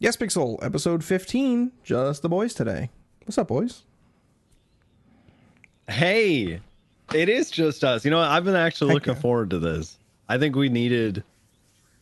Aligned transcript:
Yespixel, 0.00 0.62
episode 0.62 1.02
15, 1.02 1.72
just 1.82 2.22
the 2.22 2.28
boys 2.28 2.52
today. 2.52 2.90
What's 3.24 3.38
up, 3.38 3.48
boys? 3.48 3.82
Hey, 5.88 6.60
it 7.14 7.28
is 7.28 7.50
just 7.50 7.82
us. 7.82 8.04
You 8.04 8.10
know 8.10 8.18
what? 8.18 8.28
I've 8.28 8.44
been 8.44 8.56
actually 8.56 8.88
Heck 8.88 8.94
looking 8.94 9.14
yeah. 9.14 9.20
forward 9.20 9.50
to 9.50 9.58
this. 9.58 9.96
I 10.28 10.38
think 10.38 10.54
we 10.54 10.68
needed. 10.68 11.24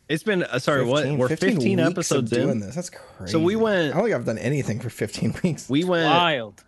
It's 0.09 0.22
been 0.22 0.43
uh, 0.43 0.59
sorry. 0.59 0.85
what 0.85 1.07
we're 1.17 1.29
15, 1.29 1.59
weeks 1.59 1.80
of 1.80 1.93
episodes 1.93 2.30
doing 2.30 2.51
in. 2.51 2.61
this. 2.61 2.75
That's 2.75 2.91
crazy. 2.91 3.30
So 3.33 3.39
we 3.41 3.57
went- 3.57 3.93
I 3.95 3.99
don't 3.99 4.05
think 4.07 4.17
I've 4.17 4.25
done 4.25 4.39
anything 4.39 4.81
for 4.81 4.91
15 4.91 5.35
weeks. 5.45 5.69
We 5.71 5.85
went. 5.85 6.07
Wild. 6.07 6.65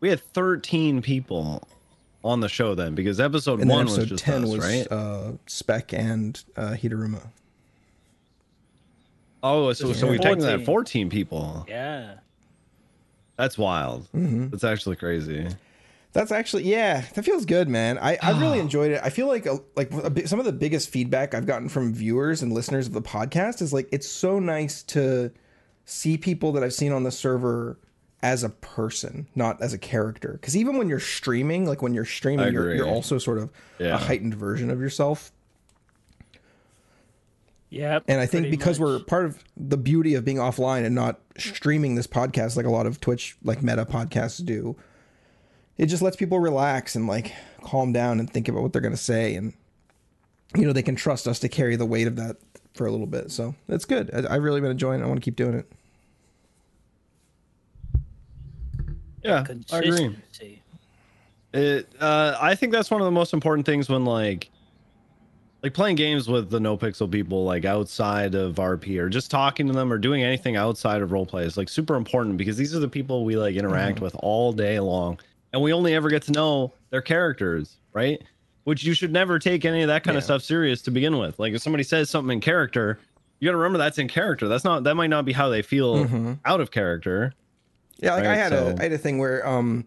We 0.00 0.08
had 0.10 0.20
13 0.20 1.02
people 1.02 1.66
on 2.22 2.40
the 2.40 2.48
show 2.48 2.74
then 2.74 2.94
because 2.94 3.20
episode 3.20 3.60
and 3.60 3.70
then 3.70 3.76
one 3.76 3.86
was 3.86 4.06
just 4.06 4.22
10 4.22 4.44
us, 4.44 4.50
was 4.50 4.60
right? 4.60 4.86
uh, 4.90 5.32
Spec 5.46 5.92
and 5.94 6.42
uh, 6.56 6.70
Hidaruma. 6.72 7.22
Oh, 9.42 9.72
so 9.72 9.92
so 9.92 10.06
we 10.06 10.14
Yeah. 10.16 10.22
technically 10.22 10.50
had 10.50 10.64
14. 10.64 10.66
14 10.66 11.10
people. 11.10 11.64
Yeah. 11.68 12.14
That's 13.36 13.56
wild. 13.56 14.06
Mm-hmm. 14.14 14.48
That's 14.50 14.64
actually 14.64 14.96
crazy. 14.96 15.48
That's 16.12 16.32
actually 16.32 16.64
yeah, 16.64 17.04
that 17.14 17.24
feels 17.24 17.44
good, 17.44 17.68
man. 17.68 17.96
I, 17.98 18.18
I 18.20 18.38
really 18.40 18.58
enjoyed 18.58 18.90
it. 18.90 19.00
I 19.02 19.10
feel 19.10 19.28
like 19.28 19.46
a, 19.46 19.60
like 19.76 19.92
a, 19.92 20.26
some 20.26 20.40
of 20.40 20.44
the 20.44 20.52
biggest 20.52 20.90
feedback 20.90 21.34
I've 21.34 21.46
gotten 21.46 21.68
from 21.68 21.94
viewers 21.94 22.42
and 22.42 22.52
listeners 22.52 22.88
of 22.88 22.92
the 22.92 23.00
podcast 23.02 23.62
is 23.62 23.72
like 23.72 23.88
it's 23.92 24.08
so 24.08 24.40
nice 24.40 24.82
to 24.84 25.30
see 25.84 26.18
people 26.18 26.50
that 26.52 26.64
I've 26.64 26.72
seen 26.74 26.90
on 26.92 27.04
the 27.04 27.12
server 27.12 27.78
as 28.22 28.42
a 28.42 28.48
person, 28.50 29.28
not 29.36 29.62
as 29.62 29.72
a 29.72 29.78
character. 29.78 30.32
Because 30.32 30.56
even 30.56 30.76
when 30.76 30.88
you're 30.88 31.00
streaming, 31.00 31.64
like 31.64 31.80
when 31.80 31.94
you're 31.94 32.04
streaming, 32.04 32.52
you're, 32.52 32.74
you're 32.74 32.88
also 32.88 33.16
sort 33.18 33.38
of 33.38 33.48
Yeah. 33.78 33.94
a 33.94 33.98
heightened 33.98 34.34
version 34.34 34.68
of 34.70 34.80
yourself. 34.80 35.30
Yep. 37.70 38.04
And 38.08 38.20
I 38.20 38.26
think 38.26 38.50
because 38.50 38.80
much. 38.80 38.86
we're 38.86 38.98
part 39.00 39.26
of 39.26 39.42
the 39.56 39.76
beauty 39.76 40.14
of 40.14 40.24
being 40.24 40.38
offline 40.38 40.84
and 40.84 40.94
not 40.94 41.20
streaming 41.38 41.94
this 41.94 42.06
podcast 42.06 42.56
like 42.56 42.66
a 42.66 42.70
lot 42.70 42.86
of 42.86 43.00
Twitch 43.00 43.36
like 43.44 43.62
meta 43.62 43.86
podcasts 43.86 44.44
do, 44.44 44.76
it 45.78 45.86
just 45.86 46.02
lets 46.02 46.16
people 46.16 46.40
relax 46.40 46.96
and 46.96 47.06
like 47.06 47.32
calm 47.62 47.92
down 47.92 48.18
and 48.18 48.28
think 48.28 48.48
about 48.48 48.62
what 48.62 48.72
they're 48.72 48.82
going 48.82 48.92
to 48.92 48.98
say 48.98 49.34
and 49.34 49.52
you 50.56 50.66
know 50.66 50.72
they 50.72 50.82
can 50.82 50.96
trust 50.96 51.28
us 51.28 51.38
to 51.38 51.48
carry 51.48 51.76
the 51.76 51.86
weight 51.86 52.08
of 52.08 52.16
that 52.16 52.36
for 52.74 52.86
a 52.86 52.90
little 52.90 53.06
bit. 53.06 53.30
So 53.30 53.54
it's 53.68 53.84
good. 53.84 54.10
I, 54.12 54.34
I've 54.34 54.42
really 54.42 54.60
been 54.60 54.70
enjoying 54.70 55.00
it. 55.00 55.04
I 55.04 55.06
want 55.06 55.20
to 55.20 55.24
keep 55.24 55.36
doing 55.36 55.54
it. 55.54 55.70
Yeah, 59.22 59.44
I 59.70 59.78
agree. 59.78 60.16
It. 61.52 61.88
Uh, 62.00 62.38
I 62.40 62.54
think 62.54 62.72
that's 62.72 62.90
one 62.90 63.00
of 63.00 63.04
the 63.04 63.10
most 63.10 63.34
important 63.34 63.66
things 63.66 63.88
when 63.88 64.04
like, 64.04 64.50
like 65.62 65.74
playing 65.74 65.96
games 65.96 66.28
with 66.28 66.48
the 66.50 66.58
no 66.60 66.76
pixel 66.78 67.10
people, 67.10 67.44
like 67.44 67.64
outside 67.64 68.34
of 68.34 68.54
RP, 68.56 68.98
or 68.98 69.08
just 69.08 69.30
talking 69.30 69.66
to 69.66 69.72
them, 69.72 69.92
or 69.92 69.98
doing 69.98 70.22
anything 70.22 70.56
outside 70.56 71.02
of 71.02 71.10
roleplay 71.10 71.44
is 71.44 71.56
like 71.56 71.68
super 71.68 71.96
important 71.96 72.36
because 72.36 72.56
these 72.56 72.74
are 72.74 72.78
the 72.80 72.88
people 72.88 73.24
we 73.24 73.36
like 73.36 73.56
interact 73.56 73.96
Mm-hmm. 73.96 74.04
with 74.04 74.16
all 74.20 74.52
day 74.52 74.80
long, 74.80 75.18
and 75.52 75.60
we 75.62 75.72
only 75.72 75.94
ever 75.94 76.08
get 76.08 76.22
to 76.22 76.32
know 76.32 76.72
their 76.90 77.02
characters, 77.02 77.76
right? 77.92 78.22
Which 78.64 78.84
you 78.84 78.94
should 78.94 79.12
never 79.12 79.38
take 79.38 79.64
any 79.64 79.82
of 79.82 79.88
that 79.88 80.04
kind 80.04 80.16
of 80.16 80.24
stuff 80.24 80.42
serious 80.42 80.80
to 80.82 80.90
begin 80.90 81.18
with. 81.18 81.38
Like 81.38 81.52
if 81.54 81.62
somebody 81.62 81.82
says 81.82 82.08
something 82.10 82.34
in 82.36 82.40
character, 82.40 82.98
you 83.38 83.46
got 83.48 83.52
to 83.52 83.56
remember 83.58 83.78
that's 83.78 83.98
in 83.98 84.06
character. 84.08 84.48
That's 84.48 84.64
not. 84.64 84.84
That 84.84 84.94
might 84.96 85.08
not 85.10 85.24
be 85.24 85.32
how 85.32 85.48
they 85.48 85.62
feel 85.62 86.04
Mm-hmm. 86.04 86.32
out 86.44 86.60
of 86.60 86.70
character. 86.70 87.32
Yeah, 87.98 88.14
like 88.14 88.24
I 88.26 88.36
had 88.36 88.50
so- 88.52 88.68
a 88.68 88.80
I 88.80 88.82
had 88.84 88.92
a 88.92 88.98
thing 88.98 89.18
where 89.18 89.46
um 89.46 89.84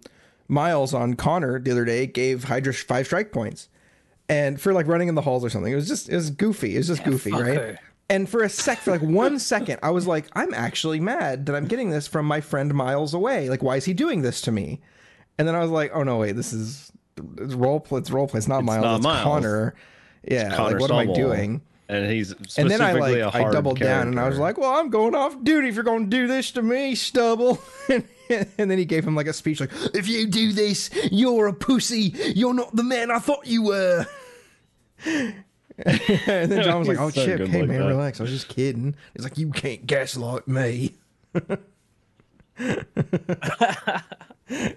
Miles 0.48 0.94
on 0.94 1.16
Connor 1.16 1.60
the 1.60 1.72
other 1.72 1.86
day 1.86 2.06
gave 2.06 2.44
Hydra 2.44 2.74
five 2.74 3.06
strike 3.08 3.32
points. 3.32 3.70
And 4.30 4.60
for 4.60 4.74
like 4.74 4.88
running 4.88 5.10
in 5.10 5.16
the 5.16 5.22
halls 5.22 5.44
or 5.44 5.50
something. 5.50 5.72
It 5.72 5.76
was 5.76 5.88
just 5.88 6.10
it 6.10 6.16
was 6.16 6.30
goofy. 6.30 6.76
It 6.76 6.80
was 6.80 6.88
just 6.88 7.04
goofy, 7.04 7.32
right? 7.32 7.60
fucker. 7.60 7.78
And 8.10 8.30
for 8.30 8.44
a 8.44 8.50
sec 8.50 8.80
for 8.80 8.92
like 8.92 9.02
one 9.02 9.40
second, 9.40 9.80
I 9.82 9.90
was 9.92 10.06
like, 10.06 10.26
I'm 10.34 10.54
actually 10.54 11.00
mad 11.00 11.46
that 11.46 11.56
I'm 11.56 11.66
getting 11.66 11.90
this 11.90 12.08
from 12.08 12.26
my 12.26 12.42
friend 12.42 12.74
Miles 12.74 13.14
away. 13.14 13.50
Like, 13.50 13.64
why 13.64 13.78
is 13.78 13.86
he 13.86 13.94
doing 13.94 14.22
this 14.22 14.42
to 14.42 14.52
me? 14.52 14.82
And 15.38 15.48
then 15.48 15.56
I 15.56 15.60
was 15.60 15.72
like, 15.72 15.92
oh 15.94 16.04
no, 16.04 16.18
wait, 16.20 16.34
this 16.34 16.54
is 16.54 16.92
it's 17.38 17.54
role 17.54 17.80
play 17.80 18.00
it's 18.00 18.12
role 18.12 18.28
play. 18.28 18.38
It's 18.38 18.48
not 18.48 18.64
Miles, 18.64 18.84
not 18.84 18.96
it's 18.98 19.04
Miles. 19.04 19.24
Connor. 19.24 19.76
Yeah, 20.30 20.56
Connor 20.56 20.80
like 20.80 20.82
what 20.82 20.92
am 20.92 21.10
I 21.10 21.14
doing? 21.14 21.62
And 21.90 22.10
he's 22.10 22.34
And 22.58 22.70
then 22.70 22.82
I 22.82 22.94
like 22.94 23.18
I 23.18 23.30
hard 23.30 23.54
doubled 23.54 23.80
down 23.80 24.08
and 24.08 24.20
I 24.20 24.28
was 24.28 24.40
like, 24.40 24.58
"Well, 24.58 24.74
I'm 24.74 24.90
going 24.90 25.16
off 25.16 25.44
duty 25.44 25.68
if 25.68 25.76
you're 25.76 25.84
going 25.84 26.10
to 26.10 26.10
do 26.10 26.28
this 26.28 26.52
to 26.52 26.62
me, 26.62 26.96
stubble." 26.96 27.60
and, 27.90 28.08
then 28.58 28.78
he 28.78 28.86
gave 28.86 29.06
him 29.06 29.16
like 29.16 29.28
a 29.28 29.34
speech 29.34 29.60
like, 29.60 29.72
"If 29.94 30.08
you 30.08 30.28
do 30.28 30.52
this, 30.52 30.90
you're 31.12 31.48
a 31.48 31.54
pussy. 31.54 32.14
You're 32.36 32.54
not 32.54 32.76
the 32.76 32.84
man 32.84 33.12
I 33.12 33.20
thought 33.20 33.46
you 33.46 33.64
were." 33.64 34.06
and 35.06 35.44
then 35.78 36.64
John 36.64 36.80
was 36.80 36.88
like, 36.88 37.00
"Oh 37.00 37.10
so 37.10 37.26
shit, 37.26 37.38
good 37.38 37.50
hey 37.50 37.62
like 37.62 37.70
man, 37.70 37.82
that. 37.82 37.88
relax. 37.88 38.20
I 38.20 38.24
was 38.24 38.32
just 38.32 38.48
kidding." 38.48 38.96
He's 39.16 39.24
like, 39.24 39.38
"You 39.38 39.52
can't 39.52 39.86
gaslight 39.86 40.48
me." 40.48 40.96
it 42.58 42.88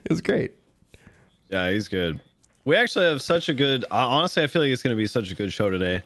was 0.09 0.21
great. 0.21 0.53
Yeah, 1.51 1.71
he's 1.71 1.89
good. 1.89 2.21
We 2.65 2.77
actually 2.77 3.07
have 3.07 3.23
such 3.23 3.49
a 3.49 3.55
good. 3.55 3.85
Honestly, 3.91 4.43
I 4.43 4.47
feel 4.47 4.63
like 4.63 4.71
it's 4.71 4.83
going 4.83 4.97
to 4.97 5.01
be 5.01 5.07
such 5.07 5.31
a 5.31 5.35
good 5.35 5.53
show 5.53 5.71
today. 5.71 6.03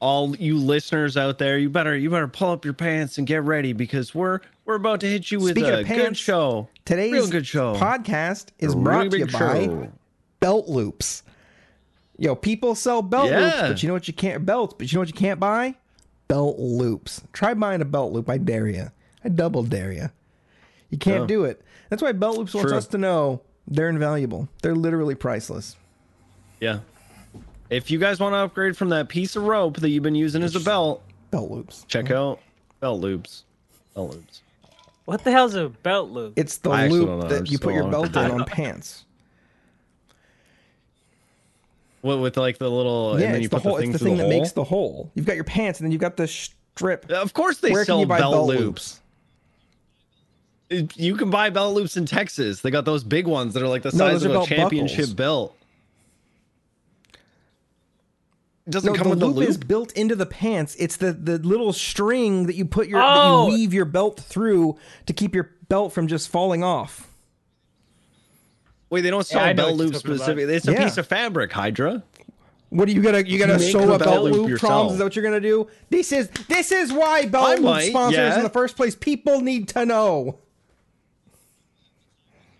All 0.00 0.34
you 0.36 0.56
listeners 0.56 1.16
out 1.16 1.38
there, 1.38 1.58
you 1.58 1.68
better 1.68 1.96
you 1.96 2.10
better 2.10 2.26
pull 2.26 2.50
up 2.50 2.64
your 2.64 2.74
pants 2.74 3.18
and 3.18 3.26
get 3.26 3.44
ready 3.44 3.74
because 3.74 4.14
we're 4.14 4.40
we're 4.64 4.76
about 4.76 5.00
to 5.00 5.06
hit 5.06 5.30
you 5.30 5.38
with 5.38 5.52
Speaking 5.52 5.70
a 5.70 5.80
of 5.80 5.88
good 5.88 6.16
show. 6.16 6.68
Today's 6.90 7.12
real 7.12 7.28
good 7.28 7.46
show. 7.46 7.74
podcast 7.76 8.46
is 8.58 8.74
brought 8.74 9.12
to 9.12 9.18
you 9.18 9.26
by 9.26 9.38
show. 9.66 9.92
belt 10.40 10.68
loops. 10.68 11.22
Yo, 12.18 12.34
people 12.34 12.74
sell 12.74 13.00
belt 13.00 13.30
loops, 13.30 13.56
but 13.60 13.80
you 13.80 13.86
know 13.86 13.94
what 13.94 14.08
you 14.08 14.12
can't 14.14 14.44
belts, 14.44 14.74
but 14.76 14.90
you 14.90 14.96
know 14.96 15.00
what 15.02 15.08
you 15.08 15.14
can't 15.14 15.38
buy? 15.38 15.76
Belt 16.26 16.58
loops. 16.58 17.22
Try 17.32 17.54
buying 17.54 17.80
a 17.80 17.84
belt 17.84 18.12
loop. 18.12 18.28
I 18.28 18.38
dare 18.38 18.66
you. 18.66 18.90
I 19.24 19.28
double 19.28 19.62
dare 19.62 19.92
you. 19.92 20.10
You 20.90 20.98
can't 20.98 21.22
Yeah. 21.22 21.26
do 21.28 21.44
it. 21.44 21.62
That's 21.90 22.02
why 22.02 22.10
belt 22.10 22.36
loops 22.38 22.54
wants 22.54 22.70
True. 22.70 22.78
us 22.78 22.86
to 22.88 22.98
know 22.98 23.40
they're 23.68 23.88
invaluable. 23.88 24.48
They're 24.62 24.74
literally 24.74 25.14
priceless. 25.14 25.76
Yeah. 26.60 26.80
If 27.70 27.88
you 27.92 28.00
guys 28.00 28.18
want 28.18 28.32
to 28.32 28.38
upgrade 28.38 28.76
from 28.76 28.88
that 28.88 29.08
piece 29.08 29.36
of 29.36 29.44
rope 29.44 29.76
that 29.76 29.90
you've 29.90 30.02
been 30.02 30.16
using 30.16 30.42
as 30.42 30.56
a 30.56 30.60
belt, 30.60 31.02
Belt 31.30 31.52
loops. 31.52 31.84
check 31.86 32.10
out 32.10 32.40
belt 32.80 33.00
loops. 33.00 33.44
Belt 33.94 34.10
loops. 34.10 34.42
What 35.10 35.24
the 35.24 35.32
hell's 35.32 35.56
a 35.56 35.70
belt 35.70 36.10
loop? 36.10 36.34
It's 36.36 36.58
the 36.58 36.70
I 36.70 36.84
actually 36.84 37.00
don't 37.06 37.08
know. 37.08 37.14
loop 37.16 37.24
I'm 37.24 37.30
that 37.30 37.46
you 37.46 37.58
just 37.58 37.62
put 37.64 37.74
your 37.74 37.82
going 37.82 37.90
belt 37.90 38.06
in 38.06 38.12
the 38.12 38.20
on 38.32 38.44
pants. 38.44 39.04
What 42.02 42.20
with 42.20 42.36
like 42.36 42.58
the 42.58 42.70
little 42.70 43.18
yeah, 43.18 43.26
and 43.26 43.34
then 43.34 43.40
it's 43.40 43.42
you 43.42 43.48
the 43.48 43.56
put 43.56 43.62
hole. 43.64 43.74
the 43.74 43.80
thing 43.80 43.90
it's 43.90 43.98
the 43.98 44.04
through 44.04 44.08
thing 44.10 44.16
the 44.18 44.22
that 44.22 44.30
hole? 44.30 44.38
makes 44.40 44.52
the 44.52 44.62
hole. 44.62 45.10
You've 45.16 45.26
got 45.26 45.34
your 45.34 45.42
pants, 45.42 45.80
and 45.80 45.84
then 45.86 45.90
you've 45.90 46.00
got 46.00 46.16
the 46.16 46.28
strip. 46.28 47.10
Of 47.10 47.32
course 47.34 47.58
they 47.58 47.72
Where 47.72 47.80
can 47.80 47.86
sell 47.86 47.98
you 47.98 48.06
buy 48.06 48.20
belt, 48.20 48.34
belt 48.34 48.46
loops. 48.46 49.00
You 50.70 51.16
can 51.16 51.28
buy 51.28 51.50
belt 51.50 51.74
loops 51.74 51.96
in 51.96 52.06
Texas. 52.06 52.60
They 52.60 52.70
got 52.70 52.84
those 52.84 53.02
big 53.02 53.26
ones 53.26 53.54
that 53.54 53.64
are 53.64 53.68
like 53.68 53.82
the 53.82 53.90
No, 53.90 53.98
size 53.98 54.12
those 54.12 54.26
of 54.26 54.30
are 54.30 54.34
a 54.34 54.38
belt 54.38 54.48
championship 54.48 54.96
buckles. 54.98 55.14
belt. 55.14 55.56
It 58.59 58.59
doesn't 58.70 58.92
No, 58.92 58.96
come 58.98 59.04
the 59.04 59.10
with 59.10 59.20
the 59.20 59.26
loop, 59.26 59.36
loop. 59.36 59.48
is 59.48 59.56
built 59.56 59.92
into 59.92 60.14
the 60.16 60.26
pants. 60.26 60.74
It's 60.78 60.96
the 60.96 61.12
the 61.12 61.38
little 61.38 61.72
string 61.72 62.46
that 62.46 62.54
you 62.56 62.64
put 62.64 62.88
your 62.88 63.00
Oh! 63.00 63.04
that 63.04 63.14
you 63.14 63.32
oh. 63.32 63.46
weave 63.48 63.74
your 63.74 63.84
belt 63.84 64.20
through 64.20 64.76
to 65.06 65.12
keep 65.12 65.34
your 65.34 65.50
belt 65.68 65.92
from 65.92 66.06
just 66.08 66.28
falling 66.28 66.62
off. 66.64 67.08
Wait, 68.88 69.02
they 69.02 69.10
don't 69.10 69.24
sell 69.26 69.40
I 69.40 69.52
know 69.52 69.66
belt 69.66 69.76
loops 69.76 69.98
talking 70.02 70.10
about. 70.16 70.22
specifically. 70.24 70.54
It's 70.54 70.66
a 70.68 70.72
Yeah. 70.72 70.84
piece 70.84 70.96
of 70.98 71.06
fabric, 71.06 71.52
Hydra. 71.52 72.02
What 72.70 72.88
are 72.88 72.92
you 72.92 73.02
gonna 73.02 73.20
you 73.20 73.38
gonna 73.38 73.58
make 73.58 73.70
sew 73.72 73.82
a 73.82 73.98
belt 73.98 74.00
belt 74.00 74.24
loop 74.24 74.34
loop? 74.34 74.48
yourself. 74.48 74.70
Proms 74.70 74.92
is 74.92 74.98
that 74.98 75.04
what 75.04 75.16
you're 75.16 75.24
gonna 75.24 75.40
do? 75.40 75.66
This 75.90 76.12
is 76.12 76.28
this 76.48 76.70
is 76.72 76.92
why 76.92 77.18
I 77.20 77.26
belt 77.26 77.56
loop 77.58 77.62
might, 77.62 77.88
sponsors 77.90 78.16
yeah. 78.18 78.36
in 78.36 78.42
the 78.44 78.48
first 78.50 78.76
place. 78.76 78.94
People 78.94 79.40
need 79.40 79.68
to 79.70 79.84
know. 79.84 80.38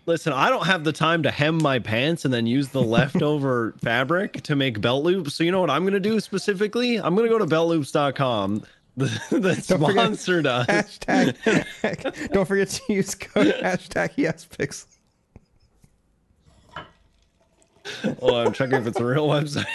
Listen, 0.07 0.33
I 0.33 0.49
don't 0.49 0.65
have 0.65 0.83
the 0.83 0.91
time 0.91 1.23
to 1.23 1.31
hem 1.31 1.61
my 1.61 1.77
pants 1.79 2.25
and 2.25 2.33
then 2.33 2.47
use 2.47 2.69
the 2.69 2.81
leftover 2.83 3.75
fabric 3.83 4.41
to 4.43 4.55
make 4.55 4.81
belt 4.81 5.03
loops. 5.03 5.35
So 5.35 5.43
you 5.43 5.51
know 5.51 5.61
what 5.61 5.69
I'm 5.69 5.83
going 5.83 5.93
to 5.93 5.99
do 5.99 6.19
specifically? 6.19 6.97
I'm 6.97 7.15
going 7.15 7.29
to 7.29 7.37
go 7.37 7.37
to 7.37 7.45
beltloops.com. 7.45 8.63
The, 8.97 9.05
the 9.29 9.39
Don't 9.39 9.79
forget- 9.79 9.91
sponsored 10.03 10.45
us. 10.45 10.67
Hashtag. 10.67 12.29
don't 12.33 12.45
forget 12.45 12.67
to 12.67 12.93
use 12.93 13.15
code 13.15 13.55
hashtag 13.63 14.15
yespix. 14.17 14.85
Oh, 18.21 18.35
I'm 18.35 18.51
checking 18.51 18.75
if 18.75 18.87
it's 18.87 18.99
a 18.99 19.05
real 19.05 19.29
website. 19.29 19.65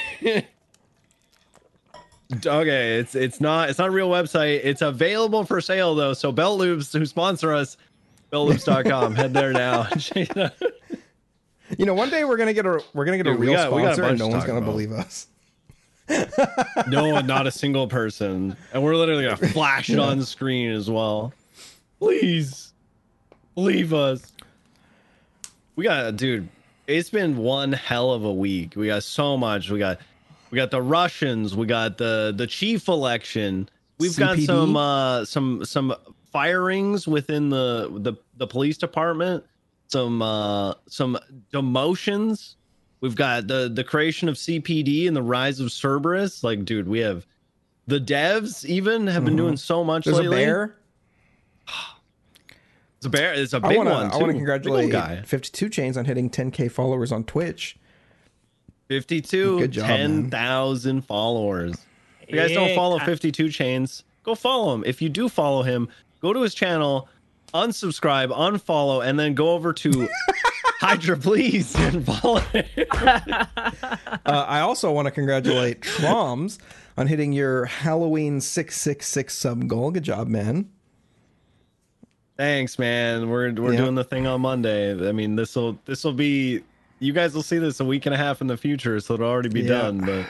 okay, 2.45 2.99
it's 2.99 3.15
it's 3.15 3.41
not 3.41 3.71
it's 3.71 3.79
not 3.79 3.89
a 3.89 3.93
real 3.93 4.11
website. 4.11 4.61
It's 4.63 4.83
available 4.83 5.45
for 5.45 5.63
sale 5.63 5.95
though. 5.95 6.13
So 6.13 6.31
Belt 6.31 6.59
Loops, 6.59 6.93
who 6.93 7.07
sponsor 7.07 7.55
us, 7.55 7.79
beltloops.com. 8.33 9.15
Head 9.15 9.33
there 9.35 9.53
now. 9.53 9.89
You 11.79 11.85
know, 11.85 11.95
one 11.95 12.11
day 12.11 12.25
we're 12.25 12.37
gonna 12.37 12.53
get 12.53 12.65
a 12.65 12.81
we're 12.95 13.05
gonna 13.05 13.17
get 13.17 13.27
a 13.27 13.31
Dude, 13.33 13.41
we 13.41 13.47
real 13.49 13.57
got- 13.57 13.67
a 13.67 13.71
sponsor, 13.95 14.05
and 14.05 14.19
no 14.21 14.29
one's 14.29 14.45
gonna 14.45 14.59
about. 14.59 14.71
believe 14.71 14.93
us. 14.93 15.27
no 16.87 17.09
one, 17.09 17.27
not 17.27 17.49
a 17.49 17.51
single 17.51 17.89
person. 17.89 18.57
And 18.73 18.85
we're 18.85 18.95
literally 18.95 19.25
gonna 19.25 19.49
flash 19.53 19.91
it 19.91 19.99
on 19.99 20.23
screen 20.23 20.71
as 20.71 20.89
well. 20.89 21.33
Please 21.99 22.73
leave 23.57 23.93
us. 23.93 24.33
We 25.75 25.83
got 25.83 26.15
dude, 26.17 26.49
it's 26.87 27.11
been 27.11 27.37
one 27.37 27.73
hell 27.73 28.13
of 28.13 28.25
a 28.25 28.33
week. 28.33 28.75
We 28.77 28.87
got 28.87 29.03
so 29.03 29.37
much. 29.37 29.69
We 29.69 29.81
got 29.81 29.99
we 30.53 30.57
got 30.57 30.71
the 30.71 30.81
Russians, 30.81 31.57
we 31.57 31.67
got 31.67 31.99
the 31.99 32.33
the 32.37 32.47
chief 32.47 32.87
election. 32.87 33.69
We've 33.99 34.17
got 34.17 34.39
some 34.39 34.77
uh 34.77 35.25
some 35.25 35.65
some 35.65 35.97
firings 36.37 37.09
within 37.09 37.49
the 37.49 37.89
the 38.01 38.13
the 38.37 38.47
police 38.47 38.77
department, 38.77 39.43
some 39.89 40.21
uh 40.21 40.75
some 40.87 41.19
demotions. 41.53 42.57
We've 43.01 43.15
got 43.17 43.47
the 43.47 43.71
the 43.73 43.83
creation 43.85 44.29
of 44.29 44.35
CPD 44.37 45.07
and 45.09 45.17
the 45.17 45.23
rise 45.23 45.61
of 45.61 45.69
Cerberus. 45.73 46.45
Like, 46.45 46.65
dude, 46.67 46.89
we 46.89 46.99
have 46.99 47.27
the 47.87 47.99
devs 47.99 48.65
even 48.67 49.07
have 49.07 49.25
been 49.25 49.35
Mhm. 49.35 49.39
doing 49.39 49.57
so 49.57 49.83
much 49.83 50.05
There's 50.05 50.19
a 50.19 50.23
lately. 50.23 50.37
bear. 50.45 50.77
It's 52.99 53.07
a 53.07 53.11
bear. 53.11 53.33
It's 53.35 53.53
a 53.55 53.59
I 53.63 53.69
big 53.69 53.77
want 53.79 53.89
to. 53.89 53.95
one. 53.95 54.11
I 54.11 54.17
want 54.17 54.27
to 54.29 54.33
congratulate 54.35 54.91
guy. 54.91 55.23
52 55.23 55.69
Chains 55.69 55.97
on 55.97 56.05
hitting 56.05 56.29
10k 56.31 56.71
followers 56.71 57.13
on 57.13 57.25
Twitch. 57.25 57.77
52, 58.89 59.59
Good 59.59 59.71
job, 59.73 59.87
10,000 59.87 61.03
followers. 61.03 61.75
If 62.23 62.31
you 62.31 62.37
guys 62.37 62.53
don't 62.53 62.75
follow 62.75 62.99
52 63.01 63.51
Chains, 63.51 64.05
go 64.23 64.35
follow 64.35 64.75
him. 64.75 64.85
If 64.87 65.03
you 65.03 65.09
do 65.09 65.29
follow 65.29 65.63
him, 65.63 65.89
go 66.27 66.33
to 66.33 66.43
his 66.43 66.55
channel, 66.55 67.09
unsubscribe, 67.55 68.29
unfollow, 68.37 69.07
and 69.07 69.19
then 69.19 69.35
go 69.35 69.51
over 69.51 69.73
to 69.73 70.09
Hydra, 70.81 71.17
please, 71.17 71.75
and 71.77 72.05
follow. 72.05 72.43
Uh, 74.27 74.45
I 74.49 74.61
also 74.61 74.91
want 74.93 75.07
to 75.07 75.13
congratulate 75.13 75.81
Troms 75.83 76.59
on 76.97 77.07
hitting 77.07 77.33
your 77.33 77.65
Halloween 77.67 78.41
666 78.41 79.33
sub 79.35 79.69
goal. 79.69 79.91
Good 79.93 80.03
job, 80.03 80.27
man. 80.27 80.69
Thanks, 82.37 82.77
man. 82.79 83.29
We're 83.31 83.53
we're 83.53 83.73
Yeah. 83.73 83.79
doing 83.79 83.95
the 83.95 84.03
thing 84.05 84.27
on 84.27 84.41
Monday. 84.41 84.91
I 85.09 85.13
mean, 85.13 85.37
this 85.37 85.55
will 85.55 85.79
this 85.85 86.03
will 86.03 86.13
be 86.13 86.63
you 86.99 87.13
guys 87.13 87.35
will 87.35 87.43
see 87.45 87.59
this 87.59 87.79
a 87.81 87.85
week 87.85 88.07
and 88.07 88.15
a 88.15 88.19
half 88.19 88.41
in 88.41 88.47
the 88.49 88.57
future, 88.57 88.99
so 89.01 89.15
it'll 89.15 89.29
already 89.29 89.49
be 89.49 89.61
Yeah. 89.63 89.69
done. 89.69 89.99
But 90.01 90.27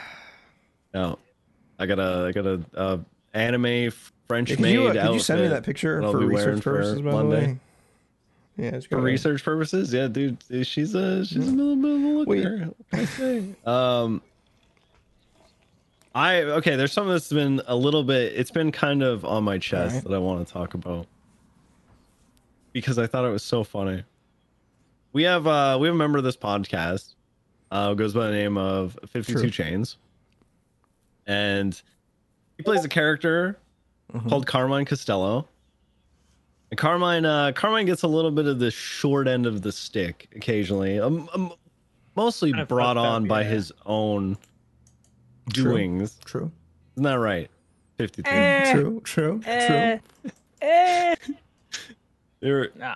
no, 0.93 1.19
I 1.79 1.85
got 1.87 1.99
a 1.99 2.25
I 2.27 2.31
got 2.31 2.45
a 2.45 2.61
uh, 2.75 2.97
anime 3.33 3.91
French 4.27 4.49
could 4.49 4.59
made 4.59 4.73
you, 4.73 4.87
uh, 4.87 4.93
could 4.93 5.13
you 5.13 5.19
send 5.19 5.41
me 5.41 5.47
that 5.47 5.63
picture 5.63 6.01
for 6.01 6.17
research 6.17 6.63
purposes, 6.63 7.01
by 7.01 7.11
Monday. 7.11 7.39
the 7.39 7.47
way? 7.47 7.59
Yeah, 8.57 8.69
it's 8.75 8.87
for 8.87 8.99
research 8.99 9.43
purposes. 9.43 9.93
Yeah, 9.93 10.07
dude, 10.07 10.43
she's 10.63 10.95
a 10.95 11.23
she's 11.25 11.47
a 11.47 11.51
little 11.51 11.75
bit 11.75 11.91
of 11.91 12.01
a 12.01 12.07
looker. 12.07 12.73
what 12.89 12.99
I 12.99 13.05
say? 13.05 13.43
Um, 13.65 14.21
I 16.15 16.41
okay. 16.41 16.75
There's 16.75 16.91
something 16.91 17.11
that's 17.11 17.31
been 17.31 17.61
a 17.67 17.75
little 17.75 18.03
bit. 18.03 18.33
It's 18.35 18.49
been 18.49 18.71
kind 18.71 19.03
of 19.03 19.23
on 19.23 19.43
my 19.43 19.59
chest 19.59 19.97
Alright. 19.97 20.03
that 20.05 20.13
I 20.13 20.17
want 20.17 20.45
to 20.45 20.51
talk 20.51 20.73
about 20.73 21.05
because 22.73 22.97
I 22.97 23.05
thought 23.05 23.25
it 23.25 23.31
was 23.31 23.43
so 23.43 23.63
funny. 23.63 24.03
We 25.13 25.23
have 25.23 25.45
uh 25.45 25.77
we 25.79 25.87
have 25.87 25.95
a 25.95 25.97
member 25.97 26.17
of 26.17 26.23
this 26.23 26.37
podcast 26.37 27.13
uh 27.69 27.93
goes 27.93 28.15
by 28.15 28.25
the 28.25 28.33
name 28.33 28.57
of 28.57 28.97
52 29.07 29.39
True. 29.39 29.49
Chains, 29.51 29.97
and 31.27 31.79
he 32.57 32.63
plays 32.63 32.83
a 32.83 32.89
character 32.89 33.59
Mhm. 34.13 34.29
called 34.29 34.47
Carmine 34.47 34.85
Costello. 34.85 35.47
And 36.71 36.77
Carmine, 36.77 37.25
uh, 37.25 37.51
Carmine 37.53 37.85
gets 37.85 38.03
a 38.03 38.07
little 38.07 38.31
bit 38.31 38.45
of 38.45 38.59
the 38.59 38.71
short 38.71 39.27
end 39.27 39.45
of 39.45 39.61
the 39.61 39.71
stick 39.71 40.27
occasionally, 40.35 40.99
um, 40.99 41.29
um, 41.33 41.53
mostly 42.15 42.51
Kinda 42.51 42.65
brought 42.65 42.95
fucked 42.97 43.05
up, 43.05 43.11
on 43.13 43.27
by 43.27 43.41
yeah. 43.41 43.49
his 43.49 43.71
own 43.85 44.37
True. 45.53 45.71
doings. 45.73 46.19
True. 46.25 46.51
Isn't 46.95 47.03
that 47.03 47.15
right? 47.19 47.49
53. 47.97 48.33
Eh, 48.33 48.73
True. 48.73 49.01
True. 49.03 49.41
eh, 49.45 49.97
True. 50.21 50.31
eh. 50.61 51.15
You're- 52.41 52.69
Nah, 52.75 52.95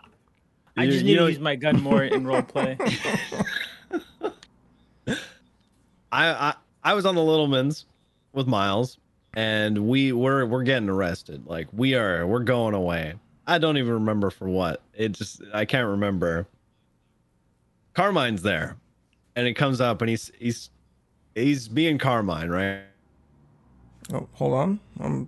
I 0.77 0.83
you- 0.83 0.91
just 0.91 1.03
you 1.05 1.11
need 1.13 1.15
know- 1.19 1.25
to 1.27 1.31
use 1.31 1.39
my 1.39 1.55
gun 1.55 1.81
more 1.81 2.03
in 2.03 2.23
roleplay. 2.23 2.77
I, 6.11 6.27
I 6.29 6.53
I 6.83 6.93
was 6.93 7.05
on 7.05 7.15
the 7.15 7.21
Littlemans 7.21 7.85
with 8.33 8.47
Miles, 8.47 8.97
and 9.33 9.87
we 9.87 10.11
we're 10.11 10.45
we're 10.45 10.63
getting 10.63 10.89
arrested. 10.89 11.45
Like 11.45 11.67
we 11.71 11.95
are 11.95 12.25
we're 12.27 12.39
going 12.43 12.73
away. 12.73 13.15
I 13.47 13.57
don't 13.57 13.77
even 13.77 13.93
remember 13.93 14.29
for 14.29 14.47
what. 14.47 14.81
It 14.93 15.13
just 15.13 15.41
I 15.53 15.65
can't 15.65 15.87
remember. 15.87 16.47
Carmine's 17.93 18.41
there, 18.41 18.77
and 19.35 19.47
it 19.47 19.53
comes 19.53 19.81
up, 19.81 20.01
and 20.01 20.09
he's 20.09 20.31
he's 20.39 20.69
he's 21.35 21.67
being 21.67 21.97
Carmine, 21.97 22.49
right? 22.49 22.81
Oh, 24.13 24.27
hold 24.33 24.53
on. 24.53 24.79
Um, 24.99 25.27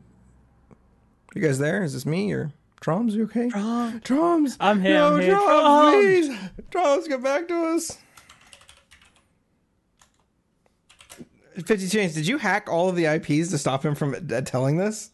you 1.35 1.41
guys 1.41 1.59
there? 1.59 1.83
Is 1.83 1.93
this 1.93 2.05
me 2.05 2.31
or 2.33 2.51
Troms? 2.81 3.11
You 3.13 3.23
okay? 3.25 3.49
Troms. 3.49 4.57
I'm 4.59 4.81
here, 4.81 4.93
No, 4.95 5.15
I'm 5.15 5.21
here. 5.21 5.35
Troms, 5.35 5.47
Troms. 5.47 5.91
please. 5.93 6.37
Troms, 6.71 7.07
get 7.07 7.23
back 7.23 7.47
to 7.47 7.55
us. 7.75 7.97
50 11.55 11.87
Chains, 11.89 12.13
did 12.13 12.27
you 12.27 12.37
hack 12.37 12.69
all 12.71 12.89
of 12.89 12.95
the 12.95 13.05
IPs 13.05 13.49
to 13.49 13.57
stop 13.57 13.83
him 13.85 13.95
from 13.95 14.15
uh, 14.15 14.41
telling 14.41 14.77
this? 14.77 15.11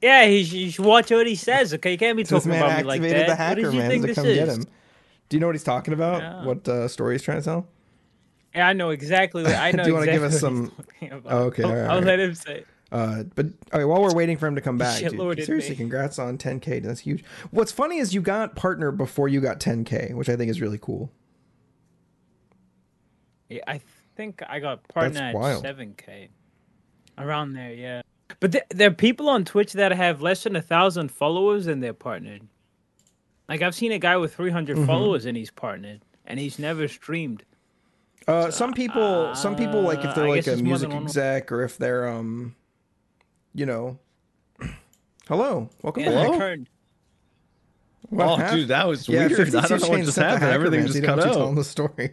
Yeah, 0.00 0.26
he 0.26 0.70
should, 0.70 0.84
watch 0.84 1.10
what 1.10 1.26
he 1.26 1.36
says. 1.36 1.72
Okay, 1.74 1.92
you 1.92 1.98
can't 1.98 2.16
be 2.16 2.24
talking 2.24 2.50
about 2.50 2.78
me 2.78 2.82
like 2.84 3.00
that. 3.02 3.08
the 3.08 3.24
what 3.30 3.38
hacker 3.38 3.54
did 3.62 3.72
you 3.72 3.78
man 3.78 3.90
think 3.90 4.06
to 4.06 4.14
come 4.14 4.26
is? 4.26 4.36
get 4.36 4.48
him. 4.48 4.64
Do 5.28 5.36
you 5.36 5.40
know 5.40 5.46
what 5.46 5.54
he's 5.54 5.62
talking 5.64 5.94
about? 5.94 6.44
What 6.44 6.68
uh, 6.68 6.88
story 6.88 7.14
he's 7.14 7.22
trying 7.22 7.38
to 7.38 7.44
tell? 7.44 7.66
Yeah, 8.54 8.68
I 8.68 8.72
know 8.72 8.90
exactly. 8.90 9.44
What, 9.44 9.54
I 9.54 9.70
know. 9.72 9.84
Do 9.84 9.90
you 9.90 9.94
wanna 9.94 10.12
give 10.12 10.24
us 10.24 10.40
some- 10.40 10.72
Oh, 11.26 11.44
okay, 11.44 11.62
I'll, 11.62 11.92
I'll 11.92 12.00
let 12.00 12.18
him 12.20 12.34
say. 12.34 12.64
Uh, 12.90 13.22
but 13.34 13.46
okay, 13.72 13.84
while 13.84 14.02
we're 14.02 14.12
waiting 14.12 14.36
for 14.36 14.46
him 14.46 14.54
to 14.54 14.60
come 14.60 14.76
back, 14.76 15.00
dude, 15.00 15.44
seriously, 15.44 15.70
me. 15.70 15.76
congrats 15.76 16.18
on 16.18 16.36
10k. 16.36 16.82
That's 16.82 17.00
huge. 17.00 17.24
What's 17.50 17.72
funny 17.72 17.96
is 17.96 18.12
you 18.12 18.20
got 18.20 18.54
partner 18.54 18.92
before 18.92 19.28
you 19.28 19.40
got 19.40 19.60
10k, 19.60 20.14
which 20.14 20.28
I 20.28 20.36
think 20.36 20.50
is 20.50 20.60
really 20.60 20.76
cool. 20.78 21.10
Yeah, 23.48 23.62
I 23.66 23.80
think 24.16 24.42
I 24.48 24.58
got 24.60 24.86
partner 24.88 25.14
That's 25.14 25.34
at 25.34 25.40
wild. 25.40 25.62
seven 25.62 25.94
k, 25.96 26.28
around 27.18 27.52
there. 27.54 27.72
Yeah, 27.72 28.02
but 28.40 28.52
th- 28.52 28.64
there 28.70 28.88
are 28.88 28.94
people 28.94 29.28
on 29.28 29.44
Twitch 29.44 29.72
that 29.74 29.92
have 29.92 30.22
less 30.22 30.42
than 30.44 30.56
a 30.56 30.62
thousand 30.62 31.10
followers 31.10 31.66
and 31.66 31.82
they're 31.82 31.92
partnered. 31.94 32.42
Like 33.48 33.62
I've 33.62 33.74
seen 33.74 33.92
a 33.92 33.98
guy 33.98 34.16
with 34.16 34.34
300 34.34 34.76
Mm-hmm. 34.76 34.86
followers 34.86 35.26
and 35.26 35.36
he's 35.36 35.50
partnered, 35.50 36.02
and 36.26 36.38
he's 36.40 36.58
never 36.58 36.88
streamed. 36.88 37.44
Uh, 38.28 38.50
some 38.52 38.72
people, 38.72 39.34
some 39.34 39.56
people 39.56 39.82
like 39.82 39.98
if 40.00 40.06
uh, 40.06 40.14
they're 40.14 40.26
I 40.26 40.30
like 40.30 40.46
a 40.46 40.56
music 40.56 40.90
exec 40.92 41.50
or 41.50 41.62
if 41.64 41.76
they're 41.78 42.08
um, 42.08 42.54
you 43.54 43.66
know. 43.66 43.98
Hello, 45.28 45.68
welcome 45.82 46.04
Yeah, 46.04 46.10
back. 46.10 46.30
I 46.30 46.38
heard. 46.38 46.68
What 48.10 48.28
oh, 48.28 48.36
happened? 48.36 48.60
dude, 48.60 48.68
that 48.68 48.86
was 48.86 49.08
Yeah, 49.08 49.26
weird. 49.26 49.54
I 49.54 49.66
don't 49.66 49.70
know 49.82 49.88
what 49.88 49.96
Chains 49.96 50.06
just 50.06 50.18
happened. 50.18 50.50
Everything 50.50 50.82
just 50.82 50.94
he 50.94 51.00
cut 51.00 51.16
didn't 51.16 51.18
want 51.18 51.26
you 51.26 51.30
out. 51.30 51.34
telling 51.38 51.54
the 51.56 51.64
story. 51.64 52.12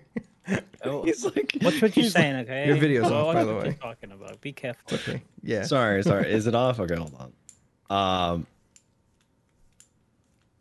Oh, 0.84 1.04
He's 1.06 1.24
like, 1.26 1.58
What's 1.62 1.82
what 1.82 1.96
you're 1.98 2.10
saying? 2.10 2.36
Okay, 2.38 2.68
Your 2.68 2.78
video's 2.78 3.10
Well, 3.12 3.28
off, 3.28 3.34
by 3.34 3.44
what 3.44 3.46
the 3.48 3.54
you're 3.54 3.62
way. 3.72 3.78
Talking 3.82 4.12
about. 4.12 4.40
Be 4.42 4.52
careful. 4.52 4.96
okay, 4.98 5.22
yeah. 5.44 5.64
Sorry, 5.64 6.04
sorry. 6.12 6.32
Is 6.32 6.48
it 6.48 6.56
off? 6.56 6.80
Okay, 6.80 6.96
hold 6.96 7.14
on. 7.90 8.34
Um, 8.34 8.48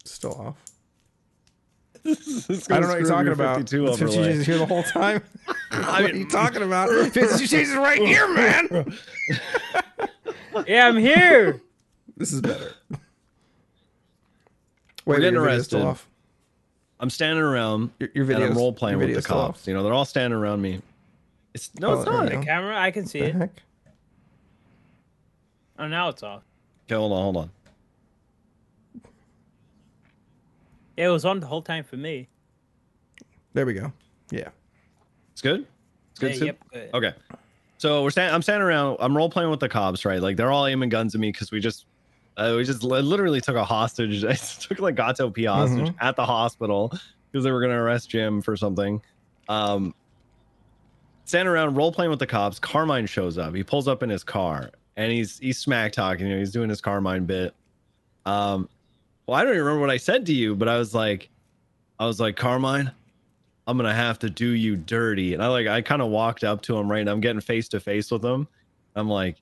Still 0.05 0.32
off. 0.41 0.56
this 2.03 2.48
is 2.48 2.70
I 2.70 2.74
don't 2.81 2.82
know 2.82 2.89
what 2.89 2.98
you're 3.01 3.08
talking 3.08 3.32
about. 3.32 3.56
52 3.58 3.86
It's 3.89 3.98
52 3.98 4.19
overlay. 4.20 4.44
Here 4.44 4.58
the 4.58 4.67
whole 4.67 4.82
time. 4.94 5.22
I 5.70 6.03
what 6.03 6.12
are 6.12 6.17
you 6.17 6.29
talking 6.29 6.62
about? 6.62 6.89
52 6.89 7.46
Chains 7.46 7.53
is 7.69 7.74
right 7.77 8.01
here, 8.01 8.27
man. 8.34 8.96
Yeah, 10.67 10.89
I'm 10.89 10.96
here. 10.96 11.60
This 12.17 12.32
is 12.32 12.41
better. 12.41 12.72
We're 15.05 15.15
Wait, 15.15 15.20
getting 15.20 15.34
your 15.34 15.44
video's 15.44 15.65
still 15.67 15.81
arrested. 15.86 15.89
off. 15.89 16.08
I'm 17.00 17.10
standing 17.10 17.43
around 17.43 17.90
Your, 18.00 18.08
your 18.14 18.24
and 18.24 18.34
video's 18.34 18.50
I'm 18.50 18.56
role 18.56 18.72
playing 18.72 18.98
with 18.98 19.05
the 19.05 19.08
video's 19.08 19.24
still 19.24 19.36
cops. 19.36 19.67
You 19.67 19.74
know, 19.74 19.82
they're 19.82 19.93
all 19.93 20.05
standing 20.05 20.38
around 20.38 20.60
me. 20.60 20.81
It's 21.55 21.70
no, 21.78 21.90
Oh, 21.90 22.00
it's 22.00 22.06
not. 22.06 22.28
The 22.28 22.44
Camera, 22.44 22.78
I 22.78 22.90
can 22.90 23.06
see 23.06 23.20
it. 23.20 23.34
Heck? 23.34 23.50
Oh, 25.78 25.86
now 25.86 26.08
it's 26.08 26.22
off. 26.22 26.43
hold 26.90 27.12
on, 27.12 27.22
hold 27.22 27.36
on. 27.36 27.50
Yeah, 30.96 31.06
it 31.06 31.10
was 31.10 31.24
on 31.24 31.38
the 31.38 31.46
whole 31.46 31.62
time 31.62 31.84
for 31.84 31.96
me. 31.96 32.28
There 33.55 33.64
we 33.64 33.74
go. 33.74 33.93
Yeah. 34.31 34.48
It's 35.32 35.40
good. 35.40 35.67
It's 36.10 36.20
good. 36.20 36.36
Yeah, 36.36 36.44
yep, 36.44 36.58
good. 36.72 36.90
Okay. 36.94 37.14
So 37.78 38.02
we're 38.02 38.10
standing. 38.10 38.34
I'm 38.34 38.43
standing 38.43 38.67
around. 38.67 38.96
I'm 38.98 39.17
role 39.17 39.31
playing 39.31 39.50
with 39.50 39.60
the 39.60 39.69
cops, 39.69 40.05
right? 40.05 40.20
Like 40.20 40.36
they're 40.36 40.50
all 40.50 40.67
aiming 40.67 40.88
guns 40.88 41.14
at 41.14 41.20
me 41.20 41.31
because 41.31 41.52
we 41.52 41.60
just, 41.60 41.86
uh, 42.38 42.54
we 42.56 42.64
just 42.64 42.82
li- 42.82 43.02
literally 43.02 43.40
took 43.40 43.56
a 43.56 43.64
hostage. 43.64 44.24
I 44.24 44.34
took 44.34 44.78
like 44.80 44.94
Gato 44.94 45.28
P 45.30 45.44
hostage 45.44 45.88
Mm-hmm. 45.88 45.96
at 46.00 46.16
the 46.16 46.24
hospital 46.24 46.92
because 47.30 47.44
they 47.44 47.50
were 47.50 47.60
gonna 47.60 47.82
arrest 47.82 48.08
Jim 48.10 48.40
for 48.40 48.56
something. 48.56 49.02
Um, 49.48 49.94
standing 51.24 51.52
around 51.52 51.74
role 51.74 51.92
playing 51.92 52.10
with 52.10 52.18
the 52.18 52.26
cops. 52.26 52.58
Carmine 52.58 53.06
shows 53.06 53.38
up. 53.38 53.54
He 53.54 53.62
pulls 53.62 53.88
up 53.88 54.02
in 54.02 54.08
his 54.10 54.24
car 54.24 54.70
and 54.96 55.12
he's 55.12 55.38
he's 55.38 55.58
smack 55.58 55.92
talking. 55.92 56.26
You 56.26 56.34
know, 56.34 56.38
he's 56.38 56.52
doing 56.52 56.68
his 56.70 56.80
Carmine 56.80 57.24
bit. 57.26 57.54
Um, 58.26 58.68
well, 59.26 59.36
I 59.38 59.42
don't 59.42 59.52
even 59.52 59.64
remember 59.64 59.80
what 59.82 59.90
I 59.90 59.96
said 59.98 60.26
to 60.26 60.32
you, 60.32 60.54
but 60.54 60.68
I 60.68 60.78
was 60.78 60.94
like, 60.94 61.28
I 61.98 62.06
was 62.06 62.18
like, 62.20 62.36
Carmine, 62.36 62.90
I'm 63.66 63.76
gonna 63.76 63.92
have 63.94 64.18
to 64.20 64.30
do 64.30 64.48
you 64.48 64.76
dirty. 64.76 65.34
And 65.34 65.42
I 65.42 65.48
like 65.48 65.66
I 65.66 65.82
kind 65.82 66.00
of 66.02 66.08
walked 66.08 66.44
up 66.44 66.62
to 66.62 66.76
him 66.78 66.90
right 66.90 67.00
and 67.00 67.10
I'm 67.10 67.20
getting 67.20 67.40
face 67.40 67.68
to 67.70 67.80
face 67.80 68.10
with 68.10 68.24
him. 68.24 68.48
I'm 68.94 69.08
like, 69.08 69.36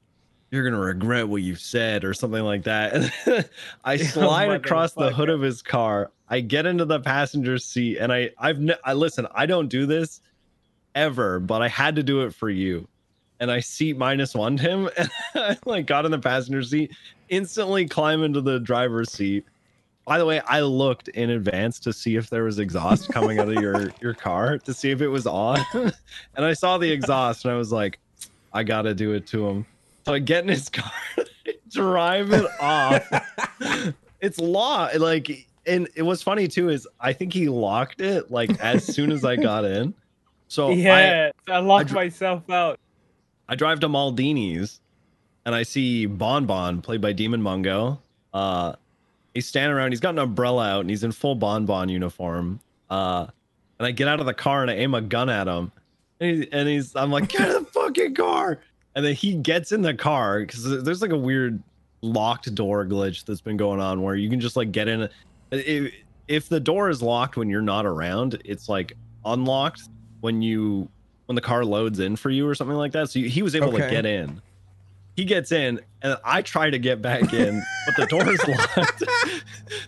you're 0.51 0.65
gonna 0.65 0.81
regret 0.81 1.29
what 1.29 1.43
you've 1.43 1.61
said 1.61 2.05
or 2.05 2.15
something 2.15 2.43
like 2.43 2.65
that. 2.65 2.95
And 2.95 3.49
I 3.85 3.95
You 3.95 4.05
oh 4.05 4.07
slide 4.07 4.51
across 4.51 4.93
the 4.93 5.11
hood 5.11 5.29
of 5.29 5.41
his 5.41 5.63
car. 5.63 6.11
I 6.29 6.41
get 6.41 6.67
into 6.67 6.85
the 6.85 7.01
passenger 7.01 7.59
seat 7.59 7.99
and 7.99 8.13
I 8.13 8.31
I've 8.39 8.61
ne- 8.61 8.79
I 8.85 8.93
listen, 8.93 9.27
I 9.35 9.47
don't 9.47 9.69
do 9.69 9.87
this 9.87 10.21
ever, 10.95 11.41
but 11.41 11.63
I 11.63 11.69
had 11.69 11.97
to 11.97 12.03
do 12.03 12.23
it 12.23 12.35
for 12.35 12.49
you. 12.49 12.87
And 13.39 13.51
I 13.51 13.61
seat 13.61 13.99
minus 13.99 14.35
one 14.35 14.57
him 14.57 14.89
and 14.97 15.11
I 15.35 15.57
like 15.67 15.87
got 15.87 16.05
in 16.05 16.11
the 16.11 16.19
passenger 16.19 16.63
seat 16.63 16.93
instantly 17.29 17.87
climb 17.87 18.23
into 18.23 18.41
the 18.41 18.61
driver's 18.61 19.13
seat. 19.13 19.45
By 20.07 20.19
the 20.19 20.25
way, 20.25 20.41
I 20.47 20.61
looked 20.61 21.09
in 21.09 21.31
advance 21.31 21.81
to 21.81 21.93
see 21.93 22.15
if 22.15 22.31
there 22.31 22.45
was 22.45 22.61
exhaust 22.61 23.09
coming 23.09 23.41
out 23.41 23.49
of 23.49 23.61
your 23.61 23.91
your 24.01 24.15
car 24.15 24.57
to 24.59 24.73
see 24.73 24.93
if 24.93 25.01
it 25.01 25.09
was 25.09 25.27
on, 25.27 25.59
and 25.75 26.45
I 26.45 26.53
saw 26.53 26.79
the 26.79 26.89
exhaust, 26.89 27.45
and 27.45 27.53
I 27.53 27.57
was 27.57 27.73
like, 27.73 27.99
I 28.53 28.63
gotta 28.63 28.95
do 28.95 29.15
it 29.15 29.27
to 29.29 29.49
him. 29.49 29.67
So 30.07 30.15
I 30.15 30.21
get 30.21 30.45
in 30.45 30.49
his 30.49 30.69
car, 30.71 30.93
drive 31.69 32.33
it 32.33 32.47
off. 32.61 33.05
it's 34.21 34.39
law, 34.39 34.89
like, 34.97 35.49
and 35.67 35.89
it 35.97 36.03
was 36.03 36.23
funny 36.23 36.47
too. 36.47 36.69
Is 36.69 36.87
I 37.01 37.13
think 37.13 37.33
he 37.33 37.49
locked 37.49 38.01
it 38.01 38.31
like 38.31 38.57
as 38.61 38.85
soon 38.85 39.11
as 39.11 39.25
I 39.25 39.35
got 39.35 39.65
in. 39.65 39.93
So 40.47 40.71
yeah, 40.71 41.33
I, 41.49 41.59
locked 41.59 41.89
dr- 41.89 41.97
myself 41.97 42.49
out. 42.49 42.79
I 43.49 43.57
drive 43.57 43.81
to 43.81 43.89
Maldini's 43.89 44.79
and 45.45 45.57
I 45.57 45.65
see 45.65 46.07
Bon 46.07 46.47
Bon 46.47 46.81
played 46.81 47.01
by 47.01 47.13
Demon 47.13 47.43
Mungo. 47.43 48.01
Uh, 48.33 48.75
he's 49.35 49.49
standing 49.49 49.77
around. 49.77 49.91
He's 49.91 49.99
got 49.99 50.11
an 50.11 50.21
umbrella 50.21 50.69
out 50.69 50.81
and 50.83 50.91
he's 50.91 51.03
in 51.03 51.11
full 51.11 51.35
Bon 51.35 51.67
Bon 51.67 51.89
uniform. 51.89 52.61
Uh, 52.89 53.27
and 53.81 53.87
I 53.87 53.91
get 53.91 54.07
out 54.07 54.21
of 54.21 54.27
the 54.27 54.35
car 54.35 54.63
and 54.63 54.71
I 54.71 54.75
aim 54.75 54.95
a 54.95 55.01
gun 55.01 55.29
at 55.29 55.49
him. 55.49 55.73
And, 56.21 56.45
he, 56.45 56.53
and 56.53 56.69
he's, 56.69 56.95
I'm 56.95 57.11
like, 57.11 57.29
get 57.29 57.49
in 57.49 57.65
the 57.65 57.71
fucking 57.73 58.15
car. 58.15 58.61
And 58.97 59.05
then 59.05 59.15
he 59.15 59.35
gets 59.35 59.73
in 59.73 59.83
the 59.83 59.95
car 59.95 60.41
because 60.41 60.83
there's 60.83 61.03
like 61.03 61.13
a 61.13 61.19
weird 61.19 61.63
locked 62.01 62.53
door 62.55 62.85
glitch 62.87 63.27
that's 63.27 63.43
been 63.43 63.59
going 63.59 63.79
on 63.79 64.03
where 64.03 64.15
you 64.15 64.31
can 64.31 64.41
just 64.41 64.57
like 64.57 64.73
get 64.73 64.89
in. 64.89 65.09
If, 65.51 65.93
if 66.29 66.49
the 66.49 66.59
door 66.59 66.89
is 66.89 67.03
locked 67.03 67.37
when 67.37 67.51
you're 67.51 67.61
not 67.61 67.85
around, 67.85 68.41
it's 68.45 68.71
like 68.71 68.95
unlocked 69.25 69.83
when 70.23 70.41
you 70.41 70.89
when 71.27 71.35
the 71.35 71.43
car 71.43 71.65
loads 71.65 71.99
in 72.01 72.17
for 72.17 72.31
you 72.31 72.49
or 72.49 72.55
something 72.55 72.77
like 72.77 72.93
that. 72.93 73.11
So 73.11 73.21
he 73.21 73.43
was 73.43 73.55
able 73.55 73.73
to 73.73 73.79
get 73.79 74.07
in. 74.07 74.41
He 75.15 75.25
gets 75.25 75.53
in, 75.53 75.81
and 76.03 76.19
I 76.25 76.43
try 76.43 76.71
to 76.71 76.79
get 76.79 77.01
back 77.01 77.33
in, 77.33 77.63
but 77.87 77.97
the 77.97 78.07
door 78.07 78.31
is 78.31 78.49
locked. 78.77 79.03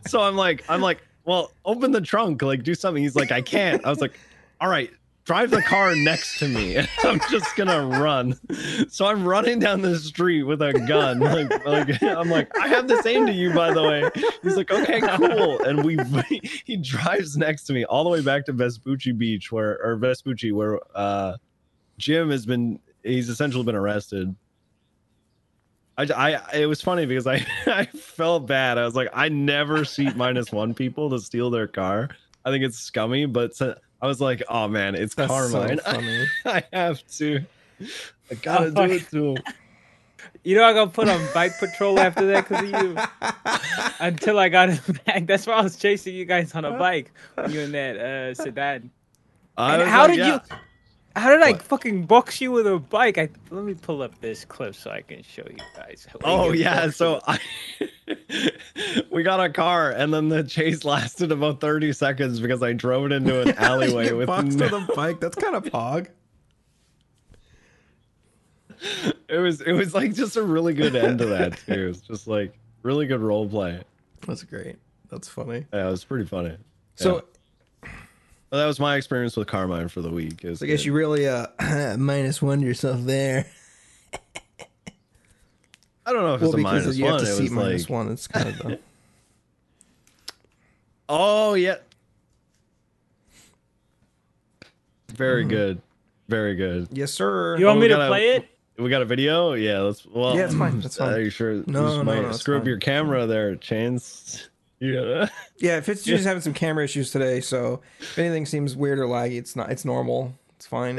so 0.07 0.21
I'm 0.21 0.37
like, 0.37 0.65
I'm 0.69 0.81
like, 0.81 1.03
well, 1.25 1.53
open 1.65 1.93
the 1.93 2.01
trunk, 2.01 2.43
like 2.43 2.63
do 2.63 2.75
something. 2.75 3.03
He's 3.03 3.17
like, 3.17 3.31
I 3.31 3.43
can't. 3.43 3.85
I 3.85 3.91
was 3.91 4.01
like, 4.01 4.19
all 4.61 4.69
right, 4.69 4.91
drive 5.29 5.51
the 5.51 5.61
car 5.61 5.95
next 5.95 6.39
to 6.39 6.49
me, 6.49 6.79
I'm 7.05 7.21
just 7.31 7.55
gonna 7.55 7.87
run. 7.87 8.35
So 8.89 9.05
I'm 9.05 9.29
running 9.29 9.59
down 9.59 9.83
the 9.83 9.99
street 9.99 10.45
with 10.45 10.63
a 10.63 10.73
gun. 10.73 11.19
Like, 11.29 11.67
like 11.67 12.03
I'm 12.03 12.31
like, 12.31 12.57
I 12.57 12.69
have 12.69 12.89
the 12.89 13.03
same 13.03 13.27
to 13.27 13.33
you, 13.33 13.53
by 13.53 13.73
the 13.73 13.83
way. 13.83 14.09
He's 14.43 14.57
like, 14.57 14.71
okay, 14.71 15.01
cool. 15.01 15.63
And 15.63 15.85
we 15.85 15.99
he 16.65 16.77
drives 16.79 17.37
next 17.37 17.65
to 17.65 17.75
me 17.75 17.85
all 17.85 18.03
the 18.03 18.09
way 18.11 18.23
back 18.23 18.47
to 18.47 18.53
Vespucci 18.53 19.13
Beach, 19.13 19.53
where 19.53 19.79
or 19.85 19.97
Vespucci, 19.97 20.53
where 20.53 20.81
uh 20.95 21.37
Jim 21.99 22.31
has 22.31 22.47
been 22.47 22.81
he's 23.03 23.29
essentially 23.29 23.65
been 23.65 23.75
arrested. 23.75 24.35
I, 25.99 26.05
I 26.05 26.59
it 26.61 26.67
was 26.67 26.81
funny 26.81 27.05
because 27.05 27.27
I 27.27 27.45
I 27.67 27.85
felt 27.85 28.47
bad. 28.47 28.79
I 28.79 28.85
was 28.87 28.95
like, 28.95 29.11
I 29.13 29.29
never 29.29 29.85
seat 29.85 30.17
minus 30.17 30.51
one 30.51 30.73
people 30.73 31.11
to 31.11 31.21
steal 31.21 31.51
their 31.51 31.69
car. 31.69 32.09
I 32.45 32.51
think 32.51 32.65
it's 32.65 32.79
scummy, 32.79 33.27
but 33.27 33.55
I 34.01 34.07
was 34.07 34.21
like, 34.21 34.43
oh 34.49 34.69
man, 34.69 34.95
it's 34.95 35.15
That's 35.15 35.31
so 35.33 35.51
Carmine. 35.51 35.79
funny. 35.79 36.27
I 36.47 36.63
have 36.73 37.07
to. 37.19 37.41
I 38.31 38.35
gotta 38.37 38.67
Oh, 38.67 38.87
do 38.87 38.93
it 38.95 39.11
to 39.11 39.31
him. 39.35 39.39
You 40.45 40.57
know, 40.57 40.65
I 40.65 40.73
got 40.73 40.93
put 40.93 41.09
on 41.09 41.21
bike 41.35 41.59
patrol 41.59 41.99
after 41.99 42.27
that 42.27 42.49
because 42.49 42.73
of 42.73 42.83
you. 42.83 42.97
Until 44.01 44.39
I 44.39 44.49
got 44.49 44.71
him 44.71 44.99
back. 45.05 45.27
That's 45.27 45.47
why 45.47 45.55
I 45.55 45.63
was 45.63 45.77
chasing 45.77 46.15
you 46.15 46.25
guys 46.25 46.55
on 46.55 46.65
a 46.65 46.79
bike. 46.79 47.11
You 47.49 47.61
in 47.61 47.73
that 47.73 47.97
uh, 47.97 48.35
sedan. 48.35 48.91
I 49.57 49.85
how 49.85 50.03
like, 50.03 50.11
did 50.11 50.19
yeah. 50.19 50.35
you? 50.51 50.57
How 51.19 51.31
did 51.31 51.43
I 51.43 51.55
fucking 51.55 52.07
box 52.07 52.41
you 52.41 52.53
with 52.53 52.67
a 52.67 52.79
bike? 52.79 53.19
I 53.19 53.29
let 53.51 53.65
me 53.65 53.75
pull 53.75 54.03
up 54.03 54.19
this 54.21 54.45
clip 54.45 54.75
so 54.75 54.91
I 54.91 55.03
can 55.03 55.23
show 55.23 55.43
you 55.51 55.59
guys. 55.77 56.07
Oh 56.23 56.53
get 56.53 56.61
yeah, 56.61 56.91
so 56.91 57.21
I 57.27 57.41
we 59.11 59.25
got 59.25 59.41
a 59.41 59.51
car 59.51 59.91
and 59.91 60.15
then 60.15 60.29
the 60.29 60.45
chase 60.45 60.85
lasted 60.85 61.33
about 61.33 61.61
30 61.61 61.93
seconds 61.93 62.41
because 62.41 62.63
I 62.63 62.73
drove 62.73 63.07
it 63.07 63.13
into 63.13 63.41
an 63.43 63.51
alleyway 63.59 64.13
with 64.13 64.29
boxed 64.29 64.59
no, 64.59 64.67
with 64.67 64.89
a 64.89 64.93
bike. 64.95 65.21
That's 65.21 65.35
kind 65.35 65.57
of 65.57 65.65
pog. 65.65 66.09
it 69.29 69.39
was 69.39 69.61
it 69.61 69.73
was 69.73 69.95
like 69.95 70.15
just 70.15 70.37
a 70.37 70.43
really 70.43 70.73
good 70.73 70.95
end 70.95 71.19
to 71.19 71.27
that 71.27 71.59
too. 71.59 71.73
It 71.73 71.89
was 71.89 72.01
just 72.01 72.29
like 72.29 72.55
really 72.83 73.07
good 73.07 73.21
role 73.21 73.49
play. 73.49 73.83
That's 74.27 74.45
great. 74.45 74.77
That's 75.11 75.29
funny. 75.29 75.67
Yeah, 75.73 75.89
it 75.89 75.91
was 75.91 76.05
pretty 76.05 76.27
funny. 76.27 76.57
So, 76.95 77.25
Well, 78.51 78.61
that 78.61 78.67
was 78.67 78.81
my 78.81 78.97
experience 78.97 79.37
with 79.37 79.47
Carmine 79.47 79.89
for 79.89 80.01
the 80.01 80.11
week. 80.11 80.45
Is 80.45 80.61
so 80.61 80.67
I 80.67 80.69
guess 80.69 80.81
that- 80.81 80.87
you 80.87 80.93
really 80.95 81.29
uh 81.29 81.47
minus 81.99 82.41
one 82.41 82.61
yourself 82.61 83.01
there. 83.03 83.47
I 86.07 86.13
don't 86.15 86.23
know 86.23 86.35
if 86.35 86.41
Well, 86.41 86.51
it's 86.51 86.55
a 86.55 86.57
because 86.57 86.85
minus 86.85 86.97
you 86.97 87.05
one. 87.05 87.13
have 87.15 87.23
to 87.23 87.37
it 87.37 87.41
was 87.43 87.51
minus 87.51 87.83
like, 87.83 87.91
one. 87.91 88.09
It's 88.13 88.27
kind 88.27 88.49
of 88.49 88.59
the. 88.59 88.79
oh 91.11 91.53
yeah, 91.55 91.77
very 95.13 95.43
Mm-hmm. 95.43 95.51
good, 95.51 95.83
very 96.29 96.55
good. 96.55 96.89
yes, 96.93 97.13
sir. 97.13 97.59
you 97.59 97.67
want 97.67 97.77
Oh, 97.77 97.81
me 97.83 97.89
to 97.89 97.95
gotta- 97.95 98.09
play 98.09 98.29
it? 98.37 98.49
We 98.79 98.89
got 98.91 99.03
a 99.03 99.07
video. 99.07 99.55
Yeah, 99.55 99.81
let's. 99.81 100.07
Well, 100.07 100.37
Yeah, 100.37 100.45
it's 100.45 100.55
fine, 100.55 100.81
it's 100.85 100.97
fine. 100.97 101.13
Are 101.15 101.21
you 101.21 101.31
sure? 101.31 101.55
No, 101.67 101.83
Just 101.83 101.97
no, 101.97 102.05
might 102.05 102.23
no, 102.23 102.29
it's 102.29 102.39
screw 102.39 102.57
up 102.57 102.63
fine. 102.63 102.69
your 102.69 102.79
camera 102.79 103.27
there, 103.27 103.57
Chains. 103.57 104.49
Yeah. 104.81 105.29
Yeah, 105.59 105.81
Fitzgerald's 105.81 106.25
having 106.25 106.41
some 106.41 106.55
camera 106.55 106.85
issues 106.85 107.11
today, 107.11 107.41
so 107.41 107.81
if 107.99 108.19
anything 108.19 108.47
seems 108.47 108.77
weird 108.77 108.99
or 109.01 109.07
laggy, 109.07 109.37
it's 109.39 109.57
not. 109.57 109.71
It's 109.73 109.85
normal. 109.85 110.33
It's 110.57 110.67
fine. 110.67 110.99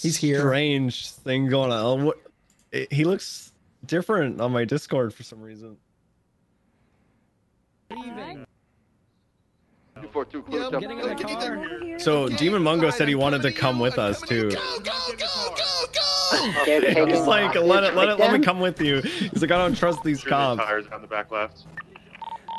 He's 0.00 0.16
here. 0.16 0.40
Strange 0.40 1.10
thing 1.10 1.48
going 1.48 1.70
on. 1.72 2.04
What? 2.04 2.18
it- 2.72 2.92
He 2.92 3.04
looks 3.04 3.52
different 3.86 4.40
on 4.40 4.50
my 4.52 4.64
Discord 4.64 5.14
for 5.14 5.22
some 5.22 5.40
reason. 5.40 5.76
Yeah, 10.00 10.68
I'm 10.72 10.80
getting 10.80 10.98
in 10.98 11.08
the 11.08 11.14
car. 11.14 11.98
So 11.98 12.28
Demon 12.28 12.62
Mungo 12.62 12.90
said 12.90 13.08
he 13.08 13.14
wanted 13.14 13.42
to 13.42 13.52
come 13.52 13.78
with 13.78 13.98
us 13.98 14.20
too. 14.22 14.48
He's 14.48 14.56
like, 17.26 17.54
let 17.54 17.84
it, 17.84 17.94
let 17.94 18.08
it, 18.08 18.18
let 18.18 18.32
me 18.32 18.40
come 18.44 18.58
with 18.58 18.80
you. 18.80 19.00
He's 19.02 19.42
like, 19.42 19.50
I 19.50 19.58
don't 19.58 19.76
trust 19.76 20.02
these 20.02 20.20
Through 20.22 20.30
cops. 20.30 20.62
tires 20.64 20.86
on 20.92 21.02
the 21.02 21.06
back 21.08 21.30
left. 21.30 21.64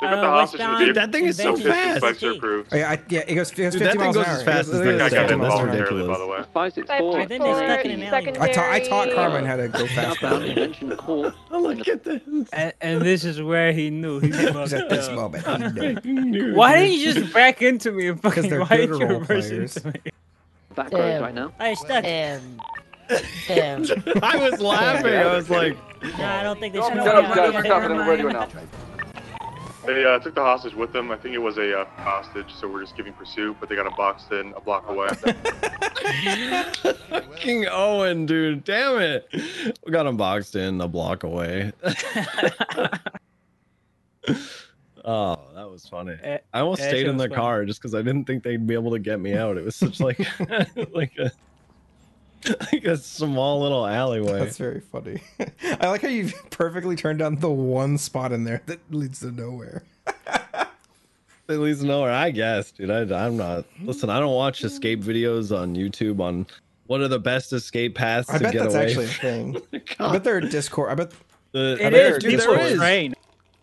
They 0.00 0.08
Uh, 0.08 0.10
got 0.10 0.20
the 0.20 0.26
hostage 0.28 0.60
in 0.60 0.86
the. 0.88 0.92
That 0.94 1.12
thing 1.12 1.24
is 1.26 1.36
so 1.36 1.56
fast. 1.56 1.98
Spikes 1.98 2.22
are 2.24 2.32
approved. 2.32 2.68
Oh, 2.72 2.76
yeah, 2.76 2.90
I, 2.90 3.00
yeah, 3.08 3.20
it 3.28 3.34
goes, 3.36 3.52
it 3.52 3.56
goes 3.56 3.74
50 3.74 3.78
Dude, 3.78 3.86
that 3.86 3.92
thing 3.92 4.00
miles 4.00 4.16
goes 4.16 4.24
an 4.26 4.30
hour. 4.32 4.36
as 4.38 4.42
fast 4.42 4.68
It 4.68 4.72
as 4.74 4.78
goes- 4.80 4.84
that 4.84 4.88
it 4.88 4.98
That 4.98 4.98
guy 4.98 4.98
got 4.98 5.10
50 5.10 5.14
Yeah, 5.14 5.32
in 5.34 5.38
miles 5.38 5.52
that's 5.52 5.62
an 5.62 5.68
hour. 5.68 5.76
voluntarily, 5.76 6.02
ridiculous. 6.02 6.18
by 6.18 6.18
the 6.18 6.26
way. 6.26 6.44
Five 6.52 6.72
six 6.72 6.90
I 6.90 6.98
four. 6.98 7.12
think 7.26 7.28
they're 7.42 7.54
stuck 7.56 7.84
in 7.84 7.90
an 7.92 8.02
alley. 8.02 8.28
I 8.40 8.52
taught 8.52 8.70
I 8.70 8.80
taught 8.80 9.14
Carmine 9.14 9.44
how 9.44 9.56
to 9.56 9.68
go 9.68 9.86
fast. 9.86 10.20
Southbound 10.20 10.44
Invention 10.44 10.96
Court. 10.96 11.34
Oh, 11.52 11.60
look 11.60 11.88
at 11.88 12.02
this. 12.04 12.20
And, 12.52 12.72
and 12.80 13.02
this 13.02 13.24
is 13.24 13.40
where 13.40 13.72
he 13.72 13.90
knew 13.90 14.18
he 14.20 14.26
He's 14.32 14.50
fucked 14.50 14.72
at 14.72 14.88
this 14.90 15.08
moment. 15.10 15.46
he 16.04 16.12
knew. 16.12 16.54
Why 16.54 16.74
didn't 16.80 16.98
you 16.98 17.12
just 17.14 17.32
back 17.32 17.62
into 17.62 17.92
me 17.92 18.08
and 18.08 18.20
fucking 18.20 18.48
they're 18.50 18.60
why 18.62 18.76
good 18.76 18.90
did 18.90 19.00
you 19.00 19.06
reverse 19.06 19.50
into 19.50 19.86
me? 19.88 20.00
Back 20.74 20.92
roads 20.92 21.22
right 21.22 21.34
now. 21.34 21.52
I 21.60 21.74
stuck. 21.74 22.02
Damn. 22.02 22.60
Damn. 23.46 23.84
I 24.22 24.36
was 24.50 24.60
laughing. 24.60 25.14
I 25.14 25.36
was 25.36 25.48
like, 25.50 25.76
No, 26.18 26.24
I 26.26 26.42
don't 26.42 26.58
think 26.58 26.74
they 26.74 26.80
should. 26.80 26.94
Shut 26.94 27.06
up, 27.06 27.34
guys. 27.36 27.54
We're 27.54 27.64
stopping 27.64 27.90
on 27.92 27.98
the 27.98 28.04
radio 28.04 28.28
now. 28.30 28.48
They 29.86 30.04
uh, 30.04 30.18
took 30.18 30.34
the 30.34 30.40
hostage 30.40 30.74
with 30.74 30.92
them. 30.92 31.10
I 31.10 31.16
think 31.16 31.34
it 31.34 31.38
was 31.38 31.58
a 31.58 31.80
uh, 31.80 31.84
hostage, 31.96 32.52
so 32.58 32.66
we're 32.66 32.80
just 32.80 32.96
giving 32.96 33.12
pursuit, 33.12 33.56
but 33.60 33.68
they 33.68 33.76
got 33.76 33.86
him 33.86 33.92
boxed 33.96 34.32
in 34.32 34.54
a 34.54 34.60
block 34.60 34.88
away. 34.88 35.08
King 37.36 37.66
Owen, 37.70 38.24
dude. 38.24 38.64
Damn 38.64 39.00
it. 39.00 39.28
We 39.84 39.92
got 39.92 40.06
him 40.06 40.16
boxed 40.16 40.56
in 40.56 40.80
a 40.80 40.88
block 40.88 41.22
away. 41.22 41.72
oh, 45.04 45.38
that 45.54 45.70
was 45.70 45.86
funny. 45.86 46.16
Eh, 46.22 46.38
I 46.54 46.60
almost 46.60 46.80
that 46.80 46.88
stayed 46.88 47.06
in 47.06 47.18
the 47.18 47.24
funny. 47.24 47.34
car 47.34 47.64
just 47.66 47.80
because 47.80 47.94
I 47.94 48.00
didn't 48.00 48.24
think 48.24 48.42
they'd 48.42 48.66
be 48.66 48.74
able 48.74 48.92
to 48.92 48.98
get 48.98 49.20
me 49.20 49.34
out. 49.34 49.58
It 49.58 49.64
was 49.64 49.76
such 49.76 50.00
like 50.00 50.18
like 50.92 51.12
a 51.18 51.30
like 52.72 52.84
a 52.84 52.96
small 52.96 53.60
little 53.62 53.86
alleyway. 53.86 54.38
That's 54.40 54.58
very 54.58 54.80
funny. 54.80 55.22
I 55.80 55.88
like 55.88 56.02
how 56.02 56.08
you 56.08 56.30
perfectly 56.50 56.96
turned 56.96 57.18
down 57.20 57.36
the 57.36 57.50
one 57.50 57.98
spot 57.98 58.32
in 58.32 58.44
there 58.44 58.62
that 58.66 58.80
leads 58.90 59.20
to 59.20 59.30
nowhere. 59.30 59.82
It 61.46 61.58
leads 61.58 61.84
nowhere, 61.84 62.10
I 62.12 62.30
guess, 62.30 62.70
dude. 62.72 62.90
I, 62.90 63.00
I'm 63.26 63.36
not. 63.36 63.66
Listen, 63.82 64.08
I 64.08 64.18
don't 64.18 64.34
watch 64.34 64.64
escape 64.64 65.02
videos 65.02 65.54
on 65.56 65.74
YouTube 65.74 66.20
on 66.20 66.46
what 66.86 67.02
are 67.02 67.08
the 67.08 67.18
best 67.18 67.52
escape 67.52 67.94
paths 67.94 68.30
I 68.30 68.38
to 68.38 68.44
bet 68.44 68.52
get 68.54 68.62
that's 68.62 68.74
away. 68.74 68.86
actually 68.86 69.04
a 69.04 69.08
thing. 69.08 69.62
I 70.00 70.12
bet 70.12 70.24
there 70.24 70.36
are 70.36 70.40
Discord. 70.40 70.90
I 70.90 70.94
bet 70.94 71.12
The- 71.52 71.74
It 71.74 71.78
bet 71.80 71.92
is. 71.94 72.22
there- 72.22 72.30
People 72.30 72.76
train. 72.76 73.14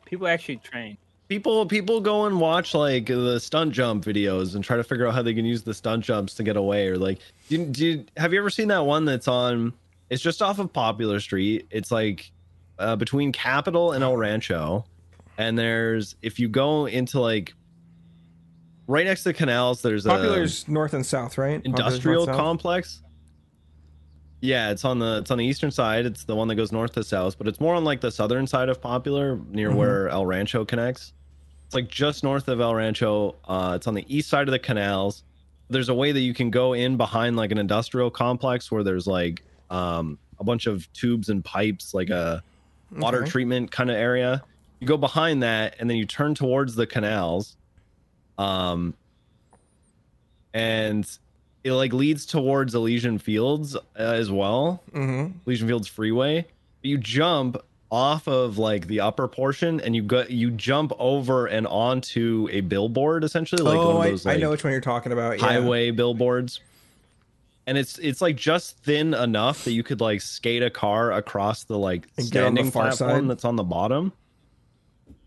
People 0.05 0.27
actually 0.27 0.57
train. 0.57 0.97
People 1.31 1.65
people 1.65 2.01
go 2.01 2.25
and 2.25 2.41
watch 2.41 2.73
like 2.73 3.05
the 3.05 3.39
stunt 3.39 3.71
jump 3.71 4.03
videos 4.03 4.53
and 4.53 4.65
try 4.65 4.75
to 4.75 4.83
figure 4.83 5.07
out 5.07 5.13
how 5.13 5.21
they 5.21 5.33
can 5.33 5.45
use 5.45 5.63
the 5.63 5.73
stunt 5.73 6.03
jumps 6.03 6.33
to 6.33 6.43
get 6.43 6.57
away 6.57 6.89
or 6.89 6.97
like 6.97 7.19
do 7.47 7.55
you, 7.55 7.65
do 7.67 7.85
you, 7.85 8.05
have 8.17 8.33
you 8.33 8.39
ever 8.39 8.49
seen 8.49 8.67
that 8.67 8.85
one 8.85 9.05
that's 9.05 9.29
on 9.29 9.71
it's 10.09 10.21
just 10.21 10.41
off 10.41 10.59
of 10.59 10.73
popular 10.73 11.21
street 11.21 11.65
it's 11.71 11.89
like 11.89 12.29
uh, 12.79 12.97
between 12.97 13.31
capital 13.31 13.93
and 13.93 14.03
el 14.03 14.17
rancho 14.17 14.83
and 15.37 15.57
there's 15.57 16.17
if 16.21 16.37
you 16.37 16.49
go 16.49 16.85
into 16.85 17.21
like 17.21 17.53
right 18.87 19.05
next 19.05 19.23
to 19.23 19.29
the 19.29 19.33
canals 19.33 19.81
there's 19.81 20.05
a 20.05 20.09
Popular's 20.09 20.67
north 20.67 20.93
and 20.93 21.05
south, 21.05 21.37
right? 21.37 21.61
Industrial 21.63 22.27
complex 22.27 23.01
Yeah, 24.41 24.71
it's 24.71 24.83
on 24.83 24.99
the 24.99 25.19
it's 25.19 25.31
on 25.31 25.37
the 25.37 25.45
eastern 25.45 25.71
side. 25.71 26.05
It's 26.05 26.25
the 26.25 26.35
one 26.35 26.49
that 26.49 26.55
goes 26.55 26.73
north 26.73 26.91
to 26.95 27.05
south, 27.05 27.37
but 27.37 27.47
it's 27.47 27.61
more 27.61 27.73
on 27.75 27.85
like 27.85 28.01
the 28.01 28.11
southern 28.11 28.47
side 28.47 28.67
of 28.67 28.81
Popular, 28.81 29.39
near 29.49 29.69
Mm-hmm. 29.69 29.77
where 29.77 30.09
El 30.09 30.25
Rancho 30.25 30.65
connects. 30.65 31.13
It's 31.71 31.75
like 31.77 31.87
just 31.87 32.21
north 32.25 32.49
of 32.49 32.59
El 32.59 32.75
Rancho. 32.75 33.33
Uh, 33.47 33.75
it's 33.77 33.87
on 33.87 33.93
the 33.93 34.03
east 34.13 34.27
side 34.27 34.45
of 34.45 34.51
the 34.51 34.59
canals. 34.59 35.23
There's 35.69 35.87
a 35.87 35.93
way 35.93 36.11
that 36.11 36.19
you 36.19 36.33
can 36.33 36.49
go 36.51 36.73
in 36.73 36.97
behind 36.97 37.37
like 37.37 37.49
an 37.53 37.57
industrial 37.57 38.11
complex 38.11 38.69
where 38.69 38.83
there's 38.83 39.07
like 39.07 39.41
um, 39.69 40.19
a 40.37 40.43
bunch 40.43 40.67
of 40.67 40.91
tubes 40.91 41.29
and 41.29 41.45
pipes, 41.45 41.93
like 41.93 42.09
a 42.09 42.43
water 42.91 43.19
Okay. 43.21 43.29
treatment 43.31 43.71
kind 43.71 43.89
of 43.89 43.95
area. 43.95 44.43
You 44.81 44.87
go 44.87 44.97
behind 44.97 45.43
that, 45.43 45.77
and 45.79 45.89
then 45.89 45.95
you 45.95 46.05
turn 46.05 46.35
towards 46.35 46.75
the 46.75 46.85
canals. 46.85 47.55
Um, 48.37 48.93
and 50.53 51.09
it 51.63 51.71
like 51.71 51.93
leads 51.93 52.25
towards 52.25 52.75
Elysian 52.75 53.17
Fields 53.17 53.77
uh, 53.77 53.79
as 53.95 54.29
well. 54.29 54.83
Mm-hmm. 54.91 55.37
Elysian 55.45 55.69
Fields 55.69 55.87
Freeway. 55.87 56.45
You 56.81 56.97
jump 56.97 57.55
off 57.91 58.27
of 58.27 58.57
like 58.57 58.87
the 58.87 59.01
upper 59.01 59.27
portion, 59.27 59.81
and 59.81 59.95
you 59.95 60.01
go 60.01 60.23
you 60.29 60.49
jump 60.51 60.93
over 60.97 61.45
and 61.47 61.67
onto 61.67 62.47
a 62.51 62.61
billboard, 62.61 63.23
essentially 63.23 63.61
like 63.61 63.77
oh, 63.77 63.95
one 63.97 64.03
I, 64.03 64.05
of 64.07 64.11
those 64.13 64.25
I 64.25 64.31
like 64.33 64.39
know 64.41 64.49
which 64.51 64.63
one 64.63 64.71
you're 64.71 64.81
talking 64.81 65.11
about. 65.11 65.39
Yeah. 65.39 65.45
highway 65.45 65.91
billboards. 65.91 66.61
And 67.67 67.77
it's 67.77 67.99
it's 67.99 68.21
like 68.21 68.37
just 68.37 68.77
thin 68.79 69.13
enough 69.13 69.65
that 69.65 69.73
you 69.73 69.83
could 69.83 70.01
like 70.01 70.21
skate 70.21 70.63
a 70.63 70.69
car 70.69 71.11
across 71.11 71.63
the 71.65 71.77
like 71.77 72.05
And 72.05 72.11
the 72.17 72.23
standing 72.23 72.71
far 72.71 72.87
platform 72.87 73.21
side. 73.23 73.29
that's 73.29 73.45
on 73.45 73.55
the 73.55 73.63
bottom. 73.63 74.13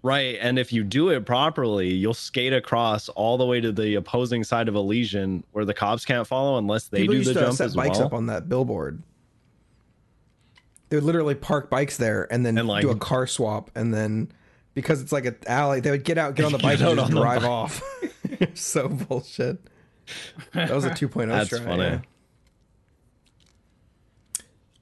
Right, 0.03 0.37
and 0.39 0.59
if 0.59 0.71
you 0.71 0.85
do 0.85 1.09
it 1.09 1.25
properly, 1.25 1.89
you'll 1.95 2.13
skate 2.13 2.53
across 2.53 3.09
all 3.11 3.39
the 3.39 3.47
way 3.47 3.63
to 3.63 3.73
the 3.73 3.95
opposing 3.95 4.45
side 4.45 4.69
of 4.69 4.75
a 4.75 4.79
Elysian, 4.79 5.45
where 5.53 5.65
the 5.65 5.73
cops 5.73 6.05
can't 6.05 6.27
follow 6.27 6.59
unless 6.59 6.89
they 6.89 6.99
People 6.99 7.13
do 7.15 7.19
used 7.21 7.31
the 7.31 7.35
to 7.35 7.41
jump 7.41 7.57
set 7.57 7.67
as 7.69 7.75
bikes 7.75 7.97
well. 7.97 8.09
up 8.09 8.13
on 8.13 8.27
that 8.27 8.47
billboard. 8.47 9.03
They 10.95 10.99
would 10.99 11.05
literally 11.07 11.35
park 11.35 11.71
bikes 11.71 11.97
there 11.97 12.33
and 12.33 12.47
then 12.47 12.57
And, 12.57 12.69
like- 12.69 12.83
do 12.83 12.91
a 12.91 12.95
car 12.97 13.27
swap, 13.27 13.69
and 13.75 13.93
then 13.93 14.31
because 14.75 15.03
it's 15.03 15.11
like 15.11 15.25
an 15.25 15.35
alley, 15.49 15.81
they 15.81 15.91
would 15.91 16.05
get 16.05 16.19
out, 16.19 16.37
get 16.37 16.47
on 16.47 16.53
the 16.53 16.59
Get 16.59 16.63
bike, 16.63 16.81
and 16.81 16.97
just 16.97 17.09
on 17.09 17.11
the 17.15 17.21
drive 17.21 17.41
bike. 17.43 17.51
off. 17.51 17.83
so 18.55 18.87
bullshit. 18.89 19.59
That 20.53 20.71
was 20.71 20.85
a 20.85 20.91
2.0 20.93 21.27
That's 21.27 21.51
strat, 21.51 21.65
funny. 21.65 21.83
yeah. 21.83 21.99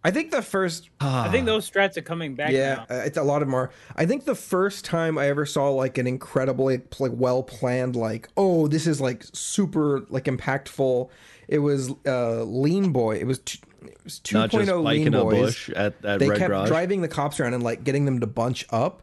I 0.05 0.11
think 0.11 0.33
the 0.33 0.43
first 0.43 0.91
I 1.01 1.31
think 1.31 1.47
those 1.47 1.71
strats 1.71 1.97
are 1.97 2.03
coming 2.03 2.35
back 2.35 2.51
yeah, 2.51 2.85
now. 2.91 2.97
uh, 2.97 3.03
it's 3.05 3.17
a 3.17 3.23
lot 3.23 3.41
of 3.41 3.49
more. 3.49 3.71
I 3.97 4.05
think 4.05 4.25
the 4.27 4.35
first 4.35 4.85
time 4.85 5.17
I 5.17 5.29
ever 5.29 5.47
saw 5.47 5.71
like 5.71 5.97
an 5.97 6.07
incredibly 6.09 6.83
like 6.99 7.13
well 7.15 7.43
planned 7.43 7.95
like 7.97 8.29
oh 8.37 8.67
this 8.69 8.87
is 8.87 9.01
like 9.01 9.25
super 9.33 10.05
like 10.11 10.25
impactful. 10.25 11.09
It 11.47 11.61
was 11.61 11.93
uh 12.05 12.43
Lean 12.43 12.91
Boy. 12.93 13.17
It 13.19 13.27
was 13.29 13.39
t- 13.39 13.61
it 13.89 13.99
was 14.05 14.21
2.0 14.21 14.33
Not 14.35 14.51
just 14.51 14.71
oh 14.71 14.83
Lean 14.83 15.11
Boys. 15.13 15.39
bush 15.41 15.71
at, 15.71 16.05
at 16.05 16.19
they 16.19 16.29
Red 16.29 16.39
kept 16.39 16.49
Garage. 16.51 16.69
driving 16.69 17.03
the 17.03 17.09
cops 17.09 17.39
around 17.41 17.55
and 17.55 17.63
like 17.63 17.85
getting 17.85 18.05
them 18.05 18.21
to 18.21 18.27
bunch 18.27 18.67
up. 18.71 19.03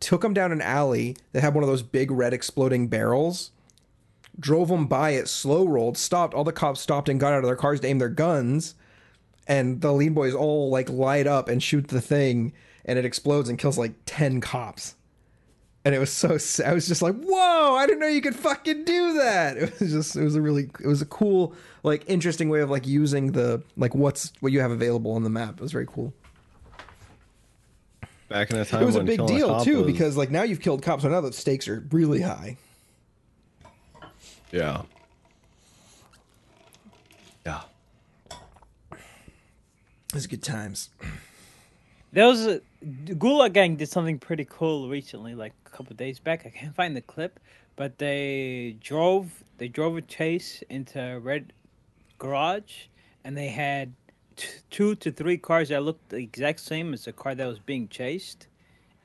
Took 0.00 0.22
them 0.22 0.32
down 0.34 0.52
an 0.52 0.60
alley 0.60 1.16
that 1.32 1.40
had 1.40 1.54
one 1.54 1.64
of 1.64 1.68
those 1.68 1.82
big 1.82 2.10
red 2.10 2.32
exploding 2.32 2.88
barrels. 2.88 3.50
Drove 4.38 4.68
them 4.68 4.86
by 4.86 5.10
it, 5.10 5.26
slow 5.28 5.66
rolled, 5.66 5.98
stopped. 5.98 6.34
All 6.34 6.44
the 6.44 6.52
cops 6.52 6.80
stopped 6.80 7.08
and 7.08 7.18
got 7.18 7.32
out 7.32 7.40
of 7.40 7.46
their 7.46 7.56
cars 7.56 7.80
to 7.80 7.88
aim 7.88 7.98
their 7.98 8.08
guns 8.08 8.74
and 9.48 9.80
the 9.80 9.92
lean 9.92 10.12
boys 10.14 10.34
all 10.34 10.70
like 10.70 10.88
light 10.90 11.26
up 11.26 11.48
and 11.48 11.62
shoot 11.62 11.88
the 11.88 12.00
thing 12.00 12.52
and 12.84 12.98
it 12.98 13.04
explodes 13.04 13.48
and 13.48 13.58
kills 13.58 13.78
like 13.78 13.94
10 14.06 14.40
cops 14.40 14.94
and 15.88 15.94
it 15.94 15.98
was 15.98 16.12
so 16.12 16.36
i 16.66 16.74
was 16.74 16.86
just 16.86 17.00
like 17.00 17.14
whoa 17.14 17.74
i 17.74 17.86
didn't 17.86 17.98
know 18.00 18.06
you 18.06 18.20
could 18.20 18.36
fucking 18.36 18.84
do 18.84 19.14
that. 19.14 19.56
It 19.56 19.80
was 19.80 19.90
just 19.90 20.16
it 20.16 20.22
was 20.22 20.36
a 20.36 20.42
really 20.42 20.68
it 20.84 20.86
was 20.86 21.00
a 21.00 21.06
cool 21.06 21.54
like 21.82 22.04
interesting 22.06 22.50
way 22.50 22.60
of 22.60 22.68
like 22.68 22.86
using 22.86 23.32
the 23.32 23.62
like 23.78 23.94
what's 23.94 24.30
what 24.40 24.52
you 24.52 24.60
have 24.60 24.70
available 24.70 25.12
on 25.12 25.22
the 25.24 25.30
map. 25.30 25.54
It 25.54 25.60
was 25.62 25.72
very 25.72 25.86
cool. 25.86 26.12
Back 28.28 28.50
in 28.50 28.58
the 28.58 28.66
time 28.66 28.82
it 28.82 28.84
was 28.84 28.96
a 28.96 29.02
big 29.02 29.26
deal 29.26 29.48
cop 29.48 29.64
too 29.64 29.78
was- 29.78 29.86
because 29.86 30.14
like 30.14 30.30
now 30.30 30.42
you've 30.42 30.60
killed 30.60 30.82
cops 30.82 31.04
so 31.04 31.08
now 31.08 31.22
the 31.22 31.32
stakes 31.32 31.66
are 31.68 31.82
really 31.90 32.20
high. 32.20 32.58
Yeah, 34.52 34.82
yeah. 37.46 37.62
it 38.92 40.14
was 40.14 40.26
good 40.26 40.42
times. 40.42 40.90
There 42.12 42.26
was 42.82 42.88
a, 42.90 43.04
the 43.04 43.14
Gulag 43.14 43.52
Gang 43.52 43.76
did 43.76 43.88
something 43.88 44.18
pretty 44.18 44.46
cool 44.48 44.88
recently, 44.88 45.34
like 45.34 45.52
a 45.66 45.70
couple 45.70 45.96
days 45.96 46.18
back. 46.18 46.46
I 46.46 46.50
can't 46.50 46.74
find 46.74 46.96
the 46.96 47.00
clip, 47.00 47.40
but 47.76 47.98
they 47.98 48.76
drove 48.80 49.44
they 49.58 49.68
drove 49.68 49.96
a 49.96 50.02
chase 50.02 50.62
into 50.68 51.00
a 51.00 51.18
red 51.18 51.52
garage, 52.18 52.86
and 53.24 53.36
they 53.36 53.48
had 53.48 53.92
t- 54.36 54.48
two 54.70 54.94
to 54.96 55.10
three 55.10 55.38
cars 55.38 55.68
that 55.68 55.82
looked 55.82 56.10
the 56.10 56.16
exact 56.16 56.60
same 56.60 56.92
as 56.92 57.04
the 57.04 57.12
car 57.12 57.34
that 57.34 57.46
was 57.46 57.58
being 57.58 57.88
chased, 57.88 58.46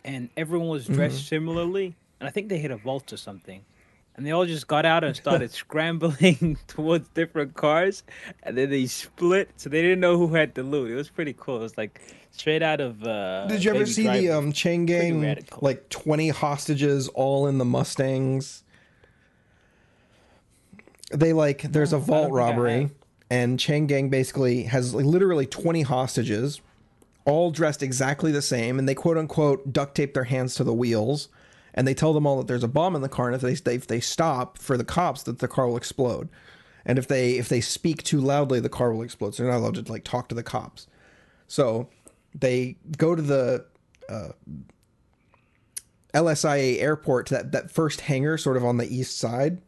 and 0.03 0.29
everyone 0.37 0.69
was 0.69 0.85
mm-hmm. 0.85 0.95
dressed 0.95 1.27
similarly. 1.27 1.95
And 2.19 2.27
I 2.27 2.31
think 2.31 2.49
they 2.49 2.57
hit 2.57 2.71
a 2.71 2.77
vault 2.77 3.11
or 3.11 3.17
something. 3.17 3.65
And 4.15 4.25
they 4.25 4.31
all 4.31 4.45
just 4.45 4.67
got 4.67 4.85
out 4.85 5.03
and 5.03 5.15
started 5.15 5.51
scrambling 5.53 6.57
towards 6.67 7.07
different 7.09 7.55
cars, 7.55 8.03
and 8.43 8.57
then 8.57 8.69
they 8.69 8.85
split, 8.85 9.49
so 9.57 9.69
they 9.69 9.81
didn't 9.81 9.99
know 9.99 10.17
who 10.17 10.35
had 10.35 10.53
the 10.53 10.63
loot. 10.63 10.91
It 10.91 10.95
was 10.95 11.09
pretty 11.09 11.33
cool. 11.33 11.57
It 11.57 11.61
was 11.61 11.77
like 11.77 11.99
straight 12.31 12.61
out 12.61 12.79
of. 12.79 13.03
Uh, 13.03 13.47
did 13.47 13.63
you 13.63 13.73
ever 13.73 13.85
see 13.85 14.07
the 14.07 14.29
um 14.29 14.51
chain 14.51 14.85
gang 14.85 15.43
like 15.61 15.89
20 15.89 16.29
hostages 16.29 17.07
all 17.09 17.47
in 17.47 17.57
the 17.57 17.65
mustangs 17.65 18.63
they 21.13 21.33
like 21.33 21.61
there's 21.61 21.93
a 21.93 21.97
vault 21.97 22.29
don't 22.29 22.37
think 22.37 22.41
I 22.41 22.49
robbery 22.49 22.89
and 23.29 23.59
chain 23.59 23.87
gang 23.87 24.09
basically 24.09 24.63
has 24.63 24.93
like, 24.93 25.05
literally 25.05 25.45
20 25.45 25.83
hostages 25.83 26.61
all 27.25 27.51
dressed 27.51 27.83
exactly 27.83 28.31
the 28.31 28.41
same 28.41 28.79
and 28.79 28.89
they 28.89 28.95
quote 28.95 29.17
unquote 29.17 29.71
duct 29.71 29.95
tape 29.95 30.13
their 30.13 30.25
hands 30.25 30.55
to 30.55 30.63
the 30.63 30.73
wheels 30.73 31.29
and 31.73 31.87
they 31.87 31.93
tell 31.93 32.13
them 32.13 32.27
all 32.27 32.37
that 32.37 32.47
there's 32.47 32.63
a 32.63 32.67
bomb 32.67 32.95
in 32.95 33.01
the 33.01 33.09
car 33.09 33.27
and 33.27 33.35
if 33.35 33.61
they, 33.61 33.73
if 33.73 33.87
they 33.87 33.99
stop 33.99 34.57
for 34.57 34.77
the 34.77 34.83
cops 34.83 35.23
that 35.23 35.39
the 35.39 35.47
car 35.47 35.67
will 35.67 35.77
explode. 35.77 36.29
And 36.85 36.99
if 36.99 37.07
they 37.07 37.37
if 37.37 37.47
they 37.47 37.61
speak 37.61 38.03
too 38.03 38.19
loudly 38.19 38.59
the 38.59 38.69
car 38.69 38.93
will 38.93 39.03
explode. 39.03 39.35
So 39.35 39.43
they're 39.43 39.51
not 39.51 39.59
allowed 39.59 39.85
to 39.85 39.91
like 39.91 40.03
talk 40.03 40.29
to 40.29 40.35
the 40.35 40.43
cops. 40.43 40.87
So 41.47 41.89
they 42.35 42.77
go 42.97 43.15
to 43.15 43.21
the 43.21 43.65
uh, 44.09 44.29
LSIA 46.13 46.81
airport 46.81 47.27
to 47.27 47.35
that, 47.35 47.51
that 47.51 47.71
first 47.71 48.01
hangar 48.01 48.37
sort 48.37 48.57
of 48.57 48.65
on 48.65 48.77
the 48.77 48.93
east 48.93 49.17
side. 49.17 49.61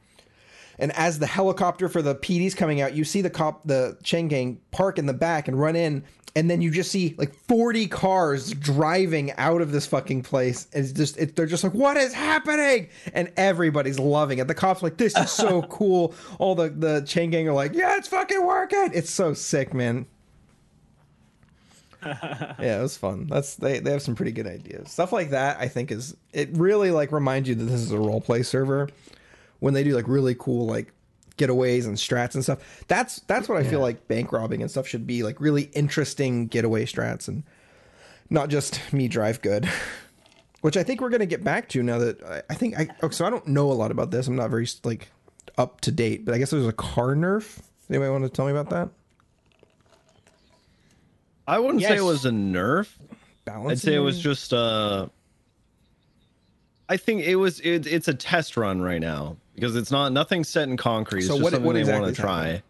And 0.79 0.91
as 0.93 1.19
the 1.19 1.27
helicopter 1.27 1.89
for 1.89 2.01
the 2.01 2.15
PD's 2.15 2.55
coming 2.55 2.81
out, 2.81 2.93
you 2.93 3.03
see 3.03 3.21
the 3.21 3.29
cop, 3.29 3.65
the 3.65 3.97
chain 4.03 4.27
gang 4.27 4.59
park 4.71 4.97
in 4.97 5.05
the 5.05 5.13
back 5.13 5.47
and 5.47 5.59
run 5.59 5.75
in. 5.75 6.03
And 6.37 6.49
then 6.49 6.61
you 6.61 6.69
just 6.69 6.91
see 6.91 7.15
like 7.17 7.33
40 7.33 7.87
cars 7.87 8.51
driving 8.51 9.31
out 9.33 9.61
of 9.61 9.71
this 9.71 9.87
fucking 9.87 10.23
place. 10.23 10.67
It's 10.73 10.91
just, 10.91 11.17
it, 11.17 11.37
they're 11.37 11.45
just 11.45 11.63
like, 11.63 11.73
what 11.73 11.95
is 11.95 12.13
happening? 12.13 12.89
And 13.13 13.31
everybody's 13.37 13.99
loving 13.99 14.39
it. 14.39 14.47
The 14.49 14.53
cops 14.53 14.83
like, 14.83 14.97
this 14.97 15.15
is 15.17 15.31
so 15.31 15.61
cool. 15.69 16.13
All 16.37 16.53
the, 16.53 16.69
the 16.69 17.01
chain 17.07 17.29
gang 17.29 17.47
are 17.47 17.53
like, 17.53 17.73
yeah, 17.73 17.95
it's 17.95 18.09
fucking 18.09 18.45
working. 18.45 18.89
It's 18.93 19.09
so 19.09 19.33
sick, 19.33 19.73
man 19.73 20.07
yeah, 22.59 22.79
it 22.79 22.81
was 22.81 22.97
fun. 22.97 23.27
That's 23.27 23.55
they 23.55 23.79
they 23.79 23.91
have 23.91 24.01
some 24.01 24.15
pretty 24.15 24.31
good 24.31 24.45
ideas. 24.45 24.91
Stuff 24.91 25.11
like 25.11 25.31
that 25.31 25.57
I 25.59 25.67
think 25.67 25.91
is 25.91 26.15
it 26.33 26.49
really 26.53 26.91
like 26.91 27.11
reminds 27.11 27.49
you 27.49 27.55
that 27.55 27.63
this 27.63 27.81
is 27.81 27.91
a 27.91 27.97
role 27.97 28.21
play 28.21 28.43
server 28.43 28.89
when 29.59 29.73
they 29.73 29.83
do 29.83 29.95
like 29.95 30.07
really 30.07 30.35
cool 30.35 30.65
like 30.65 30.91
getaways 31.37 31.85
and 31.85 31.97
strats 31.97 32.35
and 32.35 32.43
stuff. 32.43 32.85
That's 32.87 33.19
that's 33.21 33.49
what 33.49 33.57
I 33.57 33.63
feel 33.63 33.79
like 33.79 34.07
bank 34.07 34.31
robbing 34.31 34.61
and 34.61 34.71
stuff 34.71 34.87
should 34.87 35.05
be 35.05 35.23
like 35.23 35.39
really 35.39 35.63
interesting 35.73 36.47
getaway 36.47 36.85
strats 36.85 37.27
and 37.27 37.43
not 38.29 38.49
just 38.49 38.81
me 38.93 39.07
drive 39.07 39.41
good. 39.41 39.69
Which 40.61 40.77
I 40.77 40.83
think 40.83 40.99
we're 41.01 41.09
gonna 41.09 41.27
get 41.27 41.43
back 41.43 41.69
to 41.69 41.83
now 41.83 41.99
that 41.99 42.23
I, 42.23 42.41
I 42.49 42.55
think 42.55 42.79
I 42.79 42.87
oh, 43.03 43.09
so 43.09 43.25
I 43.25 43.29
don't 43.29 43.47
know 43.47 43.71
a 43.71 43.73
lot 43.73 43.91
about 43.91 44.11
this. 44.11 44.27
I'm 44.27 44.35
not 44.35 44.49
very 44.49 44.67
like 44.83 45.09
up 45.57 45.81
to 45.81 45.91
date, 45.91 46.25
but 46.25 46.33
I 46.33 46.39
guess 46.39 46.49
there's 46.49 46.65
a 46.65 46.73
car 46.73 47.15
nerf. 47.15 47.59
Anybody 47.89 48.09
want 48.09 48.23
to 48.23 48.29
tell 48.29 48.45
me 48.45 48.51
about 48.51 48.71
that? 48.71 48.89
I 51.47 51.59
wouldn't 51.59 51.83
say 51.83 51.97
it 51.97 52.03
was 52.03 52.25
a 52.25 52.31
nerf. 52.31 52.89
Balance. 53.45 53.83
I'd 53.83 53.85
say 53.85 53.93
it 53.93 53.99
was 53.99 54.19
just 54.19 54.53
uh 54.53 55.07
I 56.89 56.97
think 56.97 57.21
it 57.21 57.35
was 57.35 57.59
it, 57.59 57.85
it's 57.85 58.07
a 58.07 58.13
test 58.15 58.57
run 58.57 58.81
right 58.81 59.01
now 59.01 59.37
because 59.55 59.75
it's 59.75 59.91
not 59.91 60.11
nothing 60.11 60.43
set 60.43 60.67
in 60.69 60.77
concrete. 60.77 61.19
It's 61.19 61.27
So 61.27 61.33
just 61.35 61.43
what- 61.43 61.53
something 61.53 61.65
what 61.65 61.73
they 61.73 61.91
want 61.91 62.13
to 62.13 62.21
try. 62.21 62.61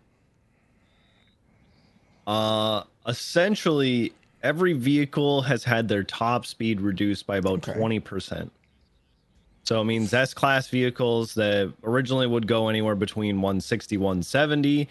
Uh 2.28 2.84
essentially 3.08 4.14
every 4.42 4.74
vehicle 4.74 5.42
has 5.44 5.64
had 5.64 5.88
their 5.88 6.04
top 6.04 6.46
speed 6.46 6.82
reduced 6.82 7.28
by 7.28 7.38
about 7.38 7.68
Okay. 7.68 7.80
20%. 7.80 8.50
So 9.64 9.82
it 9.82 9.86
means 9.86 10.14
S 10.14 10.34
class 10.34 10.68
vehicles 10.68 11.34
that 11.36 11.72
originally 11.84 12.28
would 12.28 12.48
go 12.48 12.70
anywhere 12.70 12.96
between 12.96 13.42
160 13.42 13.98
170 13.98 14.88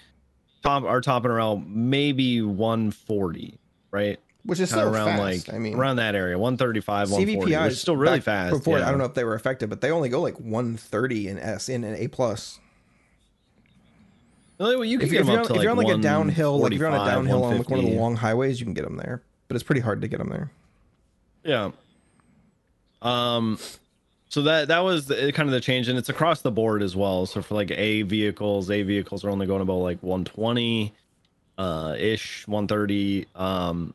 top 0.63 0.83
are 0.85 1.01
topping 1.01 1.31
around 1.31 1.67
maybe 1.69 2.41
140, 2.41 3.59
right? 3.91 4.19
Which 4.45 4.61
is 4.61 4.71
still 4.71 4.95
around 4.95 5.17
fast. 5.17 5.49
like 5.49 5.55
I 5.55 5.59
mean, 5.59 5.75
around 5.75 5.97
that 5.97 6.15
area 6.15 6.39
135 6.39 7.11
140 7.11 7.51
CVPI 7.53 7.65
which 7.65 7.73
is 7.73 7.81
still 7.81 7.97
really 7.97 8.21
fast 8.21 8.53
Before 8.53 8.79
yeah. 8.79 8.87
I 8.87 8.91
don't 8.91 8.99
know 8.99 9.05
if 9.05 9.15
they 9.15 9.25
were 9.25 9.35
affected, 9.35 9.71
but 9.71 9.81
they 9.81 9.91
only 9.91 10.09
go 10.09 10.21
like 10.21 10.39
130 10.39 11.29
in 11.29 11.39
S 11.39 11.69
in 11.69 11.85
an 11.85 11.95
A 11.97 12.09
plus. 12.09 12.61
Well, 14.59 14.85
you 14.85 14.99
can 14.99 15.07
If, 15.07 15.13
get 15.13 15.21
if 15.21 15.27
them 15.27 15.33
you're 15.33 15.41
up 15.43 15.51
on, 15.51 15.53
to 15.53 15.59
if 15.59 15.63
you're 15.63 15.73
on 15.73 15.79
like 15.79 15.89
a 15.89 15.99
downhill, 15.99 16.59
like 16.61 16.73
if 16.73 16.79
you're 16.79 16.89
on 16.89 17.07
a 17.07 17.11
downhill 17.11 17.45
on 17.45 17.59
like 17.59 17.69
one 17.69 17.81
of 17.81 17.87
the 17.87 17.97
long 17.97 18.17
highways, 18.17 18.61
you 18.61 18.67
can 18.67 18.75
get 18.75 18.85
them 18.85 18.97
there. 18.97 19.23
But 19.49 19.57
it's 19.57 19.65
pretty 19.65 19.81
hard 19.81 20.01
to 20.03 20.09
get 20.09 20.19
them 20.19 20.29
there. 20.29 20.51
Yeah. 21.43 21.73
Um, 23.03 23.59
so 24.29 24.43
that 24.43 24.69
that 24.69 24.81
was 24.81 25.07
the, 25.07 25.33
kind 25.33 25.49
of 25.49 25.53
the 25.53 25.61
change, 25.61 25.89
and 25.89 25.99
it's 25.99 26.09
across 26.09 26.43
the 26.43 26.51
board 26.51 26.83
as 26.83 26.97
well. 26.97 27.27
So 27.27 27.43
for 27.43 27.55
like 27.55 27.71
A 27.73 28.03
vehicles, 28.03 28.71
A 28.71 28.83
vehicles 28.83 29.25
are 29.25 29.31
only 29.31 29.47
going 29.47 29.61
about 29.61 29.75
like 29.75 30.03
120, 30.03 30.95
uh, 31.59 31.95
ish, 31.99 32.47
130. 32.47 33.27
Um, 33.35 33.95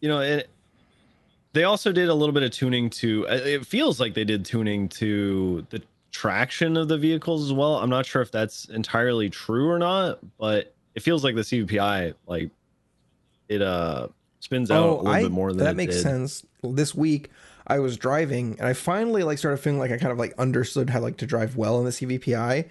you 0.00 0.08
know, 0.08 0.20
it. 0.20 0.48
They 1.52 1.64
also 1.64 1.90
did 1.90 2.08
a 2.08 2.14
little 2.14 2.34
bit 2.34 2.42
of 2.42 2.50
tuning 2.50 2.90
to. 2.90 3.24
It 3.28 3.64
feels 3.66 3.98
like 3.98 4.12
they 4.14 4.24
did 4.24 4.44
tuning 4.44 4.88
to 4.90 5.66
the 5.70 5.82
traction 6.12 6.76
of 6.76 6.88
the 6.88 6.98
vehicles 6.98 7.44
as 7.44 7.52
well. 7.52 7.76
I'm 7.76 7.90
not 7.90 8.04
sure 8.06 8.20
if 8.22 8.30
that's 8.30 8.66
entirely 8.66 9.30
true 9.30 9.68
or 9.68 9.78
not, 9.78 10.18
but 10.38 10.74
it 10.94 11.00
feels 11.02 11.24
like 11.24 11.34
the 11.34 11.42
CVPI 11.42 12.14
like 12.26 12.50
it 13.48 13.62
uh 13.62 14.08
spins 14.40 14.70
out 14.70 14.82
a 14.82 14.86
little 14.86 15.08
Oh, 15.08 15.10
I, 15.10 15.22
bit 15.22 15.32
more 15.32 15.50
than 15.52 15.58
that 15.64 15.70
it 15.70 15.76
makes 15.76 15.94
did. 15.96 16.02
sense. 16.02 16.44
This 16.62 16.94
week 16.94 17.30
I 17.66 17.78
was 17.78 17.96
driving 17.96 18.56
and 18.58 18.66
I 18.66 18.72
finally 18.72 19.22
like 19.24 19.38
started 19.38 19.58
feeling 19.58 19.78
like 19.78 19.90
I 19.90 19.98
kind 19.98 20.12
of 20.12 20.18
like 20.18 20.34
understood 20.38 20.90
how 20.90 21.00
like 21.00 21.16
to 21.18 21.26
drive 21.26 21.56
well 21.56 21.78
in 21.78 21.84
the 21.84 21.90
CVPI. 21.90 22.66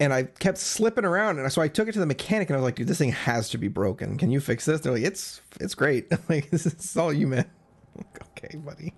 And 0.00 0.12
I 0.12 0.24
kept 0.24 0.58
slipping 0.58 1.04
around, 1.04 1.38
and 1.38 1.52
so 1.52 1.62
I 1.62 1.68
took 1.68 1.86
it 1.86 1.92
to 1.92 2.00
the 2.00 2.06
mechanic, 2.06 2.48
and 2.50 2.56
I 2.56 2.58
was 2.58 2.64
like, 2.64 2.74
"Dude, 2.74 2.88
this 2.88 2.98
thing 2.98 3.12
has 3.12 3.48
to 3.50 3.58
be 3.58 3.68
broken. 3.68 4.18
Can 4.18 4.30
you 4.30 4.40
fix 4.40 4.64
this?" 4.64 4.80
They're 4.80 4.92
like, 4.92 5.04
"It's 5.04 5.40
it's 5.60 5.74
great. 5.74 6.10
like 6.28 6.50
this 6.50 6.66
is 6.66 6.96
all 6.96 7.12
you, 7.12 7.26
man." 7.26 7.46
Like, 7.96 8.26
okay, 8.30 8.56
buddy. 8.56 8.92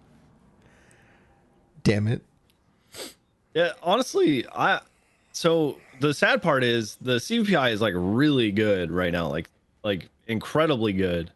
Damn 1.83 2.09
it. 2.09 2.23
Yeah, 3.53 3.73
honestly, 3.83 4.47
I 4.55 4.81
so 5.33 5.79
the 6.01 6.15
sad 6.15 6.43
part 6.43 6.65
is 6.65 6.97
the 7.01 7.17
CVPI 7.17 7.73
is 7.73 7.81
like 7.83 7.95
really 7.95 8.51
good 8.53 8.91
right 8.91 9.13
now, 9.13 9.29
like 9.29 9.51
like 9.85 10.09
incredibly 10.27 10.95
good, 10.95 11.31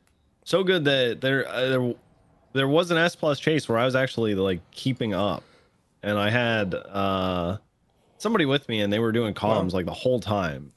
so 0.45 0.65
good 0.65 0.85
that 0.87 1.21
there 1.21 1.47
uh, 1.49 1.69
there 1.69 1.95
there 2.53 2.69
was 2.69 2.91
an 2.91 2.97
S 2.97 3.15
plus 3.15 3.39
chase 3.39 3.69
where 3.69 3.79
I 3.79 3.85
was 3.85 3.95
actually 3.95 4.35
like 4.35 4.61
keeping 4.71 5.15
up, 5.15 5.45
and 6.03 6.19
I 6.19 6.31
had 6.31 6.75
uh 6.75 7.59
somebody 8.21 8.47
with 8.47 8.69
me 8.69 8.81
and 8.81 8.93
they 8.93 8.99
were 8.99 9.13
doing 9.13 9.35
comms 9.35 9.73
like 9.73 9.87
the 9.87 9.95
whole 9.95 10.21
time. 10.21 10.73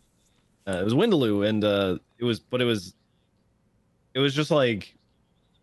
Uh, 0.68 0.78
it 0.80 0.84
was 0.84 0.94
Windaloo 0.94 1.48
and 1.48 1.64
uh 1.64 1.98
it 2.18 2.24
was 2.24 2.40
but 2.40 2.62
it 2.62 2.66
was 2.66 2.94
it 4.14 4.20
was 4.20 4.34
just 4.34 4.52
like 4.52 4.96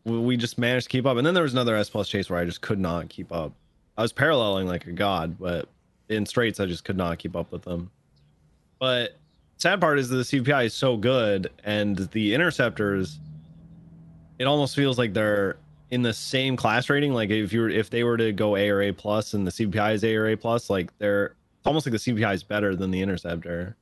we 0.04 0.36
just 0.36 0.58
managed 0.58 0.86
to 0.86 0.90
keep 0.90 1.06
up, 1.06 1.16
and 1.16 1.26
then 1.26 1.34
there 1.34 1.42
was 1.42 1.52
another 1.52 1.76
S 1.76 1.90
plus 1.90 2.08
chase 2.08 2.30
where 2.30 2.38
I 2.38 2.44
just 2.44 2.60
could 2.60 2.78
not 2.78 3.08
keep 3.08 3.32
up. 3.32 3.52
I 3.98 4.02
was 4.02 4.12
paralleling 4.12 4.66
like 4.66 4.86
a 4.86 4.92
god, 4.92 5.38
but 5.38 5.68
in 6.08 6.24
straights 6.26 6.58
I 6.58 6.66
just 6.66 6.84
could 6.84 6.96
not 6.96 7.18
keep 7.18 7.36
up 7.36 7.52
with 7.52 7.62
them. 7.62 7.90
But 8.78 9.16
sad 9.58 9.80
part 9.80 9.98
is 9.98 10.08
that 10.08 10.16
the 10.16 10.22
CPI 10.22 10.66
is 10.66 10.74
so 10.74 10.96
good, 10.96 11.50
and 11.64 11.98
the 12.12 12.34
interceptors, 12.34 13.18
it 14.38 14.44
almost 14.44 14.74
feels 14.74 14.96
like 14.98 15.12
they're 15.12 15.58
in 15.90 16.02
the 16.02 16.14
same 16.14 16.56
class 16.56 16.88
rating. 16.88 17.12
Like 17.12 17.30
if 17.30 17.52
you 17.52 17.60
were 17.60 17.68
if 17.68 17.90
they 17.90 18.02
were 18.02 18.16
to 18.16 18.32
go 18.32 18.56
A 18.56 18.70
or 18.70 18.82
A 18.82 18.92
plus, 18.92 19.34
and 19.34 19.46
the 19.46 19.50
CPI 19.50 19.94
is 19.94 20.04
A 20.04 20.14
or 20.16 20.28
A 20.28 20.36
plus, 20.36 20.70
like 20.70 20.96
they're 20.98 21.34
almost 21.64 21.86
like 21.86 21.92
the 21.92 21.98
CPI 21.98 22.34
is 22.34 22.42
better 22.42 22.74
than 22.74 22.90
the 22.90 23.00
interceptor. 23.00 23.76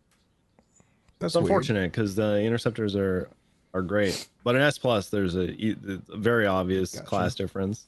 That's 1.18 1.34
It's 1.34 1.40
unfortunate 1.40 1.90
because 1.92 2.14
the 2.14 2.40
interceptors 2.40 2.94
are 2.96 3.28
are 3.74 3.82
great, 3.82 4.28
but 4.44 4.54
an 4.54 4.62
S 4.62 4.78
plus 4.78 5.10
there's 5.10 5.36
a, 5.36 5.50
a 5.50 6.16
very 6.16 6.46
obvious 6.46 6.94
Gotcha. 6.94 7.06
class 7.06 7.34
difference. 7.34 7.86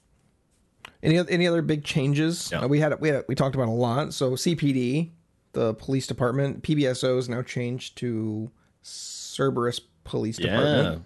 Any 1.03 1.18
any 1.18 1.46
other 1.46 1.62
big 1.62 1.85
changes? 1.85 2.50
Yeah. 2.53 2.61
Uh, 2.61 2.68
we 2.68 2.81
had 2.81 3.00
we 3.00 3.09
had 3.09 3.24
we 3.29 3.35
talked 3.35 3.55
about 3.55 3.68
a 3.68 3.72
lot. 3.72 4.12
So 4.12 4.33
CPD, 4.33 5.11
the 5.53 5.74
police 5.74 6.07
department, 6.07 6.62
PBSO 6.62 7.18
is 7.18 7.29
now 7.29 7.42
changed 7.42 7.96
to 7.98 8.50
Cerberus 8.83 9.81
Police 10.05 10.37
Department. 10.37 11.05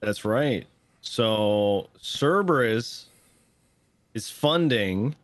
That's 0.00 0.24
right. 0.24 0.66
So 1.00 1.90
Cerberus 2.00 3.06
is 4.14 4.30
funding 4.30 5.14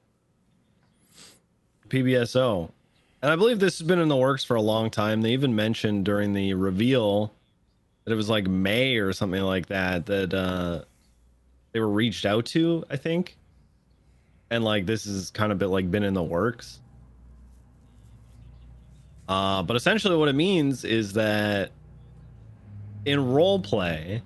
PBSO. 1.88 2.70
And 3.20 3.32
I 3.32 3.36
believe 3.36 3.58
this 3.58 3.78
has 3.78 3.86
been 3.86 3.98
in 3.98 4.08
the 4.08 4.16
works 4.16 4.44
for 4.44 4.54
a 4.54 4.62
long 4.62 4.90
time. 4.90 5.22
They 5.22 5.32
even 5.32 5.54
mentioned 5.54 6.04
during 6.04 6.32
the 6.32 6.54
reveal 6.54 7.32
that 8.04 8.12
it 8.12 8.16
was 8.16 8.28
like 8.28 8.46
May 8.46 8.96
or 8.96 9.12
something 9.12 9.42
like 9.42 9.66
that 9.66 10.06
that 10.06 10.32
uh 10.32 10.82
they 11.72 11.80
were 11.80 11.88
reached 11.88 12.24
out 12.24 12.46
to, 12.46 12.84
I 12.88 12.96
think. 12.96 13.36
And 14.50 14.64
like 14.64 14.86
this 14.86 15.04
is 15.04 15.30
kind 15.30 15.52
of 15.52 15.58
bit 15.58 15.66
like 15.66 15.90
been 15.90 16.04
in 16.04 16.14
the 16.14 16.22
works. 16.22 16.80
Uh 19.28 19.62
but 19.62 19.76
essentially 19.76 20.16
what 20.16 20.28
it 20.28 20.34
means 20.34 20.84
is 20.84 21.12
that 21.14 21.72
in 23.04 23.32
role 23.32 23.58
play, 23.58 24.22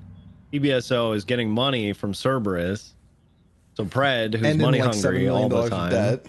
PBSO 0.52 1.16
is 1.16 1.24
getting 1.24 1.50
money 1.50 1.92
from 1.92 2.12
Cerberus. 2.12 2.94
So 3.74 3.84
Pred, 3.84 4.34
who's 4.34 4.42
money 4.58 4.80
like 4.82 4.94
hungry 4.94 5.28
all 5.28 5.48
the 5.48 5.68
time. 5.70 6.20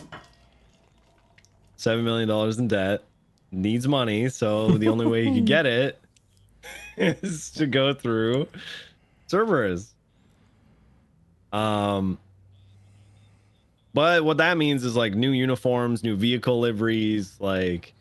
Seven 1.83 2.03
million 2.05 2.27
dollars 2.27 2.57
in 2.59 2.67
debt, 2.67 3.03
needs 3.51 3.87
money. 3.87 4.29
So 4.29 4.69
the 4.77 4.87
only 4.87 5.05
way 5.05 5.25
he 5.25 5.33
can 5.33 5.45
get 5.45 5.65
it 5.65 5.99
is 6.97 7.51
to 7.51 7.67
go 7.67 7.93
through 7.93 8.47
Cerberus. 9.27 9.93
Um, 11.51 12.17
but 13.93 14.23
what 14.25 14.37
that 14.37 14.57
means 14.57 14.83
is 14.83 14.95
like 14.95 15.13
new 15.13 15.31
uniforms, 15.31 16.03
new 16.03 16.15
vehicle 16.15 16.59
liveries. 16.59 17.35
Like 17.39 17.93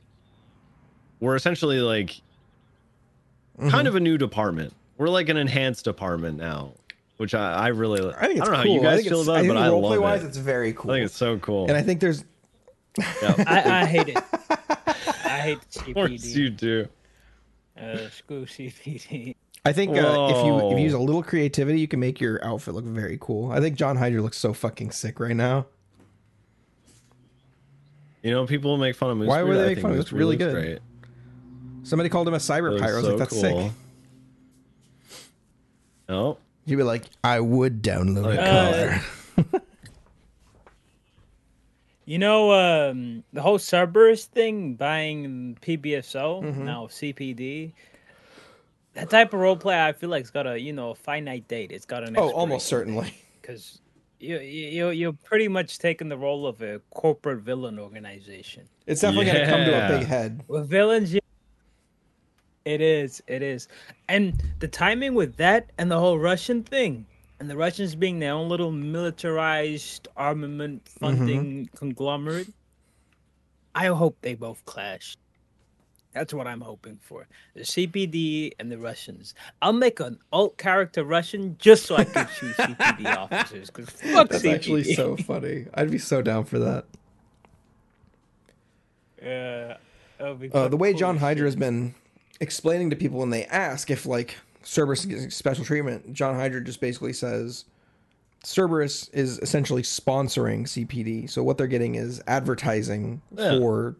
we're 1.20 1.36
essentially 1.36 1.80
like 1.80 2.20
Mm-hmm. 3.58 3.68
kind 3.68 3.86
of 3.86 3.94
a 3.94 4.00
new 4.00 4.16
department. 4.16 4.72
We're 4.96 5.10
like 5.10 5.28
an 5.28 5.36
enhanced 5.36 5.84
department 5.84 6.38
now, 6.38 6.72
which 7.18 7.34
I, 7.34 7.52
I 7.52 7.68
really 7.68 8.00
I 8.00 8.20
think 8.26 8.38
it's 8.38 8.40
don't 8.48 8.52
know 8.52 8.62
cool. 8.62 8.62
how 8.62 8.62
you 8.62 8.80
guys 8.80 9.06
feel 9.06 9.20
about 9.20 9.44
it, 9.44 9.48
but 9.48 9.58
I 9.58 9.68
love 9.68 10.00
wise, 10.00 10.24
it. 10.24 10.28
it's 10.28 10.38
very 10.38 10.72
cool. 10.72 10.90
I 10.90 10.94
think 10.94 11.04
it's 11.04 11.14
so 11.16 11.36
cool. 11.38 11.68
and 11.68 11.76
I 11.76 11.82
think 11.82 12.00
there's 12.00 12.24
yeah. 12.98 13.34
I, 13.46 13.82
I 13.82 13.84
hate 13.86 14.08
it. 14.08 14.18
I 15.24 15.38
hate 15.38 15.58
Of 15.76 15.94
course 15.94 16.10
CPD. 16.12 16.34
you 16.36 16.50
do. 16.50 16.88
Uh, 17.80 18.08
screw 18.10 18.44
CPD. 18.46 19.34
I 19.64 19.72
think 19.72 19.92
uh, 19.92 20.28
if 20.30 20.44
you 20.44 20.58
if 20.70 20.78
you 20.78 20.84
use 20.84 20.92
a 20.92 20.98
little 20.98 21.22
creativity, 21.22 21.78
you 21.80 21.86
can 21.88 22.00
make 22.00 22.20
your 22.20 22.44
outfit 22.44 22.74
look 22.74 22.84
very 22.84 23.16
cool. 23.20 23.50
I 23.52 23.60
think 23.60 23.76
John 23.76 23.96
Hydra 23.96 24.20
looks 24.20 24.36
so 24.36 24.52
fucking 24.52 24.90
sick 24.90 25.20
right 25.20 25.36
now. 25.36 25.66
You 28.22 28.30
know, 28.32 28.46
people 28.46 28.76
make 28.76 28.94
fun 28.96 29.10
of 29.10 29.16
Moose 29.18 29.28
Why 29.28 29.42
Breed. 29.42 29.48
would 29.50 29.58
they 29.58 29.64
I 29.64 29.68
make 29.68 29.78
fun 29.80 29.90
of 29.92 29.94
it? 29.96 29.98
Moose 29.98 30.04
It's 30.06 30.12
really 30.12 30.36
good. 30.36 30.52
Great. 30.54 30.78
Somebody 31.84 32.08
called 32.08 32.28
him 32.28 32.34
a 32.34 32.38
cyber 32.38 32.70
Looks 32.70 32.82
pirate. 32.82 32.92
I 32.92 32.96
was 32.96 33.04
so 33.04 33.10
like, 33.10 33.18
that's 33.18 33.32
cool. 33.32 33.40
sick. 33.40 33.72
No, 36.08 36.38
He'd 36.66 36.76
be 36.76 36.82
like, 36.82 37.04
I 37.24 37.40
would 37.40 37.82
download 37.82 38.36
a 38.36 38.40
Uh, 38.40 38.90
car. 38.98 39.04
You 42.04 42.18
know, 42.18 42.52
um, 42.52 43.22
the 43.32 43.40
whole 43.42 43.58
Cerberus 43.58 44.24
thing, 44.24 44.74
buying 44.74 45.56
PBSO, 45.62 46.42
Mm-hmm. 46.42 46.64
now 46.64 46.86
CPD. 46.86 47.72
That 48.94 49.08
type 49.08 49.32
of 49.32 49.40
role 49.40 49.56
play, 49.56 49.82
I 49.82 49.92
feel 49.92 50.10
like 50.10 50.20
it's 50.20 50.30
got 50.30 50.46
a 50.46 50.58
you 50.58 50.72
know 50.72 50.90
a 50.90 50.94
finite 50.94 51.48
date. 51.48 51.70
It's 51.72 51.86
got 51.86 52.06
an 52.06 52.16
oh, 52.18 52.30
almost 52.30 52.66
certainly. 52.66 53.14
because 53.40 53.80
you 54.20 54.38
you 54.38 54.90
you're 54.90 55.12
pretty 55.24 55.48
much 55.48 55.78
taking 55.78 56.08
the 56.08 56.18
role 56.18 56.46
of 56.46 56.60
a 56.60 56.80
corporate 56.90 57.40
villain 57.40 57.78
organization. 57.78 58.64
It's 58.86 59.00
definitely 59.00 59.26
gonna 59.26 59.46
come 59.46 59.64
to 59.64 59.86
a 59.86 59.98
big 59.98 60.06
head. 60.06 60.44
With 60.46 60.68
villains, 60.68 61.14
yeah, 61.14 61.20
it 62.64 62.80
is, 62.80 63.22
it 63.26 63.42
is, 63.42 63.68
and 64.08 64.42
the 64.58 64.68
timing 64.68 65.14
with 65.14 65.36
that 65.36 65.70
and 65.78 65.90
the 65.90 65.98
whole 65.98 66.18
Russian 66.18 66.62
thing, 66.62 67.06
and 67.42 67.50
the 67.50 67.56
Russians 67.56 67.96
being 67.96 68.20
their 68.20 68.34
own 68.34 68.48
little 68.48 68.70
militarized 68.70 70.06
armament 70.16 70.86
funding 70.86 71.68
conglomerate. 71.74 72.46
I 73.74 73.86
hope 73.86 74.16
they 74.20 74.36
both 74.36 74.64
clash. 74.64 75.16
That's 76.12 76.32
what 76.32 76.46
I'm 76.46 76.60
hoping 76.60 77.00
for. 77.02 77.26
The 77.54 77.62
CPD 77.62 78.52
and 78.60 78.70
the 78.70 78.78
Russians. 78.78 79.34
I'll 79.60 79.72
make 79.72 79.98
an 79.98 80.20
alt 80.32 80.56
character 80.56 81.02
Russian 81.02 81.56
just 81.58 81.86
so 81.86 81.96
I 81.96 82.04
can 82.04 82.28
shoot 82.28 82.54
CPD 82.58 83.06
officers. 83.16 83.70
Because 83.70 83.90
fuck 83.90 84.28
That's 84.28 84.44
CPD. 84.44 84.54
actually 84.54 84.94
so 84.94 85.16
funny. 85.16 85.66
I'd 85.74 85.90
be 85.90 85.98
so 85.98 86.22
down 86.22 86.44
for 86.44 86.60
that. 86.60 86.84
Yeah, 89.20 89.78
be 90.38 90.48
Uh, 90.52 90.68
the 90.68 90.76
way 90.76 90.94
John 90.94 91.16
Hydra 91.16 91.46
has 91.46 91.56
been 91.56 91.96
explaining 92.38 92.90
to 92.90 92.96
people 92.96 93.18
when 93.18 93.30
they 93.30 93.46
ask 93.46 93.90
if 93.90 94.06
like 94.06 94.36
Cerberus 94.64 95.04
gets 95.04 95.34
special 95.36 95.64
treatment, 95.64 96.12
John 96.12 96.34
Hydra 96.34 96.62
just 96.62 96.80
basically 96.80 97.12
says 97.12 97.64
Cerberus 98.44 99.08
is 99.12 99.38
essentially 99.38 99.82
sponsoring 99.82 100.64
CPD. 100.66 101.28
So 101.30 101.42
what 101.42 101.58
they're 101.58 101.66
getting 101.66 101.94
is 101.94 102.20
advertising 102.26 103.22
Yeah. 103.36 103.58
for 103.58 103.96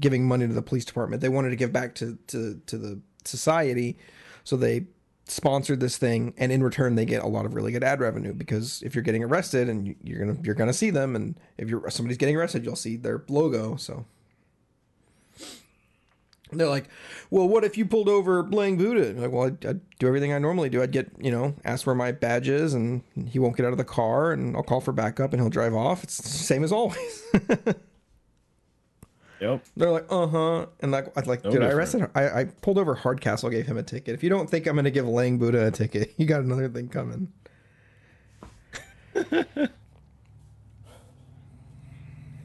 giving 0.00 0.26
money 0.26 0.46
to 0.46 0.52
the 0.52 0.62
police 0.62 0.84
department. 0.84 1.22
They 1.22 1.28
wanted 1.28 1.50
to 1.50 1.56
give 1.56 1.72
back 1.72 1.94
to 1.96 2.18
to 2.28 2.60
to 2.66 2.78
the 2.78 2.98
society, 3.24 3.96
so 4.44 4.56
they 4.56 4.86
sponsored 5.28 5.80
this 5.80 5.96
thing 5.98 6.32
and 6.38 6.52
in 6.52 6.62
return 6.62 6.94
they 6.94 7.04
get 7.04 7.20
a 7.20 7.26
lot 7.26 7.44
of 7.44 7.52
really 7.54 7.72
good 7.72 7.82
ad 7.82 7.98
revenue 7.98 8.32
because 8.32 8.80
if 8.86 8.94
you're 8.94 9.02
getting 9.02 9.24
arrested 9.24 9.68
and 9.68 9.88
you- 9.88 9.96
you're 10.04 10.20
going 10.24 10.36
to 10.36 10.40
you're 10.44 10.54
to 10.54 10.72
see 10.72 10.88
them 10.88 11.16
and 11.16 11.34
if 11.58 11.68
you're 11.68 11.90
somebody's 11.90 12.16
getting 12.16 12.36
arrested 12.36 12.64
you'll 12.64 12.76
see 12.76 12.94
their 12.96 13.24
logo 13.28 13.74
so 13.74 14.04
They're 16.58 16.68
like, 16.68 16.88
well, 17.30 17.48
what 17.48 17.64
if 17.64 17.76
you 17.78 17.86
pulled 17.86 18.08
over 18.08 18.42
Lang 18.44 18.76
Buddha? 18.76 19.10
I'm 19.10 19.20
like, 19.22 19.32
well, 19.32 19.46
I'd, 19.46 19.64
I'd 19.66 19.80
do 19.98 20.06
everything 20.08 20.32
I 20.32 20.38
normally 20.38 20.68
do. 20.68 20.82
I'd 20.82 20.92
get, 20.92 21.10
you 21.18 21.30
know, 21.30 21.54
ask 21.64 21.86
where 21.86 21.94
my 21.96 22.12
badge 22.12 22.48
is, 22.48 22.74
and 22.74 23.02
he 23.28 23.38
won't 23.38 23.56
get 23.56 23.66
out 23.66 23.72
of 23.72 23.78
the 23.78 23.84
car, 23.84 24.32
and 24.32 24.56
I'll 24.56 24.62
call 24.62 24.80
for 24.80 24.92
backup, 24.92 25.32
and 25.32 25.40
he'll 25.42 25.50
drive 25.50 25.74
off. 25.74 26.02
It's 26.04 26.18
the 26.18 26.28
same 26.28 26.64
as 26.64 26.72
always. 26.72 27.22
Yep. 29.38 29.64
They're 29.76 29.90
like, 29.90 30.06
uh 30.08 30.26
huh, 30.26 30.66
and 30.80 30.90
like, 30.92 31.08
I 31.14 31.20
like, 31.20 31.44
No 31.44 31.50
dude, 31.50 31.60
I 31.62 31.66
different. 31.68 31.74
arrested. 31.74 32.10
I, 32.14 32.40
I 32.40 32.44
pulled 32.62 32.78
over 32.78 32.94
Hardcastle, 32.94 33.50
gave 33.50 33.66
him 33.66 33.76
a 33.76 33.82
ticket. 33.82 34.14
If 34.14 34.22
you 34.22 34.30
don't 34.30 34.48
think 34.48 34.66
I'm 34.66 34.76
gonna 34.76 34.90
give 34.90 35.06
Lang 35.06 35.36
Buddha 35.36 35.66
a 35.66 35.70
ticket, 35.70 36.14
you 36.16 36.24
got 36.24 36.40
another 36.40 36.70
thing 36.70 36.88
coming. 36.88 37.28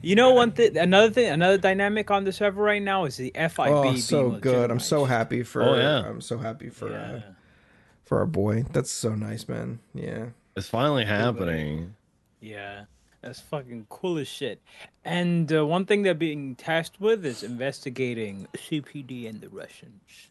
You 0.01 0.15
know, 0.15 0.31
one 0.31 0.51
thing, 0.51 0.77
another 0.77 1.11
thing, 1.11 1.29
another 1.29 1.57
dynamic 1.57 2.09
on 2.11 2.23
the 2.23 2.31
server 2.31 2.61
right 2.61 2.81
now 2.81 3.05
is 3.05 3.17
the 3.17 3.31
FIB. 3.35 3.59
Oh, 3.59 3.95
so 3.95 4.31
good. 4.31 4.71
I'm 4.71 4.79
so 4.79 5.05
happy 5.05 5.43
for. 5.43 5.63
Oh, 5.63 5.75
yeah. 5.75 6.07
I'm 6.07 6.21
so 6.21 6.37
happy 6.37 6.69
for 6.69 6.93
uh, 6.93 7.21
for 8.03 8.19
our 8.19 8.25
boy. 8.25 8.63
That's 8.71 8.91
so 8.91 9.15
nice, 9.15 9.47
man. 9.47 9.79
Yeah. 9.93 10.27
It's 10.55 10.67
finally 10.67 11.05
happening. 11.05 11.95
Yeah, 12.41 12.85
that's 13.21 13.39
fucking 13.39 13.85
cool 13.89 14.17
as 14.17 14.27
shit. 14.27 14.61
And 15.05 15.51
uh, 15.53 15.65
one 15.65 15.85
thing 15.85 16.01
they're 16.01 16.13
being 16.13 16.55
tasked 16.55 16.99
with 16.99 17.25
is 17.25 17.43
investigating 17.43 18.47
CPD 18.55 19.29
and 19.29 19.39
the 19.39 19.49
Russians. 19.49 20.29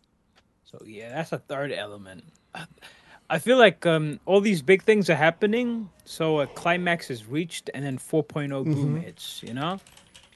So 0.65 0.83
yeah, 0.85 1.15
that's 1.15 1.33
a 1.33 1.39
third 1.39 1.73
element. 1.73 2.25
I 3.33 3.39
feel 3.39 3.59
like 3.59 3.87
um, 3.87 4.19
all 4.27 4.41
these 4.41 4.61
big 4.61 4.83
things 4.83 5.09
are 5.09 5.15
happening, 5.15 5.89
so 6.05 6.41
a 6.41 6.49
climax 6.49 7.11
is 7.11 7.27
reached, 7.27 7.71
and 7.73 7.85
then 7.85 7.97
4.0 7.97 8.65
boom 8.65 8.97
hits. 8.97 9.41
You 9.45 9.55
know, 9.55 9.79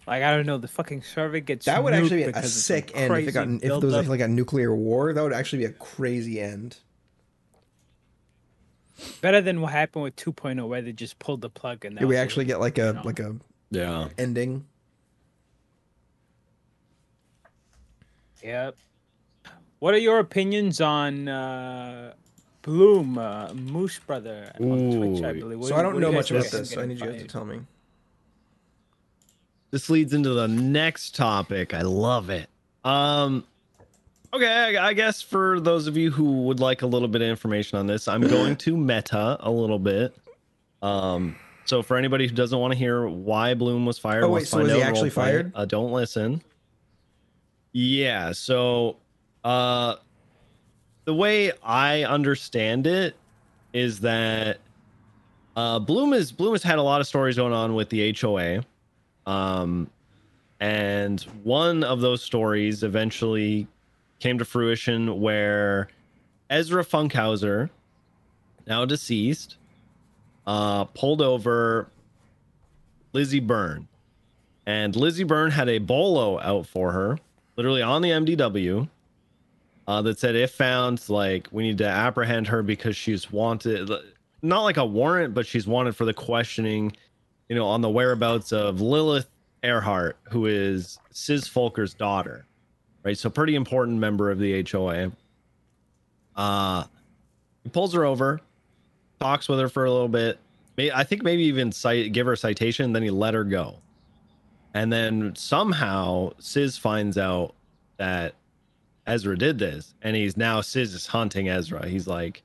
like 0.06 0.22
I 0.22 0.34
don't 0.34 0.46
know, 0.46 0.58
the 0.58 0.68
fucking 0.68 1.02
server 1.02 1.40
gets 1.40 1.66
That 1.66 1.82
would 1.82 1.92
actually 1.92 2.18
be 2.18 2.22
a 2.22 2.26
because 2.26 2.44
of 2.44 2.50
some 2.52 2.60
sick 2.76 2.92
end 2.94 3.12
if 3.16 3.28
it 3.28 3.32
got 3.32 3.48
if 3.48 3.60
there 3.62 3.72
was 3.74 3.80
buildup. 3.82 4.06
like 4.06 4.20
a 4.20 4.28
nuclear 4.28 4.72
war. 4.74 5.12
That 5.12 5.22
would 5.22 5.32
actually 5.32 5.58
be 5.58 5.64
a 5.64 5.72
crazy 5.72 6.40
end. 6.40 6.76
better 9.20 9.40
than 9.40 9.60
what 9.60 9.72
happened 9.72 10.04
with 10.04 10.14
2.0, 10.14 10.68
where 10.68 10.80
they 10.80 10.92
just 10.92 11.18
pulled 11.18 11.40
the 11.40 11.50
plug 11.50 11.84
and 11.84 11.98
that 11.98 12.06
we 12.06 12.16
actually 12.16 12.44
get 12.44 12.60
like 12.60 12.78
a 12.78 13.02
like 13.04 13.18
a 13.18 13.34
Yeah. 13.70 14.08
ending? 14.16 14.66
Yep. 18.40 18.76
What 19.80 19.94
are 19.94 19.98
your 19.98 20.20
opinions 20.20 20.80
on 20.80 21.26
uh, 21.28 22.14
Bloom, 22.64 23.18
uh, 23.18 23.52
Moose 23.52 23.98
Brother 24.00 24.50
on 24.58 24.90
Twitch? 24.90 25.22
I 25.22 25.30
Ooh. 25.30 25.40
believe. 25.40 25.58
What 25.58 25.68
So 25.68 25.74
do- 25.74 25.78
I 25.78 25.82
don't 25.82 25.94
what 25.94 26.00
do 26.00 26.06
know 26.06 26.12
much 26.12 26.30
about 26.30 26.46
this. 26.46 26.70
So 26.70 26.80
I 26.80 26.86
need 26.86 26.98
you 26.98 27.06
guys 27.06 27.20
to 27.22 27.28
tell 27.28 27.44
me. 27.44 27.60
This 29.70 29.90
leads 29.90 30.14
into 30.14 30.30
the 30.30 30.48
next 30.48 31.14
topic. 31.14 31.74
I 31.74 31.82
love 31.82 32.30
it. 32.30 32.48
Um, 32.84 33.44
okay, 34.32 34.76
I, 34.76 34.88
I 34.88 34.92
guess 34.94 35.20
for 35.20 35.60
those 35.60 35.86
of 35.86 35.96
you 35.96 36.10
who 36.10 36.42
would 36.44 36.58
like 36.60 36.82
a 36.82 36.86
little 36.86 37.08
bit 37.08 37.20
of 37.22 37.28
information 37.28 37.78
on 37.78 37.86
this, 37.86 38.08
I'm 38.08 38.20
going 38.28 38.56
to 38.56 38.76
meta 38.76 39.36
a 39.40 39.50
little 39.50 39.78
bit. 39.78 40.16
Um, 40.80 41.36
so 41.66 41.82
for 41.82 41.96
anybody 41.96 42.26
who 42.28 42.34
doesn't 42.34 42.58
want 42.58 42.72
to 42.72 42.78
hear 42.78 43.06
why 43.06 43.52
Bloom 43.54 43.84
was 43.84 43.98
fired, 43.98 44.24
Oh, 44.24 44.30
wait, 44.30 44.46
so 44.48 44.58
was 44.62 44.72
he 44.72 44.80
actually 44.82 45.10
fired? 45.10 45.52
Uh, 45.54 45.64
don't 45.66 45.92
listen. 45.92 46.40
Yeah. 47.72 48.32
So, 48.32 48.96
uh, 49.42 49.96
the 51.04 51.14
way 51.14 51.52
I 51.62 52.04
understand 52.04 52.86
it 52.86 53.14
is 53.72 54.00
that 54.00 54.58
uh, 55.56 55.78
Bloom 55.78 56.12
is 56.12 56.32
Bloom 56.32 56.52
has 56.52 56.62
had 56.62 56.78
a 56.78 56.82
lot 56.82 57.00
of 57.00 57.06
stories 57.06 57.36
going 57.36 57.52
on 57.52 57.74
with 57.74 57.88
the 57.90 58.14
HOA. 58.18 58.64
Um, 59.26 59.90
and 60.60 61.20
one 61.42 61.84
of 61.84 62.00
those 62.00 62.22
stories 62.22 62.82
eventually 62.82 63.66
came 64.20 64.38
to 64.38 64.44
fruition 64.44 65.20
where 65.20 65.88
Ezra 66.48 66.84
Funkhauser, 66.84 67.70
now 68.66 68.84
deceased, 68.84 69.56
uh, 70.46 70.84
pulled 70.84 71.20
over 71.20 71.88
Lizzie 73.12 73.40
Byrne. 73.40 73.88
And 74.66 74.96
Lizzie 74.96 75.24
Byrne 75.24 75.50
had 75.50 75.68
a 75.68 75.78
bolo 75.78 76.40
out 76.40 76.66
for 76.66 76.92
her, 76.92 77.18
literally 77.56 77.82
on 77.82 78.02
the 78.02 78.10
MDW, 78.10 78.88
uh, 79.86 80.02
that 80.02 80.18
said, 80.18 80.34
if 80.34 80.52
found, 80.52 81.08
like, 81.08 81.48
we 81.50 81.62
need 81.62 81.78
to 81.78 81.86
apprehend 81.86 82.48
her 82.48 82.62
because 82.62 82.96
she's 82.96 83.30
wanted, 83.30 83.90
not 84.42 84.62
like 84.62 84.76
a 84.76 84.84
warrant, 84.84 85.34
but 85.34 85.46
she's 85.46 85.66
wanted 85.66 85.94
for 85.94 86.04
the 86.04 86.14
questioning 86.14 86.94
you 87.48 87.56
know, 87.56 87.66
on 87.66 87.80
the 87.80 87.90
whereabouts 87.90 88.52
of 88.52 88.80
Lilith 88.80 89.28
Earhart, 89.62 90.16
who 90.30 90.46
is 90.46 90.98
Siz 91.10 91.46
Fulker's 91.46 91.94
daughter, 91.94 92.46
right? 93.02 93.16
So 93.16 93.30
pretty 93.30 93.54
important 93.54 93.98
member 93.98 94.30
of 94.30 94.38
the 94.38 94.66
HOA. 94.70 95.12
Uh, 96.36 96.84
he 97.62 97.70
pulls 97.70 97.92
her 97.94 98.04
over, 98.04 98.40
talks 99.20 99.48
with 99.48 99.58
her 99.58 99.68
for 99.68 99.84
a 99.84 99.92
little 99.92 100.08
bit. 100.08 100.38
I 100.92 101.04
think 101.04 101.22
maybe 101.22 101.44
even 101.44 101.70
cite, 101.70 102.12
give 102.12 102.26
her 102.26 102.32
a 102.32 102.36
citation, 102.36 102.92
then 102.92 103.02
he 103.02 103.10
let 103.10 103.34
her 103.34 103.44
go. 103.44 103.76
And 104.74 104.92
then 104.92 105.36
somehow 105.36 106.32
Siz 106.40 106.76
finds 106.76 107.16
out 107.16 107.54
that 107.96 108.34
Ezra 109.06 109.36
did 109.36 109.58
this, 109.58 109.94
and 110.02 110.16
he's 110.16 110.36
now 110.36 110.60
Siz 110.60 110.94
is 110.94 111.06
hunting 111.06 111.48
Ezra. 111.48 111.86
He's 111.86 112.06
like, 112.06 112.42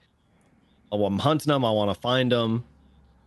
"Oh, 0.92 1.06
I'm 1.06 1.20
hunting 1.20 1.54
him. 1.54 1.64
I 1.64 1.72
want 1.72 1.94
to 1.94 2.00
find 2.00 2.32
him." 2.32 2.64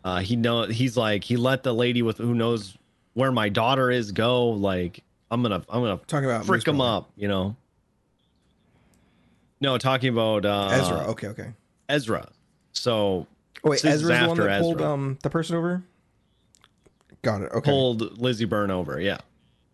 Uh, 0.05 0.21
he 0.21 0.37
know 0.37 0.65
he's 0.65 0.97
like 0.97 1.25
he 1.25 1.37
let 1.37 1.63
the 1.63 1.73
lady 1.73 2.03
with 2.03 2.19
who 2.19 2.35
knows 2.35 2.77
where 3.15 3.33
my 3.33 3.49
daughter 3.49 3.91
is 3.91 4.13
go. 4.13 4.51
Like 4.51 5.03
I'm 5.31 5.43
gonna 5.43 5.65
I'm 5.69 5.83
gonna 5.83 6.01
talk 6.07 6.25
about 6.25 6.45
frick 6.45 6.67
Moose 6.67 6.75
him 6.75 6.81
up, 6.81 7.11
you 7.17 7.29
know. 7.29 7.57
No, 9.61 9.79
talking 9.79 10.09
about 10.09 10.45
uh, 10.45 10.69
Ezra. 10.73 11.11
Okay, 11.11 11.29
okay. 11.29 11.53
Ezra. 11.89 12.29
So 12.73 13.27
Oh, 13.65 13.71
wait, 13.71 13.81
Siz 13.81 14.03
Ezra's 14.03 14.21
the 14.21 14.29
one 14.29 14.37
that 14.39 14.61
pulled 14.61 14.83
um 14.83 15.19
the 15.23 15.31
person 15.31 15.57
over. 15.57 15.83
Got 17.23 17.43
it. 17.43 17.53
Okay. 17.53 17.71
pulled 17.71 18.19
Lizzie 18.19 18.45
Byrne 18.45 18.73
over, 18.73 19.01
yeah. 19.01 19.19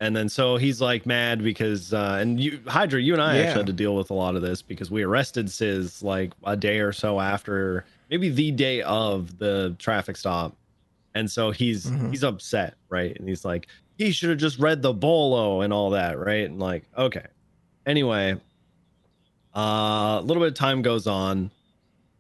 And 0.01 0.15
then 0.15 0.29
so 0.29 0.57
he's 0.57 0.81
like 0.81 1.07
mad 1.07 1.43
because 1.43 1.93
uh 1.93 2.19
and 2.21 2.39
you 2.39 2.61
Hydra, 2.67 3.01
you 3.01 3.15
and 3.15 3.23
I 3.23 3.37
Yeah. 3.37 3.43
actually 3.43 3.61
had 3.61 3.67
to 3.67 3.73
deal 3.73 3.97
with 3.97 4.11
a 4.11 4.15
lot 4.15 4.37
of 4.37 4.43
this 4.43 4.63
because 4.63 4.91
we 4.91 5.03
arrested 5.03 5.51
Siz 5.51 6.03
like 6.03 6.33
a 6.45 6.57
day 6.57 6.79
or 6.79 6.93
so 6.93 7.19
after 7.21 7.85
maybe 8.09 8.29
the 8.29 8.53
day 8.53 8.81
of 8.83 9.39
the 9.39 9.75
traffic 9.79 10.17
stop. 10.17 10.57
And 11.15 11.29
so 11.29 11.51
he's 11.51 11.91
Mhm. 11.91 12.11
he's 12.11 12.23
upset, 12.23 12.77
right? 12.89 13.17
And 13.19 13.29
he's 13.29 13.45
like, 13.45 13.67
he 13.97 14.13
should 14.13 14.31
have 14.31 14.39
just 14.39 14.59
read 14.61 14.83
the 14.83 14.93
bolo 14.93 15.63
and 15.63 15.73
all 15.73 15.91
that, 15.91 16.17
right? 16.19 16.49
And 16.49 16.61
like, 16.61 16.85
okay. 16.97 17.27
Anyway, 17.85 18.39
uh 19.57 20.19
a 20.21 20.23
little 20.25 20.43
bit 20.43 20.49
of 20.53 20.55
time 20.55 20.81
goes 20.83 21.09
on. 21.09 21.51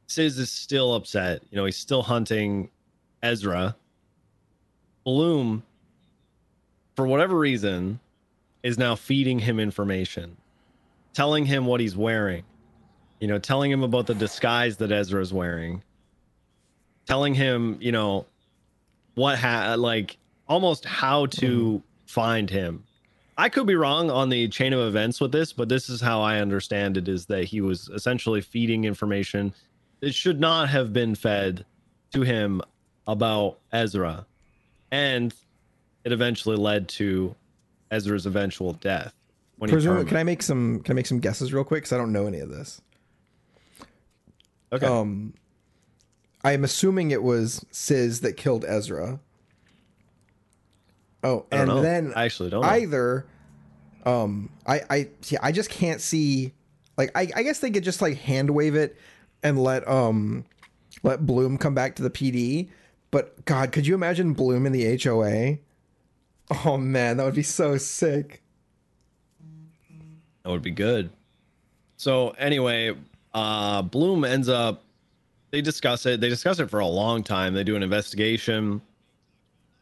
Siz 0.08 0.36
is 0.38 0.50
still 0.50 0.94
upset. 0.94 1.42
You 1.50 1.56
know, 1.56 1.64
he's 1.64 1.76
still 1.76 2.02
hunting 2.02 2.70
Ezra. 3.22 3.76
Bloom, 5.04 5.62
for 6.98 7.06
whatever 7.06 7.38
reason, 7.38 8.00
is 8.64 8.76
now 8.76 8.96
feeding 8.96 9.38
him 9.38 9.60
information, 9.60 10.36
telling 11.14 11.46
him 11.46 11.64
what 11.64 11.78
he's 11.78 11.96
wearing, 11.96 12.42
you 13.20 13.28
know, 13.28 13.38
telling 13.38 13.70
him 13.70 13.84
about 13.84 14.08
the 14.08 14.16
disguise 14.16 14.78
that 14.78 14.90
Ezra 14.90 15.22
is 15.22 15.32
wearing, 15.32 15.80
telling 17.06 17.34
him, 17.34 17.78
you 17.80 17.92
know, 17.92 18.26
what 19.14 19.38
ha 19.38 19.76
like 19.78 20.16
almost 20.48 20.84
how 20.84 21.26
to 21.26 21.80
find 22.06 22.50
him. 22.50 22.82
I 23.36 23.48
could 23.48 23.68
be 23.68 23.76
wrong 23.76 24.10
on 24.10 24.28
the 24.28 24.48
chain 24.48 24.72
of 24.72 24.80
events 24.80 25.20
with 25.20 25.30
this, 25.30 25.52
but 25.52 25.68
this 25.68 25.88
is 25.88 26.00
how 26.00 26.20
I 26.20 26.40
understand 26.40 26.96
it 26.96 27.06
is 27.06 27.26
that 27.26 27.44
he 27.44 27.60
was 27.60 27.88
essentially 27.94 28.40
feeding 28.40 28.86
information 28.86 29.54
that 30.00 30.14
should 30.14 30.40
not 30.40 30.68
have 30.68 30.92
been 30.92 31.14
fed 31.14 31.64
to 32.12 32.22
him 32.22 32.60
about 33.06 33.60
Ezra. 33.70 34.26
And 34.90 35.32
it 36.08 36.12
eventually 36.12 36.56
led 36.56 36.88
to 36.88 37.36
Ezra's 37.90 38.24
eventual 38.24 38.72
death. 38.72 39.12
Can 40.08 40.16
I 40.16 40.22
make 40.22 40.42
some 40.42 40.80
can 40.80 40.92
I 40.92 40.94
make 40.94 41.06
some 41.06 41.20
guesses 41.20 41.52
real 41.52 41.64
quick? 41.64 41.82
Because 41.82 41.92
I 41.92 41.98
don't 41.98 42.12
know 42.12 42.26
any 42.26 42.40
of 42.40 42.48
this. 42.48 42.80
okay. 44.72 44.86
Um, 44.86 45.34
I'm 46.42 46.64
assuming 46.64 47.10
it 47.10 47.22
was 47.22 47.62
Siz 47.70 48.22
that 48.22 48.38
killed 48.38 48.64
Ezra. 48.66 49.20
Oh, 51.22 51.44
and 51.50 51.68
know. 51.68 51.82
then 51.82 52.14
I 52.16 52.24
actually 52.24 52.48
don't 52.48 52.62
know. 52.62 52.68
either, 52.68 53.26
um, 54.06 54.50
I 54.66 54.80
I 54.88 55.08
see. 55.20 55.36
I 55.42 55.52
just 55.52 55.68
can't 55.68 56.00
see. 56.00 56.54
Like, 56.96 57.10
I 57.14 57.28
I 57.36 57.42
guess 57.42 57.58
they 57.58 57.70
could 57.70 57.84
just 57.84 58.00
like 58.00 58.16
hand 58.16 58.48
wave 58.48 58.76
it 58.76 58.96
and 59.42 59.62
let 59.62 59.86
um 59.86 60.46
let 61.02 61.26
Bloom 61.26 61.58
come 61.58 61.74
back 61.74 61.96
to 61.96 62.02
the 62.02 62.10
PD. 62.10 62.70
But 63.10 63.44
God, 63.44 63.72
could 63.72 63.86
you 63.86 63.94
imagine 63.94 64.32
Bloom 64.32 64.64
in 64.64 64.72
the 64.72 64.96
HOA? 65.02 65.58
Oh 66.64 66.76
man, 66.78 67.16
that 67.18 67.24
would 67.24 67.34
be 67.34 67.42
so 67.42 67.76
sick. 67.76 68.42
That 70.42 70.50
would 70.50 70.62
be 70.62 70.70
good. 70.70 71.10
So 71.96 72.30
anyway, 72.30 72.94
uh 73.34 73.82
Bloom 73.82 74.24
ends 74.24 74.48
up 74.48 74.82
they 75.50 75.60
discuss 75.62 76.06
it. 76.06 76.20
They 76.20 76.28
discuss 76.28 76.58
it 76.58 76.70
for 76.70 76.80
a 76.80 76.86
long 76.86 77.22
time. 77.22 77.54
They 77.54 77.64
do 77.64 77.76
an 77.76 77.82
investigation. 77.82 78.80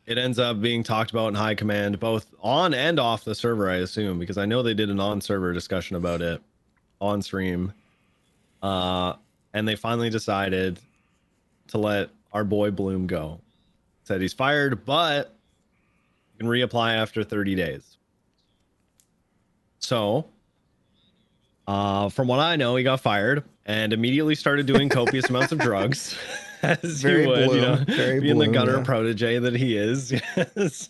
it 0.07 0.19
ends 0.19 0.39
up 0.39 0.61
being 0.61 0.83
talked 0.85 1.11
about 1.11 1.29
in 1.29 1.35
high 1.35 1.55
command, 1.57 1.99
both 1.99 2.27
on 2.41 2.73
and 2.75 3.01
off 3.01 3.25
the 3.25 3.35
server, 3.35 3.69
I 3.69 3.77
assume, 3.77 4.19
because 4.19 4.39
I 4.39 4.47
know 4.47 4.63
they 4.63 4.75
did 4.75 4.89
an 4.91 5.01
on 5.01 5.21
server 5.21 5.53
discussion 5.53 5.97
about 5.97 6.23
it 6.23 6.41
on 7.01 7.21
stream. 7.23 7.73
Uh, 8.63 9.15
and 9.53 9.67
they 9.67 9.75
finally 9.77 10.11
decided 10.11 10.79
to 11.69 11.79
let 11.79 12.11
our 12.33 12.45
boy 12.45 12.71
Bloom 12.71 13.07
go. 13.07 13.41
Said 14.05 14.21
he's 14.21 14.33
fired, 14.33 14.85
but 14.85 15.35
can 16.39 16.47
reapply 16.47 16.95
after 16.95 17.25
30 17.25 17.55
days. 17.55 17.97
So, 19.79 20.27
uh, 21.67 22.09
from 22.09 22.29
what 22.29 22.41
I 22.41 22.57
know, 22.57 22.77
he 22.77 22.85
got 22.85 23.01
fired 23.01 23.45
and 23.67 23.93
immediately 23.93 24.35
started 24.35 24.67
doing 24.67 24.89
copious 24.89 25.29
amounts 25.29 25.53
of 25.53 25.59
drugs, 25.59 26.17
as 26.63 27.03
Very 27.03 27.23
you 27.23 27.29
would, 27.29 27.51
you 27.51 27.61
know, 27.61 27.77
very 27.87 28.21
being 28.21 28.39
the 28.39 28.45
Bloom, 28.47 28.53
gutter 28.53 28.77
yeah. 28.79 28.85
protege 28.85 29.39
that 29.41 29.55
he 29.55 29.77
is. 29.77 30.13
Yes. 30.37 30.89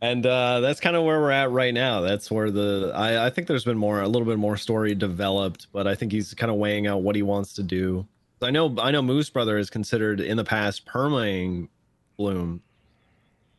and 0.00 0.26
uh, 0.26 0.60
that's 0.60 0.80
kind 0.80 0.96
of 0.96 1.04
where 1.04 1.20
we're 1.20 1.30
at 1.30 1.50
right 1.50 1.72
now. 1.72 2.00
That's 2.00 2.30
where 2.30 2.50
the 2.50 2.92
I, 2.94 3.26
I 3.26 3.30
think 3.30 3.48
there's 3.48 3.64
been 3.64 3.78
more, 3.78 4.00
a 4.00 4.08
little 4.08 4.26
bit 4.26 4.38
more 4.38 4.56
story 4.56 4.94
developed, 4.94 5.68
but 5.72 5.86
I 5.86 5.94
think 5.94 6.12
he's 6.12 6.34
kind 6.34 6.50
of 6.50 6.56
weighing 6.58 6.86
out 6.86 7.02
what 7.02 7.16
he 7.16 7.22
wants 7.22 7.54
to 7.54 7.62
do. 7.62 8.06
I 8.42 8.50
know, 8.50 8.74
I 8.78 8.90
know, 8.90 9.02
Moose 9.02 9.30
Brother 9.30 9.56
is 9.56 9.70
considered 9.70 10.20
in 10.20 10.36
the 10.36 10.44
past 10.44 10.84
permaing 10.86 11.68
Bloom, 12.16 12.62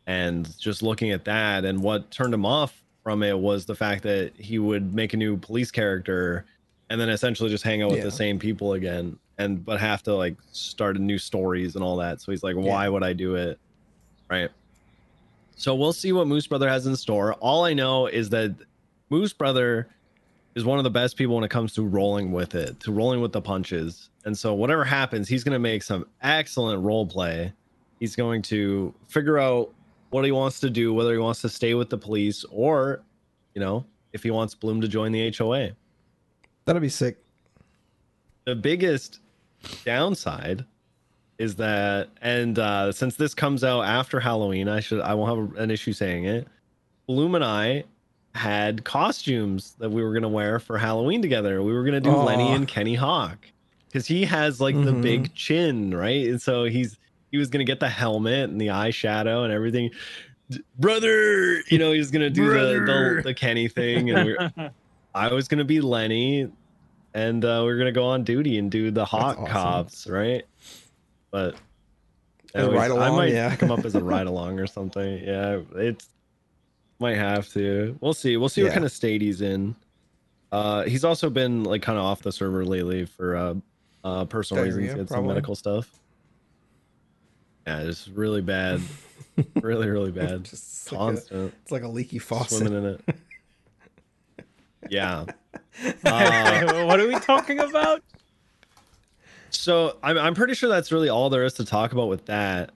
and 0.08 0.58
just 0.60 0.82
looking 0.84 1.12
at 1.12 1.26
that 1.26 1.66
and 1.66 1.82
what 1.82 2.10
turned 2.12 2.34
him 2.34 2.46
off 2.46 2.82
from 3.04 3.24
it 3.24 3.38
was 3.38 3.66
the 3.66 3.76
fact 3.76 4.04
that 4.04 4.32
he 4.38 4.60
would 4.60 4.94
make 4.94 5.14
a 5.14 5.18
new 5.18 5.38
police 5.38 5.72
character 5.72 6.46
and 6.90 7.00
then 7.02 7.10
essentially 7.10 7.50
just 7.50 7.64
hang 7.64 7.82
out 7.82 7.90
with 7.90 8.00
Yeah. 8.00 8.06
the 8.06 8.12
same 8.12 8.38
people 8.40 8.74
again 8.74 9.18
and 9.38 9.64
but 9.66 9.80
have 9.80 10.02
to 10.04 10.14
like 10.16 10.36
start 10.52 10.96
a 10.98 11.00
new 11.00 11.18
stories 11.18 11.76
and 11.76 11.84
all 11.84 11.98
that. 11.98 12.22
So 12.22 12.32
he's 12.32 12.44
like 12.44 12.56
why 12.56 12.84
Yeah. 12.86 12.90
would 12.90 13.04
i 13.04 13.14
do 13.14 13.36
it? 13.36 13.60
Right. 14.30 14.50
So 15.56 15.74
we'll 15.76 15.94
see 15.94 16.12
what 16.12 16.28
moose 16.28 16.48
brother 16.48 16.68
has 16.70 16.86
in 16.88 16.96
store. 16.96 17.34
All 17.36 17.64
i 17.66 17.74
know 17.74 18.08
is 18.08 18.30
that 18.30 18.56
moose 19.10 19.34
brother 19.34 19.88
is 20.56 20.64
one 20.66 20.78
of 20.78 20.84
the 20.84 20.90
best 20.90 21.18
people 21.18 21.36
when 21.36 21.44
it 21.44 21.52
comes 21.52 21.74
to 21.74 21.84
rolling 21.84 22.32
with 22.32 22.56
it 22.56 22.80
to 22.82 22.92
rolling 22.92 23.22
with 23.22 23.32
the 23.34 23.42
punches. 23.42 24.10
And 24.26 24.38
so 24.38 24.54
whatever 24.54 24.84
happens 24.84 25.28
he's 25.28 25.44
going 25.44 25.54
to 25.54 25.60
make 25.60 25.84
some 25.84 26.08
excellent 26.22 26.82
role 26.84 27.06
play 27.06 27.54
he's 28.00 28.16
going 28.16 28.42
to 28.42 28.94
figure 29.08 29.38
out 29.38 29.74
what 30.10 30.24
he 30.26 30.32
wants 30.32 30.60
to 30.62 30.70
do 30.70 30.94
whether 30.94 31.12
he 31.14 31.18
wants 31.20 31.42
to 31.42 31.50
stay 31.50 31.74
with 31.74 31.90
the 31.90 31.98
police 31.98 32.46
or 32.52 33.02
you 33.54 33.62
know 33.62 33.86
if 34.14 34.24
he 34.24 34.32
wants 34.32 34.56
bloom 34.56 34.80
to 34.82 34.88
join 34.88 35.12
the 35.12 35.32
hoa 35.38 35.72
That'll 36.66 36.82
be 36.82 36.90
sick. 36.90 37.18
the 38.46 38.56
biggest 38.56 39.20
downside 39.84 40.66
is 41.38 41.56
that 41.56 42.10
and 42.22 42.58
uh 42.60 42.92
since 42.92 43.16
this 43.16 43.34
comes 43.34 43.64
out 43.64 43.82
after 43.82 44.20
halloween 44.20 44.68
i 44.70 44.80
should 44.80 45.02
i 45.02 45.14
won't 45.14 45.30
have 45.54 45.58
an 45.64 45.72
issue 45.72 45.94
saying 45.94 46.26
it. 46.26 46.48
Bloom 47.08 47.36
and 47.36 47.44
i 47.44 47.84
had 48.34 48.84
costumes 48.84 49.76
that 49.80 49.90
we 49.90 50.04
were 50.04 50.12
going 50.12 50.24
to 50.24 50.28
wear 50.30 50.60
for 50.60 50.78
halloween 50.78 51.22
together. 51.22 51.62
We 51.64 51.72
were 51.74 51.84
going 51.84 51.94
to 51.94 52.02
do 52.02 52.16
lenny 52.16 52.52
and 52.52 52.68
kenny 52.68 52.96
hawk 52.96 53.38
because 53.88 54.06
he 54.08 54.26
has 54.26 54.60
like 54.60 54.76
the 54.76 54.92
Mhm. 54.92 55.02
big 55.02 55.34
chin 55.36 55.94
right? 55.96 56.28
And 56.28 56.42
so 56.42 56.66
he's 56.66 56.98
he 57.36 57.40
was 57.40 57.50
going 57.50 57.66
to 57.66 57.70
get 57.70 57.80
the 57.80 57.90
helmet 57.90 58.50
and 58.50 58.60
the 58.60 58.68
eyeshadow 58.68 59.44
and 59.44 59.54
everything 59.54 59.90
brother 60.80 61.62
you 61.70 61.78
know 61.78 61.92
he's 61.92 62.12
going 62.12 62.22
to 62.22 62.30
do 62.30 62.50
the, 62.50 62.86
the 62.86 63.22
the 63.26 63.34
kenny 63.34 63.68
thing 63.68 64.12
and 64.12 64.26
we're 64.26 64.72
I 65.16 65.32
was 65.32 65.48
gonna 65.48 65.64
be 65.64 65.80
Lenny, 65.80 66.52
and 67.14 67.46
uh, 67.46 67.64
we 67.66 67.72
are 67.72 67.78
gonna 67.78 67.94
go 67.94 68.06
on 68.06 68.26
duty 68.26 68.58
and 68.58 68.70
do 68.70 68.92
the 68.92 69.06
hot 69.06 69.38
awesome. 69.38 69.48
cops, 69.48 70.08
right? 70.08 70.44
But 71.32 71.56
As 72.54 72.66
a 72.66 72.68
anyways, 72.68 72.76
I 72.76 72.82
ride-along, 72.82 73.16
might 73.16 73.32
yeah. 73.32 73.50
pick 73.50 73.62
him 73.62 73.72
up 73.72 73.86
as 73.86 73.96
a 73.96 74.04
ride 74.04 74.28
along 74.28 74.60
or 74.60 74.68
something. 74.68 75.24
Yeah, 75.24 75.62
it's 75.76 76.10
might 77.00 77.16
have 77.16 77.48
to. 77.54 77.98
We'll 78.02 78.14
see. 78.14 78.36
We'll 78.36 78.50
see 78.50 78.64
what 78.64 78.74
kind 78.74 78.84
of 78.84 78.92
state 78.92 79.22
he's 79.22 79.40
in. 79.40 79.76
Uh, 80.52 80.84
he's 80.84 81.06
also 81.06 81.30
been 81.30 81.64
like 81.64 81.82
kind 81.82 81.98
of 81.98 82.04
off 82.04 82.22
the 82.22 82.34
server 82.34 82.66
lately 82.66 83.06
for 83.06 83.38
uh, 83.38 83.56
uh 84.04 84.26
personal 84.26 84.66
reasons. 84.66 84.88
Diarrhea, 84.88 84.96
He 84.96 85.00
had 85.00 85.10
some 85.10 85.28
medical 85.28 85.56
stuff. 85.56 85.90
Yeah, 87.66 87.80
it's 87.82 88.08
really 88.08 88.42
bad. 88.42 88.82
really, 89.62 89.90
really 89.90 90.12
bad. 90.12 90.44
Just 90.50 90.92
like 90.92 90.96
a- 91.02 91.04
Constant 91.06 91.54
It's 91.64 91.72
like 91.72 91.84
a 91.84 91.88
leaky 91.88 92.20
faucet. 92.20 92.60
swimming 92.60 92.74
in 92.84 92.86
it. 92.86 94.46
Yeah. 94.90 95.26
Uh, 96.06 96.86
what 96.86 97.02
are 97.02 97.08
we 97.08 97.20
talking 97.20 97.60
about? 97.60 98.02
so 99.50 99.98
I'm 100.02 100.18
I'm 100.18 100.34
pretty 100.34 100.54
sure 100.54 100.70
that's 100.70 100.90
really 100.90 101.10
all 101.10 101.30
there 101.30 101.44
is 101.44 101.54
to 101.56 101.66
talk 101.66 101.92
about 101.92 102.08
with 102.08 102.26
that. 102.28 102.70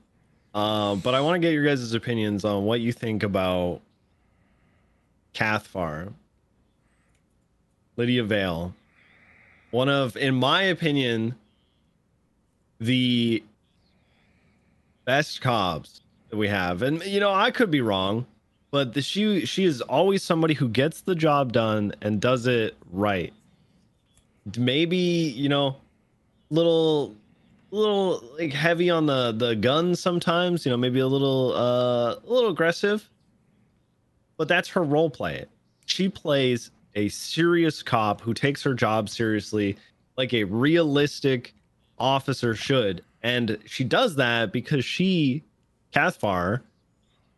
Um, 0.53 0.99
but 0.99 1.15
I 1.15 1.21
want 1.21 1.35
to 1.35 1.39
get 1.39 1.53
your 1.53 1.63
guys' 1.63 1.93
opinions 1.93 2.43
on 2.43 2.65
what 2.65 2.81
you 2.81 2.91
think 2.91 3.23
about 3.23 3.79
Cathfar, 5.33 6.11
Lydia 7.95 8.23
Vale, 8.25 8.73
one 9.71 9.87
of, 9.87 10.17
in 10.17 10.35
my 10.35 10.63
opinion, 10.63 11.35
the 12.79 13.43
best 15.09 15.41
cops 15.41 16.01
that 16.29 16.37
we 16.37 16.47
have. 16.47 16.83
And 16.83 17.03
you 17.03 17.19
know, 17.19 17.33
I 17.33 17.49
could 17.49 17.71
be 17.71 17.81
wrong, 17.81 18.27
but 18.69 18.93
the, 18.93 19.01
she 19.01 19.43
she 19.43 19.65
is 19.65 19.81
always 19.81 20.21
somebody 20.21 20.53
who 20.53 20.69
gets 20.69 21.01
the 21.01 21.15
job 21.15 21.51
done 21.51 21.93
and 22.03 22.21
does 22.21 22.45
it 22.45 22.77
right. 22.91 23.33
Maybe 24.55 24.97
you 24.97 25.49
know, 25.49 25.77
little 26.51 27.15
little 27.71 28.23
like 28.37 28.53
heavy 28.53 28.91
on 28.91 29.07
the 29.07 29.31
the 29.31 29.55
gun 29.55 29.95
sometimes. 29.95 30.63
You 30.63 30.69
know, 30.69 30.77
maybe 30.77 30.99
a 30.99 31.07
little 31.07 31.53
uh 31.55 32.13
a 32.13 32.31
little 32.31 32.51
aggressive. 32.51 33.09
But 34.37 34.47
that's 34.47 34.69
her 34.69 34.83
role 34.83 35.09
play. 35.09 35.45
She 35.87 36.07
plays 36.07 36.69
a 36.93 37.09
serious 37.09 37.81
cop 37.81 38.21
who 38.21 38.35
takes 38.35 38.61
her 38.61 38.75
job 38.75 39.09
seriously, 39.09 39.75
like 40.17 40.35
a 40.35 40.43
realistic 40.43 41.55
officer 41.97 42.53
should. 42.53 43.03
And 43.23 43.57
she 43.65 43.83
does 43.83 44.15
that 44.15 44.51
because 44.51 44.85
she, 44.85 45.43
Cathfar, 45.93 46.61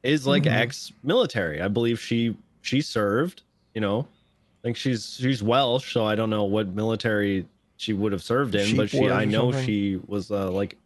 is 0.03 0.25
like 0.27 0.43
Mhm. 0.43 0.51
ex-military. 0.51 1.61
I 1.61 1.67
believe 1.67 1.99
she 1.99 2.35
she 2.61 2.81
served. 2.81 3.41
You 3.73 3.81
know, 3.81 4.01
I 4.01 4.61
think 4.63 4.77
she's 4.77 5.15
she's 5.19 5.41
Welsh, 5.41 5.93
so 5.93 6.05
I 6.05 6.15
don't 6.15 6.29
know 6.29 6.43
what 6.43 6.67
military 6.67 7.45
she 7.77 7.93
would 7.93 8.11
have 8.11 8.21
served 8.21 8.53
in, 8.55 8.75
but 8.77 8.89
she 8.89 9.09
I 9.09 9.25
know 9.25 9.51
something? 9.51 9.65
she 9.65 9.99
was 10.07 10.29
uh, 10.29 10.51
like, 10.51 10.77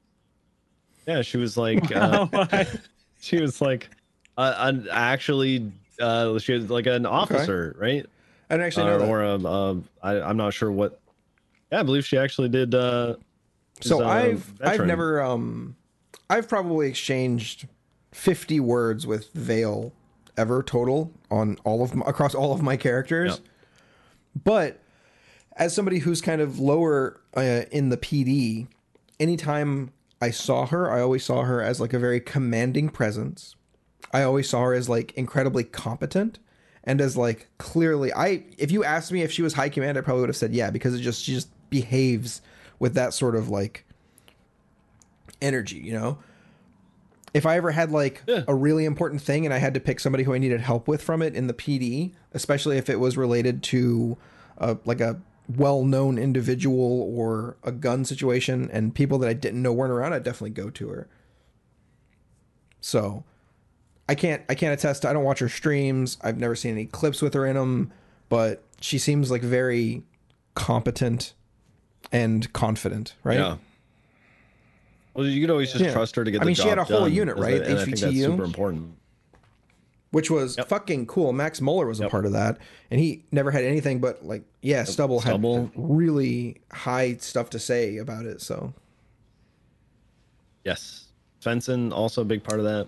yeah, 1.08 1.22
she 1.22 1.38
was 1.38 1.58
like, 1.58 1.92
uh, 1.94 2.28
she 3.20 3.42
was 3.42 3.60
like, 3.62 3.90
uh, 4.38 4.54
an 4.58 4.88
actually, 4.92 5.72
uh, 6.00 6.40
she 6.40 6.54
was 6.54 6.70
like 6.70 6.88
an 6.88 7.06
officer, 7.06 7.76
right? 7.78 8.06
I 8.50 8.54
didn't 8.54 8.68
actually 8.68 8.86
know 8.86 8.96
or, 8.96 9.00
that. 9.00 9.10
or 9.10 9.24
a, 9.24 9.44
uh, 9.44 9.76
I, 10.04 10.30
I'm 10.30 10.38
not 10.38 10.54
sure 10.54 10.72
what. 10.72 11.00
Yeah, 11.72 11.80
I 11.80 11.84
believe 11.84 12.06
she 12.06 12.18
actually 12.18 12.50
did. 12.50 12.76
Uh, 12.76 13.16
so 13.82 14.06
I've 14.06 14.54
I've 14.62 14.86
never 14.86 15.22
um 15.22 15.76
I've 16.30 16.48
probably 16.48 16.88
exchanged 16.88 17.68
50 18.12 18.60
words 18.60 19.06
with 19.06 19.32
Vale 19.34 19.94
ever 20.38 20.64
total 20.64 21.12
on 21.30 21.58
all 21.64 21.84
of 21.84 21.96
my, 21.96 22.06
across 22.08 22.34
all 22.34 22.54
of 22.54 22.62
my 22.62 22.78
characters. 22.78 23.32
Yep. 23.34 23.40
But 24.44 24.80
as 25.56 25.74
somebody 25.74 26.00
who's 26.00 26.22
kind 26.22 26.42
of 26.42 26.60
lower 26.60 27.22
uh, 27.36 27.64
in 27.72 27.90
the 27.90 27.98
PD, 27.98 28.68
anytime 29.20 29.92
I 30.22 30.32
saw 30.32 30.66
her, 30.66 30.92
I 30.92 31.02
always 31.02 31.24
saw 31.24 31.44
her 31.44 31.62
as 31.62 31.80
like 31.80 31.94
a 31.94 32.00
very 32.00 32.20
commanding 32.20 32.90
presence. 32.90 33.56
I 34.12 34.24
always 34.24 34.50
saw 34.50 34.64
her 34.64 34.74
as 34.74 34.90
like 34.90 35.14
incredibly 35.14 35.64
competent 35.64 36.40
and 36.84 37.02
as 37.02 37.18
like 37.18 37.48
clearly 37.58 38.14
I 38.14 38.44
if 38.58 38.72
you 38.72 38.84
asked 38.84 39.12
me 39.12 39.24
if 39.24 39.32
she 39.32 39.42
was 39.42 39.54
high 39.54 39.70
command, 39.70 39.98
I 39.98 40.02
probably 40.02 40.22
would 40.22 40.30
have 40.30 40.38
said 40.38 40.54
yeah 40.54 40.70
because 40.70 40.94
it 40.94 41.02
just 41.02 41.24
she 41.24 41.34
just 41.34 41.50
behaves 41.70 42.42
with 42.80 42.94
that 42.96 43.14
sort 43.14 43.36
of 43.36 43.50
like 43.50 43.86
energy, 45.42 45.78
you 45.78 45.94
know? 45.94 46.18
If 47.34 47.46
I 47.46 47.58
ever 47.58 47.72
had 47.72 47.92
like 47.92 48.22
Yeah. 48.28 48.44
a 48.48 48.56
really 48.56 48.86
important 48.86 49.22
thing 49.22 49.46
and 49.46 49.54
I 49.54 49.58
had 49.58 49.74
to 49.74 49.80
pick 49.80 50.00
somebody 50.00 50.24
who 50.24 50.34
I 50.34 50.38
needed 50.38 50.62
help 50.62 50.88
with 50.88 51.02
from 51.02 51.22
it 51.22 51.36
in 51.36 51.48
the 51.48 51.54
PD, 51.54 52.14
especially 52.34 52.78
if 52.78 52.90
it 52.90 53.00
was 53.00 53.18
related 53.18 53.62
to 53.64 54.18
uh, 54.58 54.76
like 54.86 55.02
a 55.02 55.20
well-known 55.54 56.18
individual 56.18 57.02
or 57.14 57.58
a 57.64 57.72
gun 57.74 58.06
situation 58.06 58.70
and 58.72 58.96
people 58.96 59.18
that 59.20 59.30
I 59.30 59.34
didn't 59.34 59.62
know 59.62 59.74
weren't 59.74 59.92
around, 59.92 60.14
I'd 60.14 60.24
definitely 60.24 60.52
go 60.52 60.70
to 60.70 60.88
her. 60.90 61.08
So, 62.80 63.24
I 64.08 64.16
can't 64.16 64.44
I 64.48 64.56
can't 64.56 64.74
attest. 64.74 65.02
to- 65.02 65.10
I 65.10 65.14
don't 65.14 65.24
watch 65.24 65.40
her 65.40 65.50
streams. 65.50 66.18
I've 66.22 66.38
never 66.38 66.56
seen 66.56 66.72
any 66.72 66.86
clips 66.86 67.22
with 67.22 67.34
her 67.34 67.46
in 67.46 67.56
them, 67.56 67.92
but 68.30 68.64
she 68.80 68.98
seems 68.98 69.30
like 69.32 69.42
very 69.42 70.04
competent 70.54 71.34
and 72.12 72.52
confident, 72.54 73.16
right? 73.24 73.38
Yeah. 73.40 73.58
Well, 75.14 75.26
you 75.28 75.40
could 75.42 75.50
always 75.52 75.72
just 75.72 75.84
Yeah. 75.84 75.94
trust 75.94 76.16
her 76.18 76.24
to 76.24 76.32
get. 76.32 76.42
I 76.42 76.44
the 76.44 76.46
mean, 76.48 76.56
she 76.56 76.68
had 76.68 76.78
a 76.78 76.84
whole 76.84 77.02
done, 77.02 77.14
unit, 77.14 77.38
right? 77.38 77.54
it- 77.54 77.86
think 77.86 77.98
that's 78.00 78.16
super 78.18 78.44
important. 78.44 78.96
Which 80.12 80.32
was 80.32 80.56
Yep. 80.58 80.68
fucking 80.70 81.06
cool. 81.08 81.34
Max 81.34 81.60
Muller 81.60 81.86
was 81.88 82.00
a 82.00 82.04
Yep. 82.04 82.12
part 82.12 82.26
of 82.26 82.32
that, 82.34 82.58
and 82.90 83.00
he 83.02 83.24
never 83.32 83.52
had 83.52 83.64
anything 83.66 84.00
but 84.00 84.26
like, 84.26 84.44
yeah, 84.62 84.84
Stubble, 84.86 85.20
Stubble. 85.22 85.66
had 85.66 85.72
really 85.76 86.62
high 86.72 87.16
stuff 87.18 87.50
to 87.52 87.60
say 87.60 87.98
about 87.98 88.26
it. 88.26 88.42
So 88.42 88.74
Yes, 90.64 91.06
Svensson 91.42 91.92
also 91.92 92.22
a 92.22 92.26
big 92.26 92.44
part 92.44 92.60
of 92.60 92.66
that. 92.66 92.88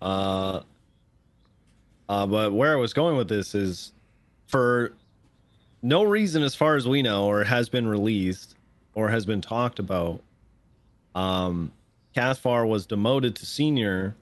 Uh, 0.00 0.60
uh, 2.08 2.26
but 2.26 2.52
where 2.52 2.72
I 2.72 2.76
was 2.80 2.92
going 2.92 3.16
with 3.16 3.28
this 3.28 3.54
is 3.54 3.92
for 4.48 4.92
no 5.82 6.04
reason, 6.04 6.42
as 6.42 6.54
far 6.54 6.76
as 6.76 6.86
we 6.86 7.02
know, 7.02 7.26
or 7.26 7.44
has 7.44 7.68
been 7.68 7.86
released 7.86 8.54
or 8.94 9.08
has 9.08 9.26
been 9.26 9.40
talked 9.40 9.78
about. 9.78 10.22
Um, 11.14 11.72
Cathfar 12.14 12.66
was 12.66 12.86
demoted 12.86 13.36
to 13.36 13.46
senior, 13.46 14.14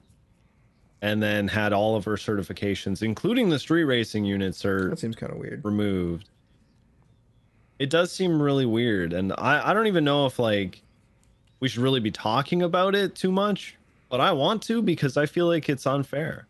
and 1.01 1.21
then 1.21 1.47
had 1.47 1.73
all 1.73 1.95
of 1.95 2.05
her 2.05 2.15
certifications, 2.15 3.01
including 3.01 3.49
the 3.49 3.59
street 3.59 3.85
racing 3.85 4.25
units, 4.25 4.63
are 4.65 4.89
That 4.89 4.99
seems 4.99 5.15
kind 5.15 5.31
of 5.31 5.39
weird. 5.39 5.63
removed. 5.63 6.29
It 7.79 7.89
does 7.89 8.11
seem 8.11 8.41
really 8.41 8.65
weird, 8.65 9.13
and 9.13 9.33
I, 9.37 9.71
I 9.71 9.73
don't 9.73 9.87
even 9.87 10.03
know 10.03 10.25
if 10.25 10.37
like 10.39 10.81
we 11.59 11.67
should 11.67 11.81
really 11.81 11.99
be 11.99 12.11
talking 12.11 12.61
about 12.61 12.95
it 12.95 13.15
too 13.15 13.31
much, 13.31 13.75
but 14.09 14.19
I 14.21 14.31
want 14.31 14.61
to 14.63 14.81
because 14.81 15.17
I 15.17 15.25
feel 15.25 15.47
like 15.47 15.67
it's 15.69 15.87
unfair. 15.87 16.47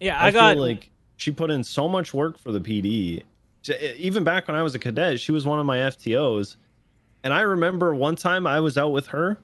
Yeah, 0.00 0.18
I, 0.18 0.26
I, 0.26 0.30
got 0.32 0.54
feel 0.54 0.62
like 0.62 0.90
she 1.16 1.30
put 1.30 1.50
in 1.50 1.62
so 1.62 1.88
much 1.88 2.12
work 2.12 2.38
for 2.38 2.50
the 2.50 2.60
PD. 2.60 3.22
Even 3.96 4.24
back 4.24 4.48
when 4.48 4.56
I 4.56 4.62
was 4.62 4.74
a 4.74 4.78
cadet, 4.78 5.20
she 5.20 5.32
was 5.32 5.46
one 5.46 5.58
of 5.58 5.66
my 5.66 5.78
FTOs, 5.78 6.56
and 7.22 7.32
I 7.32 7.40
remember 7.40 7.94
one 7.94 8.16
time 8.16 8.46
I 8.46 8.60
was 8.60 8.76
out 8.76 8.92
with 8.92 9.06
her, 9.08 9.38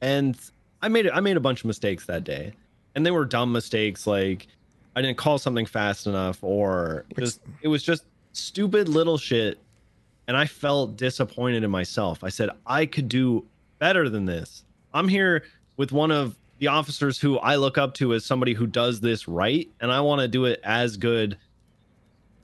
and 0.00 0.36
I 0.80 0.88
made 0.88 1.08
I 1.08 1.20
made 1.20 1.36
a 1.36 1.40
bunch 1.40 1.60
of 1.60 1.66
mistakes 1.66 2.06
that 2.06 2.24
day, 2.24 2.52
and 2.94 3.04
they 3.04 3.10
were 3.10 3.24
dumb 3.24 3.52
mistakes 3.52 4.06
like 4.06 4.46
I 4.96 5.02
didn't 5.02 5.18
call 5.18 5.38
something 5.38 5.66
fast 5.66 6.06
enough, 6.06 6.42
or 6.42 7.04
it 7.16 7.68
was 7.68 7.82
just 7.82 8.04
stupid 8.32 8.88
little 8.88 9.18
shit, 9.18 9.58
and 10.26 10.36
I 10.36 10.46
felt 10.46 10.96
disappointed 10.96 11.64
in 11.64 11.70
myself. 11.70 12.24
I 12.24 12.30
said 12.30 12.50
I 12.66 12.86
could 12.86 13.08
do 13.08 13.44
better 13.78 14.08
than 14.08 14.24
this. 14.24 14.64
I'm 14.94 15.08
here 15.08 15.44
with 15.76 15.92
one 15.92 16.10
of 16.10 16.36
the 16.58 16.68
officers 16.68 17.18
who 17.18 17.38
I 17.38 17.56
look 17.56 17.76
up 17.76 17.94
to 17.94 18.14
as 18.14 18.24
somebody 18.24 18.54
who 18.54 18.66
does 18.66 19.00
this 19.00 19.26
right, 19.28 19.68
and 19.80 19.90
I 19.90 20.00
want 20.00 20.20
to 20.20 20.28
do 20.28 20.44
it 20.44 20.60
as 20.62 20.96
good, 20.96 21.36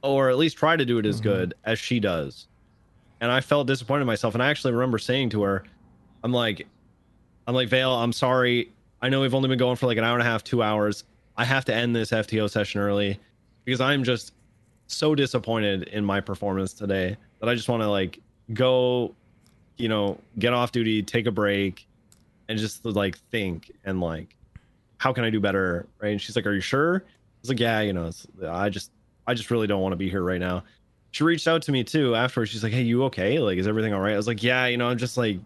or 0.02 0.30
at 0.30 0.38
least 0.38 0.56
try 0.56 0.76
to 0.76 0.84
do 0.84 0.98
it 0.98 1.06
as 1.06 1.16
mm-hmm. 1.16 1.28
good 1.28 1.54
as 1.64 1.78
she 1.78 2.00
does. 2.00 2.46
And 3.20 3.30
I 3.30 3.40
felt 3.40 3.66
disappointed 3.66 4.02
in 4.02 4.06
myself, 4.06 4.34
and 4.34 4.42
I 4.42 4.48
actually 4.48 4.72
remember 4.72 4.98
saying 4.98 5.30
to 5.30 5.42
her, 5.42 5.64
"I'm 6.22 6.32
like, 6.32 6.66
I'm 7.46 7.54
like 7.54 7.68
Vale, 7.68 7.94
I'm 7.94 8.12
sorry. 8.12 8.70
I 9.00 9.08
know 9.08 9.22
we've 9.22 9.34
only 9.34 9.48
been 9.48 9.58
going 9.58 9.76
for 9.76 9.86
like 9.86 9.96
an 9.96 10.04
hour 10.04 10.12
and 10.12 10.22
a 10.22 10.30
half, 10.30 10.44
two 10.44 10.62
hours. 10.62 11.04
I 11.36 11.44
have 11.44 11.64
to 11.66 11.74
end 11.74 11.96
this 11.96 12.10
FTO 12.10 12.50
session 12.50 12.80
early 12.80 13.18
because 13.64 13.80
I'm 13.80 14.04
just 14.04 14.34
so 14.86 15.14
disappointed 15.14 15.84
in 15.84 16.04
my 16.04 16.20
performance 16.20 16.72
today 16.72 17.16
that 17.40 17.48
I 17.48 17.54
just 17.54 17.68
want 17.68 17.82
to 17.82 17.88
like 17.88 18.20
go, 18.52 19.14
you 19.76 19.88
know, 19.88 20.18
get 20.38 20.52
off 20.52 20.72
duty, 20.72 21.02
take 21.02 21.26
a 21.26 21.30
break, 21.30 21.86
and 22.48 22.58
just 22.58 22.84
like 22.84 23.18
think 23.30 23.72
and 23.84 24.00
like, 24.00 24.34
how 24.98 25.12
can 25.12 25.24
I 25.24 25.30
do 25.30 25.40
better? 25.40 25.86
Right? 26.00 26.10
And 26.10 26.20
she's 26.20 26.36
like, 26.36 26.46
"Are 26.46 26.54
you 26.54 26.60
sure?" 26.60 26.96
I 26.96 27.40
was 27.40 27.48
like, 27.48 27.60
"Yeah, 27.60 27.80
you 27.80 27.92
know, 27.92 28.08
it's, 28.08 28.26
I 28.44 28.68
just, 28.68 28.90
I 29.28 29.34
just 29.34 29.50
really 29.50 29.66
don't 29.66 29.80
want 29.80 29.92
to 29.92 29.96
be 29.96 30.10
here 30.10 30.22
right 30.22 30.40
now." 30.40 30.64
She 31.10 31.24
reached 31.24 31.46
out 31.46 31.62
to 31.62 31.72
me 31.72 31.84
too 31.84 32.14
afterwards. 32.14 32.50
She's 32.50 32.62
like, 32.62 32.72
"Hey, 32.72 32.82
you 32.82 33.04
okay? 33.04 33.38
Like, 33.38 33.58
is 33.58 33.68
everything 33.68 33.94
all 33.94 34.00
right?" 34.00 34.14
I 34.14 34.16
was 34.16 34.26
like, 34.26 34.42
"Yeah, 34.42 34.66
you 34.66 34.76
know, 34.76 34.88
I'm 34.88 34.98
just 34.98 35.16
like." 35.16 35.38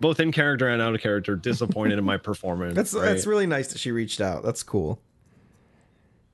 Both 0.00 0.20
in 0.20 0.30
character 0.30 0.68
and 0.68 0.80
out 0.80 0.94
of 0.94 1.00
character, 1.00 1.34
disappointed 1.34 1.98
in 1.98 2.04
my 2.04 2.16
performance. 2.30 2.76
That's 2.76 2.94
right? 2.94 3.06
that's 3.06 3.26
really 3.26 3.48
nice 3.48 3.68
that 3.72 3.78
she 3.78 3.90
reached 3.90 4.20
out. 4.20 4.44
That's 4.44 4.62
cool. 4.62 5.00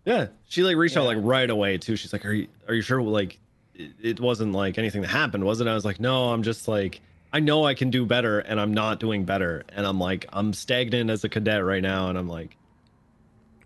Yeah, 0.04 0.26
she 0.48 0.62
like 0.62 0.76
reached 0.76 0.98
out 0.98 1.06
like 1.06 1.16
right 1.20 1.48
away 1.48 1.78
too. 1.78 1.96
She's 1.96 2.12
like, 2.12 2.26
"Are 2.26 2.32
you 2.32 2.48
are 2.68 2.74
you 2.74 2.82
sure 2.82 3.00
like 3.00 3.38
it, 3.74 3.92
it 4.02 4.20
wasn't 4.20 4.52
like 4.52 4.76
anything 4.76 5.00
that 5.00 5.08
happened, 5.08 5.44
was 5.44 5.62
it?" 5.62 5.66
I 5.66 5.72
was 5.72 5.84
like, 5.86 5.98
"No, 5.98 6.30
I'm 6.30 6.42
just 6.42 6.68
like 6.68 7.00
I 7.34 7.40
know 7.40 7.64
I 7.66 7.74
can 7.74 7.90
do 7.90 8.06
better 8.06 8.38
and 8.38 8.60
I'm 8.60 8.72
not 8.72 9.00
doing 9.00 9.24
better 9.24 9.64
and 9.70 9.84
I'm 9.84 9.98
like 9.98 10.24
I'm 10.32 10.52
stagnant 10.52 11.10
as 11.10 11.24
a 11.24 11.28
cadet 11.28 11.64
right 11.64 11.82
now 11.82 12.08
and 12.08 12.16
I'm 12.16 12.28
like, 12.28 12.56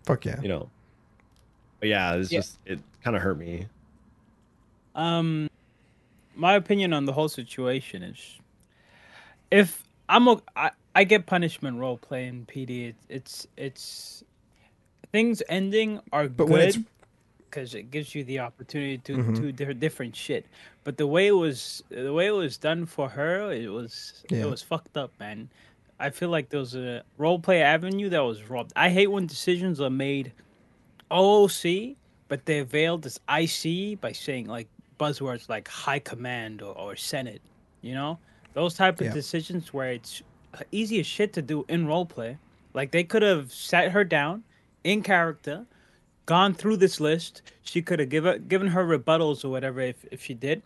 Fuck 0.05 0.25
yeah. 0.25 0.41
you 0.41 0.47
know. 0.47 0.71
But 1.79 1.89
yeah, 1.89 2.15
it's 2.15 2.31
Yeah. 2.31 2.39
just 2.39 2.57
it 2.65 2.79
kind 3.03 3.15
of 3.15 3.21
hurt 3.21 3.37
me. 3.37 3.67
Um, 4.95 5.49
my 6.35 6.53
opinion 6.55 6.93
on 6.93 7.05
the 7.05 7.13
whole 7.13 7.29
situation 7.29 8.03
is, 8.03 8.39
if 9.51 9.83
I'm 10.09 10.27
o- 10.27 10.41
I, 10.55 10.71
I 10.95 11.03
get 11.03 11.25
punishment 11.25 11.77
role 11.77 11.97
playing 11.97 12.47
PD. 12.51 12.87
It's 12.89 13.05
it's 13.09 13.47
it's 13.57 14.23
things 15.11 15.41
ending 15.49 15.99
are 16.11 16.27
But 16.27 16.47
good 16.47 16.85
because 17.45 17.73
it 17.75 17.89
gives 17.91 18.13
you 18.13 18.23
the 18.23 18.39
opportunity 18.39 18.97
to 18.99 19.13
Mhm. 19.17 19.35
do 19.35 19.51
di- 19.51 19.73
different 19.73 20.15
shit. 20.15 20.45
But 20.83 20.97
the 20.97 21.07
way 21.07 21.27
it 21.27 21.31
was 21.35 21.83
the 21.89 22.11
way 22.13 22.27
it 22.27 22.31
was 22.31 22.57
done 22.57 22.85
for 22.85 23.07
her, 23.09 23.51
it 23.51 23.69
was 23.69 24.23
Yeah. 24.29 24.39
it 24.45 24.49
was 24.49 24.61
fucked 24.61 24.97
up, 24.97 25.11
man. 25.19 25.49
I 25.99 26.09
feel 26.09 26.29
like 26.29 26.49
there 26.49 26.59
was 26.59 26.75
a 26.75 27.03
role 27.17 27.39
play 27.39 27.61
avenue 27.61 28.09
that 28.09 28.19
was 28.19 28.43
robbed. 28.49 28.71
I 28.75 28.89
hate 28.89 29.07
when 29.07 29.25
decisions 29.27 29.79
are 29.81 29.89
made 29.89 30.31
OOC, 31.11 31.95
but 32.27 32.45
they're 32.45 32.63
veiled 32.63 33.05
as 33.05 33.19
IC 33.29 33.99
by 34.01 34.11
saying 34.11 34.45
like 34.47 34.67
buzzwords 34.99 35.49
like 35.49 35.67
high 35.67 35.99
command 35.99 36.61
or, 36.61 36.77
or 36.77 36.95
senate. 36.95 37.41
You 37.81 37.93
know, 37.93 38.19
those 38.53 38.73
type 38.75 38.99
of 38.99 39.07
Yeah. 39.07 39.13
decisions 39.13 39.73
where 39.73 39.91
it's 39.91 40.21
easy 40.71 40.99
as 40.99 41.07
shit 41.07 41.33
to 41.33 41.41
do 41.41 41.65
in 41.69 41.87
role 41.87 42.05
play. 42.05 42.37
Like 42.73 42.91
they 42.91 43.03
could 43.03 43.21
have 43.21 43.51
sat 43.51 43.91
her 43.91 44.03
down 44.03 44.43
in 44.83 45.01
character, 45.01 45.65
gone 46.25 46.53
through 46.53 46.77
this 46.77 46.99
list. 46.99 47.41
She 47.63 47.81
could 47.81 47.99
have 47.99 48.09
given 48.09 48.47
given 48.47 48.67
her 48.67 48.85
rebuttals 48.85 49.43
or 49.45 49.49
whatever 49.49 49.79
if, 49.81 50.05
if 50.11 50.23
she 50.23 50.33
did. 50.33 50.61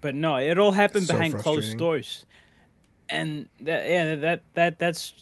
But 0.00 0.14
no, 0.14 0.36
it 0.36 0.58
all 0.58 0.72
happened 0.72 1.06
So 1.06 1.14
behind 1.14 1.34
closed 1.38 1.76
doors. 1.78 2.24
And 3.08 3.48
that 3.60 3.88
yeah, 3.88 4.14
that 4.16 4.42
that 4.54 4.78
that's 4.78 5.14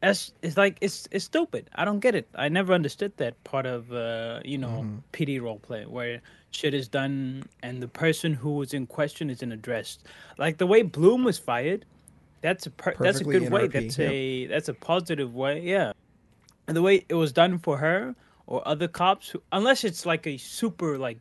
that's 0.00 0.32
it's 0.42 0.56
like 0.56 0.78
it's 0.80 1.06
it's 1.10 1.24
stupid. 1.26 1.68
I 1.74 1.84
don't 1.84 2.00
get 2.00 2.14
it. 2.14 2.28
I 2.34 2.48
never 2.48 2.72
understood 2.72 3.12
that 3.18 3.42
part 3.44 3.66
of 3.66 3.92
uh, 3.92 4.40
you 4.44 4.58
know 4.58 4.68
Mm-hmm. 4.68 4.98
PD 5.12 5.40
roleplay 5.40 5.86
where 5.86 6.20
shit 6.52 6.74
is 6.74 6.88
done 6.88 7.44
and 7.62 7.82
the 7.82 7.88
person 7.88 8.34
who 8.34 8.54
was 8.54 8.72
in 8.74 8.86
question 8.86 9.30
isn't 9.30 9.52
addressed. 9.52 10.04
Like 10.38 10.58
the 10.58 10.66
way 10.66 10.82
Bloom 10.82 11.22
was 11.24 11.38
fired, 11.38 11.84
that's 12.40 12.66
a 12.66 12.70
per- 12.70 12.94
that's 12.98 13.20
a 13.20 13.24
good 13.24 13.50
way. 13.50 13.66
That's 13.68 13.98
yep. 13.98 14.10
a 14.10 14.46
that's 14.46 14.68
a 14.68 14.74
positive 14.74 15.34
way. 15.34 15.60
Yeah, 15.60 15.92
and 16.66 16.76
the 16.76 16.82
way 16.82 17.04
it 17.08 17.14
was 17.14 17.32
done 17.32 17.58
for 17.58 17.76
her 17.78 18.14
or 18.46 18.66
other 18.66 18.88
cops, 18.88 19.28
who, 19.28 19.42
unless 19.52 19.84
it's 19.84 20.06
like 20.06 20.26
a 20.26 20.36
super 20.38 20.98
like 20.98 21.18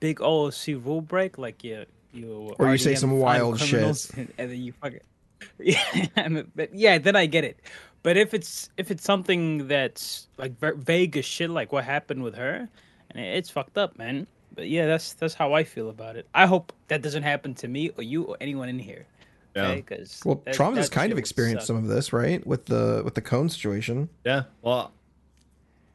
big 0.00 0.18
OOC 0.18 0.84
rule 0.84 1.00
break, 1.00 1.38
like 1.38 1.62
you 1.62 1.86
you 2.12 2.54
Or 2.58 2.70
you 2.72 2.78
say 2.78 2.96
some 2.96 3.18
wild 3.18 3.60
shit. 3.60 4.10
and, 4.16 4.32
and 4.38 4.50
then 4.50 4.60
you 4.60 4.72
fuck 4.72 4.94
it. 4.94 5.04
Yeah, 5.58 6.42
but 6.54 6.74
yeah, 6.74 6.98
then 6.98 7.16
I 7.16 7.26
get 7.26 7.44
it. 7.44 7.58
But 8.02 8.16
if 8.16 8.34
it's 8.34 8.68
if 8.76 8.90
it's 8.90 9.04
something 9.04 9.68
that's 9.68 10.26
like 10.36 10.58
ve- 10.58 10.76
vague 10.76 11.16
as 11.16 11.24
shit, 11.24 11.50
like 11.50 11.72
what 11.72 11.84
happened 11.84 12.22
with 12.22 12.34
her, 12.34 12.68
and 13.10 13.24
it's 13.24 13.50
fucked 13.50 13.78
up, 13.78 13.96
man. 13.96 14.26
But 14.54 14.68
yeah, 14.68 14.86
that's 14.86 15.12
that's 15.14 15.34
how 15.34 15.52
I 15.52 15.64
feel 15.64 15.88
about 15.88 16.16
it. 16.16 16.26
I 16.34 16.46
hope 16.46 16.72
that 16.88 17.02
doesn't 17.02 17.22
happen 17.22 17.54
to 17.56 17.68
me 17.68 17.90
or 17.96 18.02
you 18.02 18.24
or 18.24 18.36
anyone 18.40 18.68
in 18.68 18.78
here. 18.78 19.06
Yeah. 19.54 19.68
Okay, 19.68 19.84
because 19.86 20.20
Well, 20.24 20.42
Travis 20.52 20.78
has 20.78 20.88
kind 20.88 21.12
of 21.12 21.18
experienced 21.18 21.66
some 21.66 21.76
of 21.76 21.86
this, 21.86 22.12
right? 22.12 22.44
With 22.46 22.66
the 22.66 23.02
with 23.04 23.14
the 23.14 23.20
cone 23.20 23.48
situation. 23.48 24.08
Yeah. 24.24 24.44
Well, 24.62 24.92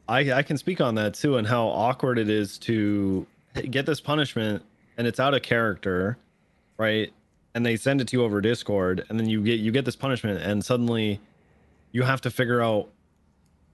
I 0.08 0.32
I 0.32 0.44
can 0.44 0.58
speak 0.58 0.80
on 0.80 0.96
that 0.96 1.14
too, 1.14 1.38
and 1.38 1.46
how 1.46 1.68
awkward 1.68 2.20
it 2.20 2.30
is 2.30 2.58
to 2.60 3.28
get 3.70 3.86
this 3.86 4.00
punishment, 4.00 4.64
and 4.98 5.08
it's 5.08 5.20
out 5.20 5.34
of 5.34 5.42
character, 5.42 6.18
right? 6.78 7.12
And 7.54 7.66
they 7.66 7.76
send 7.76 8.00
it 8.02 8.08
to 8.10 8.18
you 8.18 8.24
over 8.24 8.40
Discord, 8.40 9.06
and 9.10 9.20
then 9.20 9.28
you 9.28 9.42
get 9.42 9.60
you 9.60 9.72
get 9.72 9.86
this 9.86 9.96
punishment, 9.96 10.42
and 10.42 10.64
suddenly 10.64 11.20
you 11.98 12.04
have 12.04 12.22
to 12.22 12.30
figure 12.30 12.62
out 12.62 12.88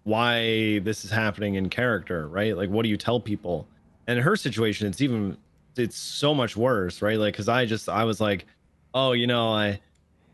why 0.03 0.79
this 0.79 1.03
is 1.03 1.11
happening 1.11 1.55
in 1.55 1.69
character, 1.69 2.25
right? 2.29 2.55
Like, 2.55 2.69
what 2.69 2.83
do 2.83 2.89
you 2.89 2.95
tell 2.95 3.19
people? 3.19 3.67
And 4.07 4.17
in 4.17 4.23
her 4.23 4.37
situation, 4.37 4.87
it's 4.87 5.01
even 5.01 5.35
it's 5.75 5.97
so 5.97 6.33
much 6.33 6.55
worse, 6.55 7.01
right? 7.01 7.19
Like, 7.19 7.33
because 7.33 7.49
I 7.49 7.65
just 7.65 7.89
I 7.89 8.05
was 8.05 8.21
like, 8.21 8.45
oh, 8.93 9.11
you 9.11 9.27
know, 9.27 9.49
I 9.49 9.81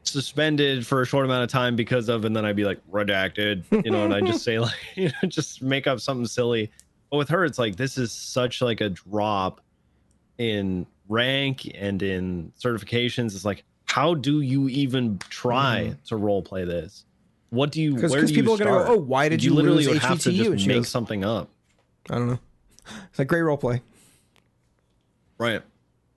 suspended 0.04 0.86
for 0.86 1.02
a 1.02 1.06
short 1.06 1.26
amount 1.26 1.46
of 1.46 1.50
time 1.50 1.76
because 1.76 2.10
of, 2.10 2.26
and 2.26 2.36
then 2.36 2.46
I'd 2.46 2.56
be 2.56 2.64
like 2.64 2.80
redacted, 2.92 3.64
you 3.84 3.90
know, 3.90 4.06
and 4.06 4.14
I 4.14 4.22
just 4.22 4.44
say 4.48 4.60
like, 4.60 4.76
you 4.96 5.08
know, 5.08 5.28
just 5.28 5.64
make 5.64 5.88
up 5.88 6.00
something 6.00 6.28
silly. 6.28 6.72
But 7.10 7.18
with 7.18 7.30
her, 7.30 7.44
it's 7.44 7.58
like 7.58 7.76
this 7.76 7.98
is 7.98 8.12
such 8.12 8.62
like 8.62 8.82
a 8.82 8.90
drop 8.90 9.62
in 10.38 10.86
rank 11.08 11.72
and 11.74 12.04
in 12.04 12.54
certifications. 12.60 13.34
It's 13.34 13.46
like, 13.46 13.64
how 13.86 14.14
do 14.14 14.42
you 14.42 14.70
even 14.70 15.18
try 15.32 15.86
mm-hmm. 15.86 16.06
to 16.06 16.18
role 16.18 16.44
play 16.44 16.66
this? 16.66 17.06
What 17.50 17.72
do 17.72 17.82
you? 17.82 17.96
Because 17.96 18.12
Where 18.12 18.22
do 18.22 18.28
you 18.28 18.36
people 18.36 18.54
are 18.54 18.58
gonna 18.58 18.72
start? 18.72 18.88
go, 18.88 18.94
oh, 18.94 18.98
why 18.98 19.28
did 19.30 19.44
you, 19.44 19.54
literally 19.54 19.78
lose 19.86 19.88
would 19.88 19.98
have 19.98 20.20
to 20.20 20.32
just 20.32 20.68
make 20.68 20.78
goes, 20.78 20.90
something 20.90 21.24
up? 21.24 21.50
I 22.10 22.16
don't 22.16 22.28
know. 22.28 22.40
It's 23.10 23.20
like 23.20 23.28
great 23.28 23.42
role 23.42 23.58
play. 23.58 23.82
Right. 25.38 25.62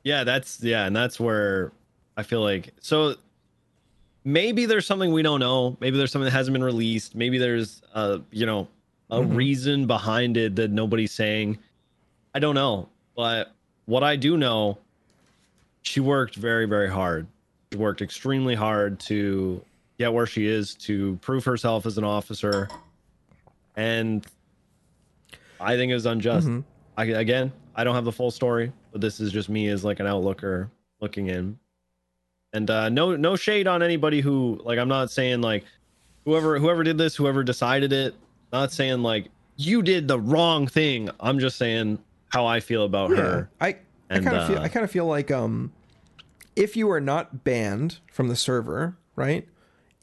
Yeah, 0.05 0.25
that's 0.25 0.63
yeah, 0.63 0.87
and 0.87 0.95
that's 0.97 1.21
where 1.21 1.73
I 2.17 2.23
feel 2.23 2.41
like 2.43 2.73
so 2.81 3.15
maybe 4.25 4.67
there's 4.67 4.87
something 4.87 5.13
we 5.13 5.23
don't 5.23 5.41
know. 5.41 5.77
Maybe 5.81 5.97
there's 5.97 6.11
something 6.13 6.25
that 6.27 6.33
hasn't 6.33 6.53
been 6.55 6.65
released. 6.65 7.15
Maybe 7.15 7.39
there's 7.39 7.83
uh, 7.95 8.19
you 8.31 8.47
know, 8.47 8.69
a 9.11 9.21
Mhm. 9.21 9.37
reason 9.37 9.87
behind 9.87 10.37
it 10.37 10.57
that 10.57 10.71
nobody's 10.71 11.13
saying. 11.13 11.59
I 12.35 12.39
don't 12.39 12.55
know. 12.55 12.89
But 13.15 13.53
what 13.85 14.03
I 14.03 14.17
do 14.17 14.37
know, 14.39 14.79
she 15.83 16.01
worked 16.01 16.35
very, 16.37 16.65
very 16.67 16.89
hard. 16.91 17.27
She 17.73 17.79
worked 17.79 18.01
extremely 18.01 18.55
hard 18.55 18.99
to 19.01 19.63
get 20.03 20.13
where 20.13 20.27
she 20.27 20.47
is 20.47 20.75
to 20.75 21.17
prove 21.23 21.45
herself 21.45 21.87
as 21.87 21.99
an 21.99 22.05
officer, 22.05 22.69
and 23.77 24.27
I 25.61 25.77
think 25.77 25.91
it 25.91 25.95
was 25.95 26.07
unjust. 26.07 26.47
Mm-hmm. 26.47 26.61
I, 26.97 27.05
again, 27.05 27.53
I 27.75 27.85
don't 27.85 27.95
have 27.95 28.05
the 28.05 28.13
full 28.13 28.31
story, 28.31 28.73
but 28.91 29.01
this 29.01 29.21
is 29.21 29.33
just 29.33 29.49
me 29.49 29.69
as 29.69 29.85
like 29.85 30.01
an 30.01 30.07
outlooker 30.07 30.69
looking 31.01 31.29
in. 31.29 31.59
And 32.53 32.69
uh, 32.71 32.89
no, 32.89 33.17
no 33.17 33.37
shade 33.37 33.67
on 33.67 33.83
anybody 33.83 34.21
who 34.21 34.61
like. 34.65 34.79
I'm 34.79 34.89
not 34.89 35.11
saying 35.11 35.41
like 35.41 35.65
whoever 36.25 36.59
whoever 36.59 36.83
did 36.83 36.99
this, 36.99 37.17
whoever 37.17 37.43
decided 37.43 37.93
it. 37.93 38.15
Not 38.53 38.73
saying 38.73 39.03
like 39.03 39.29
you 39.57 39.83
did 39.83 40.07
the 40.07 40.19
wrong 40.19 40.67
thing. 40.67 41.09
I'm 41.21 41.39
just 41.39 41.57
saying 41.57 41.99
how 42.29 42.45
I 42.45 42.61
feel 42.61 42.85
about 42.85 43.11
her. 43.13 43.49
I 43.61 43.77
I 44.11 44.19
kind 44.19 44.37
of 44.37 44.47
feel 44.49 44.59
uh, 44.59 44.63
I 44.63 44.69
kind 44.69 44.85
of 44.85 44.91
feel 44.91 45.07
like 45.07 45.31
um 45.31 45.73
if 46.55 46.77
you 46.77 46.91
are 46.91 47.01
not 47.01 47.45
banned 47.45 48.01
from 48.13 48.29
the 48.29 48.37
server, 48.37 48.97
right? 49.17 49.49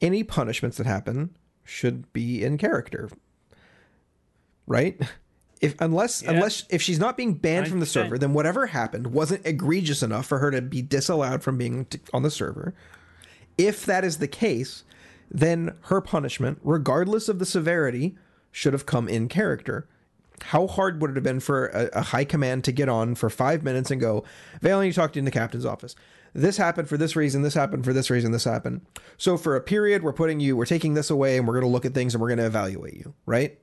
Any 0.01 0.23
punishments 0.23 0.77
that 0.77 0.85
happen 0.85 1.35
should 1.63 2.11
be 2.13 2.43
in 2.43 2.57
character. 2.57 3.09
Right? 4.67 4.99
If 5.61 5.75
unless 5.81 6.21
Yeah. 6.21 6.31
unless 6.31 6.63
if 6.69 6.81
she's 6.81 6.99
not 6.99 7.17
being 7.17 7.33
banned 7.33 7.67
from 7.67 7.79
the 7.81 7.85
server, 7.85 8.17
then 8.17 8.33
whatever 8.33 8.67
happened 8.67 9.07
wasn't 9.07 9.45
egregious 9.45 10.01
enough 10.01 10.25
for 10.25 10.39
her 10.39 10.51
to 10.51 10.61
be 10.61 10.81
disallowed 10.81 11.43
from 11.43 11.57
being 11.57 11.85
t- 11.85 11.99
on 12.13 12.23
the 12.23 12.31
server. 12.31 12.73
If 13.57 13.85
that 13.85 14.05
is 14.05 14.19
the 14.19 14.27
case, 14.27 14.83
then 15.29 15.73
her 15.87 15.99
punishment, 15.99 16.59
regardless 16.63 17.27
of 17.27 17.39
the 17.39 17.45
severity, 17.45 18.15
should 18.51 18.71
have 18.73 18.85
come 18.85 19.09
in 19.09 19.27
character. 19.27 19.85
How 20.43 20.67
hard 20.67 21.01
would 21.01 21.11
it 21.11 21.15
have 21.15 21.23
been 21.23 21.39
for 21.39 21.67
a, 21.67 21.89
a 21.93 22.01
high 22.01 22.25
command 22.25 22.63
to 22.65 22.71
get 22.71 22.89
on 22.89 23.15
for 23.15 23.29
five 23.29 23.63
minutes 23.63 23.91
and 23.91 23.99
go, 23.99 24.23
Valen, 24.61 24.87
you 24.87 24.93
talked 24.93 25.17
in 25.17 25.25
the 25.25 25.31
captain's 25.31 25.65
office. 25.65 25.95
This 26.33 26.57
happened 26.57 26.87
for 26.87 26.97
this 26.97 27.15
reason, 27.15 27.41
this 27.41 27.55
happened 27.55 27.85
for 27.85 27.93
this 27.93 28.09
reason, 28.09 28.31
this 28.31 28.43
happened. 28.43 28.81
So 29.17 29.35
for 29.35 29.55
a 29.55 29.61
period, 29.61 30.03
we're 30.03 30.13
putting 30.13 30.39
you, 30.39 30.55
we're 30.55 30.65
taking 30.65 30.93
this 30.93 31.09
away 31.09 31.37
and 31.37 31.47
we're 31.47 31.55
going 31.55 31.65
to 31.65 31.71
look 31.71 31.85
at 31.85 31.93
things 31.93 32.13
and 32.13 32.21
we're 32.21 32.27
going 32.27 32.37
to 32.37 32.45
evaluate 32.45 32.93
you, 32.93 33.15
right? 33.25 33.57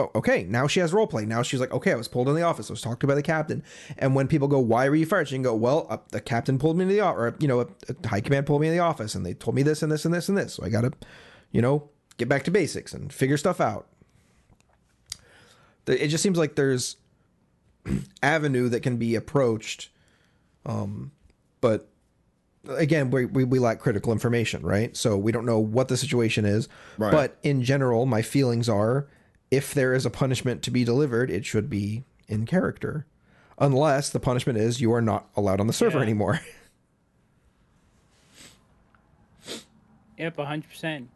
oh, 0.00 0.10
okay, 0.14 0.44
now 0.44 0.66
she 0.66 0.80
has 0.80 0.92
role 0.92 1.06
play. 1.06 1.26
Now 1.26 1.42
she's 1.42 1.60
like, 1.60 1.72
okay, 1.72 1.92
I 1.92 1.96
was 1.96 2.08
pulled 2.08 2.28
in 2.28 2.34
the 2.34 2.42
office. 2.42 2.70
I 2.70 2.72
was 2.72 2.80
talked 2.80 3.00
to 3.00 3.06
by 3.06 3.14
the 3.14 3.22
captain. 3.22 3.62
And 3.98 4.14
when 4.14 4.28
people 4.28 4.48
go, 4.48 4.58
why 4.58 4.88
were 4.88 4.96
you 4.96 5.06
fired? 5.06 5.28
She 5.28 5.34
can 5.34 5.42
go, 5.42 5.54
well, 5.54 5.86
uh, 5.90 5.98
the 6.10 6.20
captain 6.20 6.58
pulled 6.58 6.76
me 6.76 6.82
into 6.82 6.94
the 6.94 7.00
office, 7.00 7.20
or, 7.20 7.36
you 7.38 7.48
know, 7.48 7.60
a, 7.60 7.66
a 7.88 8.08
high 8.08 8.20
command 8.20 8.46
pulled 8.46 8.60
me 8.60 8.68
in 8.68 8.72
the 8.72 8.80
office 8.80 9.14
and 9.14 9.24
they 9.24 9.34
told 9.34 9.54
me 9.54 9.62
this 9.62 9.82
and 9.82 9.90
this 9.90 10.04
and 10.04 10.14
this 10.14 10.28
and 10.28 10.38
this. 10.38 10.54
So 10.54 10.64
I 10.64 10.68
got 10.68 10.82
to, 10.82 10.92
you 11.52 11.60
know, 11.60 11.88
get 12.16 12.28
back 12.28 12.44
to 12.44 12.50
basics 12.50 12.92
and 12.92 13.12
figure 13.12 13.36
stuff 13.36 13.60
out. 13.60 13.86
The- 15.90 16.04
It 16.04 16.08
just 16.08 16.22
seems 16.22 16.38
like 16.38 16.54
there's 16.54 16.96
avenue 18.22 18.68
that 18.68 18.80
can 18.84 18.96
be 18.96 19.16
approached. 19.16 19.88
Um, 20.64 21.10
but 21.60 21.88
again, 22.68 23.10
we, 23.10 23.24
we, 23.24 23.42
we 23.44 23.58
lack 23.58 23.80
critical 23.80 24.12
information, 24.12 24.62
right? 24.62 24.96
So 24.96 25.16
we 25.16 25.32
don't 25.32 25.44
know 25.46 25.58
what 25.58 25.88
the 25.88 25.96
situation 25.96 26.44
is. 26.44 26.68
Right. 26.96 27.10
But 27.10 27.38
in 27.42 27.64
general, 27.64 28.06
my 28.06 28.22
feelings 28.22 28.68
are 28.68 29.08
if 29.50 29.74
there 29.74 29.92
is 29.94 30.06
a 30.06 30.10
punishment 30.10 30.62
to 30.62 30.70
be 30.70 30.84
delivered, 30.84 31.28
it 31.28 31.44
should 31.44 31.68
be 31.68 32.04
in 32.28 32.46
character. 32.46 33.06
Unless 33.58 34.10
the 34.10 34.20
punishment 34.20 34.58
is 34.58 34.80
you 34.80 34.92
are 34.92 35.02
not 35.02 35.28
allowed 35.36 35.60
on 35.60 35.66
the 35.66 35.72
server 35.72 35.98
Yeah. 35.98 36.04
anymore. 36.04 36.40
Yep, 40.18 40.36
hundred 40.36 40.68
percent. 40.68 41.08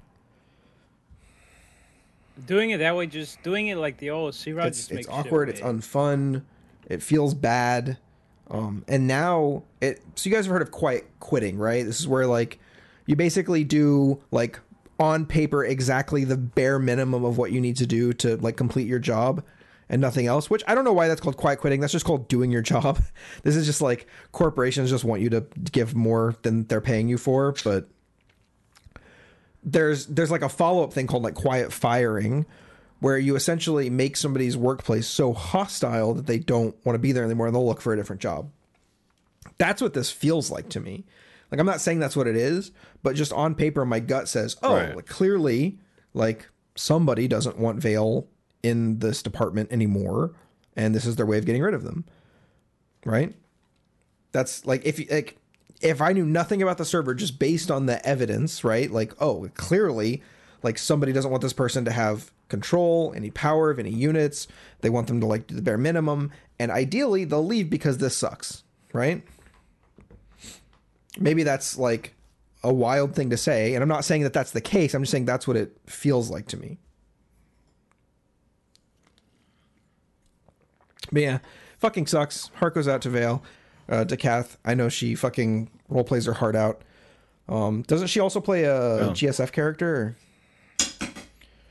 Doing 2.47 2.71
it 2.71 2.79
that 2.79 2.97
way, 2.97 3.07
just 3.07 3.43
doing 3.43 3.69
it 3.69 3.77
like 3.77 3.99
the 3.99 4.11
old 4.11 4.35
C 4.35 4.53
rod, 4.53 4.69
it's 4.69 4.79
just 4.79 4.91
it's 4.91 4.97
makes 4.97 5.09
awkward, 5.09 5.49
it's 5.49 5.61
unfun, 5.61 6.43
it 6.89 7.03
feels 7.03 7.35
bad. 7.35 7.99
Um, 8.51 8.85
and 8.89 9.07
now 9.07 9.63
it 9.81 10.03
so 10.17 10.29
you 10.29 10.35
guys 10.35 10.47
have 10.47 10.53
heard 10.53 10.63
of 10.63 10.71
quiet 10.71 11.09
quitting, 11.21 11.59
right? 11.59 11.85
This 11.85 12.01
is 12.01 12.09
where 12.09 12.27
like 12.27 12.59
you 13.07 13.17
basically 13.17 13.65
do 13.65 14.21
like 14.31 14.59
on 14.99 15.27
paper 15.27 15.65
exactly 15.65 16.25
the 16.25 16.37
bare 16.37 16.79
minimum 16.79 17.25
of 17.25 17.39
what 17.39 17.53
you 17.53 17.61
need 17.61 17.77
to 17.77 17.87
do 17.87 18.13
to 18.13 18.37
like 18.37 18.57
complete 18.57 18.87
your 18.87 18.99
job 18.99 19.43
and 19.89 20.01
nothing 20.01 20.27
else, 20.27 20.49
which 20.49 20.63
I 20.67 20.75
don't 20.75 20.85
know 20.85 20.93
why 20.93 21.09
that's 21.09 21.21
called 21.21 21.37
quiet 21.37 21.61
quitting. 21.61 21.81
That's 21.81 21.93
just 21.93 22.05
called 22.05 22.29
doing 22.29 22.51
your 22.51 22.63
job. 22.63 22.99
This 23.43 23.57
is 23.57 23.67
just 23.67 23.83
like 23.83 24.07
corporations 24.33 24.91
just 24.91 25.05
want 25.05 25.21
you 25.21 25.31
to 25.31 25.45
give 25.73 25.95
more 25.95 26.35
than 26.43 26.65
they're 26.65 26.81
paying 26.81 27.09
you 27.09 27.19
for, 27.19 27.55
but 27.65 27.89
there's 29.65 30.07
there's 30.07 30.31
like 30.31 30.43
a 30.43 30.49
follow-up 30.49 30.93
thing 30.93 31.07
called 31.07 31.23
like 31.23 31.35
quiet 31.35 31.73
firing 31.73 32.45
where 33.01 33.19
you 33.19 33.35
essentially 33.37 33.91
make 33.91 34.17
somebody's 34.17 34.57
workplace 34.57 35.07
so 35.07 35.33
hostile 35.33 36.15
that 36.15 36.27
they 36.27 36.39
don't 36.39 36.75
want 36.87 36.95
to 36.95 36.99
be 36.99 37.13
there 37.13 37.25
anymore 37.25 37.47
and 37.47 37.55
they'll 37.55 37.67
look 37.67 37.81
for 37.81 37.93
a 37.93 37.97
different 37.97 38.23
job. 38.23 38.51
That's 39.59 39.83
what 39.83 39.95
this 39.95 40.11
feels 40.11 40.51
like 40.51 40.69
to 40.71 40.81
me. 40.81 41.05
Like 41.51 41.61
I'm 41.61 41.67
not 41.67 41.81
saying 41.81 41.99
that's 42.01 42.17
what 42.17 42.27
it 42.27 42.37
is, 42.37 42.73
but 43.03 43.15
just 43.15 43.33
on 43.33 43.55
paper 43.55 43.85
my 43.85 44.01
gut 44.01 44.29
says, 44.29 44.57
"Oh, 44.63 44.75
Right. 44.75 44.97
like, 44.97 45.07
clearly 45.07 45.79
like 46.15 46.49
somebody 46.75 47.29
doesn't 47.29 47.59
want 47.59 47.79
Vale 47.81 48.27
in 48.63 48.99
this 48.99 49.23
department 49.23 49.71
anymore 49.71 50.33
and 50.77 50.95
this 50.95 51.05
is 51.07 51.17
their 51.17 51.27
way 51.27 51.39
of 51.39 51.45
getting 51.47 51.63
rid 51.63 51.75
of 51.75 51.85
them." 51.85 52.05
Right? 53.05 53.35
That's 54.33 54.65
like 54.67 54.85
if 54.85 54.99
you 54.99 55.07
like 55.11 55.37
if 55.81 56.01
I 56.01 56.13
knew 56.13 56.25
nothing 56.25 56.63
about 56.63 56.79
the 56.79 56.85
server 56.85 57.15
just 57.15 57.39
based 57.39 57.71
on 57.71 57.87
the 57.87 58.05
evidence, 58.07 58.65
right? 58.65 58.91
Like, 58.91 59.13
oh, 59.21 59.49
clearly, 59.55 60.23
like 60.63 60.79
somebody 60.79 61.13
doesn't 61.13 61.31
want 61.31 61.43
this 61.43 61.53
person 61.53 61.85
to 61.85 61.91
have 61.91 62.31
control, 62.49 63.13
any 63.17 63.31
power 63.31 63.71
of 63.71 63.79
any 63.79 63.91
units. 63.91 64.49
They 64.81 64.91
want 64.91 65.09
them 65.09 65.21
to 65.21 65.27
like 65.27 65.47
do 65.47 65.55
the 65.55 65.63
bare 65.63 65.79
minimum, 65.79 66.31
and 66.59 66.71
ideally 66.71 67.25
they'll 67.25 67.45
leave 67.45 67.71
because 67.71 67.99
this 67.99 68.17
sucks, 68.17 68.63
right? 68.93 69.23
Maybe 71.19 71.43
that's 71.43 71.79
like 71.79 72.15
a 72.63 72.73
wild 72.73 73.15
thing 73.15 73.31
to 73.31 73.37
say, 73.37 73.75
and 73.75 73.83
I'm 73.83 73.89
not 73.89 74.05
saying 74.05 74.23
that 74.23 74.33
that's 74.33 74.53
the 74.53 74.61
case. 74.61 74.95
I'm 74.95 75.03
just 75.03 75.13
saying 75.13 75.27
that's 75.27 75.47
what 75.47 75.57
it 75.57 75.77
feels 75.87 76.31
like 76.31 76.47
to 76.49 76.57
me. 76.57 76.79
But 81.13 81.23
yeah, 81.23 81.39
fucking 81.79 82.07
sucks. 82.07 82.51
Heart 82.55 82.75
goes 82.75 82.89
out 82.89 83.03
to 83.03 83.11
Vale, 83.11 83.43
uh, 83.89 84.05
to 84.05 84.17
Kath. 84.17 84.57
I 84.65 84.75
know 84.75 84.89
she 84.89 85.15
fucking 85.15 85.71
role 85.89 86.05
plays 86.05 86.27
her 86.27 86.33
heart 86.35 86.57
out. 86.57 86.83
Um, 87.49 87.83
doesn't 87.83 88.07
she 88.09 88.21
also 88.21 88.41
play 88.41 88.65
a 88.65 89.07
Yeah. 89.07 89.13
GSF 89.13 89.53
character? 89.53 90.17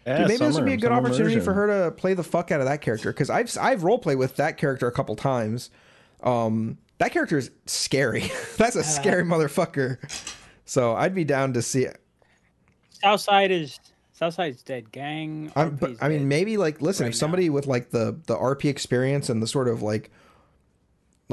Yeah, 0.05 0.18
Dude, 0.18 0.28
maybe 0.28 0.38
this 0.45 0.55
would 0.55 0.66
be 0.66 0.74
a 0.74 0.78
good 0.78 0.89
summer 0.89 0.97
opportunity 1.07 1.39
for 1.39 1.53
her 1.53 1.68
to 1.86 1.91
play 1.91 2.14
the 2.14 2.24
fuck 2.24 2.51
out 2.51 2.59
of 2.59 2.68
that 2.68 2.82
character 2.82 3.11
because 3.14 3.30
I've 3.30 3.55
I've 3.57 3.84
role 3.84 3.97
played 3.97 4.18
with 4.18 4.36
that 4.36 4.57
character 4.57 4.86
a 4.88 4.91
couple 4.91 5.16
times. 5.16 5.70
Um, 6.22 6.78
that 6.97 7.11
character 7.14 7.38
is 7.38 7.51
scary. 7.66 8.30
That's 8.57 8.76
a 8.76 8.84
scary 8.84 9.24
motherfucker. 9.24 9.97
So 10.66 10.93
I'd 10.93 11.16
be 11.16 11.24
down 11.24 11.53
to 11.53 11.61
see 11.61 11.84
it. 11.84 12.01
Southside 12.89 13.51
is 13.51 13.80
Southside's 14.11 14.61
dead. 14.61 14.91
Gang. 14.91 15.51
I'm, 15.55 15.76
but 15.78 15.95
I 16.01 16.09
mean, 16.09 16.20
dead. 16.20 16.28
maybe 16.28 16.57
like 16.57 16.82
listen, 16.82 17.05
right 17.05 17.09
if 17.14 17.16
somebody 17.16 17.49
with 17.49 17.66
like 17.66 17.91
the 17.91 18.18
the 18.28 18.36
RP 18.36 18.66
experience 18.66 19.30
and 19.30 19.41
the 19.41 19.47
sort 19.47 19.70
of 19.70 19.82
like 19.82 20.11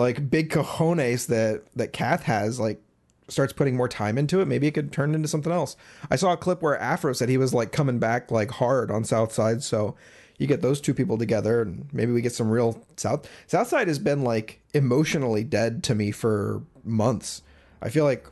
like 0.01 0.31
big 0.31 0.51
cojones 0.51 1.27
that 1.29 1.63
that 1.77 1.93
Kath 1.93 2.25
has, 2.25 2.59
like 2.59 2.81
starts 3.29 3.53
putting 3.53 3.77
more 3.77 3.89
time 3.89 4.19
into 4.19 4.41
it, 4.41 4.47
maybe 4.49 4.67
it 4.67 4.73
could 4.73 4.93
turn 4.93 5.15
into 5.15 5.29
something 5.29 5.53
else. 5.53 5.77
I 6.11 6.17
saw 6.17 6.33
a 6.33 6.37
clip 6.37 6.63
where 6.63 6.77
Afro 6.79 7.13
said 7.13 7.29
he 7.29 7.39
was 7.39 7.55
like 7.55 7.71
coming 7.71 7.99
back 8.01 8.31
like 8.31 8.51
hard 8.51 8.91
on 8.91 9.05
Southside, 9.05 9.63
so 9.63 9.95
you 10.39 10.47
get 10.47 10.63
those 10.63 10.81
two 10.81 10.95
people 10.95 11.19
together 11.19 11.63
and 11.63 11.87
maybe 11.93 12.13
we 12.13 12.23
get 12.23 12.33
some 12.33 12.51
real 12.51 12.83
South 12.97 13.29
Southside 13.47 13.89
has 13.89 13.99
been 13.99 14.25
like 14.25 14.61
emotionally 14.75 15.45
dead 15.45 15.83
to 15.85 15.95
me 15.95 16.11
for 16.11 16.63
months. 16.83 17.43
I 17.83 17.89
feel 17.91 18.05
like 18.05 18.27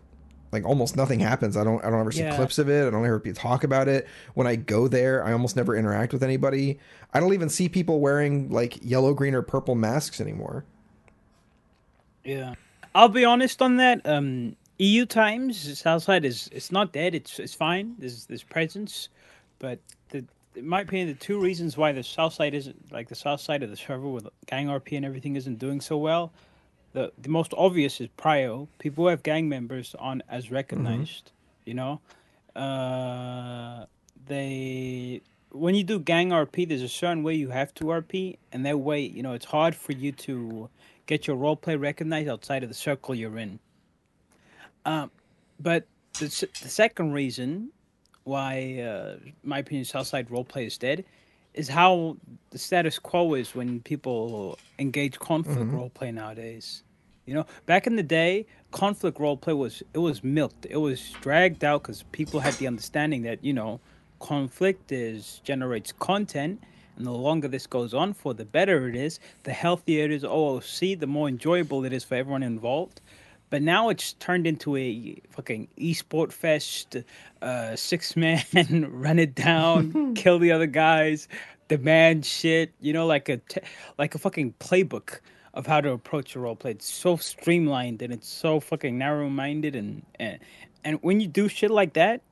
like 0.50 0.64
almost 0.64 0.96
nothing 0.96 1.20
happens. 1.20 1.56
I 1.56 1.62
don't 1.64 1.84
I 1.84 1.90
don't 1.90 2.00
ever 2.00 2.10
see 2.10 2.20
Yeah. 2.22 2.34
clips 2.34 2.58
of 2.58 2.68
it. 2.70 2.86
I 2.86 2.90
don't 2.90 3.04
hear 3.04 3.20
people 3.20 3.40
talk 3.40 3.62
about 3.62 3.86
it. 3.88 4.06
When 4.34 4.46
I 4.46 4.56
go 4.56 4.88
there, 4.88 5.22
I 5.22 5.32
almost 5.32 5.54
never 5.54 5.76
interact 5.76 6.12
with 6.12 6.22
anybody. 6.22 6.80
I 7.12 7.20
don't 7.20 7.34
even 7.34 7.50
see 7.50 7.68
people 7.68 8.00
wearing 8.00 8.50
like 8.50 8.78
yellow, 8.82 9.12
green, 9.14 9.34
or 9.34 9.42
purple 9.42 9.74
masks 9.74 10.20
anymore. 10.20 10.64
Yeah, 12.28 12.56
I'll 12.94 13.08
be 13.08 13.24
honest 13.24 13.62
on 13.62 13.78
that. 13.78 14.02
Um, 14.04 14.54
EU 14.78 15.06
times 15.06 15.78
Southside 15.78 16.26
is 16.26 16.50
it's 16.52 16.70
not 16.70 16.92
dead. 16.92 17.14
It's 17.14 17.38
it's 17.38 17.54
fine. 17.54 17.94
There's 17.98 18.26
there's 18.26 18.42
presence, 18.42 19.08
but 19.58 19.78
the 20.10 20.26
in 20.54 20.68
my 20.68 20.82
opinion, 20.82 21.08
the 21.08 21.14
two 21.14 21.40
reasons 21.40 21.78
why 21.78 21.92
the 21.92 22.02
South 22.02 22.34
Side 22.34 22.52
isn't 22.52 22.92
like 22.92 23.08
the 23.08 23.14
South 23.14 23.40
Side 23.40 23.62
of 23.62 23.70
the 23.70 23.76
server 23.76 24.08
with 24.08 24.28
gang 24.44 24.66
RP 24.66 24.94
and 24.98 25.06
everything 25.06 25.36
isn't 25.36 25.58
doing 25.58 25.80
so 25.80 25.96
well. 25.96 26.30
The 26.92 27.12
the 27.16 27.30
most 27.30 27.54
obvious 27.56 27.98
is 27.98 28.08
prio. 28.18 28.68
People 28.78 29.04
who 29.04 29.08
have 29.08 29.22
gang 29.22 29.48
members 29.48 29.96
on 29.98 30.22
as 30.28 30.50
recognized. 30.50 31.32
You 31.64 31.74
know, 31.74 32.00
uh, 32.54 33.86
they 34.26 35.22
when 35.50 35.74
you 35.74 35.82
do 35.82 35.98
gang 35.98 36.28
RP, 36.28 36.68
there's 36.68 36.82
a 36.82 36.88
certain 36.88 37.22
way 37.22 37.34
you 37.34 37.48
have 37.48 37.72
to 37.76 37.84
RP, 37.84 38.36
and 38.52 38.66
that 38.66 38.80
way, 38.80 39.00
you 39.00 39.22
know, 39.22 39.32
it's 39.32 39.46
hard 39.46 39.74
for 39.74 39.92
you 39.92 40.12
to 40.12 40.68
get 41.08 41.26
your 41.26 41.34
role 41.34 41.56
play 41.56 41.74
recognized 41.74 42.28
outside 42.28 42.62
of 42.62 42.68
the 42.68 42.74
circle 42.74 43.14
you're 43.16 43.38
in. 43.38 43.58
Um, 44.84 45.10
but 45.58 45.86
the, 46.20 46.26
the 46.62 46.68
second 46.68 47.12
reason 47.12 47.70
why, 48.22 48.80
uh, 48.80 49.16
in 49.24 49.32
my 49.42 49.58
opinion, 49.58 49.84
Southside 49.84 50.28
roleplay 50.28 50.66
is 50.66 50.78
dead 50.78 51.04
is 51.54 51.68
how 51.68 52.16
the 52.50 52.58
status 52.58 52.98
quo 52.98 53.34
is 53.34 53.54
when 53.54 53.80
people 53.80 54.56
engage 54.78 55.18
conflict 55.18 55.72
roleplay 55.72 56.14
nowadays. 56.14 56.84
You 57.24 57.34
know, 57.34 57.46
back 57.66 57.86
in 57.86 57.96
the 57.96 58.02
day, 58.02 58.46
conflict 58.70 59.18
roleplay 59.18 59.56
was 59.56 59.82
it 59.92 59.98
was 59.98 60.22
milked. 60.22 60.66
It 60.70 60.76
was 60.76 61.10
dragged 61.20 61.64
out 61.64 61.82
because 61.82 62.04
people 62.12 62.40
had 62.40 62.54
the 62.54 62.66
understanding 62.66 63.22
that 63.22 63.42
you 63.42 63.52
know, 63.52 63.80
conflict 64.20 64.92
is 64.92 65.40
generates 65.42 65.92
content, 65.92 66.62
and 66.98 67.06
the 67.06 67.12
longer 67.12 67.46
this 67.46 67.66
goes 67.66 67.94
on 67.94 68.12
for, 68.12 68.34
the 68.34 68.44
better 68.44 68.88
it 68.88 68.96
is. 68.96 69.20
The 69.44 69.52
healthier 69.52 70.04
it 70.04 70.10
is 70.10 70.24
OOC, 70.24 70.98
the 70.98 71.06
more 71.06 71.28
enjoyable 71.28 71.84
it 71.84 71.92
is 71.92 72.02
for 72.02 72.16
everyone 72.16 72.42
involved. 72.42 73.00
But 73.50 73.62
now 73.62 73.88
it's 73.88 74.14
turned 74.14 74.46
into 74.46 74.76
a 74.76 75.16
fucking 75.30 75.68
esport 75.78 76.32
fest, 76.32 76.96
uh, 77.40 77.76
six 77.76 78.16
man 78.16 78.42
run 78.90 79.18
it 79.20 79.34
down, 79.34 80.14
kill 80.16 80.40
the 80.40 80.50
other 80.50 80.66
guys, 80.66 81.28
demand 81.68 82.26
shit. 82.26 82.72
You 82.80 82.92
know, 82.92 83.06
like 83.06 83.28
a 83.28 83.36
te- 83.38 83.62
like 83.96 84.16
a 84.16 84.18
fucking 84.18 84.54
playbook 84.58 85.20
of 85.54 85.66
how 85.66 85.80
to 85.80 85.92
approach 85.92 86.34
a 86.34 86.40
role 86.40 86.56
play. 86.56 86.72
It's 86.72 86.92
so 86.92 87.16
streamlined 87.16 88.02
and 88.02 88.12
it's 88.12 88.28
so 88.28 88.60
fucking 88.60 88.98
narrow 88.98 89.30
minded 89.30 89.76
and, 89.76 90.02
and 90.16 90.40
and 90.84 91.02
when 91.02 91.20
you 91.20 91.28
do 91.28 91.48
shit 91.48 91.70
like 91.70 91.92
that 91.94 92.22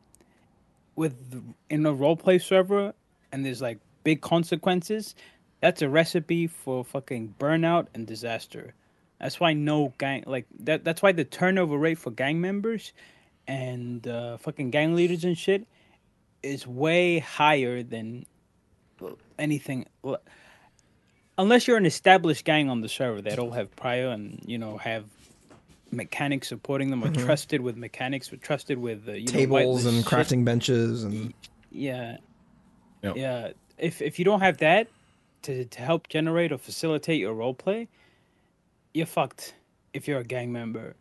with 0.97 1.15
in 1.71 1.87
a 1.87 1.93
role 1.93 2.17
play 2.17 2.39
server 2.39 2.93
and 3.33 3.45
there's 3.45 3.63
like 3.63 3.79
big 4.07 4.21
consequences, 4.21 5.17
that's 5.61 5.83
a 5.83 5.89
recipe 5.89 6.47
for 6.47 6.85
fucking 6.85 7.35
burnout 7.41 7.89
and 7.93 8.07
disaster. 8.07 8.73
That's 9.19 9.41
why 9.41 9.53
no 9.53 9.93
gang 9.99 10.23
like 10.29 10.47
that. 10.61 10.85
That's 10.85 11.03
why 11.03 11.11
the 11.11 11.25
turnover 11.25 11.77
rate 11.77 11.99
for 11.99 12.13
gang 12.13 12.41
members 12.41 12.93
and 13.49 14.07
uh, 14.07 14.37
fucking 14.37 14.71
gang 14.71 14.95
leaders 14.95 15.25
and 15.25 15.37
shit 15.37 15.67
is 16.45 16.69
way 16.69 17.19
higher 17.19 17.83
than 17.83 18.27
anything. 19.41 19.87
Unless 21.37 21.67
you're 21.67 21.77
an 21.77 21.87
established 21.87 22.45
gang 22.45 22.71
on 22.71 22.81
the 22.81 22.89
server 22.89 23.21
that 23.23 23.41
all 23.41 23.51
have 23.51 23.75
prior 23.75 24.09
and 24.11 24.41
you 24.47 24.59
know 24.59 24.77
have 24.79 25.05
mechanics 25.91 26.47
supporting 26.49 26.91
them, 26.91 27.03
or 27.03 27.09
Mhm. 27.09 27.25
trusted 27.25 27.61
with 27.61 27.77
mechanics, 27.77 28.33
or 28.33 28.37
trusted 28.37 28.79
with 28.79 29.09
uh, 29.09 29.13
you 29.13 29.27
know, 29.27 29.33
Tables 29.33 29.85
whitelist 29.85 29.89
and 29.89 29.97
shit. 29.97 30.07
crafting 30.07 30.45
benches 30.45 31.03
and 31.05 31.35
Yeah. 31.73 32.19
Yep. 33.03 33.17
Yeah. 33.17 33.53
If 33.79 34.01
if 34.03 34.19
you 34.19 34.25
don't 34.25 34.41
have 34.41 34.59
that 34.59 34.89
to, 35.43 35.65
to 35.65 35.81
help 35.81 36.09
generate 36.09 36.53
or 36.53 36.59
facilitate 36.59 37.21
your 37.21 37.35
role 37.35 37.55
play, 37.55 37.89
you're 38.95 39.07
fucked 39.07 39.55
if 39.93 40.09
you're 40.09 40.21
a 40.21 40.25
gang 40.25 40.53
member. 40.53 40.95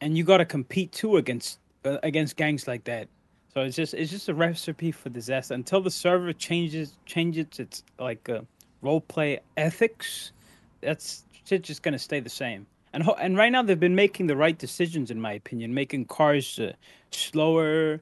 And 0.00 0.16
you 0.16 0.24
got 0.24 0.38
to 0.38 0.44
compete 0.44 0.92
too 0.92 1.16
against 1.16 1.58
uh, 1.84 1.98
against 2.02 2.36
gangs 2.36 2.66
like 2.66 2.84
that. 2.84 3.08
So 3.52 3.62
it's 3.62 3.76
just 3.76 3.94
it's 3.94 4.10
just 4.10 4.28
a 4.28 4.34
recipe 4.34 4.92
for 4.92 5.08
disaster 5.08 5.54
until 5.54 5.80
the 5.80 5.90
server 5.90 6.32
changes 6.32 6.96
changes 7.04 7.58
its 7.58 7.82
like 7.98 8.28
uh, 8.28 8.42
role 8.80 9.00
play 9.00 9.40
ethics. 9.56 10.32
That's 10.80 11.24
shit 11.44 11.62
just 11.62 11.82
to 11.82 11.98
stay 11.98 12.20
the 12.20 12.30
same. 12.30 12.66
And 12.92 13.02
ho- 13.02 13.16
and 13.20 13.36
right 13.36 13.50
now 13.50 13.62
they've 13.62 13.78
been 13.78 13.94
making 13.94 14.28
the 14.28 14.36
right 14.36 14.56
decisions 14.56 15.10
in 15.10 15.20
my 15.20 15.32
opinion, 15.32 15.74
making 15.74 16.06
cars 16.06 16.58
uh, 16.58 16.72
slower, 17.10 18.00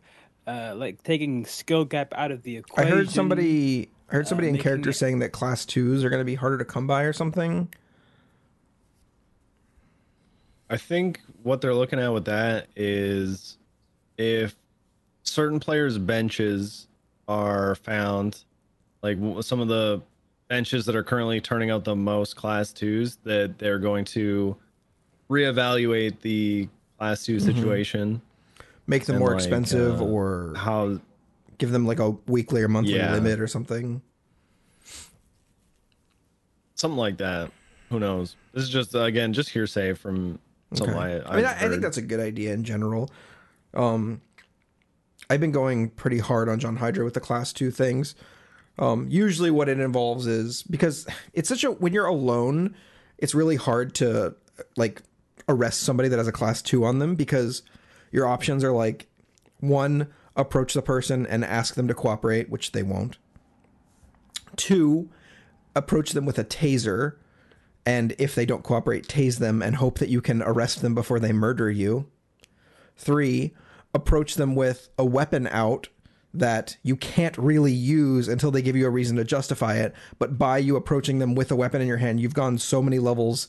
uh, 0.49 0.75
like 0.77 1.03
taking 1.03 1.45
skill 1.45 1.85
gap 1.85 2.13
out 2.17 2.31
of 2.33 2.43
the 2.43 2.57
equation. 2.57 2.93
I 2.93 2.97
heard 2.97 3.11
somebody 3.11 3.91
I 4.11 4.15
heard 4.15 4.27
somebody 4.27 4.49
in 4.49 4.57
character 4.59 4.91
it- 4.91 4.95
saying 4.95 5.19
that 5.21 5.31
class 5.33 5.65
twos 5.67 6.03
are 6.05 6.09
going 6.11 6.21
to 6.21 6.25
be 6.25 6.35
harder 6.35 6.57
to 6.59 6.65
come 6.65 6.87
by 6.87 7.03
or 7.03 7.13
something. 7.13 7.69
I 10.71 10.77
think 10.77 11.21
what 11.43 11.61
they're 11.61 11.75
looking 11.75 11.99
at 11.99 12.13
with 12.13 12.27
that 12.27 12.69
is 12.77 13.57
if 14.19 14.55
certain 15.23 15.61
players' 15.61 15.97
benches 15.99 16.89
are 17.27 17.75
found, 17.77 18.45
like 19.03 19.19
some 19.41 19.61
of 19.61 19.69
the 19.69 20.03
benches 20.49 20.85
that 20.87 20.97
are 20.97 21.03
currently 21.03 21.41
turning 21.41 21.71
out 21.71 21.85
the 21.85 21.97
most 21.97 22.37
class 22.37 22.73
twos, 22.73 23.17
that 23.25 23.59
they're 23.59 23.79
going 23.79 24.05
to 24.07 24.57
reevaluate 25.31 26.21
the 26.21 26.69
class 26.99 27.25
2 27.25 27.37
Mhm. 27.37 27.41
situation. 27.43 28.23
Make 28.89 29.05
them 29.05 29.17
and, 29.17 29.21
more 29.21 29.31
like, 29.31 29.39
expensive 29.39 30.01
uh, 30.01 30.05
or 30.05 30.55
how 30.57 30.99
give 31.59 31.71
them 31.71 31.87
like 31.87 32.01
a 32.01 32.11
weekly 32.27 32.63
or 32.63 32.69
monthly 32.69 32.97
Yeah. 32.97 33.13
limit 33.13 33.39
or 33.39 33.47
something. 33.47 34.03
something 36.75 36.97
like 36.99 37.19
that. 37.19 37.51
Who 37.91 37.99
knows? 37.99 38.37
This 38.53 38.65
is 38.65 38.71
just 38.71 38.95
again 38.95 39.33
just 39.33 39.51
hearsay 39.51 39.95
from 39.95 40.39
something 40.73 40.95
Okay. 40.97 41.23
I, 41.27 41.33
I 41.33 41.37
mean, 41.37 41.45
I, 41.45 41.69
think 41.69 41.83
that's 41.83 41.97
a 41.97 42.03
good 42.03 42.21
idea 42.21 42.53
in 42.53 42.65
general. 42.65 43.11
Um, 43.75 44.21
I've 45.29 45.41
been 45.41 45.53
going 45.53 45.91
pretty 45.91 46.19
hard 46.19 46.49
on 46.49 46.59
John 46.59 46.77
Hydra 46.77 47.05
with 47.05 47.15
the 47.15 47.21
class 47.21 47.53
two 47.53 47.71
things. 47.71 48.15
Um, 48.79 49.09
usually, 49.11 49.51
what 49.51 49.69
it 49.69 49.81
involves 49.81 50.27
is 50.27 50.63
because 50.63 51.07
it's 51.33 51.49
such 51.49 51.65
a 51.65 51.73
when 51.73 51.93
you're 51.93 52.07
alone, 52.07 52.75
it's 53.19 53.35
really 53.35 53.57
hard 53.57 53.95
to 53.97 54.37
like 54.77 55.03
arrest 55.49 55.81
somebody 55.81 56.09
that 56.09 56.19
has 56.19 56.29
a 56.29 56.33
class 56.33 56.63
two 56.63 56.85
on 56.85 56.99
them 57.01 57.17
because 57.17 57.63
your 58.11 58.27
options 58.27 58.65
are 58.65 58.73
like 58.73 59.09
one, 59.61 60.09
approach 60.37 60.75
the 60.75 60.83
person 60.83 61.27
and 61.27 61.45
ask 61.45 61.75
them 61.75 61.89
to 61.89 61.95
cooperate, 61.95 62.49
which 62.49 62.73
they 62.73 62.83
won't. 62.83 63.19
Two, 64.57 65.09
approach 65.75 66.13
them 66.13 66.27
with 66.27 66.39
a 66.39 66.45
taser 66.45 67.15
and 67.89 68.15
if 68.19 68.35
they 68.35 68.45
don't 68.45 68.65
cooperate, 68.65 69.09
tase 69.09 69.39
them 69.39 69.63
and 69.63 69.77
hope 69.77 69.99
that 69.99 70.11
you 70.11 70.21
can 70.21 70.43
arrest 70.43 70.83
them 70.83 70.95
before 70.95 71.19
they 71.19 71.33
murder 71.33 71.71
you. 71.71 72.07
Three, 72.99 73.55
approach 73.95 74.35
them 74.35 74.55
with 74.55 74.91
a 74.99 75.07
weapon 75.07 75.47
out 75.47 75.89
that 76.35 76.77
you 76.83 76.97
can't 76.97 77.39
really 77.39 77.73
use 77.73 78.29
until 78.29 78.51
they 78.51 78.61
give 78.61 78.77
you 78.77 78.87
a 78.87 78.91
reason 78.91 79.17
to 79.17 79.25
justify 79.25 79.77
it. 79.77 79.95
But 80.19 80.37
by 80.37 80.59
you 80.59 80.77
approaching 80.77 81.19
them 81.19 81.35
with 81.35 81.51
a 81.51 81.57
weapon 81.57 81.81
in 81.81 81.89
your 81.89 81.97
hand, 81.97 82.21
you've 82.21 82.35
gone 82.35 82.59
so 82.59 82.83
many 82.83 82.99
levels 82.99 83.49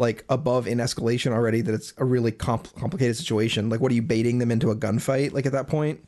like 0.00 0.24
above 0.30 0.66
in 0.66 0.78
escalation 0.78 1.30
already 1.32 1.60
that 1.60 1.74
it's 1.74 1.92
a 1.98 2.04
really 2.04 2.32
comp- 2.32 2.74
complicated 2.74 3.16
situation. 3.16 3.68
Like, 3.68 3.80
what 3.80 3.92
are 3.92 3.94
you 3.94 4.02
baiting 4.02 4.38
them 4.38 4.50
into 4.50 4.70
a 4.70 4.74
gunfight? 4.76 5.32
Like 5.32 5.44
at 5.46 5.52
that 5.52 5.68
point, 5.68 6.00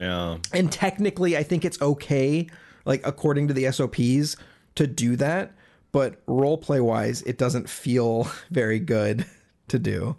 yeah. 0.00 0.38
and 0.52 0.72
technically, 0.72 1.36
I 1.36 1.42
think 1.42 1.64
it's 1.64 1.80
okay, 1.82 2.48
like 2.86 3.06
according 3.06 3.48
to 3.48 3.54
the 3.54 3.70
SOPs, 3.70 4.36
to 4.74 4.86
do 4.86 5.16
that. 5.16 5.52
But 5.92 6.24
roleplay 6.26 6.80
wise, 6.82 7.22
it 7.22 7.38
doesn't 7.38 7.68
feel 7.68 8.28
very 8.50 8.78
good 8.80 9.26
to 9.68 9.78
do 9.78 10.16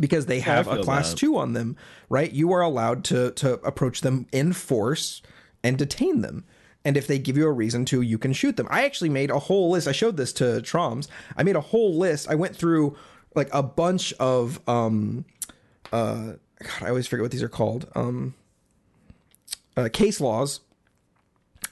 because 0.00 0.26
they 0.26 0.36
Yeah, 0.38 0.42
have 0.44 0.68
a 0.68 0.82
class 0.82 1.10
that. 1.10 1.16
two 1.16 1.36
on 1.36 1.52
them, 1.52 1.76
right? 2.08 2.30
You 2.32 2.52
are 2.52 2.60
allowed 2.60 3.04
to 3.04 3.30
to 3.32 3.54
approach 3.60 4.00
them 4.00 4.26
in 4.32 4.52
force 4.52 5.22
and 5.62 5.76
detain 5.78 6.20
them. 6.22 6.44
And 6.88 6.96
if 6.96 7.06
they 7.06 7.18
give 7.18 7.36
you 7.36 7.46
a 7.46 7.52
reason 7.52 7.84
to, 7.84 8.00
you 8.00 8.16
can 8.16 8.32
shoot 8.32 8.56
them. 8.56 8.66
I 8.70 8.86
actually 8.86 9.10
made 9.10 9.30
a 9.30 9.38
whole 9.38 9.68
list. 9.68 9.86
I 9.86 9.92
showed 9.92 10.16
this 10.16 10.32
to 10.32 10.62
Traumz. 10.62 11.06
I 11.36 11.42
made 11.42 11.54
a 11.54 11.60
whole 11.60 11.94
list. 11.94 12.30
I 12.30 12.34
went 12.34 12.56
through 12.56 12.96
like 13.34 13.50
a 13.52 13.62
bunch 13.62 14.14
of 14.14 14.58
um 14.66 15.26
uh 15.92 16.32
God, 16.62 16.82
I 16.82 16.88
always 16.88 17.06
forget 17.06 17.20
what 17.20 17.30
these 17.30 17.42
are 17.42 17.48
called. 17.50 17.90
Um 17.94 18.34
uh, 19.76 19.90
case 19.92 20.18
laws. 20.18 20.60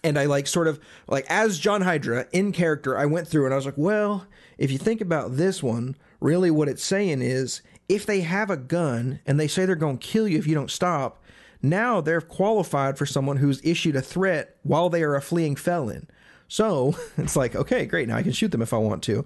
And 0.05 0.19
I 0.19 0.27
like 0.27 0.47
sort 0.47 0.69
of 0.69 0.79
like 1.09 1.25
as 1.31 1.59
John 1.59 1.81
Hydra 1.81 2.27
in 2.33 2.53
character, 2.53 2.99
I 2.99 3.07
went 3.07 3.27
through 3.27 3.47
and 3.47 3.55
I 3.55 3.57
was 3.57 3.65
like, 3.65 3.79
well, 3.79 4.27
if 4.59 4.71
you 4.71 4.77
think 4.77 5.01
about 5.01 5.39
this 5.39 5.63
one, 5.63 5.97
really 6.21 6.51
what 6.51 6.69
it's 6.69 6.85
saying 6.85 7.23
is 7.23 7.63
if 7.89 8.05
they 8.05 8.21
have 8.21 8.51
a 8.51 8.59
gun 8.59 9.21
and 9.25 9.41
they 9.41 9.49
say 9.49 9.65
they're 9.65 9.77
going 9.77 9.97
to 9.97 10.07
kill 10.07 10.29
you 10.29 10.37
if 10.37 10.47
you 10.47 10.55
don't 10.55 10.71
stop, 10.71 11.23
now 11.71 12.01
they're 12.01 12.21
qualified 12.21 12.99
for 12.99 13.07
someone 13.07 13.39
who's 13.39 13.61
issued 13.65 13.97
a 13.97 14.03
threat 14.03 14.57
while 14.63 14.91
they 14.91 15.03
are 15.03 15.15
a 15.15 15.23
fleeing 15.23 15.57
felon. 15.57 16.09
So 16.49 16.97
it's 17.17 17.37
like, 17.37 17.55
okay, 17.55 17.87
great. 17.87 18.09
Now 18.09 18.17
I 18.17 18.23
can 18.23 18.33
shoot 18.33 18.53
them 18.53 18.63
if 18.63 18.73
I 18.73 18.79
want 18.79 19.03
to. 19.05 19.25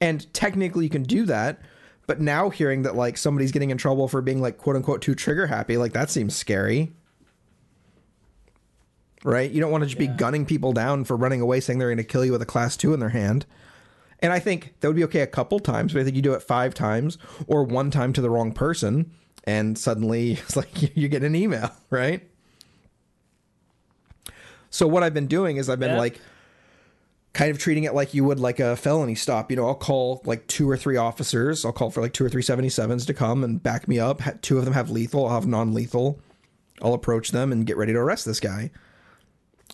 And 0.00 0.32
technically 0.32 0.84
you 0.84 0.90
can 0.90 1.02
do 1.02 1.26
that. 1.26 1.60
But 2.06 2.20
now 2.20 2.48
hearing 2.48 2.82
that 2.82 2.94
like 2.94 3.18
somebody's 3.18 3.52
getting 3.52 3.70
in 3.70 3.76
trouble 3.76 4.08
for 4.08 4.22
being 4.22 4.40
like 4.40 4.56
quote 4.56 4.76
unquote 4.76 5.02
too 5.02 5.14
trigger 5.14 5.46
happy, 5.46 5.76
like 5.76 5.92
that 5.92 6.10
seems 6.10 6.34
scary. 6.34 6.92
Right? 9.24 9.50
You 9.50 9.60
don't 9.60 9.72
want 9.72 9.82
to 9.82 9.88
just 9.88 9.98
be 9.98 10.06
gunning 10.06 10.46
people 10.46 10.72
down 10.72 11.04
for 11.04 11.16
running 11.16 11.40
away 11.40 11.60
saying 11.60 11.78
they're 11.78 11.88
going 11.88 11.98
to 11.98 12.04
kill 12.04 12.24
you 12.24 12.32
with 12.32 12.40
a 12.40 12.46
class 12.46 12.76
2 12.76 12.94
in 12.94 13.00
their 13.00 13.08
hand. 13.08 13.44
And 14.20 14.32
I 14.32 14.38
think 14.38 14.74
that 14.80 14.88
would 14.88 14.96
be 14.96 15.04
okay 15.04 15.20
a 15.20 15.26
couple 15.26 15.58
times, 15.58 15.92
but 15.92 16.00
I 16.00 16.04
think 16.04 16.16
you 16.16 16.22
do 16.22 16.32
it 16.32 16.42
5 16.42 16.72
times 16.72 17.18
or 17.46 17.64
one 17.64 17.90
time 17.90 18.12
to 18.14 18.20
the 18.20 18.30
wrong 18.30 18.52
person 18.52 19.12
and 19.44 19.76
suddenly 19.78 20.32
it's 20.44 20.56
like 20.56 20.96
you 20.96 21.08
get 21.08 21.22
an 21.22 21.34
email, 21.34 21.70
right? 21.90 22.22
So 24.70 24.86
what 24.86 25.02
I've 25.02 25.14
been 25.14 25.26
doing 25.26 25.56
is 25.56 25.68
I've 25.68 25.80
been 25.80 25.92
Yeah. 25.92 25.98
like 25.98 26.20
kind 27.32 27.50
of 27.50 27.58
treating 27.58 27.84
it 27.84 27.94
like 27.94 28.14
you 28.14 28.24
would 28.24 28.40
like 28.40 28.58
a 28.60 28.76
felony 28.76 29.14
stop. 29.14 29.50
You 29.50 29.56
know, 29.56 29.66
I'll 29.66 29.74
call 29.74 30.20
like 30.24 30.46
two 30.46 30.68
or 30.68 30.76
three 30.76 30.96
officers. 30.96 31.64
I'll 31.64 31.72
call 31.72 31.90
for 31.90 32.00
like 32.00 32.12
two 32.12 32.24
or 32.24 32.28
three 32.28 32.42
77s 32.42 33.06
to 33.06 33.14
come 33.14 33.44
and 33.44 33.62
back 33.62 33.86
me 33.88 33.98
up. 33.98 34.20
Two 34.42 34.58
of 34.58 34.64
them 34.64 34.74
have 34.74 34.90
lethal. 34.90 35.26
I'll 35.26 35.34
have 35.34 35.46
non-lethal. 35.46 36.20
I'll 36.82 36.94
approach 36.94 37.30
them 37.30 37.52
and 37.52 37.66
get 37.66 37.76
ready 37.76 37.92
to 37.92 37.98
arrest 37.98 38.24
this 38.24 38.40
guy. 38.40 38.70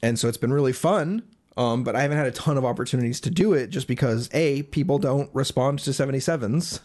And 0.03 0.19
so 0.19 0.29
it's 0.29 0.37
been 0.37 0.53
really 0.53 0.73
fun. 0.73 1.23
Um, 1.57 1.85
but 1.85 1.95
I 1.95 2.03
haven't 2.03 2.19
had 2.19 2.27
a 2.27 2.33
ton 2.33 2.57
of 2.59 2.65
opportunities 2.65 3.21
to 3.21 3.31
do 3.31 3.53
it 3.53 3.69
just 3.69 3.87
because 3.87 4.29
a 4.35 4.63
people 4.65 4.99
don't 4.99 5.31
respond 5.33 5.79
to 5.81 5.91
77s 5.91 6.81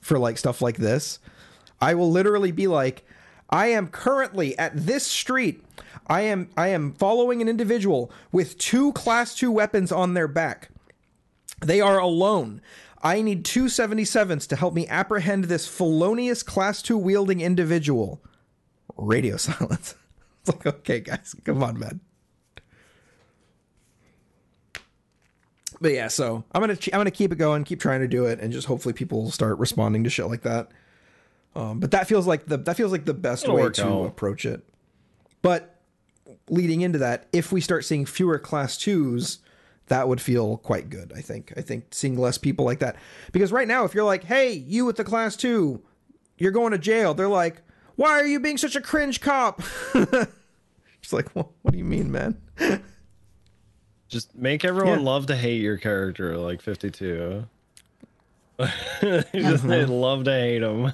for 0.00 0.18
like 0.18 0.38
stuff 0.38 0.62
like 0.62 0.78
this. 0.78 1.18
I 1.84 1.92
will 1.92 2.10
literally 2.10 2.50
be 2.50 2.66
like, 2.66 3.04
I 3.50 3.66
am 3.66 3.88
currently 3.88 4.56
at 4.58 4.72
this 4.74 5.06
street. 5.06 5.62
I 6.06 6.22
am 6.22 6.48
I 6.56 6.68
am 6.68 6.94
following 6.94 7.42
an 7.42 7.48
individual 7.48 8.10
with 8.32 8.56
two 8.56 8.94
class 8.94 9.34
2 9.34 9.50
weapons 9.50 9.92
on 9.92 10.14
their 10.14 10.26
back. 10.26 10.70
They 11.60 11.82
are 11.82 11.98
alone. 11.98 12.62
I 13.02 13.20
need 13.20 13.44
two 13.44 13.66
77s 13.66 14.48
to 14.48 14.56
help 14.56 14.72
me 14.72 14.86
apprehend 14.86 15.44
this 15.44 15.68
felonious 15.68 16.42
class 16.42 16.80
2 16.80 16.96
wielding 16.96 17.42
individual. 17.42 18.22
Radio 18.96 19.36
silence. 19.48 19.94
It's 20.40 20.56
like, 20.56 20.66
okay, 20.66 21.00
guys, 21.00 21.36
come 21.44 21.62
on, 21.62 21.78
man. 21.78 22.00
But 25.82 25.92
yeah, 25.92 26.08
so 26.08 26.44
I'm 26.52 26.62
gonna 26.62 26.78
I'm 26.94 27.00
gonna 27.00 27.10
keep 27.10 27.30
it 27.30 27.36
going, 27.36 27.64
keep 27.64 27.80
trying 27.80 28.00
to 28.00 28.08
do 28.08 28.24
it, 28.24 28.40
and 28.40 28.54
just 28.54 28.68
hopefully 28.68 28.94
people 28.94 29.22
will 29.22 29.30
start 29.30 29.58
responding 29.58 30.02
to 30.04 30.08
shit 30.08 30.28
like 30.28 30.42
that. 30.42 30.70
Um, 31.56 31.78
but 31.80 31.90
that 31.92 32.08
feels 32.08 32.26
like 32.26 32.46
the 32.46 32.56
that 32.58 32.76
feels 32.76 32.90
like 32.92 33.04
the 33.04 33.14
best 33.14 33.44
It'll 33.44 33.56
way 33.56 33.68
to 33.70 33.86
out. 33.86 34.04
approach 34.06 34.44
it. 34.44 34.62
But 35.42 35.78
leading 36.48 36.80
into 36.80 36.98
that, 36.98 37.26
if 37.32 37.52
we 37.52 37.60
start 37.60 37.84
seeing 37.84 38.06
fewer 38.06 38.38
class 38.38 38.76
twos, 38.76 39.38
that 39.86 40.08
would 40.08 40.20
feel 40.20 40.56
quite 40.58 40.90
good. 40.90 41.12
I 41.14 41.20
think. 41.20 41.52
I 41.56 41.60
think 41.60 41.86
seeing 41.92 42.18
less 42.18 42.38
people 42.38 42.64
like 42.64 42.80
that 42.80 42.96
because 43.32 43.52
right 43.52 43.68
now, 43.68 43.84
if 43.84 43.94
you're 43.94 44.04
like, 44.04 44.24
"Hey, 44.24 44.52
you 44.52 44.84
with 44.84 44.96
the 44.96 45.04
class 45.04 45.36
two, 45.36 45.82
you're 46.38 46.50
going 46.52 46.72
to 46.72 46.78
jail," 46.78 47.14
they're 47.14 47.28
like, 47.28 47.62
"Why 47.96 48.10
are 48.20 48.26
you 48.26 48.40
being 48.40 48.58
such 48.58 48.74
a 48.76 48.80
cringe 48.80 49.20
cop?" 49.20 49.62
It's 51.02 51.12
like, 51.12 51.28
what, 51.36 51.48
what 51.60 51.72
do 51.72 51.76
you 51.78 51.84
mean, 51.84 52.10
man? 52.10 52.38
Just 54.08 54.34
make 54.34 54.64
everyone 54.64 55.00
Yeah. 55.00 55.04
love 55.04 55.26
to 55.26 55.36
hate 55.36 55.60
your 55.60 55.76
character, 55.76 56.38
like 56.38 56.62
52. 56.62 57.44
just 58.58 58.70
Mm-hmm. 59.02 59.68
they 59.68 59.84
love 59.84 60.24
to 60.24 60.30
hate 60.32 60.62
him. 60.62 60.92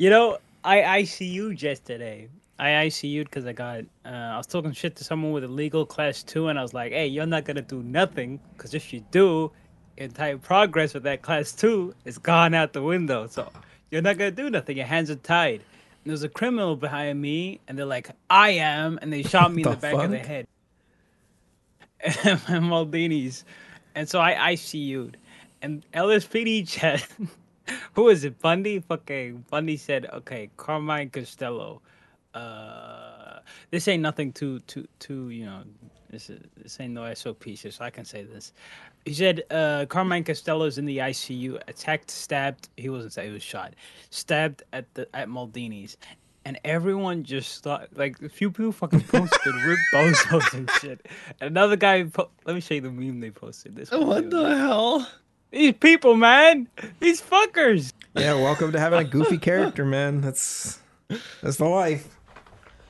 You 0.00 0.08
know, 0.08 0.38
I 0.64 1.02
ICU'd 1.02 1.60
yesterday. 1.60 2.30
I 2.58 2.86
ICU'd 2.86 3.24
because 3.26 3.44
I 3.44 3.52
got, 3.52 3.80
uh, 4.06 4.08
I 4.08 4.36
was 4.38 4.46
talking 4.46 4.72
shit 4.72 4.96
to 4.96 5.04
someone 5.04 5.32
with 5.32 5.44
a 5.44 5.48
legal 5.48 5.84
class 5.84 6.22
two, 6.22 6.48
and 6.48 6.58
I 6.58 6.62
was 6.62 6.72
like, 6.72 6.92
hey, 6.92 7.06
you're 7.06 7.26
not 7.26 7.44
going 7.44 7.56
to 7.56 7.62
do 7.62 7.82
nothing, 7.82 8.40
because 8.56 8.72
if 8.72 8.94
you 8.94 9.04
do, 9.10 9.52
entire 9.98 10.38
progress 10.38 10.94
with 10.94 11.02
that 11.02 11.20
class 11.20 11.52
two 11.52 11.94
is 12.06 12.16
gone 12.16 12.54
out 12.54 12.72
the 12.72 12.82
window. 12.82 13.26
So 13.26 13.52
you're 13.90 14.00
not 14.00 14.16
going 14.16 14.34
to 14.34 14.42
do 14.42 14.48
nothing. 14.48 14.78
Your 14.78 14.86
hands 14.86 15.10
are 15.10 15.16
tied. 15.16 15.60
And 15.60 16.10
there's 16.10 16.22
a 16.22 16.30
criminal 16.30 16.76
behind 16.76 17.20
me, 17.20 17.60
and 17.68 17.78
they're 17.78 17.84
like, 17.84 18.08
I 18.30 18.52
am, 18.52 18.98
and 19.02 19.12
they 19.12 19.22
shot 19.22 19.52
me 19.54 19.64
in 19.64 19.68
The 19.68 19.74
the 19.74 19.80
back 19.82 19.94
of 19.96 20.10
the 20.12 20.16
fuck? 20.16 20.26
head. 20.26 20.46
Maldini's. 22.48 23.44
And 23.94 24.08
so 24.08 24.18
I 24.18 24.54
ICU'd. 24.54 25.18
And 25.60 25.84
LSPD 25.92 26.66
chat, 26.66 27.06
who 27.94 28.08
is 28.08 28.24
it? 28.24 28.38
Bundy? 28.40 28.80
Fucking 28.80 29.44
Bundy 29.50 29.76
said, 29.76 30.06
okay, 30.12 30.50
Carmine 30.56 31.10
Costello. 31.10 31.82
Uh, 32.34 33.40
this 33.70 33.88
ain't 33.88 34.02
nothing 34.02 34.32
too, 34.32 34.60
too, 34.60 34.86
too, 34.98 35.30
you 35.30 35.44
know, 35.44 35.62
this, 36.10 36.30
is, 36.30 36.40
this 36.56 36.78
ain't 36.80 36.92
no 36.92 37.12
SOP 37.14 37.44
shit, 37.54 37.74
so 37.74 37.84
I 37.84 37.90
can 37.90 38.04
say 38.04 38.22
this. 38.22 38.52
He 39.04 39.14
said, 39.14 39.42
uh, 39.50 39.86
Carmine 39.88 40.24
Costello's 40.24 40.78
in 40.78 40.84
the 40.84 40.98
ICU, 40.98 41.60
attacked, 41.66 42.10
stabbed, 42.10 42.68
he 42.76 42.88
wasn't 42.88 43.12
say 43.12 43.26
he 43.26 43.32
was 43.32 43.42
shot, 43.42 43.74
stabbed 44.10 44.62
at 44.72 44.92
the 44.94 45.08
at 45.14 45.28
Maldini's. 45.28 45.96
And 46.46 46.58
everyone 46.64 47.22
just 47.22 47.62
thought, 47.62 47.88
like, 47.94 48.20
a 48.22 48.28
few 48.28 48.50
people 48.50 48.72
fucking 48.72 49.02
posted 49.02 49.54
Rip 49.66 49.78
Bozos 49.92 50.54
and 50.54 50.70
shit. 50.80 51.06
Another 51.40 51.76
guy, 51.76 52.04
po- 52.04 52.30
let 52.46 52.54
me 52.54 52.60
show 52.60 52.74
you 52.74 52.80
the 52.80 52.90
meme 52.90 53.20
they 53.20 53.30
posted. 53.30 53.76
This 53.76 53.90
what 53.90 54.30
the 54.30 54.56
hell? 54.56 55.06
These 55.50 55.74
people, 55.74 56.14
man. 56.16 56.68
These 57.00 57.20
fuckers. 57.20 57.92
Yeah, 58.16 58.34
welcome 58.34 58.72
to 58.72 58.80
having 58.80 59.00
a 59.00 59.04
goofy 59.04 59.38
character, 59.50 59.84
man. 59.84 60.20
That's 60.20 60.78
that's 61.42 61.56
the 61.56 61.64
life. 61.66 62.16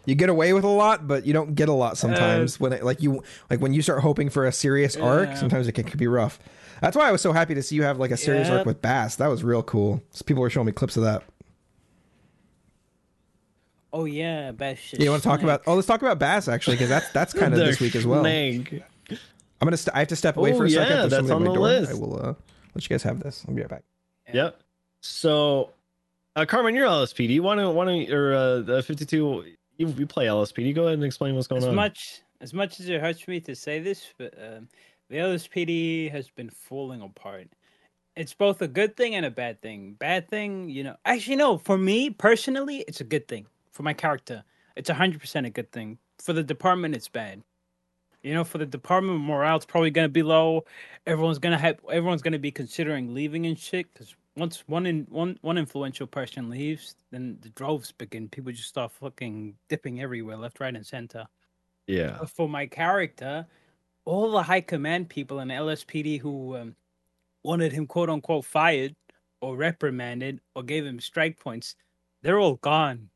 You 0.06 0.14
get 0.14 0.28
away 0.30 0.52
with 0.52 0.64
a 0.64 0.68
lot, 0.68 1.06
but 1.06 1.26
you 1.26 1.32
don't 1.32 1.54
get 1.54 1.68
a 1.68 1.72
lot 1.72 1.96
sometimes. 1.98 2.58
when 2.58 2.72
it, 2.72 2.84
like 2.84 3.00
you 3.02 3.22
like 3.48 3.60
when 3.60 3.72
you 3.72 3.82
start 3.82 4.00
hoping 4.00 4.28
for 4.30 4.46
a 4.46 4.52
serious 4.52 4.96
arc, 4.96 5.28
Yeah. 5.28 5.34
sometimes 5.36 5.68
it 5.68 5.72
can, 5.72 5.84
can 5.84 5.98
be 5.98 6.06
rough. 6.06 6.38
That's 6.80 6.96
why 6.96 7.08
I 7.08 7.12
was 7.12 7.20
so 7.20 7.32
happy 7.32 7.54
to 7.54 7.62
see 7.62 7.76
you 7.76 7.82
have 7.82 7.98
like 7.98 8.10
a 8.10 8.16
serious 8.16 8.48
Yep. 8.48 8.56
arc 8.58 8.66
with 8.66 8.82
Bass. 8.82 9.16
That 9.16 9.28
was 9.28 9.44
real 9.44 9.62
cool. 9.62 10.02
People 10.26 10.42
were 10.42 10.50
showing 10.50 10.66
me 10.66 10.72
clips 10.72 10.96
of 10.96 11.02
that. 11.04 11.22
Oh, 13.92 14.04
yeah. 14.04 14.52
Bass. 14.52 14.78
Yeah, 14.92 15.04
you 15.04 15.10
want 15.10 15.22
to 15.22 15.28
talk 15.28 15.42
about? 15.42 15.62
Oh, 15.66 15.74
let's 15.74 15.86
talk 15.86 16.00
about 16.00 16.18
Bass 16.18 16.48
actually, 16.48 16.76
because 16.76 16.88
that's 16.88 17.10
that's 17.10 17.32
kind 17.32 17.52
of 17.52 17.58
this 17.64 17.80
week 17.80 17.94
as 17.96 18.06
well. 18.06 18.22
snake. 18.22 18.82
I'm 19.10 19.66
gonna. 19.66 19.76
St- 19.76 19.94
I 19.94 19.98
have 20.00 20.08
to 20.08 20.16
step 20.16 20.36
away 20.38 20.54
Oh, 20.54 20.56
for 20.58 20.64
a 20.64 20.70
second. 20.70 20.88
yeah, 20.88 20.96
There's 21.06 21.10
that's 21.10 21.30
on 21.30 21.42
my 21.42 21.48
the 21.48 21.54
door. 21.54 21.62
list. 21.64 21.90
I 21.90 21.94
will 21.94 22.16
uh, 22.24 22.34
let 22.74 22.84
you 22.84 22.88
guys 22.88 23.02
have 23.02 23.20
this. 23.20 23.44
I'll 23.48 23.54
be 23.54 23.62
right 23.62 23.70
back. 23.70 23.84
Yep. 24.32 24.60
So, 25.00 25.70
uh, 26.36 26.44
Carmen, 26.46 26.74
you're 26.74 26.86
LSPD. 26.86 27.40
Why 27.40 27.56
don't, 27.56 27.74
why 27.74 27.84
don't, 27.86 28.10
or 28.10 28.34
uh, 28.34 28.60
the 28.60 28.82
52, 28.82 29.44
you, 29.76 29.88
you 29.88 30.06
play 30.06 30.26
LSPD. 30.26 30.74
Go 30.74 30.84
ahead 30.84 30.94
and 30.94 31.04
explain 31.04 31.34
what's 31.34 31.46
going 31.46 31.62
as 31.62 31.68
on. 31.68 31.74
much 31.74 32.22
as 32.40 32.54
much 32.54 32.80
as 32.80 32.88
it 32.88 33.00
hurts 33.00 33.26
me 33.28 33.40
to 33.40 33.54
say 33.54 33.80
this, 33.80 34.14
but 34.16 34.34
um, 34.38 34.68
the 35.08 35.16
LSPD 35.16 36.10
has 36.10 36.30
been 36.30 36.50
falling 36.50 37.02
apart. 37.02 37.48
It's 38.16 38.34
both 38.34 38.60
a 38.62 38.68
good 38.68 38.96
thing 38.96 39.14
and 39.14 39.24
a 39.24 39.30
bad 39.30 39.60
thing. 39.62 39.94
Bad 39.94 40.28
thing, 40.28 40.68
you 40.68 40.82
know. 40.82 40.96
Actually, 41.04 41.36
no. 41.36 41.58
For 41.58 41.78
me 41.78 42.10
personally, 42.10 42.84
it's 42.88 43.00
a 43.00 43.04
good 43.04 43.28
thing. 43.28 43.46
For 43.72 43.82
my 43.82 43.92
character, 43.92 44.44
it's 44.76 44.90
hundred 44.90 45.20
percent 45.20 45.46
a 45.46 45.50
good 45.50 45.70
thing. 45.72 45.98
For 46.18 46.32
the 46.32 46.42
department, 46.42 46.94
it's 46.94 47.08
bad. 47.08 47.42
You 48.22 48.34
know, 48.34 48.44
for 48.44 48.58
the 48.58 48.66
department, 48.66 49.20
morale, 49.20 49.56
it's 49.56 49.64
probably 49.66 49.90
gonna 49.90 50.08
be 50.08 50.22
low. 50.22 50.64
Everyone's 51.06 51.38
gonna 51.38 51.58
have. 51.58 51.80
Everyone's 51.90 52.22
gonna 52.22 52.38
be 52.38 52.52
considering 52.52 53.14
leaving 53.14 53.46
and 53.46 53.58
shit. 53.58 53.92
Because 53.92 54.14
once 54.36 54.66
one 54.68 54.86
in 54.86 55.04
one 55.06 55.38
one 55.40 55.56
influential 55.56 56.06
person 56.06 56.50
leaves, 56.50 56.96
then 57.10 57.38
the 57.40 57.48
droves 57.50 57.92
begin. 57.92 58.28
People 58.28 58.52
just 58.52 58.68
start 58.68 58.92
fucking 58.92 59.58
dipping 59.68 60.00
everywhere, 60.02 60.36
left, 60.36 60.60
right, 60.60 60.74
and 60.76 60.86
center 60.86 61.26
Yeah. 61.86 62.20
uh, 62.20 62.26
for 62.26 62.48
my 62.48 62.66
character, 62.66 63.48
all 64.06 64.32
the 64.32 64.42
high 64.44 64.62
command 64.62 65.10
people 65.10 65.40
in 65.40 65.50
LSPD 65.50 66.18
who 66.18 66.56
um, 66.56 66.76
wanted 67.44 67.72
him 67.72 67.86
quote 67.86 68.10
unquote 68.10 68.44
fired 68.46 68.96
or 69.40 69.56
reprimanded 69.56 70.40
or 70.54 70.62
gave 70.62 70.86
him 70.86 71.00
strike 71.00 71.38
points, 71.40 71.76
they're 72.22 72.40
all 72.40 72.56
gone. 72.56 73.10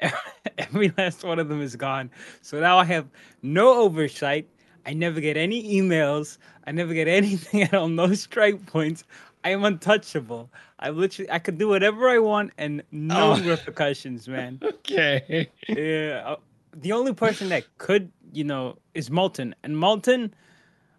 Every 0.58 0.92
last 0.98 1.24
one 1.24 1.38
of 1.38 1.48
them 1.48 1.60
is 1.60 1.76
gone. 1.76 2.10
So 2.42 2.60
now 2.60 2.78
I 2.78 2.84
have 2.84 3.06
no 3.42 3.74
oversight. 3.80 4.48
I 4.86 4.92
never 4.92 5.20
get 5.20 5.36
any 5.36 5.80
emails. 5.80 6.38
I 6.66 6.72
never 6.72 6.94
get 6.94 7.08
anything 7.20 7.62
at 7.62 7.74
all. 7.74 7.88
No 7.88 8.12
strike 8.14 8.64
points. 8.66 9.04
I 9.44 9.50
am 9.50 9.64
untouchable. 9.64 10.50
I 10.80 10.90
literally 10.90 11.30
I 11.30 11.38
could 11.38 11.58
do 11.58 11.68
whatever 11.68 12.08
I 12.08 12.18
want 12.18 12.52
and 12.58 12.82
no 12.92 13.32
Oh. 13.34 13.42
repercussions, 13.44 14.28
man 14.28 14.60
Okay. 14.62 15.48
yeah, 15.68 16.22
uh, 16.26 16.36
the 16.76 16.92
only 16.92 17.12
person 17.14 17.48
that 17.48 17.64
could, 17.78 18.10
you 18.32 18.44
know, 18.44 18.78
is 18.94 19.10
Molten. 19.10 19.54
And 19.62 19.76
Molten, 19.76 20.34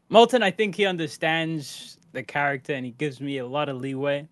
Molten, 0.10 0.42
I 0.44 0.52
think 0.52 0.76
he 0.76 0.86
understands 0.86 1.98
the 2.12 2.24
character 2.24 2.74
and 2.74 2.86
he 2.86 2.92
gives 2.92 3.22
me 3.22 3.38
a 3.38 3.46
lot 3.46 3.70
of 3.70 3.78
leeway. 3.78 4.28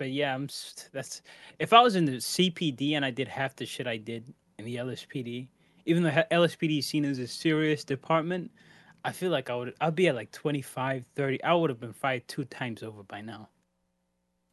But 0.00 0.12
yeah, 0.12 0.34
I'm. 0.34 0.48
That's 0.92 1.20
if 1.58 1.74
I 1.74 1.82
was 1.82 1.94
in 1.94 2.06
the 2.06 2.12
CPD 2.16 2.92
and 2.92 3.04
I 3.04 3.10
did 3.10 3.28
half 3.28 3.54
the 3.54 3.66
shit 3.66 3.86
I 3.86 3.98
did 3.98 4.32
in 4.58 4.64
the 4.64 4.76
LSPD, 4.76 5.48
even 5.84 6.02
though 6.02 6.08
LSPD 6.32 6.78
is 6.78 6.86
seen 6.86 7.04
as 7.04 7.18
a 7.18 7.26
serious 7.28 7.84
department, 7.84 8.50
I 9.04 9.12
feel 9.12 9.30
like 9.30 9.50
I 9.50 9.56
would. 9.56 9.74
I'd 9.78 9.94
be 9.94 10.08
at 10.08 10.14
like 10.14 10.32
25, 10.32 11.04
30. 11.14 11.44
I 11.44 11.52
would 11.52 11.68
have 11.68 11.78
been 11.80 11.92
fired 11.92 12.26
two 12.28 12.46
times 12.46 12.82
over 12.82 13.02
by 13.02 13.20
now. 13.20 13.50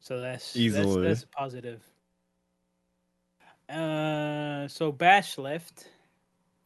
So 0.02 0.20
that's 0.20 0.54
Easily. 0.58 1.08
That's, 1.08 1.22
that's 1.22 1.32
positive. 1.34 1.82
Uh, 3.70 4.68
so 4.68 4.92
Bass 4.92 5.38
left. 5.38 5.88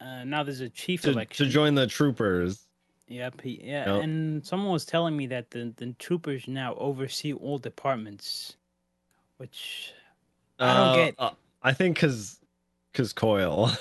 Uh, 0.00 0.24
now 0.24 0.42
there's 0.42 0.60
a 0.60 0.68
chief 0.68 1.02
To, 1.02 1.12
election. 1.12 1.46
to 1.46 1.52
join 1.52 1.76
the 1.76 1.86
troopers. 1.86 2.66
Yep, 3.06 3.42
he, 3.42 3.60
yeah, 3.62 3.94
Yep. 3.94 4.04
and 4.04 4.44
someone 4.46 4.72
was 4.72 4.84
telling 4.84 5.16
me 5.16 5.26
that 5.28 5.50
the, 5.50 5.72
the 5.76 5.92
troopers 5.98 6.48
now 6.48 6.74
oversee 6.76 7.32
all 7.32 7.58
departments, 7.58 8.56
which 9.38 9.92
I 10.58 10.66
don't 10.74 10.88
Uh, 10.88 10.94
get. 10.96 11.14
uh, 11.18 11.30
I 11.62 11.72
think 11.72 11.96
because 11.96 12.38
because 12.92 13.12
Coil. 13.12 13.70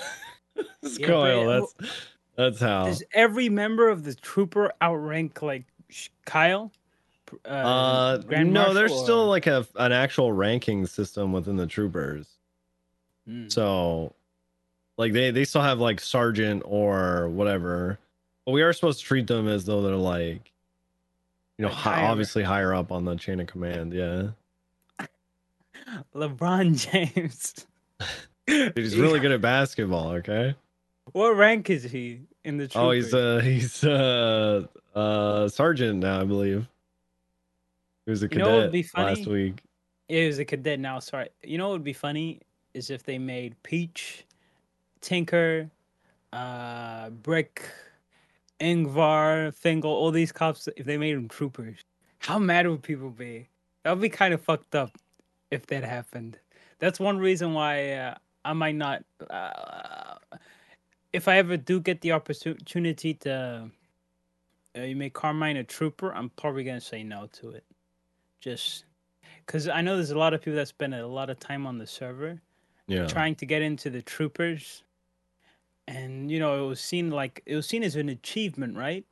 It's 0.83 0.99
Yeah, 0.99 1.07
Coil. 1.07 1.45
but- 1.45 1.85
That's 1.87 2.01
that's 2.35 2.59
how. 2.59 2.85
Does 2.85 3.03
every 3.13 3.49
member 3.49 3.89
of 3.89 4.03
the 4.03 4.13
trooper 4.15 4.71
outrank 4.81 5.41
like 5.41 5.65
Kyle? 6.25 6.71
Uh, 7.45 7.47
Uh, 7.49 8.17
Grand 8.19 8.51
no, 8.53 8.73
there's 8.73 8.91
Marshal, 8.91 9.03
still 9.03 9.27
like 9.27 9.47
a 9.47 9.65
an 9.75 9.91
actual 9.91 10.31
ranking 10.33 10.85
system 10.85 11.31
within 11.33 11.55
the 11.55 11.67
troopers. 11.67 12.37
Mm. 13.27 13.51
So, 13.51 14.13
like 14.97 15.13
they 15.13 15.31
they 15.31 15.45
still 15.45 15.61
have 15.61 15.79
like 15.79 15.99
sergeant 15.99 16.63
or 16.65 17.29
whatever, 17.29 17.99
but 18.45 18.51
we 18.51 18.61
are 18.61 18.73
supposed 18.73 18.99
to 18.99 19.05
treat 19.05 19.27
them 19.27 19.47
as 19.47 19.65
though 19.65 19.81
they're 19.81 19.95
like, 19.95 20.51
you 21.57 21.63
know, 21.63 21.69
Like 21.69 21.77
hi- 21.77 21.95
higher- 21.95 22.07
obviously 22.07 22.43
higher 22.43 22.73
up 22.73 22.91
on 22.91 23.05
the 23.05 23.15
chain 23.15 23.39
of 23.39 23.47
command. 23.47 23.93
Yeah, 23.93 24.29
LeBron 26.15 26.75
James. 26.75 27.65
Dude, 28.47 28.73
he's 28.75 28.97
really 28.97 29.19
good 29.19 29.31
at 29.31 29.41
basketball. 29.41 30.09
Okay. 30.13 30.55
What 31.13 31.35
rank 31.35 31.69
is 31.69 31.83
he 31.83 32.21
in 32.43 32.57
the 32.57 32.67
troopers? 32.67 32.87
Oh, 32.87 32.91
he's 32.91 33.13
uh 33.13 33.39
he's 33.43 33.83
uh 33.83 34.65
uh 34.95 35.47
sergeant 35.49 35.99
now, 35.99 36.21
I 36.21 36.23
believe. 36.23 36.67
He 38.05 38.11
was 38.11 38.23
a 38.23 38.27
You 38.31 38.39
know 38.39 38.45
what 38.45 38.71
would 38.71 38.71
cadet 38.71 38.93
be 38.93 39.01
last 39.01 39.27
week. 39.27 39.63
Yeah, 40.07 40.21
he 40.21 40.27
was 40.27 40.39
a 40.39 40.45
cadet 40.45 40.79
now. 40.79 40.99
Sorry. 40.99 41.29
You 41.43 41.57
know 41.57 41.67
what 41.67 41.73
would 41.73 41.83
be 41.83 41.93
funny 41.93 42.41
is 42.73 42.89
if 42.89 43.03
they 43.03 43.17
made 43.17 43.55
Peach, 43.63 44.25
Tinker, 45.01 45.69
uh, 46.33 47.09
Brick, 47.09 47.63
Ingvar, 48.59 49.53
Fingal, 49.53 49.91
all 49.91 50.11
these 50.11 50.31
cops. 50.31 50.67
If 50.77 50.85
they 50.85 50.97
made 50.97 51.15
them 51.15 51.27
troopers, 51.27 51.79
How 52.19 52.39
mad 52.39 52.67
would 52.67 52.83
people 52.83 53.09
be? 53.09 53.47
That 53.83 53.91
would 53.91 54.01
be 54.01 54.09
kind 54.09 54.33
of 54.33 54.41
fucked 54.41 54.75
up 54.75 54.91
if 55.51 55.67
that 55.67 55.83
happened. 55.83 56.39
That's 56.79 56.99
one 56.99 57.19
reason 57.19 57.53
why 57.53 57.91
uh, 57.93 58.15
I 58.43 58.53
might 58.53 58.75
not. 58.75 59.03
Uh, 59.29 60.15
if 61.13 61.27
I 61.27 61.37
ever 61.37 61.57
do 61.57 61.79
get 61.79 62.01
the 62.01 62.13
opportunity 62.13 63.13
to 63.15 63.69
uh, 64.77 64.81
you 64.81 64.95
make 64.95 65.13
Carmine 65.13 65.57
a 65.57 65.63
trooper, 65.63 66.13
I'm 66.13 66.29
probably 66.29 66.63
gonna 66.63 66.81
say 66.81 67.03
no 67.03 67.27
to 67.33 67.51
it. 67.51 67.65
Just 68.39 68.85
because 69.45 69.67
I 69.67 69.81
know 69.81 69.97
there's 69.97 70.11
a 70.11 70.17
lot 70.17 70.33
of 70.33 70.41
people 70.41 70.55
that 70.55 70.67
spend 70.69 70.95
a 70.95 71.05
lot 71.05 71.29
of 71.29 71.39
time 71.39 71.67
on 71.67 71.77
the 71.77 71.85
server 71.85 72.41
Yeah. 72.87 73.05
trying 73.05 73.35
to 73.35 73.45
get 73.45 73.61
into 73.61 73.89
the 73.89 74.01
troopers, 74.01 74.83
and 75.87 76.31
you 76.31 76.39
know 76.39 76.65
it 76.65 76.67
was 76.67 76.79
seen 76.81 77.11
like 77.11 77.43
it 77.45 77.55
was 77.55 77.67
seen 77.67 77.83
as 77.83 77.95
an 77.95 78.09
achievement, 78.09 78.77
right? 78.77 79.05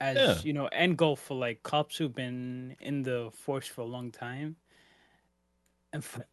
As 0.00 0.16
Yeah. 0.16 0.40
you 0.42 0.52
know, 0.52 0.66
end 0.66 0.98
goal 0.98 1.16
for 1.16 1.34
like 1.36 1.62
cops 1.62 1.96
who've 1.96 2.14
been 2.14 2.76
in 2.80 3.02
the 3.02 3.30
force 3.32 3.66
for 3.66 3.80
a 3.82 3.86
long 3.86 4.10
time, 4.12 4.56
and 5.92 6.04
for, 6.04 6.24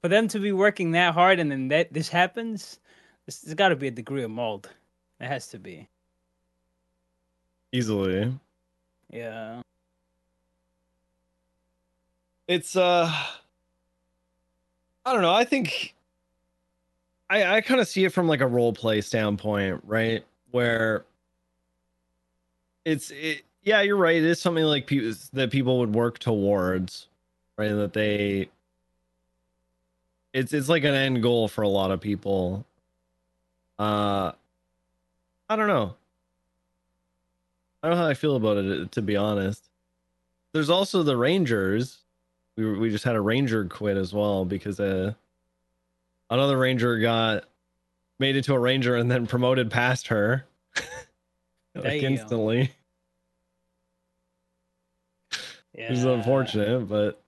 for 0.00 0.08
them 0.08 0.28
to 0.28 0.38
be 0.38 0.52
working 0.52 0.92
that 0.92 1.14
hard 1.14 1.38
and 1.38 1.50
then 1.50 1.68
that 1.68 1.92
this 1.92 2.08
happens, 2.08 2.80
this, 3.26 3.40
there's 3.40 3.54
got 3.54 3.68
to 3.70 3.76
be 3.76 3.88
a 3.88 3.92
degree 3.92 4.22
of 4.22 4.30
mold. 4.30 4.68
It 5.20 5.26
has 5.26 5.48
to 5.48 5.58
be. 5.58 5.88
Easily. 7.72 8.32
Yeah. 9.10 9.62
It's 12.48 12.74
uh 12.74 13.12
I 15.04 15.12
don't 15.12 15.22
know. 15.22 15.34
I 15.34 15.44
think 15.44 15.94
I 17.28 17.56
I 17.56 17.60
kind 17.60 17.80
of 17.80 17.86
see 17.86 18.04
it 18.04 18.12
from 18.12 18.26
like 18.26 18.40
a 18.40 18.46
role 18.46 18.72
play 18.72 19.00
standpoint, 19.00 19.82
right? 19.86 20.24
Where 20.50 21.04
it's 22.84 23.10
it 23.10 23.42
yeah, 23.62 23.82
you're 23.82 23.96
right. 23.96 24.16
It 24.16 24.24
is 24.24 24.40
something 24.40 24.64
like 24.64 24.86
people 24.86 25.12
that 25.32 25.50
people 25.50 25.78
would 25.78 25.94
work 25.94 26.18
towards, 26.18 27.06
right? 27.56 27.72
That 27.72 27.92
they 27.92 28.48
it's 30.32 30.52
it's 30.52 30.68
like 30.68 30.84
an 30.84 30.94
end 30.94 31.22
goal 31.22 31.48
for 31.48 31.62
a 31.62 31.68
lot 31.68 31.90
of 31.90 32.00
people. 32.00 32.64
Uh 33.78 34.32
I 35.48 35.56
don't 35.56 35.68
know. 35.68 35.94
I 37.82 37.88
don't 37.88 37.96
know 37.96 38.02
how 38.02 38.08
I 38.08 38.14
feel 38.14 38.36
about 38.36 38.58
it 38.58 38.92
to 38.92 39.02
be 39.02 39.16
honest. 39.16 39.64
There's 40.52 40.70
also 40.70 41.02
the 41.02 41.16
Rangers. 41.16 41.98
We 42.56 42.64
were, 42.64 42.78
we 42.78 42.90
just 42.90 43.04
had 43.04 43.16
a 43.16 43.20
Ranger 43.20 43.64
quit 43.64 43.96
as 43.96 44.12
well 44.12 44.44
because 44.44 44.80
uh 44.80 45.14
another 46.28 46.58
Ranger 46.58 46.98
got 46.98 47.44
made 48.18 48.36
into 48.36 48.54
a 48.54 48.58
Ranger 48.58 48.96
and 48.96 49.10
then 49.10 49.26
promoted 49.26 49.70
past 49.70 50.08
her. 50.08 50.44
like 51.74 52.02
instantly. 52.02 52.72
Yeah. 55.76 55.88
Which 55.88 55.98
is 55.98 56.04
unfortunate, 56.04 56.88
but 56.88 57.22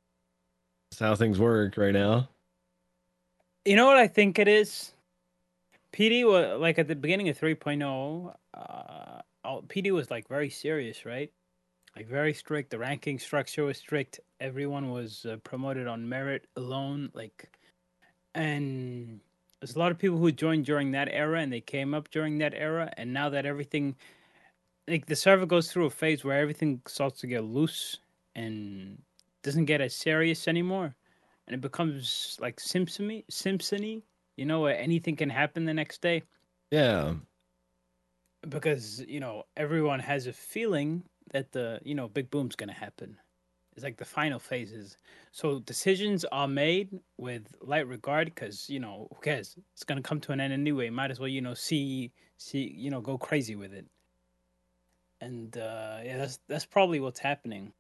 it's 0.90 1.00
how 1.00 1.14
things 1.14 1.38
work 1.38 1.76
right 1.76 1.94
now. 1.94 2.28
You 3.64 3.76
know 3.76 3.86
what 3.86 3.96
I 3.96 4.08
think 4.08 4.40
it 4.40 4.48
is? 4.48 4.92
PD 5.92 6.24
was 6.26 6.60
like 6.60 6.80
at 6.80 6.88
the 6.88 6.96
beginning 6.96 7.28
of 7.28 7.38
3.0, 7.38 8.34
uh, 8.54 9.20
PD 9.68 9.92
was 9.92 10.10
like 10.10 10.26
very 10.26 10.50
serious, 10.50 11.06
right? 11.06 11.30
Like 11.94 12.08
very 12.08 12.34
strict. 12.34 12.70
The 12.70 12.78
ranking 12.78 13.20
structure 13.20 13.64
was 13.64 13.78
strict. 13.78 14.18
Everyone 14.40 14.90
was 14.90 15.26
uh, 15.26 15.36
promoted 15.44 15.86
on 15.86 16.08
merit 16.08 16.48
alone. 16.56 17.10
Like, 17.14 17.56
and 18.34 19.20
there's 19.60 19.76
a 19.76 19.78
lot 19.78 19.92
of 19.92 19.98
people 19.98 20.18
who 20.18 20.32
joined 20.32 20.64
during 20.64 20.90
that 20.92 21.08
era 21.08 21.40
and 21.40 21.52
they 21.52 21.60
came 21.60 21.94
up 21.94 22.10
during 22.10 22.38
that 22.38 22.54
era. 22.54 22.92
And 22.96 23.12
now 23.12 23.28
that 23.28 23.46
everything, 23.46 23.94
like 24.88 25.06
the 25.06 25.14
server 25.14 25.46
goes 25.46 25.70
through 25.70 25.86
a 25.86 25.90
phase 25.90 26.24
where 26.24 26.40
everything 26.40 26.80
starts 26.88 27.20
to 27.20 27.28
get 27.28 27.44
loose 27.44 27.98
and 28.34 29.00
doesn't 29.44 29.66
get 29.66 29.80
as 29.80 29.94
serious 29.94 30.48
anymore 30.48 30.96
and 31.47 31.55
it 31.55 31.61
becomes 31.61 32.36
like 32.40 32.57
Simpsony, 32.59 33.24
Simpsony, 33.30 34.03
you 34.36 34.47
know, 34.47 34.61
where 34.61 34.78
anything 34.78 35.16
can 35.16 35.30
happen 35.30 35.64
the 35.64 35.74
next 35.74 36.01
day 36.03 36.22
Yeah. 36.70 37.14
because 38.49 39.01
you 39.07 39.20
know 39.20 39.45
everyone 39.57 40.01
has 40.01 40.26
a 40.26 40.32
feeling 40.32 41.05
that 41.32 41.53
the 41.53 41.80
you 41.84 41.95
know 41.95 42.09
big 42.09 42.30
boom's 42.30 42.57
gonna 42.57 42.72
happen. 42.72 43.18
It's 43.74 43.84
like 43.84 43.97
the 43.97 44.05
final 44.05 44.38
phases, 44.38 44.99
so 45.32 45.61
decisions 45.61 46.24
are 46.26 46.49
made 46.49 46.90
with 47.16 47.55
light 47.62 47.88
regard 47.88 48.26
because 48.26 48.68
you 48.68 48.80
know 48.80 49.09
who 49.14 49.20
cares? 49.20 49.57
It's 49.72 49.84
gonna 49.84 50.03
come 50.03 50.20
to 50.22 50.32
an 50.32 50.40
end 50.40 50.53
anyway. 50.53 50.90
Might 50.90 51.11
as 51.11 51.20
well 51.20 51.28
you 51.28 51.40
know 51.40 51.55
see 51.55 52.12
see 52.36 52.74
you 52.76 52.90
know 52.90 53.01
go 53.01 53.16
crazy 53.18 53.57
with 53.57 53.72
it. 53.72 53.86
And 55.20 55.57
uh, 55.57 56.01
yeah, 56.05 56.18
that's 56.18 56.38
that's 56.49 56.66
probably 56.66 57.01
what's 57.01 57.20
happening. 57.20 57.72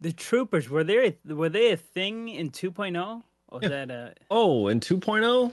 The 0.00 0.12
troopers 0.12 0.68
were 0.68 0.84
there 0.84 1.12
were 1.26 1.48
they 1.48 1.72
a 1.72 1.76
thing 1.76 2.28
in 2.28 2.50
2.0 2.50 3.22
or 3.48 3.60
Yeah. 3.62 3.68
that 3.68 3.90
uh 3.90 4.10
Oh, 4.30 4.68
in 4.68 4.80
2.0? 4.80 5.52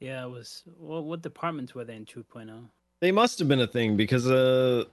yeah 0.00 0.24
it 0.24 0.30
was 0.30 0.62
what 0.78 1.04
what 1.04 1.22
departments 1.22 1.74
were 1.74 1.84
they 1.84 1.96
in 1.96 2.06
oh? 2.16 2.20
2.0? 2.22 2.68
They 3.00 3.12
must 3.12 3.38
have 3.38 3.48
been 3.48 3.60
a 3.60 3.66
thing 3.66 3.96
because 3.96 4.30
uh 4.30 4.84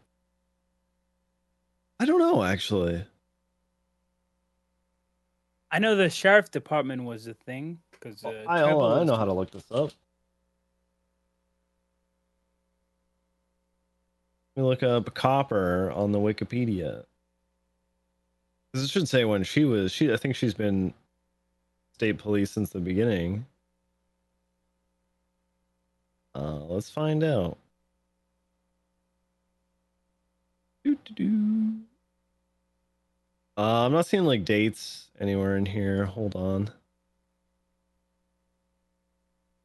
I 2.00 2.06
don't 2.06 2.20
know 2.20 2.44
actually. 2.44 3.06
I 5.72 5.80
know 5.80 5.96
the 5.96 6.10
sheriff 6.10 6.52
department 6.52 7.04
was 7.04 7.28
a 7.28 7.34
thing 7.34 7.80
because 7.92 8.24
uh, 8.24 8.32
I, 8.48 8.60
Treble 8.60 8.80
hold 8.82 9.02
I 9.02 9.04
know 9.04 9.16
how 9.16 9.26
to 9.26 9.34
look 9.34 9.52
this 9.52 9.66
up. 9.72 9.92
Let 14.56 14.64
me 14.64 14.70
look 14.70 14.84
up 14.84 15.14
copper 15.14 15.92
on 15.92 16.12
the 16.12 16.20
Wikipedia. 16.20 17.06
It 18.84 18.90
should 18.90 19.08
say 19.10 19.26
when 19.26 19.44
she 19.44 19.66
was 19.66 19.92
she 19.92 20.12
I 20.12 20.18
think 20.18 20.36
she's 20.36 20.54
been 20.54 20.94
state 21.94 22.18
police 22.18 22.52
since 22.52 22.70
the 22.72 22.80
beginning. 22.80 23.46
Uh 26.36 26.60
let's 26.66 26.90
find 26.90 27.24
out. 27.24 27.58
Uh, 33.58 33.86
I'm 33.86 33.92
not 33.92 34.06
seeing 34.06 34.26
like 34.26 34.46
dates 34.46 35.10
anywhere 35.20 35.58
in 35.58 35.66
here. 35.66 36.06
Hold 36.06 36.36
on. 36.36 36.70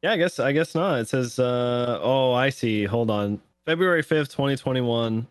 Yeah, 0.01 0.11
I 0.13 0.17
guess 0.17 0.39
I 0.39 0.51
guess 0.51 0.75
not. 0.75 0.99
It 0.99 1.07
says 1.09 1.39
uh 1.39 1.99
oh, 2.01 2.33
I 2.33 2.49
see. 2.49 2.85
Hold 2.85 3.09
on. 3.09 3.39
February 3.65 4.03
5th, 4.03 4.29
2021. 4.31 5.27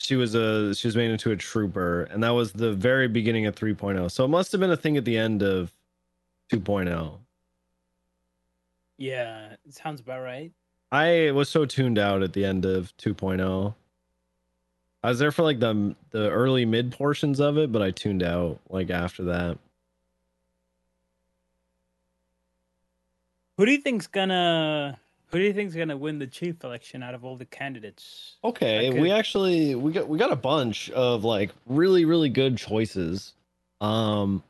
She 0.00 0.16
was 0.16 0.34
a 0.34 0.74
she 0.74 0.88
was 0.88 0.96
made 0.96 1.10
into 1.10 1.30
a 1.30 1.36
trooper 1.36 2.04
and 2.04 2.22
that 2.22 2.30
was 2.30 2.52
the 2.52 2.72
very 2.72 3.06
beginning 3.06 3.44
of 3.46 3.54
3.0. 3.54 4.10
So 4.10 4.24
it 4.24 4.28
must 4.28 4.50
have 4.52 4.60
been 4.60 4.70
a 4.70 4.76
thing 4.76 4.96
at 4.96 5.04
the 5.04 5.16
end 5.16 5.42
of 5.42 5.72
oh. 6.52 6.56
2.0. 6.56 7.18
Yeah, 8.96 9.52
it 9.66 9.74
sounds 9.74 10.00
about 10.00 10.22
right. 10.22 10.52
I 10.90 11.30
was 11.32 11.48
so 11.48 11.66
tuned 11.66 11.98
out 11.98 12.22
at 12.22 12.32
the 12.32 12.44
end 12.44 12.64
of 12.64 12.96
2.0. 12.96 13.74
I 15.02 15.08
was 15.08 15.18
there 15.18 15.32
for 15.32 15.42
like 15.42 15.60
the 15.60 15.94
the 16.10 16.30
early 16.30 16.64
mid 16.64 16.92
portions 16.92 17.38
of 17.38 17.58
it, 17.58 17.70
but 17.70 17.82
I 17.82 17.90
tuned 17.90 18.22
out 18.22 18.58
like 18.70 18.88
after 18.88 19.24
that. 19.24 19.58
Who 23.58 23.66
do 23.66 23.72
you 23.72 23.82
think's 23.82 24.06
gonna 24.06 24.98
who 25.30 25.38
do 25.38 25.44
you 25.44 25.52
think 25.52 25.68
is 25.68 25.76
gonna 25.76 25.96
win 25.96 26.18
the 26.18 26.26
chief 26.26 26.62
election 26.64 27.02
out 27.02 27.14
of 27.14 27.24
all 27.24 27.36
the 27.36 27.44
candidates? 27.44 28.36
Okay, 28.44 28.90
could- 28.90 29.00
we 29.00 29.10
actually 29.10 29.74
we 29.74 29.92
got 29.92 30.08
we 30.08 30.18
got 30.18 30.32
a 30.32 30.36
bunch 30.36 30.90
of 30.90 31.24
like 31.24 31.50
really 31.66 32.04
really 32.04 32.28
good 32.28 32.56
choices. 32.58 33.34
Um 33.80 34.42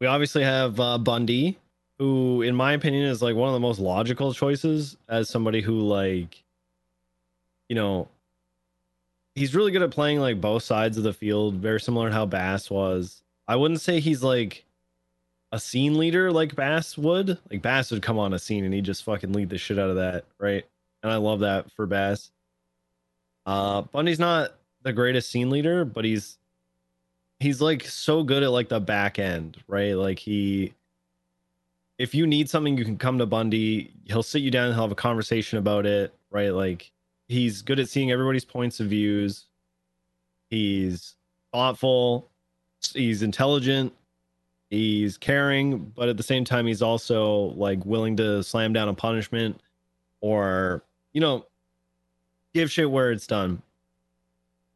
we 0.00 0.06
obviously 0.06 0.42
have 0.42 0.80
uh, 0.80 0.96
Bundy, 0.96 1.58
who 1.98 2.40
in 2.42 2.54
my 2.56 2.72
opinion 2.72 3.04
is 3.04 3.20
like 3.20 3.36
one 3.36 3.48
of 3.48 3.52
the 3.52 3.60
most 3.60 3.78
logical 3.78 4.32
choices 4.32 4.96
as 5.08 5.28
somebody 5.28 5.60
who 5.60 5.80
like 5.80 6.42
you 7.68 7.76
know 7.76 8.08
he's 9.34 9.54
really 9.54 9.70
good 9.72 9.82
at 9.82 9.90
playing 9.90 10.18
like 10.18 10.40
both 10.40 10.62
sides 10.62 10.96
of 10.96 11.04
the 11.04 11.12
field, 11.12 11.54
very 11.56 11.80
similar 11.80 12.08
to 12.08 12.14
how 12.14 12.26
Bass 12.26 12.70
was. 12.70 13.22
I 13.46 13.56
wouldn't 13.56 13.80
say 13.80 14.00
he's 14.00 14.22
like 14.22 14.64
a 15.52 15.58
scene 15.58 15.98
leader 15.98 16.30
like 16.30 16.54
Bass 16.54 16.96
would. 16.96 17.38
Like 17.50 17.62
Bass 17.62 17.90
would 17.90 18.02
come 18.02 18.18
on 18.18 18.34
a 18.34 18.38
scene 18.38 18.64
and 18.64 18.72
he'd 18.72 18.84
just 18.84 19.04
fucking 19.04 19.32
lead 19.32 19.50
the 19.50 19.58
shit 19.58 19.78
out 19.78 19.90
of 19.90 19.96
that, 19.96 20.24
right? 20.38 20.64
And 21.02 21.12
I 21.12 21.16
love 21.16 21.40
that 21.40 21.70
for 21.72 21.86
Bass. 21.86 22.30
Uh 23.46 23.82
Bundy's 23.82 24.18
not 24.18 24.54
the 24.82 24.92
greatest 24.92 25.30
scene 25.30 25.50
leader, 25.50 25.84
but 25.84 26.04
he's 26.04 26.38
he's 27.40 27.60
like 27.60 27.84
so 27.84 28.22
good 28.22 28.42
at 28.42 28.50
like 28.50 28.68
the 28.68 28.80
back 28.80 29.18
end, 29.18 29.56
right? 29.66 29.94
Like 29.94 30.18
he 30.18 30.74
if 31.98 32.14
you 32.14 32.26
need 32.26 32.48
something, 32.48 32.78
you 32.78 32.84
can 32.84 32.96
come 32.96 33.18
to 33.18 33.26
Bundy. 33.26 33.92
He'll 34.04 34.22
sit 34.22 34.42
you 34.42 34.50
down 34.50 34.72
he'll 34.72 34.82
have 34.82 34.92
a 34.92 34.94
conversation 34.94 35.58
about 35.58 35.84
it, 35.84 36.14
right? 36.30 36.50
Like 36.50 36.92
he's 37.28 37.62
good 37.62 37.78
at 37.80 37.88
seeing 37.88 38.10
everybody's 38.10 38.44
points 38.44 38.80
of 38.80 38.86
views. 38.88 39.46
He's 40.48 41.16
thoughtful, 41.52 42.28
he's 42.92 43.22
intelligent, 43.22 43.92
he's 44.70 45.18
caring, 45.18 45.78
but 45.78 46.08
at 46.08 46.16
the 46.16 46.22
same 46.22 46.44
time 46.44 46.66
he's 46.66 46.80
also 46.80 47.52
like 47.56 47.84
willing 47.84 48.16
to 48.16 48.42
slam 48.42 48.72
down 48.72 48.88
a 48.88 48.94
punishment 48.94 49.60
or 50.20 50.82
you 51.12 51.20
know 51.20 51.44
give 52.54 52.70
shit 52.70 52.90
where 52.90 53.10
it's 53.10 53.26
done. 53.26 53.60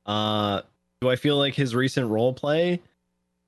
Uh, 0.05 0.63
do 1.01 1.09
I 1.09 1.17
feel 1.17 1.39
like 1.39 1.55
his 1.55 1.75
recent 1.75 2.09
role 2.09 2.33
play, 2.33 2.81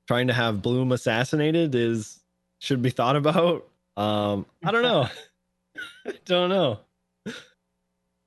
trying 0.07 0.29
to 0.29 0.33
have 0.33 0.63
Bloom 0.63 0.93
assassinated, 0.93 1.75
is 1.75 2.21
should 2.59 2.81
be 2.81 2.91
thought 2.91 3.17
about? 3.17 3.69
Um, 3.97 4.47
I 4.65 4.71
don't 4.71 4.83
know. 4.83 5.09
I 6.07 6.15
don't 6.25 6.49
know. 6.49 6.81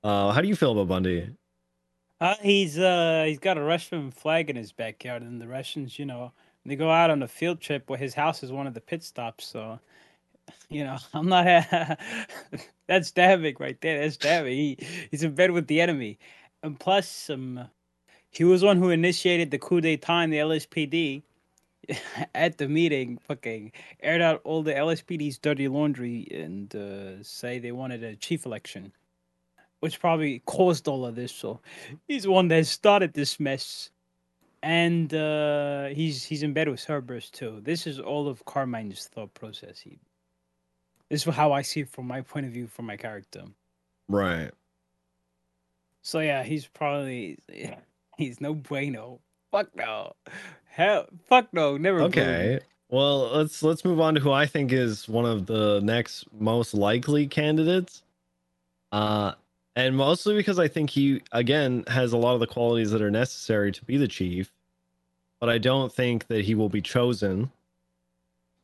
Uh, 0.02 0.32
how 0.32 0.40
do 0.40 0.48
you 0.48 0.56
feel 0.56 0.72
about 0.72 0.88
Bundy? 0.88 1.28
Uh, 2.20 2.34
he's 2.42 2.78
uh 2.78 3.24
he's 3.26 3.38
got 3.38 3.56
a 3.56 3.62
Russian 3.62 4.10
flag 4.10 4.50
in 4.50 4.56
his 4.56 4.72
backyard, 4.72 5.22
and 5.22 5.40
the 5.40 5.48
Russians, 5.48 5.98
you 5.98 6.04
know, 6.04 6.32
they 6.64 6.76
go 6.76 6.90
out 6.90 7.10
on 7.10 7.22
a 7.22 7.28
field 7.28 7.60
trip 7.60 7.88
where 7.88 7.98
his 7.98 8.14
house 8.14 8.42
is 8.42 8.52
one 8.52 8.66
of 8.66 8.74
the 8.74 8.80
pit 8.80 9.02
stops. 9.02 9.46
So, 9.46 9.78
you 10.68 10.84
know, 10.84 10.98
I'm 11.14 11.28
not. 11.28 11.46
that's 12.86 13.10
damning 13.10 13.56
right 13.58 13.80
there. 13.80 14.00
That's 14.00 14.16
damning. 14.16 14.56
He 14.56 14.78
he's 15.10 15.22
in 15.22 15.34
bed 15.34 15.50
with 15.50 15.66
the 15.66 15.80
enemy, 15.80 16.18
and 16.62 16.78
plus, 16.78 17.30
um, 17.30 17.68
he 18.30 18.44
was 18.44 18.62
one 18.62 18.76
who 18.76 18.90
initiated 18.90 19.50
the 19.50 19.58
coup 19.58 19.80
d'état 19.80 20.24
in 20.24 20.30
the 20.30 20.38
LSPD. 20.38 21.22
At 22.34 22.58
the 22.58 22.68
meeting, 22.68 23.18
fucking 23.18 23.72
aired 24.00 24.20
out 24.20 24.42
all 24.44 24.62
the 24.62 24.74
LSPD's 24.74 25.38
dirty 25.38 25.66
laundry 25.66 26.28
and 26.30 26.72
uh, 26.76 27.20
say 27.22 27.58
they 27.58 27.72
wanted 27.72 28.04
a 28.04 28.14
chief 28.14 28.46
election 28.46 28.92
which 29.80 29.98
probably 29.98 30.40
caused 30.46 30.86
all 30.86 31.04
of 31.04 31.16
this. 31.16 31.32
So 31.32 31.60
he's 32.06 32.22
the 32.24 32.30
one 32.30 32.48
that 32.48 32.66
started 32.66 33.14
this 33.14 33.40
mess, 33.40 33.90
and 34.62 35.12
uh, 35.14 35.86
he's 35.86 36.24
he's 36.24 36.42
in 36.42 36.52
bed 36.52 36.68
with 36.68 36.80
Cerberus 36.80 37.30
too. 37.30 37.60
This 37.62 37.86
is 37.86 37.98
all 37.98 38.28
of 38.28 38.44
Carmine's 38.44 39.06
thought 39.06 39.32
process. 39.34 39.80
He, 39.80 39.98
this 41.08 41.26
is 41.26 41.34
how 41.34 41.52
I 41.52 41.62
see 41.62 41.80
it 41.80 41.88
from 41.88 42.06
my 42.06 42.20
point 42.20 42.46
of 42.46 42.52
view, 42.52 42.66
from 42.66 42.86
my 42.86 42.96
character. 42.96 43.44
Right. 44.08 44.50
So 46.02 46.20
yeah, 46.20 46.42
he's 46.42 46.66
probably 46.66 47.38
he's 48.16 48.40
no 48.40 48.54
bueno. 48.54 49.20
Fuck 49.50 49.74
no, 49.74 50.12
hell, 50.66 51.06
fuck 51.28 51.48
no, 51.52 51.76
never. 51.76 52.02
Okay. 52.02 52.60
Well, 52.88 53.30
let's 53.30 53.62
let's 53.62 53.84
move 53.84 54.00
on 54.00 54.14
to 54.14 54.20
who 54.20 54.32
I 54.32 54.46
think 54.46 54.72
is 54.72 55.08
one 55.08 55.24
of 55.24 55.46
the 55.46 55.80
next 55.82 56.24
most 56.38 56.74
likely 56.74 57.26
candidates. 57.26 58.02
Uh, 58.92 59.32
and 59.76 59.96
mostly 59.96 60.34
because 60.34 60.58
I 60.58 60.68
think 60.68 60.90
he 60.90 61.22
again 61.32 61.84
has 61.88 62.12
a 62.12 62.16
lot 62.16 62.34
of 62.34 62.40
the 62.40 62.46
qualities 62.46 62.90
that 62.90 63.02
are 63.02 63.10
necessary 63.10 63.72
to 63.72 63.84
be 63.84 63.96
the 63.96 64.08
chief, 64.08 64.52
but 65.38 65.48
I 65.48 65.58
don't 65.58 65.92
think 65.92 66.26
that 66.28 66.44
he 66.44 66.54
will 66.54 66.68
be 66.68 66.82
chosen. 66.82 67.50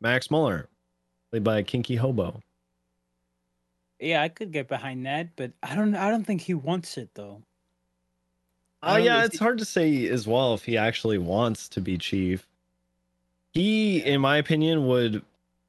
Max 0.00 0.30
Muller, 0.30 0.68
played 1.30 1.44
by 1.44 1.62
Kinky 1.62 1.96
Hobo. 1.96 2.42
Yeah, 3.98 4.22
I 4.22 4.28
could 4.28 4.52
get 4.52 4.68
behind 4.68 5.06
that, 5.06 5.28
but 5.36 5.52
I 5.62 5.74
don't. 5.74 5.94
I 5.94 6.10
don't 6.10 6.24
think 6.24 6.42
he 6.42 6.54
wants 6.54 6.98
it 6.98 7.10
though. 7.14 7.42
Oh 8.82 8.96
yeah, 8.96 9.24
it's 9.24 9.38
he- 9.38 9.44
hard 9.44 9.58
to 9.58 9.64
say 9.64 10.06
as 10.08 10.26
well 10.26 10.54
if 10.54 10.64
he 10.64 10.76
actually 10.76 11.18
wants 11.18 11.68
to 11.70 11.80
be 11.80 11.96
chief. 11.96 12.46
He, 13.52 14.02
in 14.02 14.20
my 14.20 14.36
opinion, 14.36 14.86
would. 14.86 15.22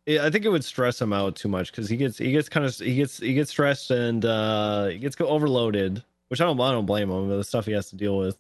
I 0.08 0.20
I 0.20 0.30
think 0.30 0.46
it 0.46 0.50
would 0.50 0.64
stress 0.64 1.02
him 1.02 1.12
out 1.14 1.36
too 1.36 1.48
much 1.50 1.72
because 1.72 1.90
he 1.90 1.98
gets 1.98 2.18
he 2.18 2.32
gets 2.32 2.50
kind 2.50 2.66
of 2.66 2.76
he 2.76 2.96
gets 2.96 3.18
he 3.20 3.34
gets 3.34 3.52
stressed 3.52 3.92
and 3.92 4.24
uh 4.26 4.86
he 4.88 4.98
gets 5.00 5.16
overloaded, 5.20 6.04
which 6.30 6.42
I 6.42 6.46
don't 6.46 6.60
I 6.60 6.72
don't 6.72 6.86
blame 6.86 7.10
him. 7.12 7.28
For 7.30 7.36
the 7.38 7.44
stuff 7.44 7.66
he 7.66 7.72
has 7.74 7.90
to 7.90 7.96
deal 7.96 8.18
with, 8.18 8.38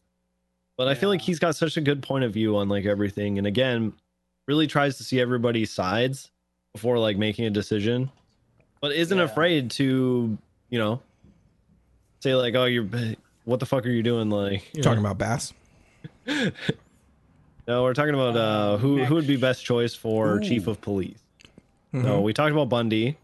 but 0.77 0.87
I 0.87 0.95
feel 0.95 1.09
like 1.09 1.21
he's 1.21 1.39
got 1.39 1.55
such 1.55 1.77
a 1.77 1.81
good 1.81 2.01
point 2.01 2.23
of 2.23 2.33
view 2.33 2.57
on 2.57 2.69
like 2.69 2.85
everything, 2.85 3.37
and 3.37 3.45
again, 3.47 3.93
really 4.47 4.67
tries 4.67 4.97
to 4.97 5.03
see 5.03 5.19
everybody's 5.19 5.71
sides 5.71 6.31
before 6.73 6.97
like 6.99 7.17
making 7.17 7.45
a 7.45 7.49
decision, 7.49 8.09
but 8.81 8.91
isn't 8.93 9.17
Yeah. 9.17 9.23
afraid 9.25 9.71
to 9.71 10.37
you 10.69 10.79
know 10.79 11.01
say 12.21 12.33
like 12.35 12.55
oh 12.55 12.65
you're 12.65 12.87
what 13.45 13.59
the 13.59 13.65
fuck 13.65 13.85
are 13.85 13.89
you 13.89 14.03
doing 14.03 14.29
like 14.29 14.73
you 14.73 14.81
know? 14.81 14.83
Talking 14.83 14.99
about 15.05 15.17
Bass. 15.17 15.53
No, 17.67 17.83
we're 17.83 17.93
talking 17.93 18.13
about 18.13 18.37
uh, 18.37 18.77
who 18.77 19.03
who 19.03 19.15
would 19.15 19.27
be 19.27 19.35
best 19.35 19.65
choice 19.65 19.93
for 19.93 20.39
chief 20.39 20.67
of 20.67 20.79
police. 20.79 21.17
Mhm. 21.93 22.03
So 22.03 22.21
we 22.21 22.33
talked 22.33 22.51
about 22.51 22.69
Bundy, 22.69 23.17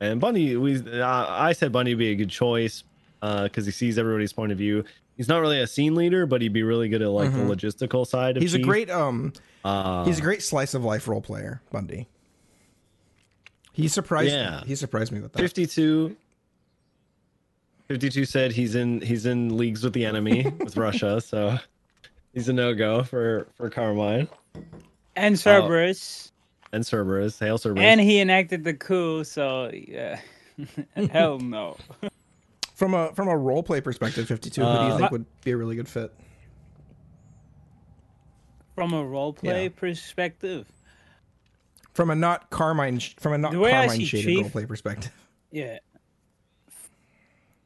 and 0.00 0.20
Bundy. 0.20 0.56
We 0.56 0.76
uh, 1.00 1.26
I 1.28 1.52
said 1.52 1.72
Bundy 1.72 1.94
would 1.94 1.98
be 1.98 2.10
a 2.10 2.14
good 2.16 2.30
choice 2.30 2.84
because 3.20 3.64
he 3.66 3.72
sees 3.72 3.96
everybody's 3.98 4.32
point 4.32 4.52
of 4.52 4.58
view. 4.58 4.84
He's 5.16 5.28
not 5.28 5.40
really 5.40 5.60
a 5.60 5.66
scene 5.66 5.94
leader, 5.94 6.26
but 6.26 6.42
he'd 6.42 6.52
be 6.52 6.64
really 6.64 6.88
good 6.88 7.00
at 7.00 7.08
like 7.10 7.30
Mhm. 7.30 7.46
the 7.48 7.54
logistical 7.56 8.06
side. 8.06 8.36
Of 8.36 8.42
He's 8.42 8.54
a 8.54 8.58
great 8.58 8.90
um 8.90 9.32
Uh, 9.64 10.04
he's 10.04 10.18
a 10.18 10.22
great 10.22 10.42
slice 10.42 10.74
of 10.74 10.84
life 10.84 11.06
role 11.08 11.20
player, 11.22 11.62
Bundy. 11.72 12.06
He 13.72 13.88
surprised 13.88 14.32
Yeah. 14.32 14.60
me. 14.60 14.66
He 14.68 14.74
surprised 14.76 15.10
me 15.12 15.20
with 15.20 15.32
that. 15.32 15.38
52 15.40 16.16
52 17.88 18.24
said 18.24 18.52
he's 18.52 18.74
in 18.74 19.00
he's 19.00 19.26
in 19.26 19.56
leagues 19.56 19.84
with 19.84 19.92
the 19.92 20.04
enemy 20.04 20.46
with 20.60 20.76
Russia, 20.76 21.20
so 21.20 21.58
he's 22.32 22.48
a 22.48 22.52
no 22.52 22.74
go 22.74 23.02
for 23.04 23.46
for 23.56 23.70
Carmine 23.70 24.28
and 25.16 25.38
Cerberus, 25.38 26.32
and 26.74 26.84
Cerberus. 26.84 27.38
Hail 27.38 27.56
Cerberus. 27.58 27.84
and 27.84 28.00
he 28.00 28.20
enacted 28.20 28.64
the 28.64 28.74
coup. 28.74 29.24
So 29.24 29.70
yeah, 29.72 30.20
hell 31.10 31.38
no. 31.40 31.76
From 32.74 32.92
a 32.94 33.12
from 33.14 33.28
a 33.28 33.36
role 33.36 33.62
play 33.62 33.80
perspective, 33.80 34.26
52, 34.28 34.60
who 34.60 34.66
do 34.66 34.72
Uh, 34.72 34.88
you 34.92 34.98
think 34.98 35.10
would 35.12 35.26
be 35.44 35.52
a 35.52 35.56
really 35.56 35.76
good 35.76 35.88
fit? 35.88 36.12
From 38.74 38.92
a 38.92 39.04
role 39.04 39.32
play 39.32 39.64
Yeah. 39.64 39.68
perspective, 39.74 40.66
From 41.94 42.10
a 42.10 42.14
not 42.16 42.50
Carmine 42.50 42.98
sh- 42.98 43.14
from 43.18 43.32
a 43.34 43.38
not 43.38 43.52
The 43.52 43.60
way 43.60 43.70
Carmine 43.70 44.00
shaded 44.04 44.24
Chief- 44.26 44.40
role 44.42 44.50
play 44.50 44.66
perspective. 44.66 45.12
yeah. 45.52 45.78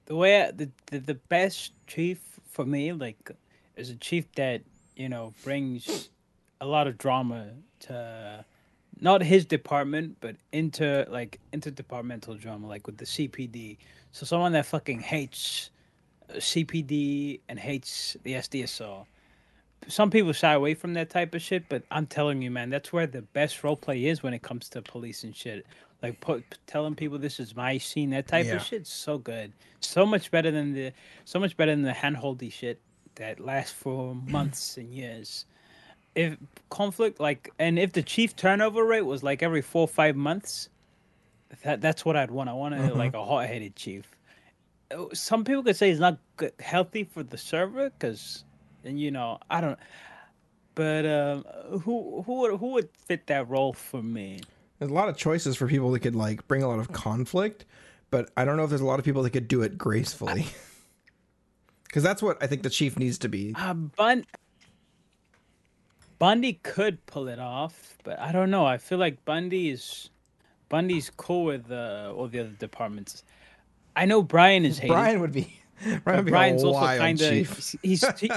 The 0.04 0.16
way 0.16 0.42
I, 0.42 0.50
the, 0.50 0.70
the 0.86 0.98
the 1.00 1.14
best 1.14 1.72
chief 1.86 2.18
for 2.50 2.64
me, 2.66 2.92
like, 2.92 3.30
is 3.76 3.88
a 3.90 3.96
chief 3.96 4.30
that 4.32 4.62
you 4.96 5.08
know 5.08 5.32
brings 5.44 6.10
a 6.60 6.66
lot 6.66 6.86
of 6.86 6.98
drama 6.98 7.52
to 7.80 8.44
not 9.00 9.22
his 9.22 9.44
department, 9.44 10.16
but 10.20 10.36
into 10.52 11.06
like 11.10 11.38
interdepartmental 11.52 12.38
drama, 12.40 12.66
like 12.66 12.86
with 12.86 12.96
the 12.98 13.04
CPD. 13.04 13.78
So 14.12 14.26
someone 14.26 14.52
that 14.52 14.66
fucking 14.66 15.00
hates 15.00 15.70
uh, 16.30 16.34
CPD 16.34 17.40
and 17.48 17.58
hates 17.58 18.16
the 18.22 18.32
SDSO. 18.34 19.06
Some 19.86 20.10
people 20.10 20.32
shy 20.32 20.52
away 20.52 20.74
from 20.74 20.94
that 20.94 21.08
type 21.10 21.34
of 21.34 21.40
shit, 21.42 21.68
but 21.68 21.82
I'm 21.90 22.06
telling 22.06 22.42
you, 22.42 22.50
man, 22.50 22.68
that's 22.68 22.92
where 22.92 23.06
the 23.06 23.22
best 23.22 23.62
role 23.62 23.76
play 23.76 24.06
is 24.06 24.22
when 24.22 24.34
it 24.34 24.42
comes 24.42 24.68
to 24.70 24.82
police 24.82 25.22
and 25.24 25.34
shit. 25.34 25.64
Like 26.02 26.20
put, 26.20 26.58
telling 26.66 26.94
people 26.94 27.18
this 27.18 27.40
is 27.40 27.54
my 27.56 27.78
scene, 27.78 28.10
that 28.10 28.26
type 28.28 28.46
Yeah. 28.46 28.56
of 28.56 28.62
shit's 28.62 28.90
so 28.92 29.18
good, 29.18 29.52
so 29.80 30.04
much 30.04 30.30
better 30.30 30.50
than 30.50 30.72
the, 30.74 30.92
so 31.24 31.38
much 31.38 31.56
better 31.56 31.72
than 31.72 31.82
the 31.82 31.92
handholdy 31.92 32.52
shit 32.52 32.80
that 33.16 33.40
lasts 33.40 33.72
for 33.72 34.14
months 34.14 34.76
and 34.76 34.92
years. 34.92 35.44
If 36.18 36.36
conflict 36.68 37.20
like, 37.20 37.52
and 37.60 37.78
if 37.78 37.92
the 37.92 38.02
chief 38.02 38.34
turnover 38.34 38.84
rate 38.84 39.02
was 39.02 39.22
like 39.22 39.40
every 39.40 39.62
four 39.62 39.82
or 39.82 39.88
five 39.88 40.16
months, 40.16 40.68
that 41.62 41.80
that's 41.80 42.04
what 42.04 42.16
I'd 42.16 42.32
want. 42.32 42.48
I 42.50 42.54
want 42.54 42.74
to 42.74 42.92
like 42.94 43.14
a 43.14 43.24
hot-headed 43.24 43.76
chief. 43.76 44.04
Uh, 44.90 45.04
Some 45.12 45.44
people 45.44 45.62
could 45.62 45.76
say 45.76 45.90
it's 45.90 46.00
not 46.00 46.18
good, 46.36 46.52
healthy 46.58 47.04
for 47.04 47.22
the 47.22 47.38
server 47.38 47.90
because, 47.90 48.44
and 48.84 49.00
you 49.00 49.12
know, 49.12 49.38
I 49.48 49.60
don't. 49.60 49.78
But 50.74 51.06
um, 51.06 51.44
who 51.82 52.22
who 52.26 52.40
would 52.40 52.58
who 52.58 52.72
would 52.72 52.88
fit 52.92 53.28
that 53.28 53.48
role 53.48 53.72
for 53.72 54.02
me? 54.02 54.40
There's 54.80 54.90
a 54.90 54.94
lot 54.94 55.08
of 55.08 55.16
choices 55.16 55.56
for 55.56 55.68
people 55.68 55.92
that 55.92 56.00
could 56.00 56.16
like 56.16 56.46
bring 56.48 56.64
a 56.64 56.68
lot 56.68 56.80
of 56.80 56.90
conflict, 56.92 57.64
but 58.10 58.30
I 58.36 58.44
don't 58.44 58.56
know 58.56 58.64
if 58.64 58.70
there's 58.70 58.80
a 58.80 58.86
lot 58.86 58.98
of 58.98 59.04
people 59.04 59.22
that 59.22 59.30
could 59.30 59.46
do 59.46 59.62
it 59.62 59.78
gracefully. 59.78 60.46
Because 61.84 62.02
that's 62.08 62.22
what 62.22 62.42
I 62.42 62.48
think 62.48 62.62
the 62.62 62.70
chief 62.70 62.98
needs 62.98 63.18
to 63.18 63.28
be. 63.28 63.54
Uh, 63.56 63.74
Bun- 63.74 64.26
Bundy 66.18 66.54
could 66.54 67.04
pull 67.06 67.28
it 67.28 67.38
off, 67.38 67.96
but 68.04 68.18
I 68.18 68.32
don't 68.32 68.50
know. 68.50 68.66
I 68.66 68.78
feel 68.78 68.98
like 68.98 69.24
Bundy 69.24 69.70
is 69.70 70.10
Bundy's 70.68 71.10
cool 71.16 71.44
with 71.44 71.70
uh, 71.70 72.12
all 72.16 72.26
the 72.28 72.40
other 72.40 72.54
departments. 72.58 73.22
I 73.96 74.04
know 74.04 74.22
Brian 74.22 74.64
is 74.64 74.78
hated. 74.78 74.92
Brian 74.92 75.20
would 75.20 75.32
be. 75.32 75.60
Brian 76.04 76.18
would 76.18 76.24
be 76.26 76.30
Brian's 76.32 76.64
a 76.64 76.66
also 76.66 76.80
kind 76.80 77.20
of 77.20 77.30
he's 77.82 78.04
he, 78.18 78.30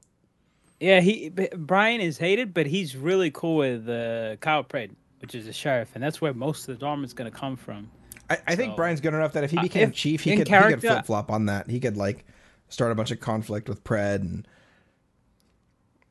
yeah 0.80 1.00
he 1.00 1.30
Brian 1.56 2.00
is 2.00 2.18
hated, 2.18 2.52
but 2.52 2.66
he's 2.66 2.96
really 2.96 3.30
cool 3.30 3.56
with 3.56 3.88
uh, 3.88 4.36
Kyle 4.36 4.64
Pred, 4.64 4.90
which 5.20 5.34
is 5.34 5.46
the 5.46 5.52
sheriff, 5.52 5.90
and 5.94 6.02
that's 6.02 6.20
where 6.20 6.34
most 6.34 6.68
of 6.68 6.74
the 6.74 6.80
drama 6.80 7.04
is 7.04 7.12
going 7.12 7.30
to 7.30 7.36
come 7.36 7.56
from. 7.56 7.90
I, 8.28 8.38
I 8.48 8.56
think 8.56 8.74
Brian's 8.74 9.00
good 9.00 9.14
enough 9.14 9.32
that 9.34 9.44
if 9.44 9.52
he 9.52 9.58
Uh, 9.58 9.62
became 9.62 9.90
if- 9.90 9.94
chief, 9.94 10.22
he 10.22 10.36
could, 10.36 10.48
he 10.48 10.54
could 10.54 10.80
flip 10.80 11.06
flop 11.06 11.30
on 11.30 11.46
that. 11.46 11.70
He 11.70 11.78
could 11.78 11.96
like 11.96 12.24
start 12.68 12.90
a 12.90 12.94
bunch 12.96 13.12
of 13.12 13.20
conflict 13.20 13.68
with 13.68 13.84
Pred, 13.84 14.16
and 14.16 14.48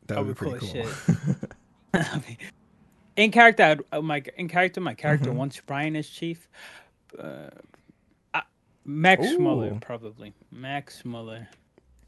that 0.08 0.18
would 0.20 0.28
be 0.28 0.34
pretty 0.34 0.60
cool 0.60 0.84
cool. 0.84 1.36
as 1.93 2.22
in 3.16 3.32
character, 3.32 3.64
I'd, 3.64 3.82
uh, 3.91 4.01
my 4.01 4.22
in 4.38 4.47
character, 4.49 4.82
my 4.82 4.93
character 4.93 5.30
Mm-hmm. 5.30 5.38
wants 5.38 5.62
Brian 5.66 5.95
as 5.95 6.08
chief. 6.10 6.47
Uh, 7.18 7.49
uh, 8.34 8.41
Max 8.84 9.24
Muller, 9.39 9.78
probably 9.82 10.34
Max 10.51 11.06
Muller. 11.06 11.47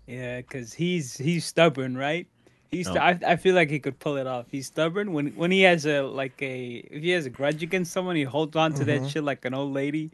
Yeah, 0.06 0.38
because 0.38 0.74
he's 0.74 1.18
he's 1.18 1.46
stubborn, 1.46 1.98
right? 1.98 2.28
He's. 2.70 2.88
Oh. 2.90 2.96
I, 2.96 3.18
I 3.26 3.36
feel 3.38 3.56
like 3.56 3.70
he 3.70 3.80
could 3.80 3.98
pull 4.00 4.18
it 4.18 4.28
off. 4.28 4.46
He's 4.52 4.68
stubborn 4.68 5.14
when 5.14 5.28
when 5.36 5.52
he 5.52 5.62
has 5.62 5.86
a 5.86 6.02
like 6.02 6.42
a 6.42 6.86
if 6.92 7.02
he 7.04 7.12
has 7.12 7.26
a 7.26 7.30
grudge 7.30 7.64
against 7.64 7.94
someone, 7.94 8.16
he 8.18 8.24
holds 8.24 8.56
on 8.58 8.74
to 8.74 8.84
that 8.86 9.10
shit 9.10 9.24
like 9.24 9.46
an 9.46 9.54
old 9.54 9.74
lady. 9.74 10.12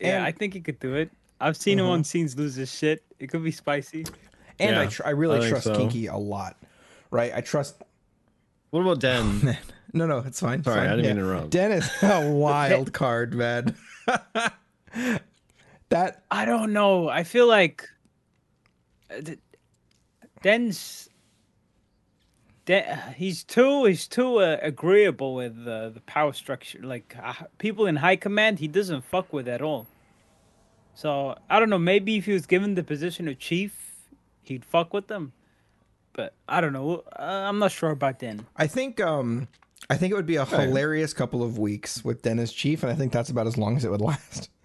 Yeah, 0.00 0.16
And- 0.16 0.24
I 0.24 0.32
think 0.32 0.54
he 0.54 0.60
could 0.60 0.80
do 0.80 0.94
it. 0.94 1.10
I've 1.40 1.56
seen 1.58 1.78
him 1.78 1.84
Uh-huh. 1.86 1.94
on 1.94 2.04
scenes 2.04 2.38
lose 2.38 2.54
his 2.54 2.72
shit. 2.74 3.02
It 3.18 3.26
could 3.28 3.44
be 3.44 3.50
spicy. 3.50 4.06
And 4.60 4.76
I, 4.76 4.86
tr- 4.86 5.04
I 5.04 5.10
really 5.10 5.44
I 5.44 5.50
trust 5.50 5.64
so. 5.64 5.76
Kinky 5.76 6.06
a 6.06 6.16
lot, 6.16 6.56
right? 7.14 7.32
I 7.34 7.40
trust. 7.40 7.76
What 8.70 8.80
about 8.80 8.98
Den? 9.08 9.56
No, 9.92 10.06
no, 10.06 10.18
it's 10.18 10.40
fine. 10.40 10.58
it's 10.58 10.64
Sorry, 10.66 10.80
fine. 10.80 10.88
I 10.88 10.96
didn't 10.96 11.04
Yeah. 11.04 11.12
mean 11.14 11.22
to 11.24 11.30
interrupt. 11.30 11.50
Dennis, 11.50 12.02
a 12.02 12.30
wild 12.32 12.92
card, 12.92 13.32
man. 13.34 13.76
that 15.88 16.22
I 16.30 16.44
don't 16.44 16.72
know. 16.72 17.08
I 17.08 17.22
feel 17.24 17.46
like 17.46 17.88
uh, 19.10 19.20
Den's 20.42 21.08
Den, 22.66 22.98
he's 23.16 23.44
too 23.44 23.84
he's 23.84 24.08
too 24.08 24.38
uh, 24.38 24.58
agreeable 24.62 25.34
with 25.34 25.56
uh, 25.68 25.90
the 25.90 26.00
power 26.06 26.32
structure. 26.32 26.80
Like 26.82 27.14
uh, 27.22 27.34
people 27.58 27.86
in 27.86 27.96
high 27.96 28.16
command, 28.16 28.58
he 28.58 28.66
doesn't 28.68 29.04
fuck 29.04 29.32
with 29.32 29.46
at 29.48 29.62
all. 29.62 29.86
So 30.94 31.36
I 31.48 31.58
don't 31.60 31.70
know. 31.70 31.78
Maybe 31.78 32.16
if 32.16 32.24
he 32.26 32.32
was 32.32 32.46
given 32.46 32.74
the 32.74 32.82
position 32.82 33.28
of 33.28 33.38
chief, 33.38 33.94
he'd 34.42 34.64
fuck 34.64 34.92
with 34.92 35.06
them. 35.08 35.32
But 36.14 36.34
I 36.48 36.60
don't 36.60 36.72
know. 36.72 37.02
Uh, 37.18 37.22
I'm 37.22 37.58
not 37.58 37.72
sure 37.72 37.90
about 37.90 38.20
then. 38.20 38.46
I 38.56 38.66
think 38.66 39.00
um 39.00 39.48
I 39.90 39.96
think 39.96 40.12
it 40.12 40.14
would 40.14 40.26
be 40.26 40.36
a 40.36 40.46
hilarious 40.46 41.12
couple 41.12 41.42
of 41.42 41.58
weeks 41.58 42.02
with 42.04 42.22
Dennis 42.22 42.52
Chief, 42.52 42.82
and 42.82 42.90
I 42.90 42.94
think 42.94 43.12
that's 43.12 43.28
about 43.28 43.46
as 43.46 43.58
long 43.58 43.76
as 43.76 43.84
it 43.84 43.90
would 43.90 44.00
last. 44.00 44.48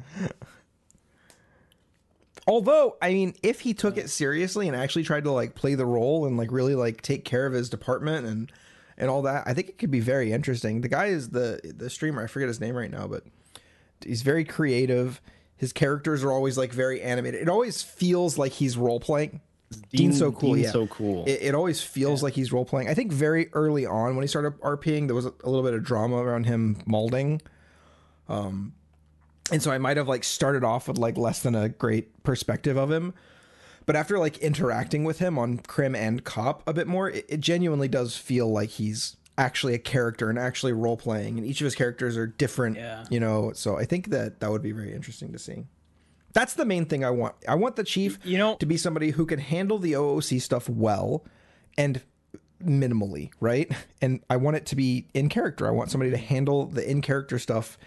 Although, 2.48 2.96
I 3.02 3.14
mean, 3.14 3.36
if 3.44 3.60
he 3.60 3.74
took 3.74 3.98
it 3.98 4.10
seriously 4.10 4.68
and 4.68 4.76
actually 4.76 5.04
tried 5.04 5.26
to 5.26 5.32
like 5.32 5.56
play 5.56 5.76
the 5.76 5.86
role 5.86 6.26
and 6.26 6.38
like 6.38 6.52
really 6.52 6.74
like 6.74 7.02
take 7.02 7.26
care 7.26 7.46
of 7.46 7.54
his 7.54 7.70
department 7.70 8.26
and 8.26 8.52
and 8.98 9.10
all 9.10 9.22
that, 9.24 9.44
I 9.46 9.54
think 9.54 9.70
it 9.70 9.78
could 9.78 9.92
be 9.92 10.00
very 10.00 10.32
interesting. 10.32 10.82
The 10.82 10.88
guy 10.88 11.08
is 11.08 11.30
the 11.30 11.60
the 11.64 11.90
streamer. 11.90 12.24
I 12.24 12.28
forget 12.28 12.48
his 12.48 12.62
name 12.62 12.76
right 12.76 12.90
now, 12.92 13.08
but 13.08 13.24
he's 14.04 14.22
very 14.22 14.46
creative. 14.46 15.22
His 15.58 15.74
characters 15.74 16.24
are 16.24 16.32
always 16.32 16.58
like 16.58 16.72
very 16.72 17.02
animated. 17.02 17.42
It 17.42 17.50
always 17.50 17.82
feels 17.84 18.38
like 18.38 18.54
he's 18.54 18.78
role 18.78 19.00
playing. 19.00 19.42
Dean's 19.92 20.18
so 20.18 20.32
cool. 20.32 20.54
Dean's 20.54 20.66
yeah, 20.68 20.72
so 20.72 20.88
cool. 20.88 21.26
It, 21.26 21.40
it 21.42 21.56
always 21.56 21.82
feels 21.82 22.24
like 22.24 22.34
he's 22.34 22.52
role 22.52 22.66
playing. 22.66 22.90
I 22.90 22.94
think 22.94 23.12
very 23.12 23.50
early 23.54 23.86
on 23.86 24.16
when 24.16 24.24
he 24.24 24.28
started 24.28 24.60
RPing, 24.62 25.08
there 25.08 25.16
was 25.16 25.26
a, 25.26 25.34
a 25.44 25.50
little 25.50 25.64
bit 25.64 25.74
of 25.74 25.84
drama 25.84 26.18
around 26.18 26.46
him 26.46 26.78
molding. 26.86 27.42
Um, 28.28 28.74
and 29.52 29.62
so 29.62 29.72
I 29.72 29.78
might 29.78 29.98
have 29.98 30.08
like 30.08 30.24
started 30.24 30.64
off 30.64 30.88
with 30.88 30.98
like 30.98 31.18
less 31.18 31.42
than 31.42 31.56
a 31.56 31.70
great 31.70 32.24
perspective 32.24 32.78
of 32.78 32.92
him. 32.92 33.14
But 33.86 33.96
after 33.96 34.20
like 34.20 34.38
interacting 34.38 35.04
with 35.04 35.20
him 35.20 35.40
on 35.40 35.58
Crim 35.60 35.96
and 35.96 36.24
Cop 36.24 36.68
a 36.68 36.74
bit 36.74 36.88
more, 36.88 37.10
it, 37.10 37.26
it 37.28 37.40
genuinely 37.40 37.88
does 37.88 38.16
feel 38.16 38.48
like 38.52 38.70
he's 38.70 39.18
actually 39.38 39.74
a 39.74 39.80
character 39.80 40.30
and 40.30 40.38
actually 40.38 40.74
role 40.74 40.98
playing. 40.98 41.40
And 41.40 41.48
each 41.48 41.62
of 41.62 41.66
his 41.66 41.74
characters 41.76 42.16
are 42.18 42.28
different, 42.28 42.76
Yeah. 42.78 43.06
you 43.10 43.20
know. 43.20 43.52
So 43.54 43.78
I 43.80 43.86
think 43.86 44.10
that 44.10 44.42
that 44.42 44.52
would 44.52 44.62
be 44.62 44.72
very 44.72 44.94
interesting 44.94 45.32
to 45.34 45.40
see. 45.40 45.66
That's 46.34 46.54
the 46.54 46.66
main 46.66 46.86
thing 46.86 47.04
I 47.04 47.10
want. 47.10 47.36
I 47.48 47.56
want 47.56 47.76
the 47.76 47.84
chief, 47.84 48.20
You 48.24 48.38
know- 48.38 48.56
to 48.58 48.66
be 48.66 48.78
somebody 48.78 49.12
who 49.12 49.26
can 49.26 49.40
handle 49.40 49.78
the 49.80 49.94
OOC 49.94 50.40
stuff 50.42 50.70
well 50.70 51.26
and 51.78 52.02
minimally, 52.64 53.32
right? 53.40 53.72
And 54.02 54.22
I 54.30 54.38
want 54.38 54.56
it 54.58 54.66
to 54.68 54.76
be 54.76 55.08
in 55.14 55.28
character. 55.30 55.68
I 55.68 55.72
want 55.72 55.92
somebody 55.92 56.12
to 56.12 56.18
handle 56.18 56.66
the 56.68 56.90
in 56.90 57.02
character 57.02 57.38
stuff 57.40 57.78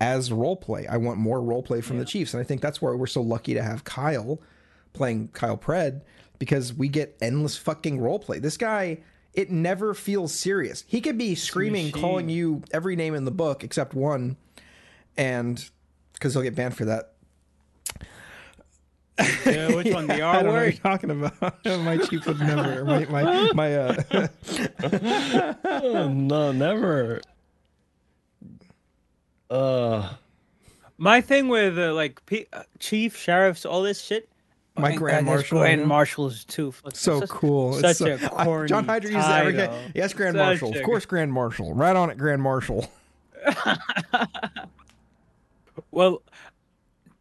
as 0.00 0.30
role 0.32 0.56
play. 0.56 0.86
I 0.86 0.96
want 0.96 1.18
more 1.18 1.42
role 1.42 1.62
play 1.62 1.80
from 1.80 1.98
the 1.98 2.04
Chiefs, 2.04 2.32
and 2.34 2.40
I 2.40 2.44
think 2.44 2.60
that's 2.60 2.80
why 2.80 2.92
we're 2.92 3.06
so 3.06 3.20
lucky 3.20 3.54
to 3.54 3.62
have 3.62 3.84
Kyle 3.84 4.40
playing 4.92 5.28
Kyle 5.28 5.58
Pred 5.58 6.02
because 6.38 6.72
we 6.72 6.88
get 6.88 7.16
endless 7.20 7.56
fucking 7.56 7.98
role 8.00 8.18
play. 8.18 8.38
This 8.38 8.56
guy, 8.56 8.98
it 9.34 9.50
never 9.50 9.92
feels 9.94 10.32
serious. 10.32 10.84
He 10.86 11.00
could 11.00 11.18
be 11.18 11.34
screaming, 11.34 11.90
calling 11.90 12.28
you 12.28 12.62
every 12.70 12.94
name 12.96 13.14
in 13.14 13.24
the 13.24 13.30
book 13.32 13.64
except 13.64 13.92
one, 13.92 14.36
and 15.16 15.68
because 16.14 16.32
he'll 16.34 16.42
get 16.42 16.54
banned 16.54 16.76
for 16.76 16.84
that. 16.84 17.14
Yeah, 19.46 19.74
which 19.74 19.92
one? 19.92 20.06
The 20.06 20.22
I 20.22 20.26
R 20.26 20.34
don't 20.42 20.44
know 20.46 20.52
what 20.52 20.60
you're 20.60 20.64
word? 20.66 20.80
talking 20.82 21.10
about. 21.10 21.64
my 21.84 21.96
chief 21.98 22.26
would 22.26 22.38
never. 22.40 22.84
My 22.84 23.04
my 23.06 23.52
my. 23.52 23.74
Uh, 23.74 24.28
Oh, 25.64 26.08
no, 26.12 26.52
never. 26.52 27.20
Uh, 29.50 30.10
My 30.98 31.20
thing 31.20 31.48
with 31.48 31.78
uh, 31.78 31.94
like 31.94 32.24
P- 32.26 32.46
uh, 32.52 32.62
chief, 32.78 33.16
sheriffs, 33.16 33.64
all 33.64 33.82
this 33.82 34.00
shit. 34.02 34.28
My 34.76 34.90
my 34.90 34.96
Grand 34.96 35.26
God, 35.26 35.32
Marshal, 35.34 35.58
Grand 35.58 35.80
yeah. 35.80 35.86
Marshal 35.86 36.26
is 36.28 36.44
too 36.44 36.70
fucking 36.70 36.96
so 36.96 37.20
such- 37.20 37.28
cool. 37.30 37.72
It's 37.78 37.98
Such 37.98 38.18
so- 38.20 38.26
a 38.26 38.34
I- 38.38 38.44
corny. 38.44 38.68
John 38.68 38.84
Hydra 38.84 39.10
uses 39.10 39.28
every 39.28 39.54
title. 39.54 39.76
Yes, 39.94 40.12
Grand 40.12 40.36
Such 40.36 40.44
Marshal. 40.60 40.74
a- 40.74 40.78
Of 40.78 40.84
course, 40.84 41.04
Grand 41.06 41.32
Marshal. 41.32 41.74
Right 41.74 41.96
on 41.96 42.10
it, 42.10 42.18
Grand 42.18 42.40
Marshal. 42.42 42.86
Well, 45.90 46.22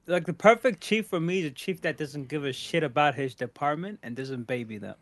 like 0.07 0.25
the 0.25 0.33
perfect 0.33 0.81
chief 0.81 1.07
for 1.07 1.19
me 1.19 1.39
is 1.39 1.45
a 1.45 1.51
chief 1.51 1.81
that 1.81 1.97
doesn't 1.97 2.29
give 2.29 2.45
a 2.45 2.53
shit 2.53 2.83
about 2.83 3.15
his 3.15 3.35
department 3.35 3.99
and 4.01 4.15
doesn't 4.15 4.47
baby 4.47 4.77
them. 4.77 4.95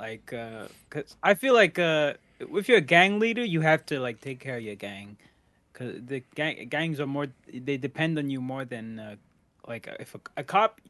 Like, 0.00 0.32
uh, 0.32 0.68
cause 0.90 1.16
I 1.22 1.34
feel 1.34 1.54
like 1.54 1.78
uh, 1.78 2.14
if 2.40 2.68
you're 2.68 2.78
a 2.78 2.82
gang 2.82 3.18
leader, 3.18 3.44
you 3.44 3.60
have 3.60 3.84
to 3.86 4.00
like 4.00 4.20
take 4.20 4.40
care 4.40 4.56
of 4.56 4.62
your 4.62 4.76
gang, 4.76 5.16
cause 5.74 5.94
the 6.06 6.22
gang 6.34 6.68
gangs 6.68 7.00
are 7.00 7.06
more 7.06 7.26
they 7.52 7.76
depend 7.76 8.18
on 8.18 8.30
you 8.30 8.40
more 8.40 8.64
than 8.64 8.98
uh, 8.98 9.16
like 9.66 9.88
if 10.00 10.14
a, 10.14 10.20
a 10.38 10.44
cop. 10.44 10.80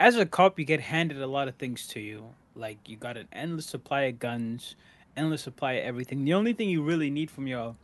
As 0.00 0.16
a 0.16 0.26
cop, 0.26 0.58
you 0.58 0.64
get 0.64 0.80
handed 0.80 1.22
a 1.22 1.26
lot 1.26 1.48
of 1.48 1.54
things 1.56 1.86
to 1.88 2.00
you. 2.00 2.24
Like 2.54 2.88
you 2.88 2.96
got 2.96 3.16
an 3.16 3.28
endless 3.32 3.66
supply 3.66 4.02
of 4.02 4.18
guns, 4.18 4.74
endless 5.16 5.42
supply 5.42 5.74
of 5.74 5.84
everything. 5.84 6.24
The 6.24 6.34
only 6.34 6.52
thing 6.52 6.68
you 6.68 6.82
really 6.82 7.10
need 7.10 7.30
from 7.30 7.46
your 7.46 7.76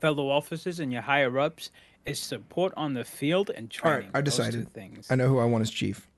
fellow 0.00 0.28
officers 0.28 0.78
and 0.78 0.92
your 0.92 1.02
higher 1.02 1.38
ups 1.38 1.70
is 2.06 2.18
support 2.18 2.72
on 2.76 2.94
the 2.94 3.04
field 3.04 3.50
and 3.54 3.72
All 3.84 3.90
right, 3.90 3.96
training. 3.98 4.10
I 4.14 4.20
decided. 4.20 4.72
things. 4.72 5.10
I 5.10 5.14
know 5.14 5.28
who 5.28 5.38
I 5.38 5.44
want 5.44 5.62
as 5.62 5.70
chief. 5.70 6.08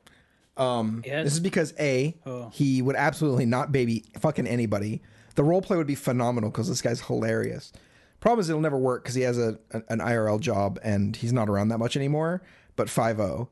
Um, 0.57 1.03
Yes? 1.05 1.25
This 1.25 1.33
is 1.35 1.41
because 1.41 1.75
a 1.79 2.17
Oh. 2.25 2.49
he 2.53 2.81
would 2.81 2.97
absolutely 2.97 3.45
not 3.47 3.73
baby 3.73 4.05
fucking 4.21 4.47
anybody. 4.47 5.03
The 5.35 5.43
role 5.45 5.61
play 5.61 5.77
would 5.77 5.87
be 5.87 5.97
phenomenal 5.97 6.51
because 6.51 6.69
this 6.69 6.81
guy's 6.81 7.01
hilarious. 7.03 7.73
Problem 8.21 8.41
is, 8.41 8.49
it'll 8.49 8.61
never 8.63 8.79
work 8.79 9.03
because 9.03 9.15
he 9.17 9.23
has 9.23 9.37
a 9.37 9.59
an, 9.89 9.99
IRL 9.99 10.39
job 10.41 10.79
and 10.83 11.15
he's 11.17 11.33
not 11.33 11.49
around 11.49 11.69
that 11.69 11.79
much 11.79 11.97
anymore. 11.97 12.41
But 12.77 12.89
five 12.89 13.17
zero. 13.17 13.51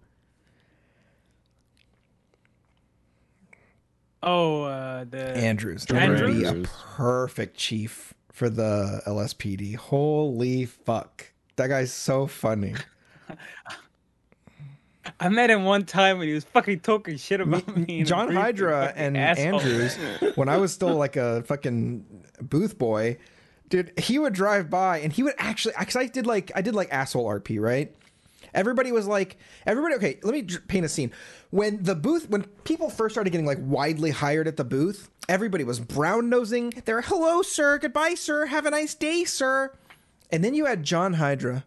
Oh, 4.22 4.62
uh, 4.62 5.04
the 5.04 5.36
Andrews. 5.36 5.84
Andrews? 5.86 6.20
Andrews. 6.44 6.52
be 6.52 6.60
a 6.62 6.68
perfect 6.96 7.56
chief 7.56 8.14
for 8.30 8.48
the 8.48 9.02
LSPD. 9.06 9.74
Holy 9.74 10.64
fuck. 10.64 11.31
That 11.56 11.68
guy's 11.68 11.92
so 11.92 12.26
funny. 12.26 12.74
I 15.18 15.28
met 15.28 15.50
him 15.50 15.64
one 15.64 15.84
time 15.84 16.18
when 16.18 16.28
he 16.28 16.34
was 16.34 16.44
fucking 16.44 16.80
talking 16.80 17.16
shit 17.16 17.40
about 17.40 17.76
me. 17.76 18.02
a 18.02 18.04
John 18.04 18.32
Hydra 18.32 18.92
and 18.94 19.16
asshole. 19.16 19.60
Andrews, 19.60 19.96
when 20.36 20.48
I 20.48 20.56
was 20.56 20.72
still 20.72 20.94
like 20.94 21.16
a 21.16 21.42
fucking 21.42 22.04
booth 22.40 22.78
boy, 22.78 23.18
dude, 23.68 23.98
he 23.98 24.18
would 24.18 24.32
drive 24.32 24.70
by 24.70 24.98
and 24.98 25.12
he 25.12 25.22
would 25.22 25.34
actually, 25.38 25.74
because 25.78 25.96
I 25.96 26.06
did 26.06 26.26
like, 26.26 26.52
I 26.54 26.62
did 26.62 26.74
like 26.74 26.88
asshole 26.92 27.26
RP, 27.26 27.60
right? 27.60 27.94
Everybody 28.54 28.92
was 28.92 29.06
like, 29.06 29.38
everybody, 29.66 29.94
okay, 29.94 30.18
let 30.22 30.34
me 30.34 30.42
paint 30.42 30.84
a 30.84 30.88
scene. 30.88 31.12
When 31.50 31.82
the 31.82 31.94
booth, 31.94 32.28
when 32.28 32.42
people 32.64 32.90
first 32.90 33.14
started 33.14 33.30
getting 33.30 33.46
like 33.46 33.58
widely 33.60 34.10
hired 34.10 34.46
at 34.46 34.56
the 34.56 34.64
booth, 34.64 35.10
everybody 35.28 35.64
was 35.64 35.80
brown 35.80 36.28
nosing. 36.28 36.72
They're, 36.84 37.00
hello, 37.00 37.42
sir, 37.42 37.78
goodbye, 37.78 38.14
sir, 38.14 38.46
have 38.46 38.66
a 38.66 38.70
nice 38.70 38.94
day, 38.94 39.24
sir. 39.24 39.72
And 40.32 40.42
then 40.42 40.54
you 40.54 40.64
had 40.64 40.82
John 40.82 41.14
Hydra. 41.14 41.64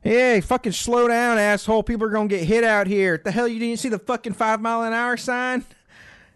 Hey, 0.00 0.40
fucking 0.40 0.72
slow 0.72 1.08
down, 1.08 1.36
asshole. 1.36 1.82
People 1.82 2.06
are 2.06 2.10
gonna 2.10 2.28
get 2.28 2.44
hit 2.44 2.62
out 2.62 2.86
here. 2.86 3.20
The 3.22 3.32
hell 3.32 3.48
you 3.48 3.58
didn't 3.58 3.80
see 3.80 3.88
the 3.88 3.98
fucking 3.98 4.34
five 4.34 4.60
mile 4.60 4.84
an 4.84 4.92
hour 4.92 5.16
sign? 5.16 5.64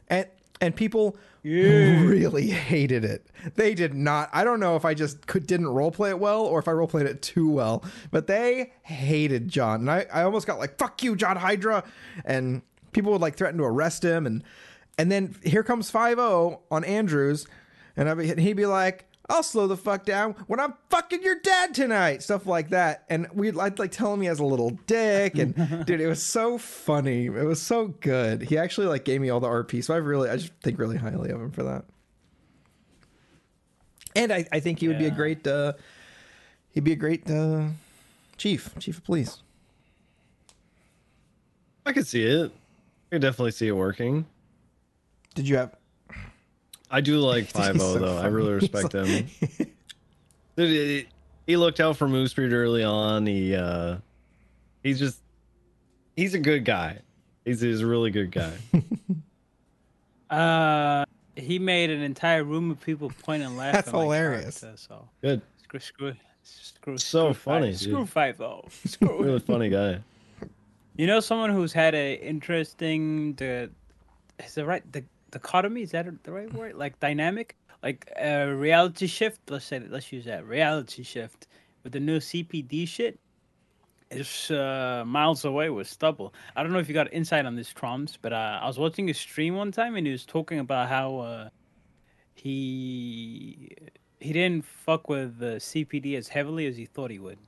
And 0.09 0.27
and 0.61 0.75
people 0.75 1.17
really 1.45 2.49
hated 2.49 3.05
it. 3.05 3.27
They 3.55 3.75
did 3.75 3.95
not. 3.95 4.29
I 4.33 4.43
don't 4.45 4.61
know 4.61 4.75
if 4.77 4.85
I 4.85 4.93
just 4.95 5.27
could 5.27 5.47
didn't 5.47 5.69
role 5.69 5.93
play 5.93 6.11
it 6.11 6.19
well 6.19 6.43
or 6.43 6.59
if 6.59 6.67
I 6.67 6.73
role 6.73 6.89
played 6.89 7.07
it 7.07 7.23
too 7.23 7.49
well, 7.49 7.85
but 8.11 8.27
they 8.27 8.73
hated 8.83 9.49
John. 9.49 9.81
And 9.81 9.91
I, 9.91 10.07
I 10.13 10.25
almost 10.25 10.47
got 10.47 10.59
like, 10.59 10.77
fuck 10.77 11.03
you, 11.03 11.15
John 11.15 11.37
Hydra. 11.37 11.85
And 12.25 12.63
people 12.93 13.13
would 13.13 13.21
like 13.21 13.37
threaten 13.37 13.59
to 13.59 13.65
arrest 13.65 14.05
him 14.05 14.27
and 14.27 14.43
and 14.99 15.11
then 15.11 15.35
here 15.43 15.63
comes 15.63 15.91
5-0 15.91 16.61
on 16.71 16.85
Andrews, 16.85 17.47
and 17.97 18.07
I'd 18.07 18.19
be, 18.19 18.35
he'd 18.35 18.53
be 18.53 18.67
like, 18.67 19.07
I'll 19.31 19.45
slow 19.45 19.69
the 19.69 19.77
fuck 19.77 20.05
down 20.05 20.35
when 20.49 20.59
I'm 20.59 20.75
fucking 20.91 21.23
your 21.23 21.37
dad 21.37 21.75
tonight. 21.75 22.23
Stuff 22.23 22.47
like 22.47 22.71
that. 22.71 23.05
And 23.09 23.29
we'd 23.33 23.57
I'd 23.57 23.79
like 23.79 23.93
tell 23.93 24.13
him 24.13 24.21
he 24.21 24.27
has 24.27 24.41
a 24.41 24.45
little 24.45 24.71
dick. 24.87 25.39
And 25.39 25.55
dude, 25.87 26.01
it 26.01 26.09
was 26.09 26.23
so 26.23 26.59
funny. 26.59 27.27
It 27.27 27.45
was 27.45 27.63
so 27.63 27.89
good. 28.01 28.43
He 28.43 28.59
actually 28.59 28.89
like 28.89 29.05
gave 29.05 29.21
me 29.21 29.31
all 29.31 29.41
the 29.41 29.49
RP. 29.49 29.85
So 29.85 29.95
I 29.95 29.99
really, 29.99 30.29
I 30.29 30.37
just 30.37 30.53
think 30.63 30.79
really 30.79 30.97
highly 30.97 31.31
of 31.31 31.41
him 31.41 31.53
for 31.53 31.63
that. 31.63 31.85
And 34.17 34.33
I, 34.33 34.47
I 34.51 34.59
think 34.59 34.81
he 34.81 34.89
would 34.89 34.99
be 34.99 35.07
a 35.07 35.11
great, 35.11 35.47
uh, 35.47 35.75
he'd 36.73 36.83
be 36.83 36.93
a 36.93 36.97
great, 36.97 37.31
uh, 37.31 37.69
chief, 38.37 38.75
chief 38.81 38.99
of 38.99 39.05
police. 39.05 39.43
I 41.87 41.93
could 41.93 42.07
see 42.07 42.25
it. 42.25 42.51
I 42.51 43.15
could 43.15 43.23
definitely 43.23 43.53
see 43.53 43.69
it 43.69 43.73
working. 43.73 44.27
Did 45.37 45.49
you 45.49 45.57
have, 45.57 45.77
I 46.91 47.01
do 47.01 47.19
like 47.21 47.45
He's 47.45 47.53
Five 47.53 47.77
O 47.77 47.79
so 47.95 47.99
though. 47.99 48.19
I 48.19 48.27
really 48.27 48.53
respect 48.53 48.93
him. 48.95 49.27
Dude, 50.57 50.69
he- 50.69 51.07
he 51.47 51.57
looked 51.57 51.81
out 51.81 51.97
for 51.97 52.07
Moosebeard 52.07 52.53
early 52.53 52.85
on. 52.85 53.27
He 53.27 53.55
uh, 53.57 53.97
he's 54.85 54.99
just 54.99 55.21
he's 56.17 56.35
a 56.35 56.39
good 56.39 56.65
guy. 56.65 56.99
He's, 57.45 57.61
he's 57.61 57.81
a 57.81 57.87
really 57.87 58.11
good 58.11 58.31
guy. 58.31 58.53
Uh, 60.31 61.05
he 61.37 61.59
made 61.59 61.91
an 61.91 62.03
entire 62.03 62.45
room 62.45 62.71
of 62.71 62.81
people 62.81 63.11
point 63.25 63.43
and 63.43 63.57
laugh. 63.57 63.73
That's 63.75 63.89
at 63.89 63.95
my 63.95 64.03
hilarious. 64.03 64.61
character, 64.61 64.79
so 64.81 65.09
Good. 65.23 65.43
screw, 65.63 65.81
screw, 65.81 66.15
screw. 66.45 66.99
So 66.99 67.33
screw 67.33 67.35
funny, 67.35 67.71
Five. 67.73 67.81
Screw 67.81 67.97
dude. 67.99 68.09
five 68.09 68.39
though. 68.39 68.65
Screw. 68.87 69.23
Really 69.25 69.41
funny 69.41 69.69
guy. 69.71 69.99
You 70.97 71.07
know, 71.07 71.19
someone 71.21 71.51
who's 71.51 71.73
had 71.73 71.95
an 71.95 72.19
interesting 72.19 73.33
the 73.35 73.71
is 74.45 74.55
the 74.55 74.65
right 74.65 74.85
the 74.93 75.03
dichotomy 75.31 75.83
is 75.83 75.91
that 75.93 76.07
the 76.25 76.33
right 76.33 76.53
word? 76.53 76.75
Like 76.75 76.99
dynamic, 77.01 77.57
like 77.83 78.11
a 78.17 78.47
reality 78.47 79.07
shift. 79.07 79.41
Let's 79.49 79.65
say 79.65 79.81
let's 79.89 80.13
use 80.13 80.25
that 80.25 80.47
reality 80.47 81.03
shift 81.03 81.47
with 81.83 81.93
the 81.93 82.01
new 82.01 82.19
CPD 82.19 82.87
shit. 82.87 83.19
It's 84.11 84.51
uh, 84.51 85.05
miles 85.07 85.45
away 85.45 85.71
with 85.71 85.87
Stubble. 85.87 86.35
I 86.57 86.65
don't 86.65 86.73
know 86.73 86.81
if 86.81 86.89
you 86.89 86.95
got 86.95 87.13
insight 87.13 87.47
on 87.47 87.55
this, 87.55 87.73
Traumz, 87.73 88.19
but 88.21 88.33
uh, 88.33 88.59
I 88.61 88.67
was 88.67 88.77
watching 88.77 89.09
a 89.09 89.15
stream 89.15 89.55
one 89.55 89.71
time 89.71 89.95
and 89.95 90.05
he 90.05 90.11
was 90.11 90.27
talking 90.27 90.59
about 90.59 90.89
how 90.89 91.19
uh, 91.19 91.49
he 92.35 93.71
he 94.19 94.33
didn't 94.33 94.65
fuck 94.65 95.09
with 95.09 95.39
the 95.39 95.57
CPD 95.57 96.17
as 96.17 96.29
heavily 96.29 96.67
as 96.67 96.77
he 96.77 96.87
thought 96.87 97.11
he 97.11 97.21
would. 97.21 97.39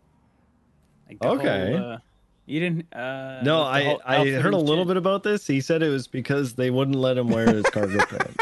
Like 1.08 1.22
Okay. 1.22 1.72
Whole, 1.72 1.92
uh, 1.92 1.98
you 2.46 2.60
didn't. 2.60 2.92
Uh, 2.94 3.40
No, 3.42 3.62
I 3.62 3.84
whole 3.84 4.02
I 4.04 4.28
heard 4.30 4.54
a 4.54 4.58
little 4.58 4.84
shit. 4.84 4.88
bit 4.88 4.96
about 4.96 5.22
this. 5.22 5.46
He 5.46 5.60
said 5.60 5.82
it 5.82 5.88
was 5.88 6.06
because 6.08 6.54
they 6.54 6.70
wouldn't 6.70 6.96
let 6.96 7.16
him 7.18 7.28
wear 7.28 7.46
his 7.52 7.64
cargo 7.64 7.98
pants. 8.06 8.36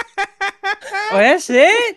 Oh, 1.13 1.17
that's 1.17 1.51
it. 1.51 1.97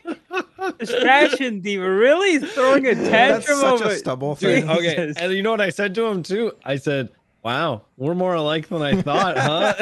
Fashion 1.01 1.59
diva 1.59 1.89
really 1.89 2.39
throwing 2.39 2.87
a 2.87 2.95
tantrum 2.95 3.11
That's 3.11 3.45
tantrum 3.45 3.59
such 3.59 3.81
over 3.81 3.89
a 3.93 3.97
stubble 3.97 4.35
Dude, 4.35 4.63
thing. 4.63 4.69
okay, 4.69 5.13
and 5.17 5.33
you 5.33 5.43
know 5.43 5.51
what 5.51 5.61
I 5.61 5.69
said 5.69 5.93
to 5.95 6.05
him 6.05 6.23
too? 6.23 6.53
I 6.63 6.77
said, 6.77 7.09
"Wow, 7.43 7.83
we're 7.97 8.15
more 8.15 8.33
alike 8.33 8.69
than 8.69 8.81
I 8.81 9.01
thought, 9.01 9.37
huh?" 9.37 9.73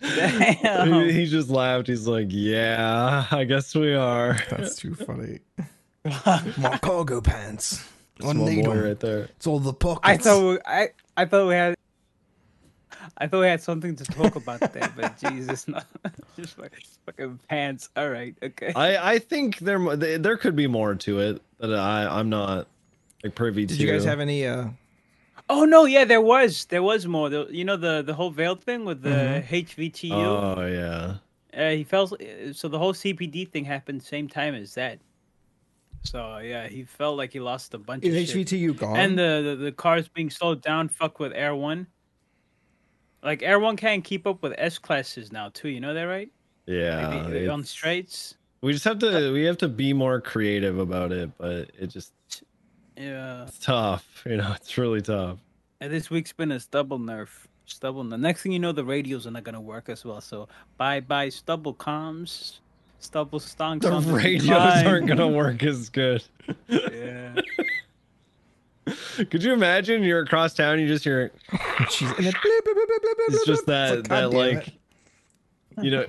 Damn. 0.00 0.92
he, 1.04 1.12
he 1.12 1.26
just 1.26 1.50
laughed. 1.50 1.88
He's 1.88 2.06
like, 2.06 2.28
"Yeah, 2.30 3.26
I 3.30 3.44
guess 3.44 3.74
we 3.74 3.94
are." 3.94 4.38
That's 4.50 4.76
too 4.76 4.94
funny. 4.94 5.40
My 6.04 6.78
cargo 6.80 7.20
pants. 7.20 7.84
I 8.22 8.32
Small 8.32 8.46
need 8.48 8.64
boy 8.64 8.72
'em. 8.72 8.82
right 8.84 9.00
there. 9.00 9.22
It's 9.36 9.46
all 9.46 9.58
the 9.60 9.72
pockets. 9.72 10.08
I 10.08 10.16
thought 10.16 10.50
we, 10.50 10.58
I 10.66 10.88
I 11.16 11.24
thought 11.24 11.46
we 11.48 11.54
had 11.54 11.74
I 13.16 13.26
thought 13.26 13.40
we 13.40 13.46
had 13.46 13.62
something 13.62 13.96
to 13.96 14.04
talk 14.04 14.36
about 14.36 14.60
there, 14.72 14.92
but 14.96 15.18
Jesus, 15.20 15.66
no, 15.68 15.80
just 16.36 16.58
like 16.58 16.72
fucking 17.06 17.38
pants. 17.48 17.88
All 17.96 18.08
right, 18.10 18.34
okay. 18.42 18.72
I 18.74 19.14
I 19.14 19.18
think 19.18 19.58
there 19.58 19.78
mo- 19.78 19.96
there 19.96 20.18
there 20.18 20.36
could 20.36 20.56
be 20.56 20.66
more 20.66 20.94
to 20.94 21.20
it 21.20 21.42
that 21.58 21.74
I 21.74 22.06
I'm 22.06 22.28
not 22.28 22.66
like 23.24 23.34
privy 23.34 23.66
to. 23.66 23.74
Did 23.74 23.80
you 23.80 23.90
guys 23.90 24.04
have 24.04 24.20
any? 24.20 24.46
uh 24.46 24.68
Oh 25.50 25.64
no, 25.64 25.86
yeah, 25.86 26.04
there 26.04 26.20
was 26.20 26.66
there 26.66 26.82
was 26.82 27.06
more. 27.06 27.30
There, 27.30 27.50
you 27.50 27.64
know 27.64 27.76
the 27.76 28.02
the 28.02 28.14
whole 28.14 28.30
veiled 28.30 28.62
thing 28.62 28.84
with 28.84 29.02
the 29.02 29.42
HVTU. 29.48 30.10
Oh 30.12 30.66
yeah. 30.66 31.14
Uh, 31.58 31.70
he 31.70 31.82
felt 31.82 32.12
so 32.52 32.68
the 32.68 32.78
whole 32.78 32.92
CPD 32.92 33.48
thing 33.48 33.64
happened 33.64 34.02
same 34.02 34.28
time 34.28 34.54
as 34.54 34.74
that. 34.74 34.98
So 36.10 36.38
yeah, 36.38 36.66
he 36.68 36.84
felt 36.84 37.16
like 37.16 37.32
he 37.32 37.40
lost 37.40 37.74
a 37.74 37.78
bunch 37.78 38.04
of 38.04 38.12
Is 38.14 38.30
shit. 38.30 38.46
HVTU 38.48 38.76
gone? 38.78 38.96
and 38.96 39.18
the, 39.18 39.54
the 39.56 39.64
the 39.64 39.72
cars 39.72 40.08
being 40.08 40.30
slowed 40.30 40.62
down 40.62 40.88
fuck 40.88 41.18
with 41.20 41.32
Air 41.34 41.54
One. 41.54 41.86
Like 43.22 43.42
Air 43.42 43.58
One 43.58 43.76
can't 43.76 44.04
keep 44.04 44.26
up 44.26 44.42
with 44.42 44.54
S 44.58 44.78
classes 44.78 45.32
now 45.32 45.48
too. 45.52 45.68
You 45.68 45.80
know 45.80 45.94
that, 45.94 46.02
right? 46.04 46.30
Yeah. 46.66 47.08
Like, 47.08 47.30
the- 47.30 47.48
on 47.48 47.60
it's- 47.60 47.70
straights. 47.70 48.36
we 48.60 48.72
just 48.72 48.84
have 48.84 48.98
to 49.00 49.32
we 49.32 49.44
have 49.44 49.58
to 49.58 49.68
be 49.68 49.92
more 49.92 50.20
creative 50.20 50.78
about 50.78 51.12
it, 51.12 51.30
but 51.38 51.70
it 51.78 51.88
just 51.88 52.12
Yeah. 52.96 53.44
it's 53.44 53.58
tough. 53.58 54.22
You 54.26 54.36
know, 54.36 54.52
it's 54.56 54.76
really 54.78 55.02
tough. 55.02 55.38
And 55.80 55.92
this 55.92 56.10
week's 56.10 56.32
been 56.32 56.52
a 56.52 56.58
stubble 56.60 56.98
nerf. 56.98 57.28
Stubble. 57.66 58.02
The 58.04 58.16
next 58.18 58.42
thing 58.42 58.52
you 58.52 58.58
know, 58.58 58.72
the 58.72 58.84
radios 58.84 59.26
are 59.26 59.30
not 59.30 59.44
gonna 59.44 59.60
work 59.60 59.88
as 59.88 60.04
well. 60.04 60.20
So 60.20 60.48
bye 60.78 61.00
bye 61.00 61.28
stubble 61.28 61.74
comms. 61.74 62.60
Stubble 63.00 63.38
stonks. 63.40 63.82
The 63.82 63.92
on 63.92 64.04
the 64.04 64.12
radios 64.12 64.42
decline. 64.42 64.86
aren't 64.86 65.06
gonna 65.06 65.28
work 65.28 65.62
as 65.62 65.88
good. 65.88 66.22
Yeah. 66.68 67.40
Could 69.30 69.42
you 69.42 69.52
imagine 69.52 70.02
you're 70.02 70.22
across 70.22 70.54
town, 70.54 70.80
you 70.80 70.88
just 70.88 71.04
hear 71.04 71.30
bleep, 71.50 72.38
it's 73.28 73.44
just 73.46 73.66
that 73.66 73.98
It's 73.98 74.08
that 74.08 74.32
like 74.32 74.68
it." 74.68 74.74
you 75.82 75.90
know 75.90 76.06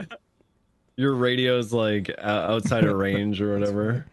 your 0.96 1.14
radio's 1.14 1.74
like 1.74 2.10
o- 2.18 2.28
outside 2.28 2.86
of 2.86 2.96
range 2.96 3.42
or 3.42 3.58
whatever. 3.58 4.06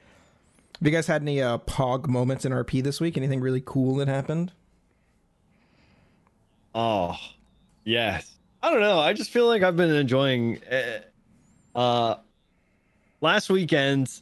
Have 0.79 0.87
you 0.87 0.91
guys 0.91 1.07
had 1.07 1.23
any 1.23 1.41
uh, 1.41 1.59
pog 1.59 2.07
moments 2.07 2.45
in 2.45 2.53
RP 2.53 2.83
this 2.83 3.01
week? 3.01 3.17
Anything 3.17 3.41
really 3.41 3.63
cool 3.65 3.95
that 3.97 4.09
happened? 4.09 4.53
Oh, 6.75 7.17
yes. 7.85 8.31
I 8.63 8.71
don't 8.71 8.81
know. 8.81 8.99
I 8.99 9.15
just 9.15 9.31
feel 9.31 9.47
like 9.47 9.63
I've 9.63 9.77
been 9.77 9.91
enjoying. 9.91 10.61
Uh, 10.71 11.79
uh 11.79 12.17
last 13.21 13.51
weekend, 13.51 14.21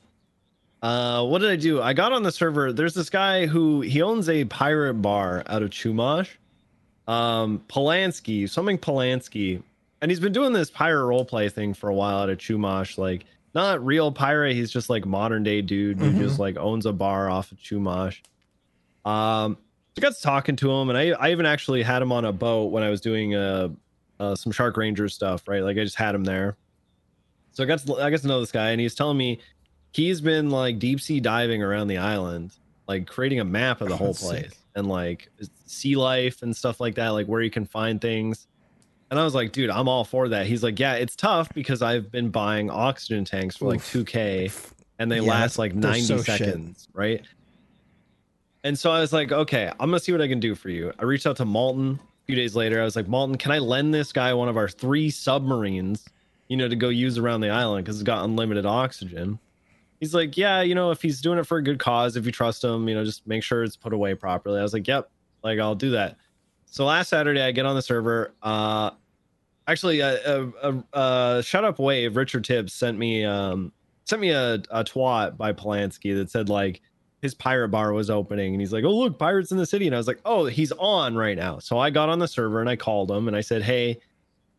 uh, 0.82 1.24
what 1.26 1.40
did 1.40 1.50
I 1.50 1.56
do? 1.56 1.80
I 1.80 1.92
got 1.94 2.12
on 2.12 2.22
the 2.22 2.32
server. 2.32 2.72
There's 2.72 2.94
this 2.94 3.10
guy 3.10 3.46
who 3.46 3.80
he 3.80 4.02
owns 4.02 4.28
a 4.28 4.44
pirate 4.44 4.94
bar 4.94 5.42
out 5.46 5.62
of 5.62 5.70
Chumash, 5.70 6.28
um, 7.08 7.62
Polanski, 7.68 8.48
something 8.48 8.78
Polanski, 8.78 9.62
and 10.02 10.10
he's 10.10 10.20
been 10.20 10.32
doing 10.32 10.52
this 10.52 10.70
pirate 10.70 11.04
roleplay 11.06 11.50
thing 11.50 11.72
for 11.74 11.88
a 11.88 11.94
while 11.94 12.18
out 12.18 12.28
of 12.30 12.38
Chumash. 12.38 12.98
Like, 12.98 13.24
not 13.54 13.84
real 13.84 14.12
pirate. 14.12 14.54
He's 14.54 14.70
just 14.70 14.90
like 14.90 15.06
modern 15.06 15.42
day 15.42 15.62
dude 15.62 15.98
who 15.98 16.10
Mhm. 16.12 16.18
just 16.18 16.38
like 16.38 16.56
owns 16.58 16.86
a 16.86 16.92
bar 16.92 17.30
off 17.30 17.52
of 17.52 17.58
Chumash. 17.58 18.20
Um, 19.04 19.56
I 19.96 20.00
got 20.00 20.14
to 20.14 20.20
talking 20.22 20.56
to 20.56 20.70
him, 20.72 20.88
and 20.88 20.98
I 20.98 21.10
I 21.10 21.30
even 21.30 21.46
actually 21.46 21.82
had 21.82 22.02
him 22.02 22.10
on 22.10 22.24
a 22.24 22.32
boat 22.32 22.72
when 22.72 22.82
I 22.82 22.90
was 22.90 23.00
doing 23.00 23.34
uh, 23.34 23.68
uh 24.18 24.34
some 24.34 24.50
Shark 24.52 24.76
Ranger 24.76 25.08
stuff, 25.08 25.46
right? 25.46 25.62
Like 25.62 25.78
I 25.78 25.84
just 25.84 25.96
had 25.96 26.14
him 26.14 26.24
there. 26.24 26.56
So 27.54 27.62
I 27.62 27.66
got 27.66 27.78
to 27.80 27.94
I 27.96 28.10
got 28.10 28.20
to 28.20 28.26
know 28.26 28.40
this 28.40 28.52
guy, 28.52 28.70
and 28.70 28.80
he's 28.80 28.94
telling 28.94 29.16
me 29.16 29.40
he's 29.92 30.20
been 30.20 30.50
like 30.50 30.78
deep 30.78 31.00
sea 31.00 31.20
diving 31.20 31.62
around 31.62 31.88
the 31.88 31.98
island, 31.98 32.52
like 32.86 33.06
creating 33.06 33.40
a 33.40 33.44
map 33.44 33.80
of 33.80 33.88
the 33.88 33.94
Oh, 33.94 33.98
whole 33.98 34.14
place 34.14 34.50
sick. 34.50 34.58
and 34.74 34.88
like 34.88 35.28
sea 35.66 35.96
life 35.96 36.42
and 36.42 36.54
stuff 36.56 36.80
like 36.80 36.96
that, 36.96 37.08
like 37.10 37.26
where 37.26 37.40
you 37.42 37.50
can 37.50 37.64
find 37.64 38.00
things. 38.00 38.46
And 39.10 39.20
I 39.20 39.24
was 39.24 39.34
like, 39.34 39.52
dude, 39.52 39.70
I'm 39.70 39.88
all 39.88 40.04
for 40.04 40.28
that. 40.30 40.46
He's 40.46 40.62
like, 40.64 40.80
yeah, 40.80 40.94
it's 40.94 41.14
tough 41.14 41.48
because 41.54 41.82
I've 41.82 42.10
been 42.10 42.30
buying 42.30 42.70
oxygen 42.70 43.24
tanks 43.24 43.56
for 43.56 43.66
like 43.68 43.80
Oof. 43.80 43.92
2K 44.06 44.52
and 44.98 45.10
they 45.12 45.20
Yeah, 45.20 45.30
last 45.30 45.58
like 45.58 45.74
90 45.74 46.00
so 46.00 46.16
shit. 46.22 46.38
seconds, 46.38 46.88
right? 46.92 47.22
And 48.64 48.78
so 48.78 48.90
I 48.90 49.00
was 49.00 49.12
like, 49.12 49.30
okay, 49.30 49.68
I'm 49.78 49.90
gonna 49.90 50.00
see 50.00 50.10
what 50.12 50.22
I 50.22 50.28
can 50.28 50.40
do 50.40 50.54
for 50.54 50.70
you. 50.70 50.92
I 50.98 51.04
reached 51.04 51.26
out 51.26 51.36
to 51.36 51.44
Malton 51.44 52.00
a 52.02 52.24
few 52.26 52.34
days 52.34 52.56
later. 52.56 52.80
I 52.80 52.84
was 52.84 52.96
like, 52.96 53.06
Malton, 53.08 53.36
can 53.36 53.52
I 53.52 53.58
lend 53.58 53.92
this 53.92 54.10
guy 54.12 54.32
one 54.32 54.48
of 54.48 54.56
our 54.56 54.68
three 54.68 55.10
submarines, 55.10 56.04
you 56.48 56.56
know, 56.56 56.68
to 56.68 56.76
go 56.76 56.88
use 56.88 57.18
around 57.18 57.40
the 57.40 57.50
island 57.50 57.84
because 57.84 57.96
it's 57.96 58.04
got 58.04 58.24
unlimited 58.24 58.66
oxygen? 58.66 59.38
He's 60.00 60.14
like, 60.14 60.36
yeah, 60.36 60.60
you 60.60 60.74
know, 60.74 60.90
if 60.90 61.00
he's 61.00 61.20
doing 61.20 61.38
it 61.38 61.46
for 61.46 61.58
a 61.58 61.62
good 61.62 61.78
cause, 61.78 62.16
if 62.16 62.26
you 62.26 62.32
trust 62.32 62.62
him, 62.62 62.88
you 62.88 62.94
know, 62.94 63.04
just 63.04 63.26
make 63.26 63.42
sure 63.42 63.62
it's 63.62 63.76
put 63.76 63.92
away 63.92 64.14
properly. 64.14 64.58
I 64.58 64.62
was 64.62 64.72
like, 64.72 64.86
yep, 64.86 65.10
like 65.42 65.58
I'll 65.58 65.74
do 65.74 65.92
that. 65.92 66.16
So 66.66 66.84
last 66.84 67.08
Saturday, 67.08 67.40
I 67.40 67.52
get 67.52 67.66
on 67.66 67.74
the 67.76 67.82
server. 67.82 68.34
Uh, 68.42 68.90
actually, 69.68 70.02
uh, 70.02 70.16
uh, 70.26 70.50
uh, 70.62 70.96
uh 70.96 71.42
shut 71.42 71.64
up, 71.64 71.78
wave. 71.78 72.16
Richard 72.16 72.44
Tibbs 72.44 72.72
sent 72.72 72.98
me 72.98 73.24
um 73.24 73.72
sent 74.04 74.20
me 74.20 74.30
a, 74.30 74.54
a 74.70 74.84
twat 74.84 75.36
by 75.36 75.52
Polanski 75.52 76.14
that 76.16 76.30
said 76.30 76.48
like 76.48 76.82
his 77.22 77.34
pirate 77.34 77.68
bar 77.68 77.92
was 77.92 78.10
opening 78.10 78.52
and 78.52 78.60
he's 78.60 78.72
like, 78.72 78.84
Oh, 78.84 78.94
look, 78.94 79.18
pirates 79.18 79.50
in 79.50 79.56
the 79.56 79.64
city. 79.64 79.86
And 79.86 79.94
I 79.94 79.98
was 79.98 80.06
like, 80.06 80.20
Oh, 80.24 80.44
he's 80.44 80.72
on 80.72 81.16
right 81.16 81.36
now. 81.36 81.58
So 81.58 81.78
I 81.78 81.90
got 81.90 82.10
on 82.10 82.18
the 82.18 82.28
server 82.28 82.60
and 82.60 82.68
I 82.68 82.76
called 82.76 83.10
him 83.10 83.28
and 83.28 83.36
I 83.36 83.40
said, 83.40 83.62
Hey, 83.62 83.98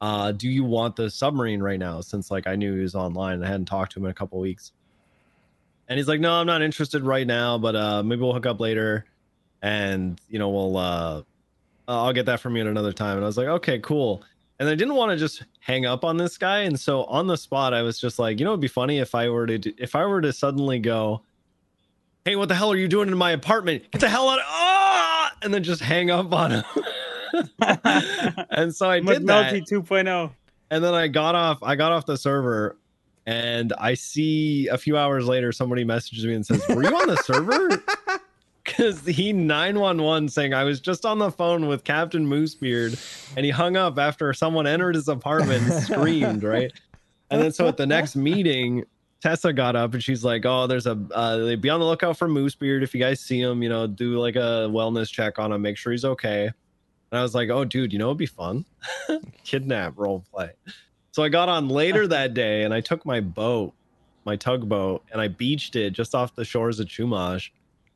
uh, 0.02 0.32
do 0.32 0.50
you 0.50 0.64
want 0.64 0.96
the 0.96 1.10
submarine 1.10 1.62
right 1.62 1.80
now? 1.80 2.02
Since 2.02 2.32
like 2.32 2.48
I 2.48 2.56
knew 2.56 2.76
he 2.76 2.82
was 2.82 2.96
online 2.96 3.36
and 3.36 3.46
I 3.46 3.48
hadn't 3.48 3.66
talked 3.66 3.94
to 3.94 4.00
him 4.00 4.06
in 4.06 4.12
a 4.12 4.14
couple 4.14 4.40
weeks. 4.40 4.72
And 5.88 5.98
he's 5.98 6.08
like, 6.08 6.20
No, 6.20 6.34
I'm 6.34 6.48
not 6.48 6.62
interested 6.62 7.04
right 7.04 7.28
now, 7.28 7.58
but 7.58 7.76
uh 7.76 8.04
maybe 8.04 8.22
we'll 8.22 8.34
hook 8.34 8.46
up 8.46 8.60
later 8.60 9.06
and 9.62 10.20
you 10.30 10.40
know, 10.40 10.50
we'll 10.50 10.78
uh 10.78 11.22
I'll 11.88 12.14
get 12.14 12.26
that 12.26 12.40
from 12.40 12.56
you 12.56 12.62
at 12.62 12.68
another 12.68 12.94
time. 12.94 13.18
And 13.18 13.24
I 13.24 13.28
was 13.28 13.38
like, 13.38 13.48
okay, 13.48 13.80
cool. 13.80 14.24
And 14.60 14.70
I 14.70 14.76
didn't 14.76 14.96
want 14.96 15.12
to 15.12 15.18
just 15.18 15.44
hang 15.60 15.86
up 15.86 16.04
on 16.04 16.18
this 16.18 16.38
guy. 16.38 16.60
And 16.62 16.80
so 16.80 17.04
on 17.06 17.28
the 17.28 17.38
spot, 17.38 17.74
I 17.74 17.82
was 17.82 18.00
just 18.00 18.18
like, 18.20 18.40
you 18.40 18.46
know, 18.46 18.52
it'd 18.52 18.62
be 18.62 18.68
funny 18.68 19.00
if 19.00 19.14
I 19.14 19.30
were 19.30 19.46
to 19.46 19.58
do, 19.58 19.74
if 19.78 19.96
I 19.96 20.06
were 20.06 20.22
to 20.22 20.32
suddenly 20.32 20.80
go, 20.80 21.22
hey, 22.24 22.36
what 22.36 22.48
the 22.48 22.56
hell 22.56 22.72
are 22.72 22.78
you 22.78 22.88
doing 22.88 23.10
in 23.10 23.18
my 23.18 23.32
apartment? 23.32 23.84
Get 23.92 24.02
the 24.02 24.10
hell 24.10 24.30
out! 24.30 24.40
Of, 24.40 24.46
ah! 24.48 25.32
And 25.42 25.54
then 25.54 25.64
just 25.64 25.82
hang 25.82 26.10
up 26.10 26.34
on 26.34 26.52
him. 26.52 26.64
and 28.50 28.76
so 28.76 28.90
I 28.90 29.00
did 29.00 29.26
that. 29.28 29.54
McNulty 29.54 29.70
2.0. 29.70 30.32
And 30.72 30.84
then 30.84 30.94
I 30.94 31.08
got 31.08 31.36
off. 31.36 31.60
I 31.62 31.76
got 31.76 31.92
off 31.92 32.06
the 32.06 32.18
server, 32.18 32.78
and 33.26 33.74
I 33.80 33.94
see 33.94 34.68
a 34.68 34.78
few 34.78 34.98
hours 34.98 35.28
later 35.28 35.52
somebody 35.52 35.84
messages 35.84 36.26
me 36.26 36.34
and 36.34 36.46
says, 36.46 36.68
"Were 36.68 36.84
you 36.84 36.96
on 36.96 37.08
the 37.08 37.18
server?" 37.18 37.84
Because 38.64 39.06
he 39.06 39.32
nine 39.32 39.80
one 39.80 40.02
one 40.02 40.28
saying 40.28 40.56
I 40.56 40.64
was 40.64 40.82
just 40.82 41.06
on 41.06 41.20
the 41.20 41.30
phone 41.30 41.68
with 41.68 41.84
Captain 41.84 42.28
Moosebeard, 42.28 43.00
and 43.38 43.46
he 43.46 43.52
hung 43.52 43.78
up 43.78 44.00
after 44.00 44.34
someone 44.34 44.66
entered 44.66 44.96
his 44.96 45.08
apartment 45.08 45.70
and 45.70 45.84
screamed, 45.84 46.44
right? 46.44 46.74
And 47.30 47.40
then 47.40 47.52
so 47.52 47.68
at 47.68 47.78
the 47.78 47.86
next 47.86 48.16
meeting, 48.16 48.84
Tessa 49.22 49.54
got 49.54 49.76
up 49.76 49.94
and 49.94 50.04
she's 50.04 50.24
like, 50.24 50.46
"Oh, 50.46 50.66
there's 50.66 50.88
a 50.88 51.00
uh, 51.14 51.56
be 51.58 51.70
on 51.70 51.80
the 51.80 51.86
lookout 51.86 52.18
for 52.18 52.28
Moosebeard. 52.28 52.82
If 52.82 52.94
you 52.96 53.00
guys 53.00 53.20
see 53.20 53.40
him, 53.40 53.62
you 53.62 53.70
know, 53.70 53.86
do 53.86 54.20
like 54.20 54.36
a 54.36 54.68
wellness 54.70 55.12
check 55.12 55.38
on 55.38 55.52
him, 55.52 55.62
make 55.62 55.78
sure 55.78 55.92
he's 55.92 56.06
okay." 56.06 56.52
And 57.12 57.20
I 57.20 57.22
was 57.22 57.36
like, 57.36 57.50
"Oh, 57.50 57.66
dude, 57.66 57.94
you 57.94 58.00
know, 58.00 58.08
it'd 58.08 58.18
be 58.18 58.26
fun, 58.26 58.66
kidnap 59.44 59.94
role 59.98 60.24
play." 60.32 60.52
So 61.12 61.24
I 61.24 61.30
got 61.30 61.50
on 61.50 61.70
later 61.70 62.08
that 62.10 62.34
day 62.34 62.64
and 62.64 62.74
I 62.74 62.82
took 62.82 63.06
my 63.06 63.22
boat, 63.22 63.74
my 64.26 64.36
tugboat, 64.36 65.04
and 65.12 65.22
I 65.22 65.28
beached 65.28 65.76
it 65.76 65.92
just 65.92 66.16
off 66.16 66.36
the 66.36 66.46
shores 66.46 66.80
of 66.80 66.88
Chumash, 66.88 67.50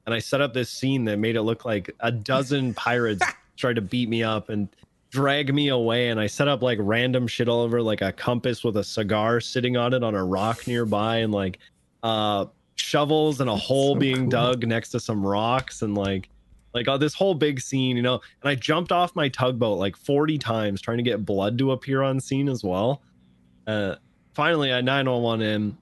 and 0.05 0.13
I 0.13 0.19
set 0.19 0.41
up 0.41 0.53
this 0.53 0.69
scene 0.69 1.05
that 1.05 1.17
made 1.17 1.35
it 1.35 1.43
look 1.43 1.65
like 1.65 1.93
a 1.99 2.11
dozen 2.11 2.73
pirates 2.75 3.23
tried 3.57 3.75
to 3.75 3.81
beat 3.81 4.09
me 4.09 4.23
up 4.23 4.49
and 4.49 4.69
drag 5.11 5.53
me 5.53 5.69
away 5.69 6.09
and 6.09 6.19
I 6.19 6.27
set 6.27 6.47
up 6.47 6.61
like 6.61 6.77
random 6.81 7.27
shit 7.27 7.49
all 7.49 7.61
over 7.61 7.81
like 7.81 8.01
a 8.01 8.11
compass 8.11 8.63
with 8.63 8.77
a 8.77 8.83
cigar 8.83 9.41
sitting 9.41 9.75
on 9.75 9.93
it 9.93 10.03
on 10.03 10.15
a 10.15 10.23
rock 10.23 10.67
nearby 10.67 11.17
and 11.17 11.33
like 11.33 11.59
uh 12.03 12.45
shovels 12.75 13.41
and 13.41 13.49
a 13.49 13.55
hole 13.55 13.95
so 13.95 13.99
being 13.99 14.15
cool. 14.15 14.29
dug 14.29 14.67
next 14.67 14.89
to 14.91 14.99
some 14.99 15.25
rocks 15.25 15.81
and 15.81 15.95
like 15.95 16.29
like 16.73 16.87
uh, 16.87 16.97
this 16.97 17.13
whole 17.13 17.33
big 17.33 17.59
scene, 17.59 17.95
you 17.97 18.03
know. 18.03 18.21
And 18.41 18.49
I 18.49 18.55
jumped 18.55 18.91
off 18.91 19.15
my 19.15 19.29
tugboat 19.29 19.79
like 19.79 19.95
40 19.95 20.37
times 20.37 20.81
trying 20.81 20.97
to 20.97 21.03
get 21.03 21.25
blood 21.25 21.57
to 21.59 21.71
appear 21.71 22.01
on 22.01 22.19
scene 22.19 22.49
as 22.49 22.63
well. 22.63 23.01
Uh 23.67 23.95
finally 24.33 24.73
I 24.73 24.81
911 24.81 25.45
in. 25.45 25.77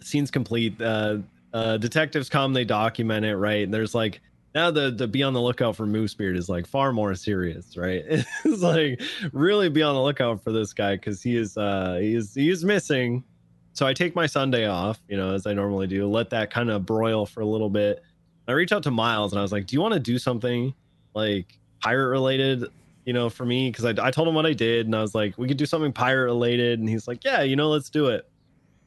Scene's 0.00 0.30
complete. 0.30 0.80
Uh 0.80 1.18
uh 1.52 1.76
detectives 1.78 2.28
come, 2.28 2.52
they 2.52 2.64
document 2.64 3.24
it, 3.24 3.36
right? 3.36 3.64
And 3.64 3.72
there's 3.72 3.94
like 3.94 4.20
now 4.54 4.70
the 4.70 4.90
the 4.90 5.08
be 5.08 5.22
on 5.22 5.32
the 5.32 5.40
lookout 5.40 5.76
for 5.76 5.86
Moosebeard 5.86 6.36
is 6.36 6.48
like 6.48 6.66
far 6.66 6.92
more 6.92 7.14
serious, 7.14 7.76
right? 7.76 8.04
It's 8.44 8.62
like 8.62 9.00
really 9.32 9.68
be 9.68 9.82
on 9.82 9.94
the 9.94 10.02
lookout 10.02 10.42
for 10.42 10.52
this 10.52 10.72
guy 10.72 10.96
because 10.96 11.22
he 11.22 11.36
is 11.36 11.56
uh 11.56 11.98
he 12.00 12.14
is 12.14 12.34
he 12.34 12.50
is 12.50 12.64
missing. 12.64 13.24
So 13.72 13.86
I 13.86 13.92
take 13.92 14.14
my 14.14 14.26
Sunday 14.26 14.66
off, 14.68 15.02
you 15.08 15.16
know, 15.16 15.34
as 15.34 15.46
I 15.46 15.52
normally 15.52 15.88
do, 15.88 16.08
let 16.08 16.30
that 16.30 16.50
kind 16.52 16.70
of 16.70 16.86
broil 16.86 17.26
for 17.26 17.40
a 17.40 17.46
little 17.46 17.70
bit. 17.70 18.02
I 18.46 18.52
reached 18.52 18.72
out 18.72 18.82
to 18.84 18.90
Miles 18.90 19.32
and 19.32 19.38
I 19.38 19.42
was 19.42 19.52
like, 19.52 19.66
"Do 19.66 19.74
you 19.76 19.80
want 19.80 19.94
to 19.94 20.00
do 20.00 20.18
something 20.18 20.74
like 21.14 21.58
pirate 21.80 22.08
related?" 22.08 22.64
You 23.04 23.12
know, 23.12 23.28
for 23.28 23.44
me, 23.44 23.70
because 23.70 23.84
I, 23.84 24.06
I 24.06 24.10
told 24.10 24.28
him 24.28 24.34
what 24.34 24.46
I 24.46 24.52
did, 24.52 24.86
and 24.86 24.94
I 24.94 25.02
was 25.02 25.14
like, 25.14 25.36
"We 25.38 25.48
could 25.48 25.56
do 25.56 25.66
something 25.66 25.92
pirate 25.92 26.24
related," 26.24 26.80
and 26.80 26.88
he's 26.88 27.08
like, 27.08 27.24
"Yeah, 27.24 27.42
you 27.42 27.56
know, 27.56 27.68
let's 27.68 27.90
do 27.90 28.06
it." 28.06 28.28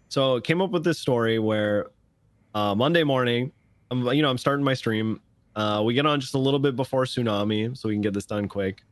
So 0.09 0.37
I 0.37 0.39
came 0.39 0.61
up 0.61 0.71
with 0.71 0.83
this 0.83 0.99
story 0.99 1.39
where 1.39 1.87
uh, 2.53 2.73
Monday 2.75 3.03
morning, 3.03 3.51
I'm 3.91 4.05
you 4.07 4.21
know 4.21 4.29
I'm 4.29 4.37
starting 4.37 4.63
my 4.63 4.73
stream. 4.73 5.21
Uh, 5.55 5.81
we 5.83 5.93
get 5.93 6.05
on 6.05 6.19
just 6.19 6.35
a 6.35 6.39
little 6.39 6.59
bit 6.59 6.75
before 6.75 7.05
tsunami, 7.05 7.75
so 7.77 7.89
we 7.89 7.95
can 7.95 8.01
get 8.01 8.13
this 8.13 8.25
done 8.25 8.47
quick. 8.47 8.83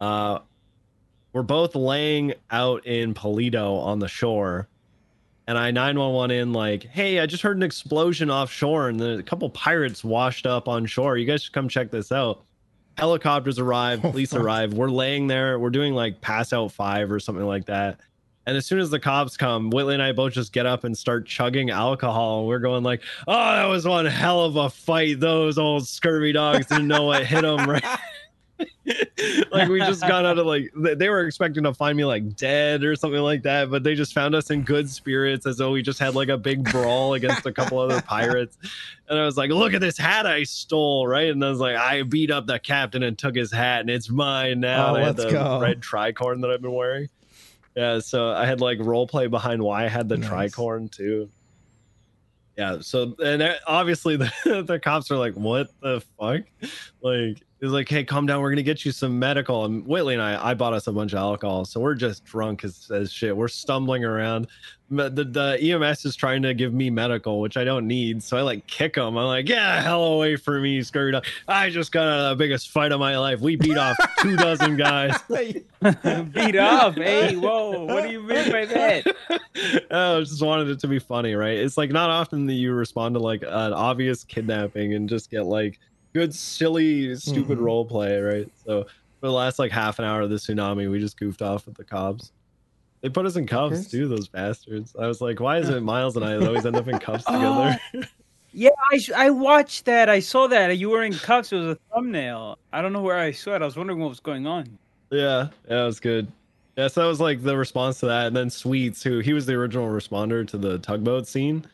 Uh, 0.00 0.40
we're 1.32 1.42
both 1.42 1.74
laying 1.74 2.34
out 2.50 2.86
in 2.86 3.12
Paleto 3.12 3.78
on 3.80 3.98
the 3.98 4.08
shore, 4.08 4.68
and 5.46 5.56
I 5.56 5.70
911 5.70 6.36
in 6.36 6.52
like, 6.52 6.84
hey, 6.84 7.20
I 7.20 7.26
just 7.26 7.42
heard 7.42 7.56
an 7.56 7.62
explosion 7.62 8.30
offshore, 8.30 8.88
and 8.88 8.98
then 8.98 9.18
a 9.18 9.22
couple 9.22 9.48
pirates 9.50 10.02
washed 10.02 10.46
up 10.46 10.68
on 10.68 10.86
shore. 10.86 11.16
You 11.16 11.24
guys 11.26 11.42
should 11.42 11.52
come 11.52 11.68
check 11.68 11.90
this 11.90 12.10
out. 12.12 12.42
Helicopters 12.98 13.58
arrive, 13.58 14.04
Oh, 14.04 14.10
police 14.10 14.32
arrive. 14.34 14.72
We're 14.72 14.88
laying 14.90 15.26
there. 15.26 15.58
We're 15.58 15.70
doing 15.70 15.92
like 15.94 16.20
pass 16.20 16.52
out 16.52 16.72
five 16.72 17.12
or 17.12 17.20
something 17.20 17.44
like 17.44 17.66
that. 17.66 18.00
And 18.46 18.56
as 18.56 18.64
soon 18.64 18.78
as 18.78 18.90
the 18.90 19.00
cops 19.00 19.36
come, 19.36 19.70
Whitley 19.70 19.94
and 19.94 20.02
I 20.02 20.12
both 20.12 20.32
just 20.32 20.52
get 20.52 20.66
up 20.66 20.84
and 20.84 20.96
start 20.96 21.26
chugging 21.26 21.70
alcohol. 21.70 22.38
And 22.40 22.48
We're 22.48 22.60
going 22.60 22.84
like, 22.84 23.02
"Oh, 23.26 23.34
that 23.34 23.64
was 23.66 23.86
one 23.86 24.06
hell 24.06 24.44
of 24.44 24.54
a 24.56 24.70
fight. 24.70 25.18
Those 25.18 25.58
old 25.58 25.86
scurvy 25.88 26.32
dogs 26.32 26.66
didn't 26.66 26.86
know 26.86 27.02
what 27.02 27.26
hit 27.26 27.42
them." 27.42 27.68
Right? 27.68 27.84
like 29.50 29.68
we 29.68 29.78
just 29.80 30.00
got 30.02 30.24
out 30.24 30.38
of 30.38 30.46
like 30.46 30.72
they- 30.76 31.08
were 31.08 31.26
expecting 31.26 31.64
to 31.64 31.74
find 31.74 31.96
me 31.96 32.04
like 32.04 32.36
dead 32.36 32.84
or 32.84 32.94
something 32.96 33.20
like 33.20 33.42
that, 33.42 33.70
but 33.70 33.82
they 33.82 33.94
just 33.94 34.12
found 34.14 34.34
us 34.34 34.50
in 34.50 34.62
good 34.62 34.88
spirits 34.88 35.46
as 35.46 35.56
though 35.58 35.72
we 35.72 35.82
just 35.82 35.98
had 35.98 36.14
like 36.14 36.28
a 36.28 36.38
big 36.38 36.64
brawl 36.70 37.14
against 37.14 37.44
a 37.46 37.52
couple 37.52 37.78
other 37.78 38.00
pirates. 38.02 38.56
And 39.08 39.18
I 39.18 39.24
was 39.24 39.36
like, 39.36 39.50
"Look 39.50 39.74
at 39.74 39.80
this 39.80 39.98
hat 39.98 40.26
I 40.26 40.42
stole!" 40.44 41.06
Right? 41.06 41.28
And 41.30 41.44
I 41.44 41.50
was 41.50 41.58
like, 41.58 41.76
"I 41.76 42.02
beat 42.02 42.30
up 42.30 42.46
the 42.46 42.58
captain 42.58 43.02
and 43.02 43.18
took 43.18 43.34
his 43.36 43.52
hat, 43.52 43.80
and 43.80 43.90
it's 43.90 44.08
mine 44.08 44.60
now." 44.60 44.96
Oh, 44.96 45.00
let's 45.00 45.22
the 45.24 45.30
go. 45.30 45.60
red 45.60 45.80
tricorn 45.80 46.40
that 46.42 46.50
I've 46.50 46.62
been 46.62 46.72
wearing. 46.72 47.08
Yeah, 47.76 47.98
so 47.98 48.30
I 48.30 48.46
had 48.46 48.60
like 48.60 48.78
role 48.80 49.06
play 49.06 49.26
behind 49.26 49.62
why 49.62 49.84
I 49.84 49.88
had 49.88 50.08
the 50.08 50.16
Nice. 50.16 50.30
tricorn 50.54 50.90
too. 50.90 51.28
Yeah, 52.56 52.78
so 52.80 53.14
and 53.22 53.42
uh, 53.42 53.54
obviously 53.66 54.16
the, 54.44 54.64
the 54.66 54.78
cops 54.78 55.10
are 55.10 55.18
like, 55.18 55.34
"What 55.34 55.68
the 55.82 56.00
fuck?" 56.18 56.40
Like 57.02 57.42
it's 57.60 57.72
like, 57.72 57.88
"Hey, 57.88 58.04
calm 58.04 58.26
down. 58.26 58.42
We're 58.42 58.50
gonna 58.50 58.62
get 58.62 58.84
you 58.84 58.92
some 58.92 59.18
medical." 59.18 59.64
And 59.64 59.86
Whitley 59.86 60.14
and 60.14 60.22
I, 60.22 60.50
I 60.50 60.54
bought 60.54 60.74
us 60.74 60.86
a 60.86 60.92
bunch 60.92 61.12
of 61.12 61.18
alcohol, 61.18 61.64
so 61.64 61.80
we're 61.80 61.94
just 61.94 62.24
drunk 62.24 62.64
as, 62.64 62.90
as 62.90 63.10
shit. 63.10 63.34
We're 63.34 63.48
stumbling 63.48 64.04
around. 64.04 64.48
The, 64.90 65.10
the 65.10 65.24
the 65.24 65.58
EMS 65.60 66.04
is 66.04 66.14
trying 66.14 66.42
to 66.42 66.54
give 66.54 66.74
me 66.74 66.90
medical, 66.90 67.40
which 67.40 67.56
I 67.56 67.64
don't 67.64 67.86
need. 67.86 68.22
So 68.22 68.36
I 68.36 68.42
like 68.42 68.66
kick 68.66 68.94
them. 68.94 69.16
I'm 69.16 69.26
like, 69.26 69.48
yeah, 69.48 69.80
hell 69.80 70.04
away 70.04 70.36
from 70.36 70.62
me, 70.62 70.82
scurry 70.82 71.12
dog! 71.12 71.24
I 71.48 71.70
just 71.70 71.92
got 71.92 72.06
out 72.06 72.32
of 72.32 72.38
the 72.38 72.44
biggest 72.44 72.70
fight 72.70 72.92
of 72.92 73.00
my 73.00 73.18
life. 73.18 73.40
We 73.40 73.56
beat 73.56 73.78
off 73.78 73.96
two 74.20 74.36
dozen 74.36 74.76
guys." 74.76 75.16
Beat 76.32 76.56
up. 76.56 76.96
Hey, 76.96 77.36
whoa. 77.36 77.84
What 77.84 78.04
do 78.04 78.10
you 78.10 78.22
mean 78.22 78.50
by 78.50 78.64
that? 78.66 79.16
Oh, 79.90 80.18
I 80.18 80.20
just 80.20 80.42
wanted 80.42 80.68
it 80.68 80.80
to 80.80 80.88
be 80.88 80.98
funny, 80.98 81.34
right? 81.34 81.56
It's 81.56 81.76
like 81.76 81.90
not 81.90 82.10
often 82.10 82.46
that 82.46 82.54
you 82.54 82.72
respond 82.72 83.14
to 83.14 83.20
like 83.20 83.42
an 83.42 83.72
obvious 83.72 84.24
kidnapping 84.24 84.94
and 84.94 85.08
just 85.08 85.30
get 85.30 85.44
like 85.44 85.78
good, 86.16 86.34
silly, 86.34 87.14
stupid 87.16 87.58
Mhm. 87.58 87.62
role 87.62 87.84
play, 87.84 88.18
right? 88.20 88.48
So 88.64 88.84
for 89.20 89.26
the 89.26 89.32
last 89.32 89.58
like 89.58 89.70
half 89.70 89.98
an 89.98 90.04
hour 90.06 90.22
of 90.22 90.30
the 90.30 90.36
tsunami, 90.36 90.90
we 90.90 90.98
just 90.98 91.18
goofed 91.18 91.42
off 91.42 91.66
with 91.66 91.76
the 91.76 91.84
cops. 91.84 92.32
They 93.02 93.10
put 93.10 93.26
us 93.26 93.36
in 93.36 93.46
cuffs 93.46 93.90
too, 93.90 94.08
those 94.08 94.26
bastards. 94.28 94.96
I 94.98 95.06
was 95.06 95.20
like, 95.20 95.40
why 95.40 95.58
is 95.58 95.68
it 95.68 95.82
Miles 95.92 96.16
and 96.16 96.24
I 96.24 96.36
always 96.36 96.64
end 96.64 96.76
up 96.76 96.88
in 96.88 96.98
cuffs 96.98 97.24
together? 97.30 97.78
Yeah, 98.52 98.70
I, 98.90 99.00
I 99.26 99.30
watched 99.30 99.84
that. 99.84 100.08
I 100.08 100.18
saw 100.20 100.46
that. 100.46 100.78
You 100.78 100.88
were 100.88 101.02
in 101.02 101.12
cuffs. 101.12 101.52
It 101.52 101.56
was 101.56 101.66
a 101.76 101.78
thumbnail. 101.92 102.56
I 102.72 102.80
don't 102.80 102.94
know 102.94 103.02
where 103.02 103.18
I 103.18 103.30
saw 103.30 103.54
it. 103.54 103.60
I 103.60 103.66
was 103.66 103.76
wondering 103.76 103.98
what 103.98 104.08
was 104.08 104.20
going 104.20 104.46
on. 104.46 104.78
Yeah, 105.10 105.48
yeah, 105.68 105.82
it 105.82 105.84
was 105.84 106.00
good. 106.00 106.26
Yeah, 106.74 106.88
so 106.88 107.02
that 107.02 107.06
was 107.06 107.20
like 107.20 107.42
the 107.42 107.54
response 107.54 108.00
to 108.00 108.06
that. 108.06 108.28
And 108.28 108.34
then 108.36 108.48
Sweets, 108.48 109.02
who 109.02 109.18
he 109.18 109.34
was 109.34 109.44
the 109.44 109.52
original 109.52 109.88
responder 109.88 110.46
to 110.48 110.56
the 110.56 110.78
tugboat 110.78 111.26
scene. 111.28 111.66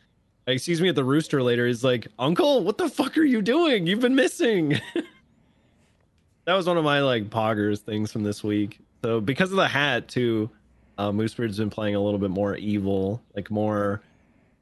Excuse 0.45 0.81
me 0.81 0.89
at 0.89 0.95
the 0.95 1.03
rooster 1.03 1.41
later. 1.41 1.65
He's 1.67 1.83
like, 1.83 2.07
Uncle, 2.19 2.63
what 2.63 2.77
the 2.77 2.89
fuck 2.89 3.17
are 3.17 3.23
you 3.23 3.41
doing? 3.41 3.87
You've 3.87 4.01
been 4.01 4.15
missing. 4.15 4.79
that 6.45 6.53
was 6.53 6.67
one 6.67 6.77
of 6.77 6.83
my 6.83 6.99
like 7.01 7.29
poggers 7.29 7.79
things 7.79 8.11
from 8.11 8.23
this 8.23 8.43
week. 8.43 8.79
So 9.03 9.21
because 9.21 9.51
of 9.51 9.57
the 9.57 9.67
hat 9.67 10.07
too, 10.07 10.49
uh, 10.97 11.11
Moosebeard's 11.11 11.57
been 11.57 11.69
playing 11.69 11.95
a 11.95 12.01
little 12.01 12.19
bit 12.19 12.29
more 12.29 12.55
evil, 12.57 13.21
like 13.35 13.49
more 13.49 14.01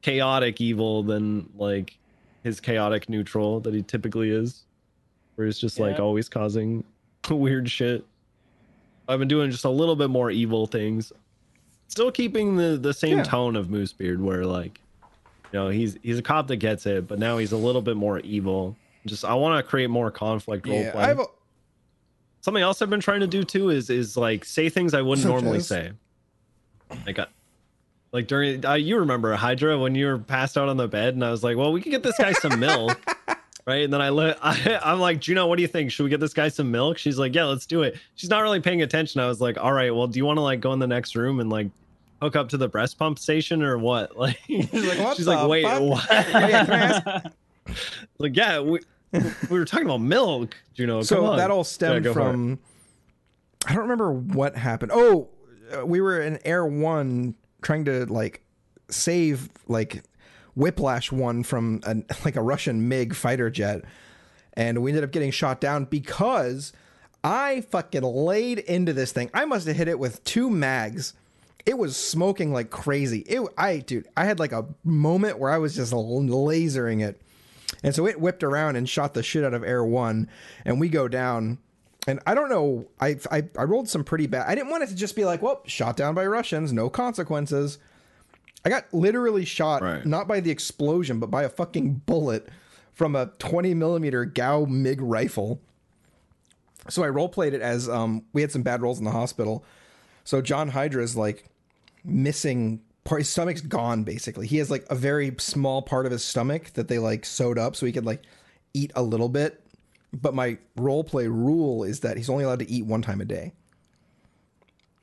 chaotic 0.01 0.61
evil 0.61 1.03
than 1.03 1.49
like 1.57 1.97
his 2.43 2.59
chaotic 2.59 3.09
neutral 3.09 3.59
that 3.61 3.73
he 3.73 3.81
typically 3.83 4.29
is. 4.29 4.63
Where 5.35 5.47
he's 5.47 5.57
just 5.59 5.79
like 5.79 5.99
always 5.99 6.29
causing 6.29 6.83
weird 7.29 7.69
shit. 7.69 8.05
I've 9.07 9.17
been 9.19 9.27
doing 9.27 9.49
just 9.49 9.65
a 9.65 9.69
little 9.69 9.95
bit 9.95 10.09
more 10.09 10.29
evil 10.29 10.67
things. 10.67 11.11
Still 11.87 12.11
keeping 12.11 12.55
the 12.55 12.77
the 12.77 12.93
same 12.93 13.17
Yeah. 13.17 13.23
tone 13.23 13.55
of 13.55 13.67
Moosebeard 13.67 14.19
where 14.19 14.45
like 14.45 14.79
you 15.51 15.59
know, 15.59 15.69
he's 15.69 15.97
he's 16.01 16.17
a 16.19 16.21
cop 16.21 16.47
that 16.47 16.57
gets 16.57 16.85
it, 16.85 17.07
but 17.07 17.19
now 17.19 17.37
he's 17.37 17.51
a 17.51 17.57
little 17.57 17.81
bit 17.81 17.97
more 17.97 18.19
evil. 18.19 18.75
Just 19.05 19.25
I 19.25 19.33
want 19.33 19.63
to 19.63 19.69
create 19.69 19.89
more 19.89 20.11
conflict 20.11 20.67
role 20.67 20.79
Yeah. 20.79 20.93
I've 20.95 21.19
Something 22.41 22.63
else 22.63 22.81
I've 22.81 22.89
been 22.89 22.99
trying 22.99 23.19
to 23.19 23.27
do 23.27 23.43
too 23.43 23.69
is 23.69 23.89
is 23.89 24.17
like 24.17 24.45
say 24.45 24.69
things 24.69 24.93
I 24.93 25.01
wouldn't 25.01 25.23
Such 25.23 25.31
normally 25.31 25.57
as? 25.57 25.67
say. 25.67 25.91
Like 27.05 27.19
uh, 27.19 27.25
like 28.11 28.27
during 28.27 28.65
uh, 28.65 28.73
you 28.73 28.97
remember 28.97 29.33
Hydra 29.35 29.77
when 29.77 29.93
you 29.95 30.07
were 30.07 30.17
passed 30.17 30.57
out 30.57 30.67
on 30.67 30.77
the 30.77 30.87
bed 30.87 31.13
and 31.13 31.23
I 31.23 31.31
was 31.31 31.43
like, 31.43 31.55
well, 31.57 31.71
we 31.71 31.81
could 31.81 31.91
get 31.91 32.03
this 32.03 32.17
guy 32.17 32.33
some 32.33 32.59
milk. 32.59 32.99
Right. 33.67 33.83
And 33.83 33.93
then 33.93 34.01
I 34.01 34.09
let 34.09 34.39
I, 34.43 34.79
I'm 34.83 34.99
like, 34.99 35.19
Juno, 35.19 35.45
what 35.45 35.57
do 35.57 35.61
you 35.61 35.67
think? 35.67 35.91
Should 35.91 36.03
we 36.03 36.09
get 36.09 36.19
this 36.19 36.33
guy 36.33 36.47
some 36.49 36.71
milk? 36.71 36.97
She's 36.97 37.19
like, 37.19 37.35
Yeah, 37.35 37.45
let's 37.45 37.67
do 37.67 37.83
it. 37.83 37.95
She's 38.15 38.29
not 38.29 38.41
really 38.41 38.59
paying 38.59 38.81
attention. 38.81 39.21
I 39.21 39.27
was 39.27 39.39
like, 39.39 39.59
All 39.59 39.71
right, 39.71 39.93
well, 39.93 40.07
do 40.07 40.17
you 40.17 40.25
want 40.25 40.37
to 40.37 40.41
like 40.41 40.61
go 40.61 40.73
in 40.73 40.79
the 40.79 40.87
next 40.87 41.15
room 41.15 41.39
and 41.39 41.47
like 41.51 41.67
hook 42.21 42.35
up 42.35 42.49
to 42.49 42.57
the 42.57 42.67
breast 42.67 42.97
pump 42.99 43.17
station 43.19 43.63
or 43.63 43.77
what? 43.77 44.15
Like 44.17 44.39
She's 44.47 44.71
like, 44.73 44.99
"What 44.99 45.17
she's 45.17 45.27
like, 45.27 45.47
wait, 45.47 45.63
fuck?" 45.65 45.81
what? 45.81 46.07
yeah, 46.09 46.65
can 46.65 46.73
I 46.73 46.77
ask- 46.77 47.27
like, 48.19 48.35
yeah, 48.35 48.59
we 48.59 48.79
we 49.49 49.59
were 49.59 49.65
talking 49.65 49.85
about 49.85 50.01
milk, 50.01 50.55
Juno. 50.73 51.01
so 51.01 51.35
that 51.35 51.51
all 51.51 51.63
stemmed 51.63 52.05
it. 52.05 52.13
from 52.13 52.59
i 53.67 53.73
don't 53.73 53.83
remember 53.83 54.11
what 54.11 54.55
happened 54.55 54.91
oh 54.95 55.29
uh, 55.77 55.85
we 55.85 56.01
were 56.01 56.19
in 56.21 56.39
air 56.45 56.65
one 56.65 57.35
trying 57.61 57.85
to 57.85 58.05
like 58.07 58.41
save 58.89 59.49
like 59.67 60.01
whiplash 60.55 61.11
one 61.11 61.43
from 61.43 61.79
an, 61.85 62.03
like 62.25 62.35
a 62.35 62.41
russian 62.41 62.87
mig 62.87 63.13
fighter 63.13 63.49
jet 63.51 63.83
and 64.53 64.81
we 64.81 64.89
ended 64.91 65.03
up 65.03 65.11
getting 65.11 65.29
shot 65.29 65.61
down 65.61 65.85
because 65.85 66.73
i 67.23 67.61
fucking 67.69 68.01
laid 68.01 68.57
into 68.59 68.93
this 68.93 69.11
thing 69.11 69.29
i 69.33 69.45
must 69.45 69.67
have 69.67 69.75
hit 69.75 69.87
it 69.87 69.99
with 69.99 70.23
two 70.23 70.49
mags 70.49 71.13
it 71.65 71.77
was 71.77 71.95
smoking 71.95 72.51
like 72.51 72.69
crazy 72.69 73.19
it 73.27 73.41
i 73.57 73.77
dude 73.77 74.07
i 74.17 74.25
had 74.25 74.39
like 74.39 74.51
a 74.51 74.65
moment 74.83 75.37
where 75.39 75.51
i 75.51 75.57
was 75.57 75.75
just 75.75 75.93
lasering 75.93 77.03
it 77.03 77.21
and 77.83 77.95
so 77.95 78.05
it 78.05 78.19
whipped 78.19 78.43
around 78.43 78.75
and 78.75 78.87
shot 78.87 79.13
the 79.13 79.23
shit 79.23 79.43
out 79.45 79.53
of 79.53 79.63
Air 79.63 79.83
One, 79.83 80.27
and 80.65 80.79
we 80.79 80.89
go 80.89 81.07
down. 81.07 81.57
And 82.05 82.19
I 82.27 82.35
don't 82.35 82.49
know, 82.49 82.85
I, 82.99 83.17
I 83.31 83.43
I 83.57 83.63
rolled 83.63 83.87
some 83.87 84.03
pretty 84.03 84.27
bad. 84.27 84.45
I 84.47 84.55
didn't 84.55 84.69
want 84.69 84.83
it 84.83 84.87
to 84.89 84.95
just 84.95 85.15
be 85.15 85.23
like, 85.23 85.41
well, 85.41 85.61
shot 85.65 85.95
down 85.95 86.13
by 86.13 86.25
Russians, 86.25 86.73
no 86.73 86.89
consequences. 86.89 87.79
I 88.65 88.69
got 88.69 88.93
literally 88.93 89.45
shot 89.45 89.81
Right. 89.81 90.05
not 90.05 90.27
by 90.27 90.41
the 90.41 90.51
explosion, 90.51 91.19
but 91.19 91.31
by 91.31 91.43
a 91.43 91.49
fucking 91.49 92.01
bullet 92.05 92.49
from 92.93 93.15
a 93.15 93.27
20 93.39 93.73
millimeter 93.73 94.25
Gao 94.25 94.65
MiG 94.65 94.99
rifle. 95.01 95.61
So 96.89 97.03
I 97.03 97.07
role 97.09 97.29
played 97.29 97.53
it 97.53 97.61
as 97.61 97.87
um, 97.87 98.25
we 98.33 98.41
had 98.41 98.51
some 98.51 98.63
bad 98.63 98.81
rolls 98.81 98.99
in 98.99 99.05
the 99.05 99.11
hospital. 99.11 99.63
So 100.23 100.41
John 100.41 100.69
Hydra's 100.69 101.15
like 101.15 101.45
missing 102.03 102.81
part. 103.03 103.21
His 103.21 103.29
stomach's 103.29 103.61
gone 103.61 104.03
basically. 104.03 104.47
He 104.47 104.57
has 104.57 104.69
like 104.71 104.85
a 104.89 104.95
very 104.95 105.33
small 105.37 105.81
part 105.81 106.05
of 106.05 106.11
his 106.11 106.23
stomach 106.23 106.73
that 106.73 106.87
they 106.87 106.99
like 106.99 107.25
sewed 107.25 107.57
up 107.57 107.75
so 107.75 107.85
he 107.85 107.91
could 107.91 108.05
like 108.05 108.23
eat 108.73 108.91
a 108.95 109.01
little 109.03 109.29
bit. 109.29 109.63
But 110.13 110.33
my 110.33 110.57
role 110.75 111.03
play 111.03 111.27
rule 111.27 111.83
is 111.83 112.01
that 112.01 112.17
he's 112.17 112.29
only 112.29 112.43
allowed 112.43 112.59
to 112.59 112.69
eat 112.69 112.85
one 112.85 113.01
time 113.01 113.21
a 113.21 113.25
day 113.25 113.53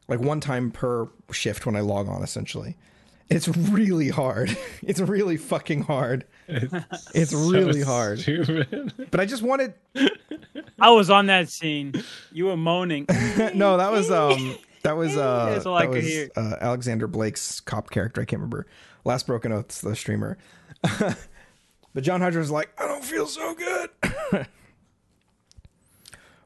like 0.08 0.20
one 0.20 0.40
time 0.40 0.70
per 0.70 1.08
shift 1.30 1.66
when 1.66 1.76
I 1.76 1.80
log 1.80 2.08
on, 2.08 2.22
essentially. 2.22 2.76
It's 3.28 3.46
really 3.46 4.08
hard. 4.08 4.56
It's 4.82 5.00
really 5.00 5.36
fucking 5.36 5.82
hard. 5.82 6.24
It's 6.48 7.32
really 7.34 7.82
hard. 7.82 8.20
Stupid. 8.20 8.94
But 9.10 9.20
I 9.20 9.26
just 9.26 9.42
wanted 9.42 9.74
I 10.78 10.90
was 10.90 11.10
on 11.10 11.26
that 11.26 11.50
scene. 11.50 12.02
You 12.32 12.46
were 12.46 12.56
moaning. 12.56 13.04
no, 13.54 13.76
that 13.76 13.92
was 13.92 14.10
um 14.10 14.56
that 14.82 14.96
was 14.96 15.16
uh 15.16 15.50
That's 15.50 15.66
all 15.66 15.76
I 15.76 15.86
that 15.86 15.90
was, 15.90 16.30
uh 16.36 16.56
Alexander 16.60 17.06
Blake's 17.06 17.60
cop 17.60 17.90
character. 17.90 18.20
I 18.20 18.24
can't 18.24 18.40
remember. 18.40 18.66
Last 19.04 19.26
Broken 19.26 19.52
Oath's 19.52 19.80
the 19.80 19.96
streamer. 19.96 20.38
but 20.82 22.02
John 22.02 22.20
Hydra 22.20 22.40
was 22.40 22.50
like, 22.50 22.70
I 22.78 22.86
don't 22.86 23.04
feel 23.04 23.26
so 23.26 23.54
good. 23.54 23.90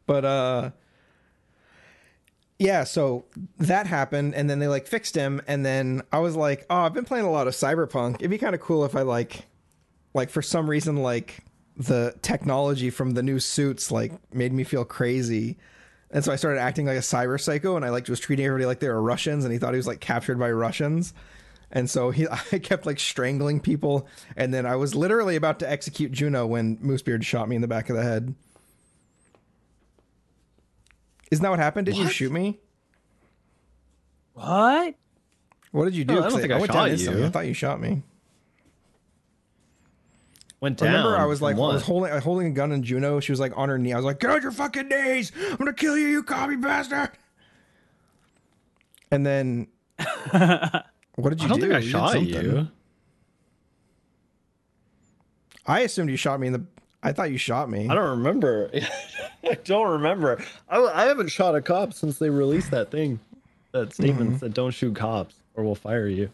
but 0.06 0.24
uh 0.24 0.70
yeah, 2.62 2.84
so 2.84 3.24
that 3.58 3.88
happened, 3.88 4.36
and 4.36 4.48
then 4.48 4.60
they 4.60 4.68
like 4.68 4.86
fixed 4.86 5.16
him, 5.16 5.42
and 5.48 5.66
then 5.66 6.02
I 6.12 6.20
was 6.20 6.36
like, 6.36 6.64
oh, 6.70 6.82
I've 6.82 6.94
been 6.94 7.04
playing 7.04 7.24
a 7.24 7.30
lot 7.30 7.48
of 7.48 7.54
Cyberpunk. 7.54 8.16
It'd 8.16 8.30
be 8.30 8.38
kind 8.38 8.54
of 8.54 8.60
cool 8.60 8.84
if 8.84 8.94
I 8.94 9.02
like, 9.02 9.46
like 10.14 10.30
for 10.30 10.42
some 10.42 10.70
reason, 10.70 10.96
like 10.96 11.38
the 11.76 12.14
technology 12.22 12.90
from 12.90 13.12
the 13.12 13.22
new 13.22 13.40
suits 13.40 13.90
like 13.90 14.12
made 14.32 14.52
me 14.52 14.62
feel 14.62 14.84
crazy, 14.84 15.58
and 16.12 16.24
so 16.24 16.30
I 16.30 16.36
started 16.36 16.60
acting 16.60 16.86
like 16.86 16.96
a 16.96 17.00
cyber 17.00 17.40
psycho, 17.40 17.76
and 17.76 17.84
I 17.84 17.88
like 17.88 18.06
was 18.08 18.20
treating 18.20 18.44
everybody 18.44 18.66
like 18.66 18.80
they 18.80 18.88
were 18.88 19.00
Russians, 19.02 19.44
and 19.44 19.52
he 19.52 19.58
thought 19.58 19.72
he 19.72 19.78
was 19.78 19.86
like 19.86 20.00
captured 20.00 20.38
by 20.38 20.50
Russians. 20.50 21.14
And 21.70 21.88
so 21.88 22.10
he, 22.10 22.28
I 22.52 22.58
kept 22.58 22.84
like 22.84 23.00
strangling 23.00 23.60
people, 23.60 24.06
and 24.36 24.52
then 24.52 24.66
I 24.66 24.76
was 24.76 24.94
literally 24.94 25.36
about 25.36 25.58
to 25.60 25.70
execute 25.70 26.12
Juno 26.12 26.46
when 26.46 26.76
Moosebeard 26.78 27.24
shot 27.24 27.48
me 27.48 27.56
in 27.56 27.62
the 27.62 27.68
back 27.68 27.88
of 27.88 27.96
the 27.96 28.02
head. 28.02 28.34
Isn't 31.30 31.42
that 31.42 31.48
what 31.48 31.58
happened? 31.58 31.86
Did 31.86 31.96
you 31.96 32.08
shoot 32.08 32.30
me? 32.30 32.60
what? 34.34 34.94
What 35.70 35.86
did 35.86 35.96
you 35.96 36.04
do? 36.04 36.14
No, 36.14 36.24
I 36.24 36.28
don't 36.28 36.40
think 36.40 36.52
I 36.52 36.58
went 36.58 36.70
shot 36.70 36.90
instantly. 36.90 37.22
you. 37.22 37.26
I 37.26 37.30
thought 37.30 37.46
you 37.46 37.54
shot 37.54 37.80
me. 37.80 38.02
Went 40.62 40.78
down. 40.78 40.88
Remember, 40.94 41.16
I 41.18 41.24
was 41.26 41.42
like, 41.42 41.56
I 41.56 41.58
was 41.58 41.82
holding, 41.82 42.10
I 42.12 42.14
was 42.14 42.24
holding 42.24 42.46
a 42.46 42.50
gun, 42.52 42.72
and 42.72 42.82
Juno, 42.84 43.18
she 43.20 43.32
was 43.32 43.40
like 43.40 43.52
on 43.58 43.68
her 43.68 43.78
knee. 43.78 43.92
I 43.92 43.96
was 43.96 44.04
like, 44.04 44.20
"Get 44.20 44.30
on 44.30 44.40
your 44.42 44.52
fucking 44.52 44.88
knees! 44.88 45.30
I'm 45.50 45.56
gonna 45.56 45.72
kill 45.74 45.98
you, 45.98 46.06
you 46.06 46.22
commie 46.22 46.56
bastard!" 46.56 47.10
And 49.10 49.26
then, 49.26 49.66
what 50.30 51.30
did 51.30 51.40
you 51.40 51.46
I 51.46 51.48
don't 51.48 51.58
do? 51.58 51.62
think 51.62 51.72
I 51.74 51.80
did 51.80 51.90
shot 51.90 52.22
you. 52.22 52.68
I 55.66 55.80
assumed 55.80 56.10
you 56.10 56.16
shot 56.16 56.40
me 56.40 56.46
in 56.48 56.52
the. 56.54 56.64
I 57.02 57.12
thought 57.12 57.30
you 57.32 57.38
shot 57.38 57.68
me. 57.68 57.88
I 57.88 57.94
don't 57.94 58.10
remember. 58.18 58.70
I 59.44 59.54
don't 59.64 59.90
remember. 59.90 60.42
I, 60.68 60.78
I 60.78 61.06
haven't 61.06 61.28
shot 61.28 61.56
a 61.56 61.60
cop 61.60 61.92
since 61.92 62.18
they 62.18 62.30
released 62.30 62.70
that 62.70 62.90
thing, 62.92 63.18
that 63.72 63.92
statement 63.92 64.30
Mm-hmm. 64.30 64.38
that 64.38 64.54
don't 64.54 64.70
shoot 64.70 64.94
cops 64.94 65.34
or 65.54 65.64
we'll 65.64 65.74
fire 65.74 66.06
you. 66.06 66.30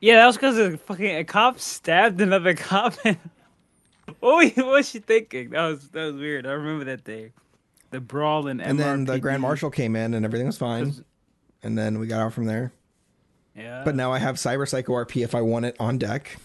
Yeah, 0.00 0.16
that 0.16 0.26
was 0.26 0.36
because 0.36 0.58
a 0.58 0.76
fucking 0.78 1.16
a 1.16 1.24
cop 1.24 1.58
stabbed 1.58 2.20
another 2.20 2.54
cop. 2.54 2.94
what, 4.20 4.56
what 4.56 4.56
was 4.66 4.88
she 4.88 5.00
thinking? 5.00 5.50
That 5.50 5.66
was 5.66 5.88
that 5.88 6.12
was 6.12 6.14
weird. 6.16 6.46
I 6.46 6.52
remember 6.52 6.84
that 6.86 7.04
day. 7.04 7.32
The 7.90 8.00
brawl 8.00 8.46
in 8.48 8.60
and 8.60 8.78
then 8.78 9.04
the 9.06 9.18
grand 9.18 9.42
marshal 9.42 9.70
came 9.70 9.96
in, 9.96 10.14
and 10.14 10.24
everything 10.24 10.46
was 10.46 10.58
fine. 10.58 10.94
And 11.62 11.76
then 11.76 11.98
we 11.98 12.06
got 12.06 12.20
out 12.20 12.32
from 12.32 12.44
there. 12.44 12.72
Yeah. 13.56 13.82
But 13.84 13.96
now 13.96 14.12
I 14.12 14.18
have 14.18 14.36
Cyber 14.36 14.68
Psycho 14.68 14.92
RP 14.92 15.24
if 15.24 15.34
I 15.34 15.40
want 15.40 15.64
it 15.64 15.74
on 15.80 15.98
deck. 15.98 16.36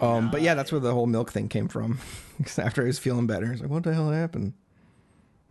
Um, 0.00 0.30
but 0.30 0.42
yeah, 0.42 0.54
that's 0.54 0.70
where 0.72 0.80
the 0.80 0.92
whole 0.92 1.06
milk 1.06 1.32
thing 1.32 1.48
came 1.48 1.68
from. 1.68 1.98
'Cause 2.42 2.58
after 2.58 2.82
I 2.82 2.86
was 2.86 2.98
feeling 2.98 3.26
better, 3.26 3.46
I 3.46 3.50
was 3.52 3.60
like, 3.62 3.70
"What 3.70 3.82
the 3.82 3.94
hell 3.94 4.10
happened?" 4.10 4.52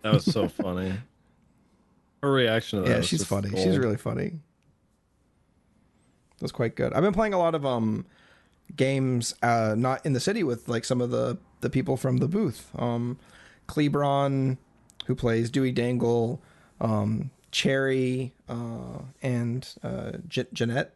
That 0.03 0.13
was 0.13 0.23
so 0.25 0.47
funny. 0.47 0.93
Her 2.21 2.31
reaction 2.31 2.79
to 2.79 2.83
that. 2.85 2.91
yeah, 2.91 2.97
was 2.97 3.07
she's 3.07 3.19
just 3.19 3.29
funny. 3.29 3.49
She's 3.49 3.77
really 3.79 3.97
funny. 3.97 4.39
That's 6.39 6.51
quite 6.51 6.75
good. 6.75 6.93
I've 6.93 7.03
been 7.03 7.13
playing 7.13 7.33
a 7.33 7.39
lot 7.39 7.55
of 7.55 7.65
um 7.65 8.05
games 8.75 9.35
uh 9.43 9.75
not 9.77 10.05
in 10.05 10.13
the 10.13 10.19
city 10.19 10.43
with 10.43 10.67
like 10.67 10.85
some 10.85 11.01
of 11.01 11.11
the 11.11 11.37
the 11.61 11.69
people 11.69 11.97
from 11.97 12.17
the 12.17 12.27
booth. 12.27 12.69
Um 12.77 13.17
Clebron 13.67 14.57
who 15.05 15.15
plays 15.15 15.49
Dewey 15.49 15.71
Dangle, 15.71 16.41
um 16.81 17.31
Cherry 17.51 18.33
uh 18.49 18.99
and 19.21 19.67
uh 19.83 20.13
J- 20.27 20.47
Jeanette. 20.53 20.93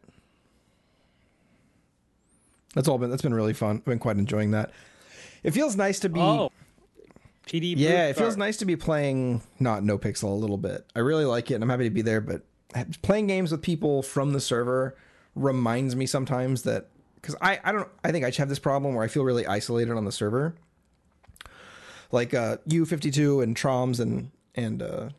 That's 2.75 2.87
all 2.87 2.97
been 2.97 3.09
that's 3.09 3.21
been 3.21 3.33
really 3.33 3.53
fun. 3.53 3.77
I've 3.77 3.85
been 3.85 3.99
quite 3.99 4.17
enjoying 4.17 4.51
that. 4.51 4.71
It 5.43 5.51
feels 5.51 5.75
nice 5.75 5.99
to 6.01 6.09
be 6.09 6.19
oh, 6.19 6.51
PD. 7.47 7.73
yeah, 7.77 8.07
it 8.07 8.17
feels 8.17 8.35
or- 8.35 8.39
nice 8.39 8.57
to 8.57 8.65
be 8.65 8.75
playing 8.75 9.41
not 9.59 9.83
NoPixel 9.83 10.23
a 10.23 10.27
little 10.27 10.57
bit. 10.57 10.85
I 10.95 10.99
really 10.99 11.25
like 11.25 11.49
it, 11.49 11.55
and 11.55 11.63
I'm 11.63 11.69
happy 11.69 11.85
to 11.85 11.89
be 11.89 12.01
there. 12.01 12.21
But 12.21 12.43
playing 13.01 13.27
games 13.27 13.51
with 13.51 13.61
people 13.61 14.03
from 14.03 14.33
the 14.33 14.39
server 14.41 14.95
reminds 15.39 15.95
me 15.95 16.05
sometimes 16.05 16.63
that 16.63 16.87
because 17.15 17.35
I 17.41 17.59
I 17.63 17.71
don't 17.71 17.87
I 18.03 18.11
think 18.11 18.25
I 18.25 18.31
have 18.37 18.49
this 18.49 18.59
problem 18.59 18.93
where 18.95 19.03
I 19.03 19.07
feel 19.07 19.23
really 19.23 19.45
isolated 19.45 19.93
on 19.93 20.05
the 20.05 20.11
server. 20.11 20.55
Like 22.11 22.33
uh, 22.33 22.57
U52 22.67 23.43
and 23.43 23.55
Traumz 23.55 23.99
and 23.99 24.31
and 24.55 24.81
uh, 24.81 25.09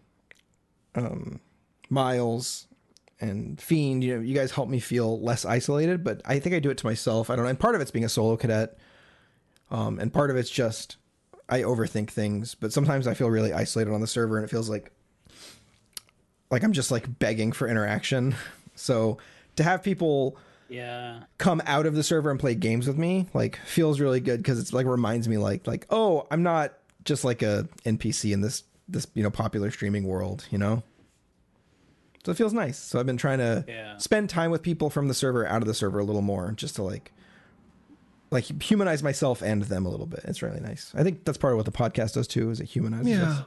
um, 0.94 1.40
Miles 1.88 2.66
and 3.20 3.60
Fiend, 3.60 4.02
you 4.02 4.16
know, 4.16 4.22
you 4.22 4.34
guys 4.34 4.50
help 4.50 4.68
me 4.68 4.80
feel 4.80 5.20
less 5.20 5.44
isolated. 5.44 6.02
But 6.02 6.20
I 6.24 6.38
think 6.38 6.54
I 6.54 6.58
do 6.58 6.70
it 6.70 6.78
to 6.78 6.86
myself. 6.86 7.30
I 7.30 7.36
don't 7.36 7.44
know. 7.44 7.50
And 7.50 7.60
part 7.60 7.74
of 7.74 7.80
it's 7.80 7.90
being 7.90 8.04
a 8.04 8.08
solo 8.08 8.36
cadet, 8.36 8.76
um, 9.70 9.98
and 10.00 10.12
part 10.12 10.30
of 10.30 10.36
it's 10.36 10.50
just 10.50 10.96
I 11.48 11.62
overthink 11.62 12.10
things, 12.10 12.54
but 12.54 12.72
sometimes 12.72 13.06
I 13.06 13.14
feel 13.14 13.28
really 13.28 13.52
isolated 13.52 13.92
on 13.92 14.00
the 14.00 14.06
server 14.06 14.36
and 14.36 14.44
it 14.44 14.50
feels 14.50 14.68
like 14.70 14.92
like 16.50 16.62
I'm 16.64 16.72
just 16.72 16.90
like 16.90 17.18
begging 17.18 17.52
for 17.52 17.68
interaction. 17.68 18.34
So 18.76 19.18
to 19.56 19.62
have 19.62 19.82
people 19.82 20.36
Yeah. 20.68 21.20
come 21.38 21.60
out 21.66 21.86
of 21.86 21.94
the 21.94 22.02
server 22.02 22.30
and 22.30 22.38
play 22.40 22.54
games 22.54 22.86
with 22.86 22.96
me 22.98 23.26
like 23.34 23.56
feels 23.64 24.00
really 24.00 24.20
good 24.20 24.38
because 24.38 24.58
it's 24.58 24.72
like 24.72 24.86
reminds 24.86 25.28
me 25.28 25.36
like 25.38 25.66
like 25.66 25.86
oh 25.90 26.26
I'm 26.30 26.42
not 26.42 26.74
just 27.04 27.24
like 27.24 27.42
a 27.42 27.68
NPC 27.84 28.32
in 28.32 28.40
this 28.40 28.64
this 28.88 29.06
you 29.14 29.22
know 29.22 29.30
popular 29.30 29.70
streaming 29.70 30.04
world, 30.04 30.46
you 30.50 30.58
know. 30.58 30.82
So 32.24 32.32
it 32.32 32.36
feels 32.36 32.52
nice. 32.52 32.76
So 32.78 33.00
I've 33.00 33.06
been 33.06 33.16
trying 33.16 33.38
to 33.38 33.64
Yeah. 33.66 33.96
spend 33.96 34.28
time 34.28 34.50
with 34.50 34.62
people 34.62 34.90
from 34.90 35.08
the 35.08 35.14
server 35.14 35.46
out 35.46 35.62
of 35.62 35.68
the 35.68 35.72
server 35.74 36.00
a 36.00 36.04
little 36.04 36.20
more 36.22 36.52
just 36.52 36.76
to 36.76 36.82
like 36.82 37.12
like 38.30 38.62
humanize 38.62 39.02
myself 39.02 39.42
and 39.42 39.62
them 39.62 39.86
a 39.86 39.88
little 39.88 40.06
bit. 40.06 40.20
It's 40.24 40.42
really 40.42 40.60
nice. 40.60 40.92
I 40.94 41.02
think 41.02 41.24
that's 41.24 41.38
part 41.38 41.52
of 41.52 41.56
what 41.56 41.66
the 41.66 41.72
podcast 41.72 42.14
does 42.14 42.26
too, 42.28 42.50
is 42.50 42.60
it 42.60 42.66
humanizes 42.66 43.08
Yeah. 43.08 43.22
us. 43.30 43.42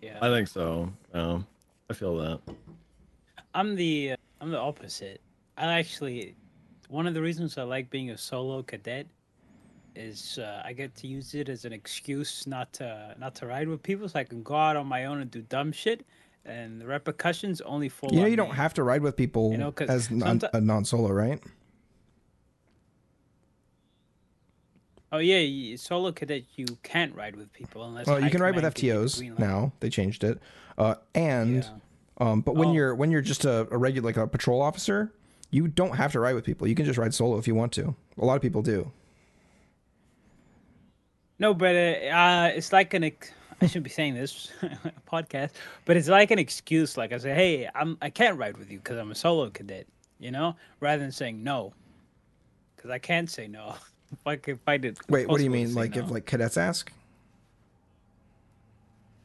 Yeah. 0.00 0.18
I 0.20 0.28
think 0.28 0.48
so. 0.48 0.92
Yeah, 1.14 1.40
I 1.90 1.94
feel 1.94 2.16
that. 2.18 2.40
I'm 3.54 3.74
the 3.76 4.14
I'm 4.40 4.50
the 4.50 4.58
opposite. 4.58 5.20
I 5.56 5.72
actually 5.78 6.34
one 6.88 7.06
of 7.06 7.14
the 7.14 7.22
reasons 7.22 7.56
I 7.56 7.62
like 7.62 7.88
being 7.90 8.10
a 8.10 8.18
solo 8.18 8.62
cadet 8.62 9.06
is 9.96 10.38
uh, 10.38 10.60
I 10.64 10.72
get 10.72 10.94
to 10.96 11.06
use 11.06 11.34
it 11.34 11.48
as 11.48 11.64
an 11.64 11.72
excuse 11.72 12.46
not 12.46 12.72
to 12.74 13.14
not 13.18 13.34
to 13.36 13.46
ride 13.46 13.68
with 13.68 13.82
people, 13.82 14.08
so 14.08 14.18
I 14.18 14.24
can 14.24 14.42
go 14.42 14.56
out 14.56 14.76
on 14.76 14.86
my 14.86 15.04
own 15.04 15.20
and 15.20 15.30
do 15.30 15.42
dumb 15.42 15.70
shit, 15.70 16.04
and 16.44 16.80
the 16.80 16.86
repercussions 16.86 17.60
only 17.60 17.88
fall. 17.88 18.12
You 18.12 18.20
know 18.20 18.26
you 18.26 18.36
don't 18.36 18.54
have 18.54 18.74
to 18.74 18.82
ride 18.82 19.02
with 19.02 19.16
people 19.16 19.52
You 19.52 19.58
know, 19.58 19.72
'cause 19.72 19.88
as 19.88 20.10
non, 20.10 20.40
a 20.52 20.60
non-solo, 20.60 21.10
right? 21.12 21.40
Oh 25.12 25.18
yeah, 25.18 25.76
solo 25.76 26.10
cadet 26.10 26.42
you 26.56 26.66
can't 26.82 27.14
ride 27.14 27.36
with 27.36 27.52
people 27.52 27.84
unless. 27.84 28.08
Well, 28.08 28.18
you 28.18 28.30
can 28.30 28.42
ride 28.42 28.56
with 28.56 28.74
command 28.74 28.74
gives 28.74 29.20
you 29.20 29.32
the 29.34 29.36
FTOs 29.36 29.38
now. 29.38 29.72
They 29.78 29.90
changed 29.90 30.24
it. 30.24 30.40
Uh, 30.76 30.96
and 31.14 31.54
Yeah. 31.62 31.78
Um, 32.18 32.40
but 32.40 32.54
when 32.54 32.68
Oh. 32.68 32.72
you're 32.72 32.94
when 32.94 33.10
you're 33.10 33.20
just 33.20 33.44
a, 33.44 33.66
a 33.72 33.76
regular 33.78 34.06
like 34.06 34.16
a 34.16 34.26
patrol 34.26 34.60
officer, 34.62 35.12
you 35.50 35.68
don't 35.68 35.96
have 35.96 36.12
to 36.12 36.20
ride 36.20 36.34
with 36.34 36.44
people. 36.44 36.66
You 36.66 36.74
can 36.74 36.84
just 36.84 36.98
ride 36.98 37.12
solo 37.14 37.38
if 37.38 37.46
you 37.46 37.54
want 37.54 37.72
to. 37.72 37.94
A 38.18 38.24
lot 38.24 38.36
of 38.36 38.42
people 38.42 38.62
do. 38.62 38.90
No, 41.38 41.52
but 41.54 41.74
uh, 41.74 42.06
uh, 42.08 42.52
it's 42.54 42.72
like 42.72 42.94
an. 42.94 43.04
Ex- 43.04 43.30
I 43.60 43.66
shouldn't 43.66 43.84
be 43.84 43.90
saying 43.90 44.14
this 44.14 44.52
podcast, 45.10 45.50
but 45.84 45.96
it's 45.96 46.08
like 46.08 46.30
an 46.30 46.38
excuse. 46.38 46.96
Like 46.96 47.12
I 47.12 47.18
say, 47.18 47.34
hey, 47.34 47.68
I'm 47.74 47.96
I 48.02 48.10
can't 48.10 48.38
ride 48.38 48.56
with 48.56 48.70
you 48.70 48.78
because 48.78 48.98
I'm 48.98 49.10
a 49.10 49.14
solo 49.14 49.50
cadet. 49.50 49.86
You 50.18 50.30
know, 50.30 50.56
rather 50.80 51.02
than 51.02 51.12
saying 51.12 51.42
no, 51.42 51.74
because 52.76 52.90
I 52.90 52.98
can't 52.98 53.28
say 53.28 53.48
no. 53.48 53.74
if 54.12 54.26
I 54.26 54.36
can 54.36 54.58
find 54.58 54.84
it. 54.84 54.98
Wait, 55.08 55.28
what 55.28 55.38
do 55.38 55.44
you 55.44 55.50
mean? 55.50 55.74
Like 55.74 55.96
no. 55.96 56.04
if 56.04 56.10
like 56.10 56.24
cadets 56.26 56.56
ask? 56.56 56.92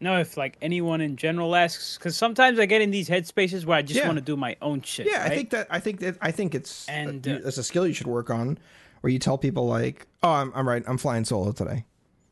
Know 0.02 0.20
if 0.20 0.38
like 0.38 0.58
anyone 0.62 1.02
in 1.02 1.16
general 1.16 1.56
asks, 1.56 1.98
because 1.98 2.16
sometimes 2.16 2.60
I 2.60 2.66
get 2.66 2.82
in 2.82 2.92
these 2.92 3.10
headspaces 3.10 3.66
where 3.66 3.78
I 3.78 3.82
just 3.82 4.00
Yeah. 4.00 4.08
want 4.08 4.18
to 4.18 4.24
do 4.24 4.38
my 4.38 4.56
own 4.62 4.82
shit. 4.82 5.08
Yeah, 5.08 5.24
I 5.24 5.30
think 5.30 5.50
that 5.52 5.68
I 5.70 5.80
think 5.80 6.00
that 6.00 6.18
I 6.22 6.32
think 6.32 6.56
it's 6.56 6.88
And, 6.88 7.28
uh, 7.28 7.32
uh, 7.32 7.40
it's 7.46 7.58
a 7.58 7.64
skill 7.64 7.86
you 7.88 7.94
should 7.94 8.08
work 8.08 8.30
on, 8.30 8.58
where 9.02 9.12
you 9.12 9.20
tell 9.20 9.38
people 9.38 9.68
like, 9.68 10.08
"Oh, 10.24 10.30
I'm 10.32 10.52
I'm 10.56 10.68
right. 10.68 10.84
I'm 10.88 10.98
flying 10.98 11.26
solo 11.26 11.52
today." 11.52 11.86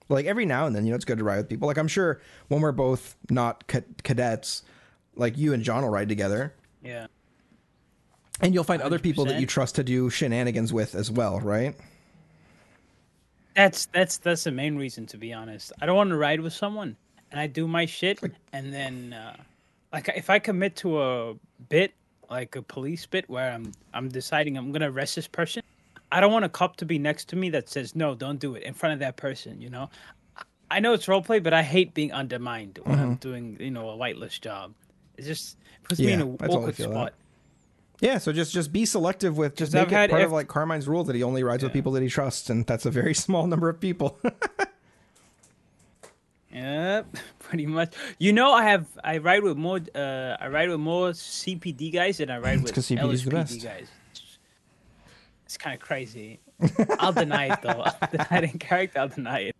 Like 0.09 0.25
every 0.25 0.45
now 0.45 0.65
and 0.65 0.73
then, 0.75 0.85
you 0.85 0.91
know, 0.91 0.95
it's 0.95 1.03
good 1.05 1.17
to 1.17 1.23
ride 1.25 1.37
with 1.37 1.49
people. 1.49 1.67
Like 1.67 1.77
I'm 1.77 1.87
sure 1.89 2.21
when 2.47 2.61
we're 2.61 2.71
both 2.71 3.17
not 3.29 3.67
ca- 3.67 3.81
cadets, 4.03 4.63
like 5.15 5.37
you 5.37 5.51
and 5.53 5.61
John 5.63 5.83
will 5.83 5.89
ride 5.89 6.07
together, 6.07 6.53
Yeah. 6.81 7.07
and 8.39 8.53
you'll 8.53 8.63
find 8.63 8.81
other 8.81 8.99
people 8.99 9.25
that 9.25 9.41
you 9.41 9.45
trust 9.45 9.75
to 9.75 9.83
do 9.83 10.09
shenanigans 10.09 10.71
with 10.71 10.95
as 10.95 11.11
well, 11.11 11.41
right? 11.41 11.75
That's 13.55 13.87
that's 13.87 14.17
that's 14.19 14.43
the 14.45 14.51
main 14.51 14.77
reason 14.77 15.07
to 15.07 15.17
be 15.17 15.33
honest. 15.33 15.73
I 15.81 15.85
don't 15.87 15.95
want 15.97 16.11
to 16.11 16.15
ride 16.17 16.39
with 16.41 16.53
someone 16.53 16.95
and 17.31 17.39
I 17.39 17.47
do 17.47 17.67
my 17.67 17.85
shit 17.85 18.19
and 18.53 18.73
then 18.73 19.13
uh 19.13 19.35
like 19.93 20.09
if 20.15 20.29
I 20.29 20.39
commit 20.39 20.75
to 20.77 21.01
a 21.01 21.35
bit 21.69 21.93
like 22.29 22.55
a 22.55 22.61
police 22.61 23.05
bit 23.05 23.29
where 23.29 23.51
I'm 23.51 23.71
I'm 23.93 24.09
deciding 24.09 24.57
I'm 24.57 24.71
gonna 24.71 24.91
arrest 24.91 25.15
this 25.15 25.27
person, 25.27 25.63
I 26.11 26.19
don't 26.19 26.31
want 26.31 26.45
a 26.45 26.49
cop 26.49 26.75
to 26.77 26.85
be 26.85 26.99
next 26.99 27.29
to 27.29 27.35
me 27.35 27.49
that 27.51 27.69
says 27.69 27.95
no, 27.95 28.15
don't 28.15 28.39
do 28.39 28.55
it 28.55 28.63
in 28.63 28.73
front 28.73 28.93
of 28.93 28.99
that 28.99 29.15
person. 29.15 29.61
You 29.61 29.69
know, 29.69 29.89
I 30.69 30.79
know 30.79 30.93
it's 30.93 31.07
role 31.07 31.21
play, 31.21 31.39
but 31.39 31.53
I 31.53 31.63
hate 31.63 31.93
being 31.93 32.11
undermined 32.11 32.79
when 32.83 32.99
I'm 32.99 33.15
doing 33.15 33.57
you 33.59 33.71
know 33.71 33.89
a 33.89 33.97
whitelist 33.97 34.41
job. 34.41 34.73
It 35.17 35.23
just 35.23 35.57
puts 35.83 35.99
me 35.99 36.11
in 36.11 36.19
Mm-hmm. 36.19 36.31
Yeah, 36.31 36.37
totally 36.47 36.57
awkward 36.57 36.75
feel 36.75 36.89
that. 36.89 36.93
spot. 36.95 37.13
Yeah, 37.99 38.17
so 38.19 38.31
just 38.31 38.53
just 38.53 38.71
be 38.71 38.85
selective 38.85 39.37
with 39.37 39.55
just 39.55 39.73
make 39.73 39.91
I've 39.91 40.09
it 40.09 40.09
part 40.11 40.21
F- 40.21 40.27
of 40.27 40.31
like 40.33 40.47
Carmine's 40.47 40.87
rule 40.87 41.03
that 41.05 41.15
he 41.15 41.23
only 41.23 41.43
rides 41.43 41.63
with 41.63 41.73
people 41.73 41.91
that 41.93 42.03
he 42.03 42.09
trusts, 42.09 42.49
and 42.49 42.65
that's 42.65 42.85
a 42.85 42.91
very 42.91 43.13
small 43.25 43.47
number 43.47 43.69
of 43.69 43.79
people. 43.79 44.19
Yep, 46.53 47.17
pretty 47.39 47.65
much. 47.65 47.93
You 48.19 48.33
know, 48.33 48.51
I 48.53 48.63
have 48.63 48.85
I 49.03 49.17
ride 49.17 49.43
with 49.43 49.57
more 49.57 49.79
uh 49.95 50.37
I 50.39 50.47
ride 50.47 50.69
with 50.69 50.79
more 50.79 51.09
CPD 51.09 51.91
guys 51.93 52.17
than 52.17 52.29
I 52.29 52.39
ride 52.39 52.63
with 52.63 52.73
CPD 52.73 53.13
is 53.13 53.25
the 53.25 53.31
LSPD 53.31 53.33
best. 53.33 53.63
guys. 53.63 53.87
It's 55.45 55.57
kind 55.57 55.75
of 55.75 55.81
crazy. 55.81 56.39
I'll 56.99 57.13
deny 57.13 57.53
it 57.53 57.61
though. 57.61 57.81
I'll 57.85 58.09
deny 58.11 58.37
it 58.37 58.43
in 58.45 58.59
character. 58.59 58.99
I'll 58.99 59.07
deny 59.07 59.39
it. 59.39 59.55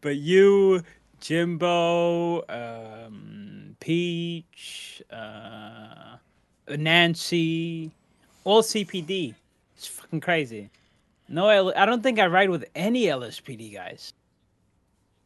But 0.00 0.16
you, 0.16 0.82
Jimbo, 1.20 2.44
um, 2.48 3.76
Peach, 3.80 5.02
uh, 5.10 6.16
Nancy, 6.76 7.90
all 8.44 8.62
CPD. 8.62 9.34
It's 9.76 9.86
fucking 9.88 10.20
crazy. 10.20 10.70
No, 11.28 11.48
L- 11.48 11.72
I 11.76 11.86
don't 11.86 12.02
think 12.02 12.18
I 12.20 12.26
ride 12.26 12.50
with 12.50 12.64
any 12.74 13.04
LSPD 13.06 13.74
guys 13.74 14.12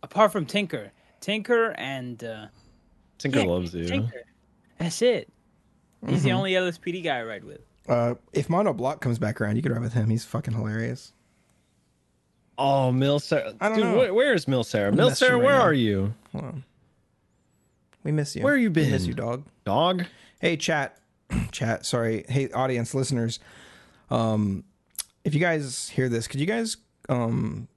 apart 0.03 0.33
from 0.33 0.47
Tinker. 0.47 0.93
Tinker 1.21 1.71
and 1.79 2.23
uh, 2.25 2.47
Tinker 3.19 3.41
yeah, 3.41 3.45
loves 3.47 3.75
you. 3.75 3.85
Tinker. 3.87 4.23
That's 4.79 5.03
it. 5.03 5.29
He's 6.07 6.19
Mm-hmm. 6.21 6.25
the 6.25 6.33
only 6.33 6.53
LSPD 6.53 7.05
guy 7.05 7.19
I 7.19 7.25
ride 7.25 7.45
with. 7.45 7.61
uh, 7.89 8.15
if 8.33 8.49
Mono 8.49 8.73
Block 8.73 9.01
comes 9.03 9.19
back 9.19 9.41
around, 9.41 9.57
you 9.57 9.63
could 9.63 9.73
ride 9.73 9.83
with 9.83 9.93
him. 9.93 10.09
He's 10.09 10.25
fucking 10.25 10.55
hilarious. 10.55 11.13
Oh, 12.57 12.91
Milsera. 12.93 13.55
I 13.61 13.69
don't 13.69 13.77
Dude, 13.79 13.87
know. 13.87 13.97
where, 13.99 14.15
where 14.15 14.35
is 14.35 14.47
Milsera? 14.47 14.93
Mil 14.95 15.09
message 15.09 15.19
Sarah, 15.19 15.35
him 15.35 15.41
right 15.41 15.45
where 15.47 15.57
now. 15.59 15.63
are 15.63 15.73
you? 15.73 16.15
Hold 16.33 16.45
on. 16.45 16.65
We 18.05 18.13
miss 18.13 18.35
you. 18.37 18.43
Where 18.43 18.55
have 18.55 18.63
you 18.63 18.71
We 18.71 18.91
miss 18.91 19.07
you, 19.07 19.15
dog. 19.15 19.45
Dog? 19.65 20.05
Hey, 20.41 20.57
chat, 20.57 20.99
chat. 21.53 21.85
Sorry. 21.85 22.25
Hey, 22.29 22.51
audience, 22.51 22.95
listeners. 22.95 23.39
Um, 24.11 24.65
if 25.25 25.35
you 25.35 25.41
guys 25.41 25.91
hear 25.91 26.09
this, 26.09 26.27
could 26.27 26.41
you 26.41 26.47
guys 26.47 26.79
um 27.11 27.69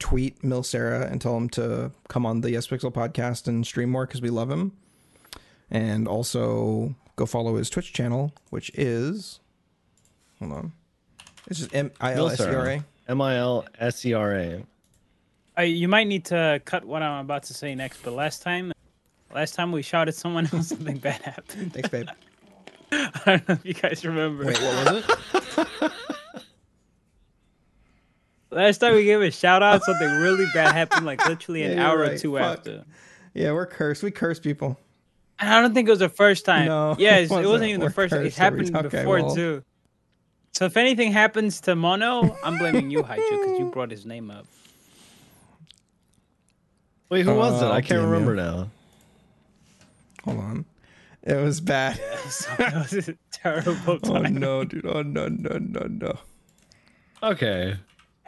tweet 0.00 0.42
Milsera 0.42 1.08
and 1.08 1.20
tell 1.20 1.36
him 1.36 1.48
to 1.50 1.92
come 2.08 2.26
on 2.26 2.40
the 2.40 2.50
Yespixel 2.50 2.92
podcast 2.92 3.46
and 3.46 3.64
stream 3.64 3.90
more 3.90 4.06
because 4.06 4.20
we 4.20 4.30
love 4.30 4.50
him, 4.50 4.72
and 5.70 6.08
also 6.08 6.96
go 7.14 7.26
follow 7.26 7.54
his 7.56 7.70
Twitch 7.70 7.92
channel, 7.92 8.32
which 8.48 8.70
is 8.74 9.38
hold 10.40 10.52
on, 10.52 10.72
it's 11.46 11.60
just 11.60 11.74
M 11.74 11.92
I 12.00 12.14
L 12.14 12.26
Mil 12.26 12.30
S 12.30 12.40
E 12.40 12.44
R 12.44 12.48
A. 12.48 12.52
Sarah. 12.52 12.84
M 13.08 13.20
I 13.20 13.36
L 13.36 13.66
S 13.78 14.04
E 14.04 14.12
R 14.12 14.34
A. 14.34 14.66
Uh, 15.58 15.62
you 15.62 15.88
might 15.88 16.06
need 16.06 16.24
to 16.26 16.60
cut 16.64 16.84
what 16.84 17.02
I'm 17.02 17.24
about 17.24 17.42
to 17.44 17.54
say 17.54 17.74
next, 17.74 18.02
but 18.02 18.12
last 18.12 18.42
time, 18.42 18.72
last 19.34 19.54
time 19.54 19.72
we 19.72 19.82
shot 19.82 20.08
at 20.08 20.14
someone 20.14 20.48
else, 20.52 20.68
something 20.74 20.98
bad 20.98 21.20
happened. 21.22 21.72
Thanks, 21.74 21.88
babe. 21.88 22.08
I 22.92 23.20
don't 23.26 23.48
know 23.48 23.54
if 23.54 23.64
you 23.64 23.74
guys 23.74 24.04
remember. 24.04 24.46
Wait, 24.46 24.58
what 24.60 24.92
was 24.92 25.04
it? 25.82 25.92
Last 28.50 28.78
time 28.78 28.94
we 28.94 29.04
gave 29.04 29.20
a 29.22 29.30
shout 29.30 29.62
out, 29.62 29.82
something 29.84 30.08
really 30.20 30.46
bad 30.52 30.72
happened, 30.74 31.06
like 31.06 31.24
literally 31.28 31.62
an 31.62 31.72
Yeah, 31.72 31.76
you're 31.76 31.86
hour 31.86 31.98
or 32.12 32.18
two 32.18 32.36
Fuck. 32.36 32.58
after. 32.58 32.84
Yeah, 33.34 33.52
we're 33.52 33.66
cursed. 33.66 34.02
We 34.02 34.10
curse 34.10 34.40
people. 34.40 34.78
And 35.38 35.48
I 35.48 35.62
don't 35.62 35.72
think 35.72 35.88
it 35.88 35.92
was 35.92 36.00
the 36.00 36.08
first 36.08 36.44
time. 36.44 36.66
No, 36.66 36.96
yeah, 36.98 37.16
it 37.18 37.24
it's- 37.24 37.30
it 37.30 37.34
wasn't. 37.34 37.50
wasn't 37.52 37.68
even 37.70 37.80
the 37.80 37.90
first 37.90 38.12
time. 38.12 38.26
It 38.26 38.34
happened. 38.34 38.74
Okay, 38.76 38.98
before 38.98 39.22
well. 39.22 39.34
too. 39.34 39.62
So 40.52 40.64
if 40.64 40.76
anything 40.76 41.12
happens 41.12 41.60
to 41.62 41.76
Mono, 41.76 42.36
I'm 42.44 42.58
blaming 42.58 42.90
you, 42.90 43.02
Haichu, 43.04 43.16
because 43.40 43.58
you 43.60 43.70
brought 43.72 43.90
his 43.92 44.04
name 44.04 44.30
up. 44.32 44.46
Wait, 47.08 47.24
who 47.24 47.34
was 47.34 47.62
it? 47.62 47.66
Uh, 47.66 47.72
I 47.72 47.80
can't 47.80 48.00
DM 48.00 48.04
you. 48.04 48.08
remember 48.10 48.34
now. 48.34 48.70
Hold 50.24 50.38
on. 50.38 50.64
It 51.22 51.36
was 51.36 51.60
bad. 51.60 52.00
So 52.30 52.48
it 52.58 52.74
was 52.74 53.08
a 53.08 53.14
terrible 53.32 53.98
Oh 54.04 54.22
no, 54.22 54.64
dude. 54.64 54.86
Oh 54.86 55.02
no, 55.02 55.26
no, 55.28 55.58
no, 55.58 55.86
no. 55.88 56.18
Okay. 57.22 57.76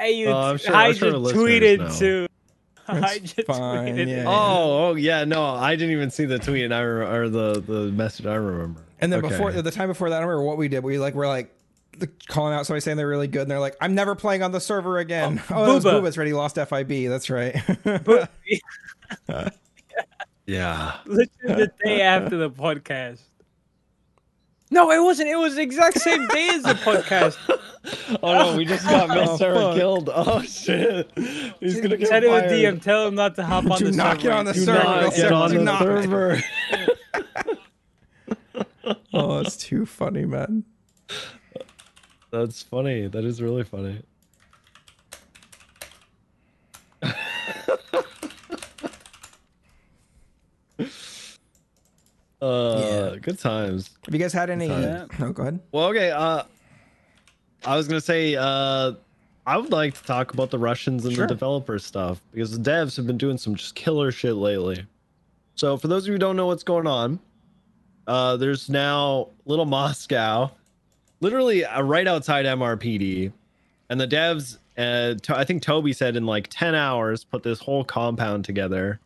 Hey, 0.03 0.13
you, 0.19 0.29
Oh, 0.29 0.37
I'm 0.37 0.59
sure- 0.59 0.75
I'm 0.75 0.93
Hydra 0.95 1.11
sure 1.11 1.13
the 1.21 1.33
tweeted 1.33 1.79
know. 1.79 1.91
too. 1.99 2.27
That's 2.89 3.33
Hydra 3.35 3.45
fine, 3.45 3.95
tweeted. 3.97 4.09
yeah. 4.09 4.25
Oh, 4.27 4.89
oh 4.89 4.95
yeah, 4.97 5.25
no, 5.25 5.45
I 5.45 5.77
didn't 5.77 5.93
even 5.93 6.11
see 6.11 6.25
the 6.25 6.39
tweet 6.41 6.65
and 6.65 6.75
I 6.75 6.81
re- 6.81 7.07
or 7.07 7.29
the 7.29 7.61
the 7.61 7.93
message 7.93 8.27
I 8.27 8.35
remember. 8.35 8.83
And 9.01 9.13
then 9.13 9.21
Okay. 9.21 9.29
before 9.29 9.53
the 9.53 9.71
time 9.71 9.89
before 9.89 10.11
that, 10.11 10.17
I 10.17 10.21
remember 10.25 10.43
what 10.43 10.57
we 10.59 10.67
did. 10.69 10.83
We 10.83 10.99
like 10.99 11.15
we're 11.15 11.29
like 11.29 11.55
calling 12.27 12.55
out 12.55 12.67
somebody 12.67 12.81
saying 12.81 12.97
they're 12.97 13.07
really 13.07 13.29
good, 13.29 13.43
and 13.43 13.51
they're 13.51 13.61
like, 13.61 13.77
"I'm 13.81 13.95
never 13.95 14.15
playing 14.17 14.43
on 14.43 14.51
the 14.51 14.61
server 14.61 14.99
again." 14.99 15.41
Oh, 15.51 15.55
oh 15.63 15.67
that 15.67 15.75
was 15.75 15.85
Booba. 15.85 16.01
Booba's 16.03 16.19
ready. 16.19 16.33
Lost 16.33 16.57
FIB. 16.57 17.09
That's 17.09 17.31
right. 17.31 17.57
Yeah. 20.45 20.97
Literally 21.07 21.65
the 21.67 21.73
day 21.85 22.01
after 22.03 22.37
the 22.37 22.51
podcast. 22.51 23.21
No, 24.73 24.91
it 24.91 25.03
wasn't. 25.03 25.29
It 25.29 25.37
was 25.37 25.57
the 25.57 25.61
exact 25.63 26.01
same 26.01 26.27
day 26.29 26.49
as 26.55 26.63
the 26.63 26.73
podcast. 26.75 27.37
Oh 28.23 28.33
no, 28.53 28.57
we 28.57 28.65
just 28.65 28.85
got 28.87 29.09
Mil 29.09 29.29
Oh, 29.31 29.37
Sarah 29.37 29.57
fuck. 29.57 29.75
killed. 29.75 30.09
Oh 30.15 30.41
shit. 30.43 31.11
He's 31.59 31.81
gonna 31.81 31.97
get 31.97 32.07
Said 32.07 32.23
it 32.23 32.31
with 32.31 32.45
fired. 32.45 32.77
DM. 32.77 32.81
Tell 32.81 33.09
him 33.09 33.17
not 33.17 33.35
to 33.35 33.45
hop 33.45 33.69
on 33.69 33.77
Do 33.81 33.87
the 33.91 33.97
not 33.97 34.21
server. 34.21 34.23
get 34.23 34.33
on 34.33 34.45
the 34.45 34.53
Do 34.53 34.61
server. 34.65 34.85
not 34.85 35.03
get 35.03 35.15
Sarah, 35.17 35.35
on 35.35 35.51
do 35.51 35.59
the 35.59 35.65
not. 35.65 35.83
server. 35.83 36.41
oh, 39.13 39.41
it's 39.41 39.57
too 39.57 39.85
funny, 39.85 40.25
man. 40.25 40.63
That's 42.31 42.63
funny. 42.63 43.09
That 43.09 43.25
is 43.25 43.43
really 43.43 43.65
funny. 43.65 44.05
Uh, 52.43 53.17
good 53.17 53.39
times. 53.39 53.91
Have 54.05 54.15
you 54.15 54.21
guys 54.21 54.33
had 54.33 54.51
any? 54.51 54.67
Yeah. 54.67 55.07
No, 55.19 55.33
go 55.33 55.43
ahead. 55.43 55.61
Well, 55.71 55.87
okay. 55.89 56.11
Uh, 56.11 56.43
I 57.65 57.77
was 57.77 57.87
gonna 57.89 58.01
say, 58.01 58.35
uh, 58.37 58.93
I 59.47 59.57
would 59.57 59.71
like 59.71 59.95
to 59.95 60.03
talk 60.05 60.35
about 60.35 60.51
the 60.51 60.59
Russians 60.59 61.05
and 61.05 61.15
Sure. 61.15 61.27
the 61.27 61.35
developer 61.35 61.79
stuff 61.79 62.21
because 62.33 62.57
the 62.59 62.71
devs 62.71 62.97
have 62.97 63.07
been 63.07 63.19
doing 63.19 63.39
some 63.39 63.55
just 63.55 63.75
killer 63.75 64.11
shit 64.13 64.35
lately. 64.35 64.85
So, 65.55 65.77
for 65.77 65.89
those 65.89 66.05
of 66.05 66.09
you 66.09 66.13
who 66.15 66.19
don't 66.19 66.37
know 66.37 66.47
what's 66.47 66.63
going 66.65 66.87
on, 66.87 67.21
uh, 68.07 68.37
there's 68.37 68.69
now 68.69 69.29
Little 69.45 69.65
Moscow, 69.67 70.51
literally 71.21 71.65
uh, 71.65 71.83
right 71.83 72.07
outside 72.09 72.45
MRPD, 72.47 73.33
and 73.89 74.01
the 74.01 74.09
devs. 74.09 74.59
Uh, 74.79 75.15
to, 75.23 75.37
I 75.37 75.45
think 75.45 75.63
Toby 75.63 75.93
said 75.93 76.17
in 76.17 76.25
like 76.25 76.49
10 76.49 76.75
hours 76.75 77.25
put 77.25 77.43
this 77.43 77.59
whole 77.61 77.85
compound 77.85 78.43
together 78.47 78.99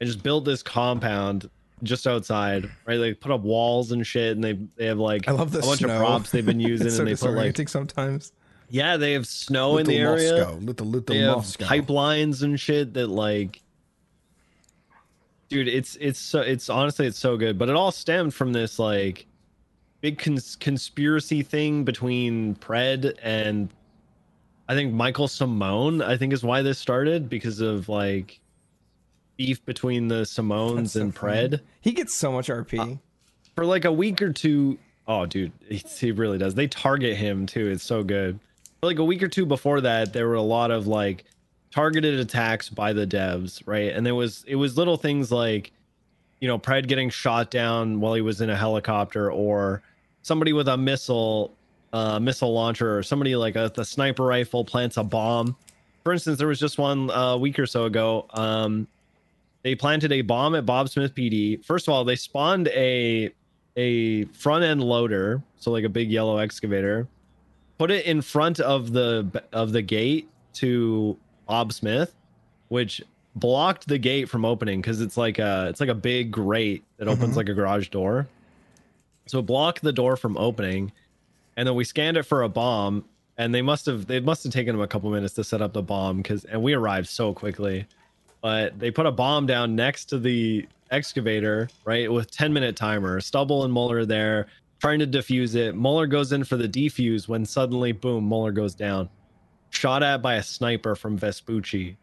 and 0.00 0.06
just 0.06 0.22
built 0.22 0.44
this 0.44 0.62
compound 0.62 1.48
just 1.82 2.06
outside 2.06 2.68
right 2.86 2.98
they 2.98 3.14
put 3.14 3.30
up 3.32 3.40
walls 3.42 3.92
and 3.92 4.06
shit 4.06 4.34
and 4.34 4.42
they 4.44 4.54
they 4.76 4.86
have 4.86 4.98
like 4.98 5.28
I 5.28 5.32
love 5.32 5.52
the 5.52 5.58
a 5.58 5.62
bunch 5.62 5.80
snow. 5.80 5.90
of 5.94 5.98
props 5.98 6.30
they've 6.30 6.44
been 6.44 6.60
using 6.74 6.90
so 6.90 7.00
and 7.00 7.08
they 7.08 7.14
put 7.14 7.32
like 7.34 7.68
sometimes. 7.68 8.32
yeah 8.68 8.96
they 8.96 9.12
have 9.12 9.26
snow 9.26 9.78
in 9.78 9.86
the 9.86 9.98
Little 9.98 10.14
area 10.18 10.32
Moscow, 10.44 10.54
little 10.58 10.86
little 10.86 11.14
they 11.14 11.20
have 11.22 11.36
Moscow. 11.36 11.64
pipelines 11.66 12.42
and 12.42 12.58
shit 12.58 12.94
that 12.94 13.06
like 13.08 13.62
dude 15.48 15.68
it's 15.68 15.96
it's 15.96 16.18
so 16.18 16.40
it's 16.40 16.68
honestly 16.68 17.06
it's 17.06 17.18
so 17.18 17.36
good 17.36 17.58
but 17.58 17.68
it 17.68 17.74
all 17.76 17.90
stemmed 17.92 18.34
from 18.34 18.52
this 18.52 18.78
like 18.78 19.26
big 20.00 20.18
cons- 20.18 20.56
conspiracy 20.56 21.42
thing 21.42 21.84
between 21.84 22.54
pred 22.56 23.14
and 23.22 23.70
i 24.68 24.74
think 24.74 24.92
michael 24.92 25.26
simone 25.26 26.02
i 26.02 26.16
think 26.16 26.32
is 26.32 26.42
why 26.44 26.60
this 26.60 26.78
started 26.78 27.28
because 27.30 27.60
of 27.60 27.88
like 27.88 28.40
beef 29.38 29.64
between 29.64 30.08
the 30.08 30.22
simones 30.22 30.90
so 30.90 31.00
and 31.00 31.14
funny. 31.14 31.48
pred 31.48 31.60
He 31.80 31.92
gets 31.92 32.14
so 32.14 32.30
much 32.30 32.48
RP. 32.48 32.98
for 33.54 33.64
like 33.64 33.86
a 33.86 33.92
week 33.92 34.20
or 34.20 34.32
two 34.32 34.78
oh 35.06 35.24
dude 35.24 35.52
he, 35.70 36.12
really 36.12 36.36
does 36.36 36.54
they 36.54 36.66
target 36.66 37.16
him 37.16 37.46
too 37.46 37.68
it's 37.68 37.82
so 37.82 38.02
good 38.02 38.38
for 38.80 38.86
like 38.88 38.98
a 38.98 39.04
week 39.04 39.22
or 39.22 39.28
two 39.28 39.46
before 39.46 39.80
that 39.80 40.12
there 40.12 40.28
were 40.28 40.34
a 40.34 40.42
lot 40.42 40.70
of 40.70 40.86
like 40.86 41.24
targeted 41.70 42.18
attacks 42.18 42.68
by 42.68 42.92
the 42.92 43.06
devs, 43.06 43.62
right? 43.66 43.92
And 43.92 44.04
there 44.04 44.14
was 44.14 44.44
it 44.46 44.56
was 44.56 44.76
little 44.76 44.96
things 44.96 45.30
like, 45.30 45.72
you 46.40 46.48
know, 46.48 46.58
Pred 46.58 46.86
getting 46.88 47.10
shot 47.10 47.50
down 47.50 48.00
while 48.00 48.14
he 48.14 48.20
was 48.20 48.40
in 48.40 48.50
a 48.50 48.56
helicopter, 48.56 49.30
or 49.30 49.82
somebody 50.22 50.52
with 50.52 50.68
a 50.68 50.76
missile, 50.76 51.54
uh, 51.92 52.18
missile 52.18 52.52
launcher, 52.52 52.98
or 52.98 53.02
somebody 53.02 53.36
like 53.36 53.56
a 53.56 53.70
the 53.74 53.84
sniper 53.84 54.24
rifle 54.24 54.64
plants 54.64 54.96
a 54.96 55.04
bomb. 55.04 55.56
For 56.04 56.12
instance, 56.12 56.38
there 56.38 56.48
was 56.48 56.60
just 56.60 56.78
one 56.78 57.10
uh, 57.10 57.36
week 57.36 57.58
or 57.58 57.66
so 57.66 57.84
ago. 57.84 58.26
Um, 58.30 58.86
they 59.62 59.74
planted 59.74 60.12
a 60.12 60.22
bomb 60.22 60.54
at 60.54 60.64
Bob 60.66 60.88
Smith 60.88 61.14
PD. 61.14 61.64
First 61.64 61.88
of 61.88 61.94
all, 61.94 62.04
they 62.04 62.16
spawned 62.16 62.68
a 62.68 63.32
a 63.76 64.24
front 64.26 64.64
end 64.64 64.82
loader, 64.82 65.42
so 65.58 65.70
like 65.70 65.84
a 65.84 65.88
big 65.88 66.10
yellow 66.10 66.38
excavator, 66.38 67.06
put 67.78 67.90
it 67.90 68.06
in 68.06 68.22
front 68.22 68.60
of 68.60 68.92
the 68.92 69.42
of 69.52 69.72
the 69.72 69.82
gate 69.82 70.28
to 70.54 71.16
Bob 71.46 71.72
Smith, 71.72 72.14
which 72.68 73.02
blocked 73.36 73.86
the 73.86 73.98
gate 73.98 74.28
from 74.28 74.44
opening 74.44 74.80
because 74.80 75.00
it's 75.00 75.16
like 75.16 75.38
a 75.38 75.66
it's 75.68 75.80
like 75.80 75.88
a 75.88 75.94
big 75.94 76.30
grate 76.32 76.82
that 76.96 77.06
opens 77.08 77.34
Mhm. 77.34 77.36
like 77.36 77.48
a 77.48 77.54
garage 77.54 77.88
door. 77.88 78.26
So 79.26 79.38
it 79.40 79.42
blocked 79.46 79.82
the 79.82 79.92
door 79.92 80.16
from 80.16 80.36
opening, 80.38 80.90
and 81.56 81.68
then 81.68 81.74
we 81.74 81.84
scanned 81.84 82.16
it 82.16 82.22
for 82.24 82.42
a 82.42 82.48
bomb, 82.48 83.04
and 83.36 83.54
they 83.54 83.62
must 83.62 83.86
have 83.86 84.06
they 84.06 84.18
must 84.20 84.42
have 84.44 84.52
taken 84.52 84.74
them 84.74 84.82
a 84.82 84.88
couple 84.88 85.10
minutes 85.10 85.34
to 85.34 85.44
set 85.44 85.62
up 85.62 85.72
the 85.72 85.82
bomb 85.82 86.16
because 86.16 86.44
and 86.46 86.62
we 86.62 86.72
arrived 86.72 87.06
so 87.08 87.32
quickly, 87.32 87.86
but 88.40 88.78
they 88.78 88.90
put 88.90 89.06
a 89.06 89.12
bomb 89.12 89.46
down 89.46 89.74
next 89.74 90.06
to 90.06 90.18
the 90.18 90.66
excavator 90.90 91.68
right 91.84 92.10
with 92.10 92.30
10 92.30 92.52
minute 92.52 92.76
timer. 92.76 93.20
Stubble 93.20 93.64
and 93.64 93.72
Muller 93.72 94.04
there 94.04 94.46
trying 94.80 94.98
to 95.00 95.06
defuse 95.06 95.54
it. 95.54 95.74
Muller 95.74 96.06
goes 96.06 96.32
in 96.32 96.44
for 96.44 96.56
the 96.56 96.68
defuse 96.68 97.28
when 97.28 97.44
suddenly 97.44 97.92
boom 97.92 98.24
Muller 98.24 98.52
goes 98.52 98.74
down, 98.74 99.08
shot 99.70 100.02
at 100.02 100.22
by 100.22 100.34
a 100.34 100.42
sniper 100.42 100.94
from 100.94 101.16
Vespucci. 101.16 101.96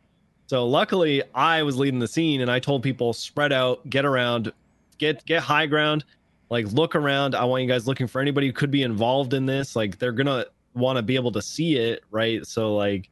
So 0.48 0.68
luckily 0.68 1.24
I 1.34 1.64
was 1.64 1.78
leading 1.78 2.00
the 2.00 2.08
scene 2.08 2.42
and 2.42 2.52
I 2.52 2.60
told 2.60 2.84
people 2.84 3.14
spread 3.14 3.52
out, 3.52 3.90
get 3.90 4.06
around, 4.06 4.52
get 4.98 5.26
get 5.26 5.42
high 5.42 5.66
ground, 5.66 6.06
like 6.50 6.72
look 6.72 6.96
around. 6.96 7.34
I 7.36 7.46
want 7.46 7.64
you 7.64 7.70
guys 7.70 7.88
looking 7.88 8.08
for 8.08 8.22
anybody 8.22 8.48
who 8.48 8.54
could 8.54 8.72
be 8.72 8.84
involved 8.84 9.34
in 9.34 9.46
this. 9.46 9.76
Like 9.76 9.98
they're 9.98 10.12
gonna 10.12 10.46
want 10.76 10.98
to 10.98 11.02
be 11.02 11.16
able 11.16 11.32
to 11.32 11.42
see 11.42 11.78
it, 11.78 12.04
right? 12.12 12.46
So 12.46 12.76
like 12.76 13.10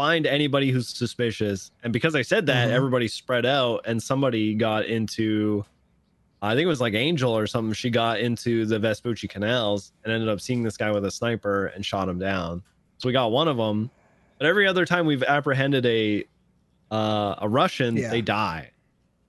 find 0.00 0.26
anybody 0.26 0.70
who's 0.70 0.88
suspicious. 0.88 1.72
And 1.82 1.92
because 1.92 2.14
I 2.14 2.22
said 2.22 2.46
that, 2.46 2.68
Mhm. 2.68 2.72
everybody 2.72 3.06
spread 3.06 3.44
out 3.44 3.82
and 3.84 4.02
somebody 4.02 4.54
got 4.54 4.86
into 4.86 5.64
I 6.42 6.54
think 6.54 6.64
it 6.64 6.68
was 6.68 6.80
like 6.80 6.94
Angel 6.94 7.36
or 7.36 7.46
something. 7.46 7.74
She 7.74 7.90
got 7.90 8.18
into 8.18 8.64
the 8.64 8.78
Vespucci 8.78 9.28
canals 9.28 9.92
and 10.02 10.10
ended 10.10 10.30
up 10.30 10.40
seeing 10.40 10.62
this 10.62 10.78
guy 10.78 10.90
with 10.90 11.04
a 11.04 11.10
sniper 11.10 11.66
and 11.66 11.84
shot 11.84 12.08
him 12.08 12.18
down. 12.18 12.62
So 12.96 13.10
we 13.10 13.12
got 13.12 13.30
one 13.30 13.46
of 13.46 13.58
them. 13.58 13.90
But 14.38 14.46
every 14.46 14.66
other 14.66 14.86
time 14.86 15.04
we've 15.04 15.22
apprehended 15.22 15.84
a 15.84 16.24
uh, 16.90 17.34
a 17.42 17.46
Russian, 17.48 17.94
Yeah. 17.98 18.08
they 18.10 18.22
die 18.22 18.70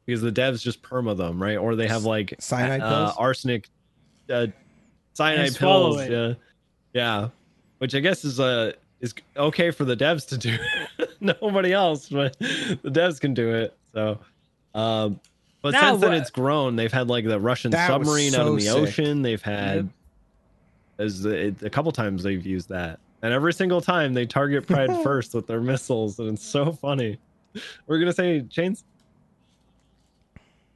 because 0.06 0.22
the 0.22 0.32
devs 0.32 0.62
just 0.62 0.82
perma 0.82 1.18
them, 1.18 1.44
right? 1.44 1.58
Or 1.58 1.76
they 1.76 1.88
have 1.90 2.06
like 2.06 2.34
Cyanide 2.40 2.80
uh, 2.82 2.90
pills? 3.08 3.16
arsenic, 3.18 3.70
uh, 4.30 4.48
cyanide 5.14 5.54
pills. 5.58 6.00
it. 6.00 6.12
Yeah, 6.12 6.34
yeah. 6.94 7.30
Which 7.80 7.94
I 7.94 8.00
guess 8.00 8.24
is 8.24 8.40
uh 8.40 8.72
is 9.02 9.14
okay 9.36 9.72
for 9.72 9.84
the 9.84 9.96
devs 9.96 10.28
to 10.30 10.38
do. 10.38 10.58
Nobody 11.20 11.74
else, 11.74 12.10
but 12.10 12.38
the 12.40 12.80
devs 12.90 13.20
can 13.20 13.34
do 13.34 13.54
it. 13.54 13.76
So, 13.94 14.20
um, 14.74 15.20
but 15.62 15.74
Now 15.74 15.92
since 15.92 16.02
then 16.02 16.14
it's 16.14 16.30
grown. 16.32 16.76
They've 16.76 16.92
had 16.92 17.08
like 17.08 17.26
the 17.26 17.40
Russian 17.40 17.72
That 17.72 18.00
was 18.00 18.08
submarine 18.08 18.34
out 18.36 18.48
in 18.48 18.56
the 18.56 18.62
sick. 18.62 18.76
ocean. 18.78 19.22
They've 19.22 19.42
had 19.42 19.90
as 20.98 21.26
a, 21.26 21.54
a 21.64 21.70
couple 21.70 21.92
times 21.92 22.24
they've 22.24 22.46
used 22.46 22.70
that, 22.70 23.00
and 23.22 23.34
every 23.34 23.54
single 23.54 23.82
time 23.82 24.14
they 24.14 24.26
target 24.26 24.66
Pride 24.68 24.92
first 25.04 25.34
with 25.34 25.46
their 25.48 25.62
missiles, 25.62 26.18
and 26.20 26.30
it's 26.30 26.44
so 26.46 26.72
funny. 26.72 27.18
We're 27.88 28.00
gonna 28.00 28.14
say 28.14 28.42
chains. 28.42 28.84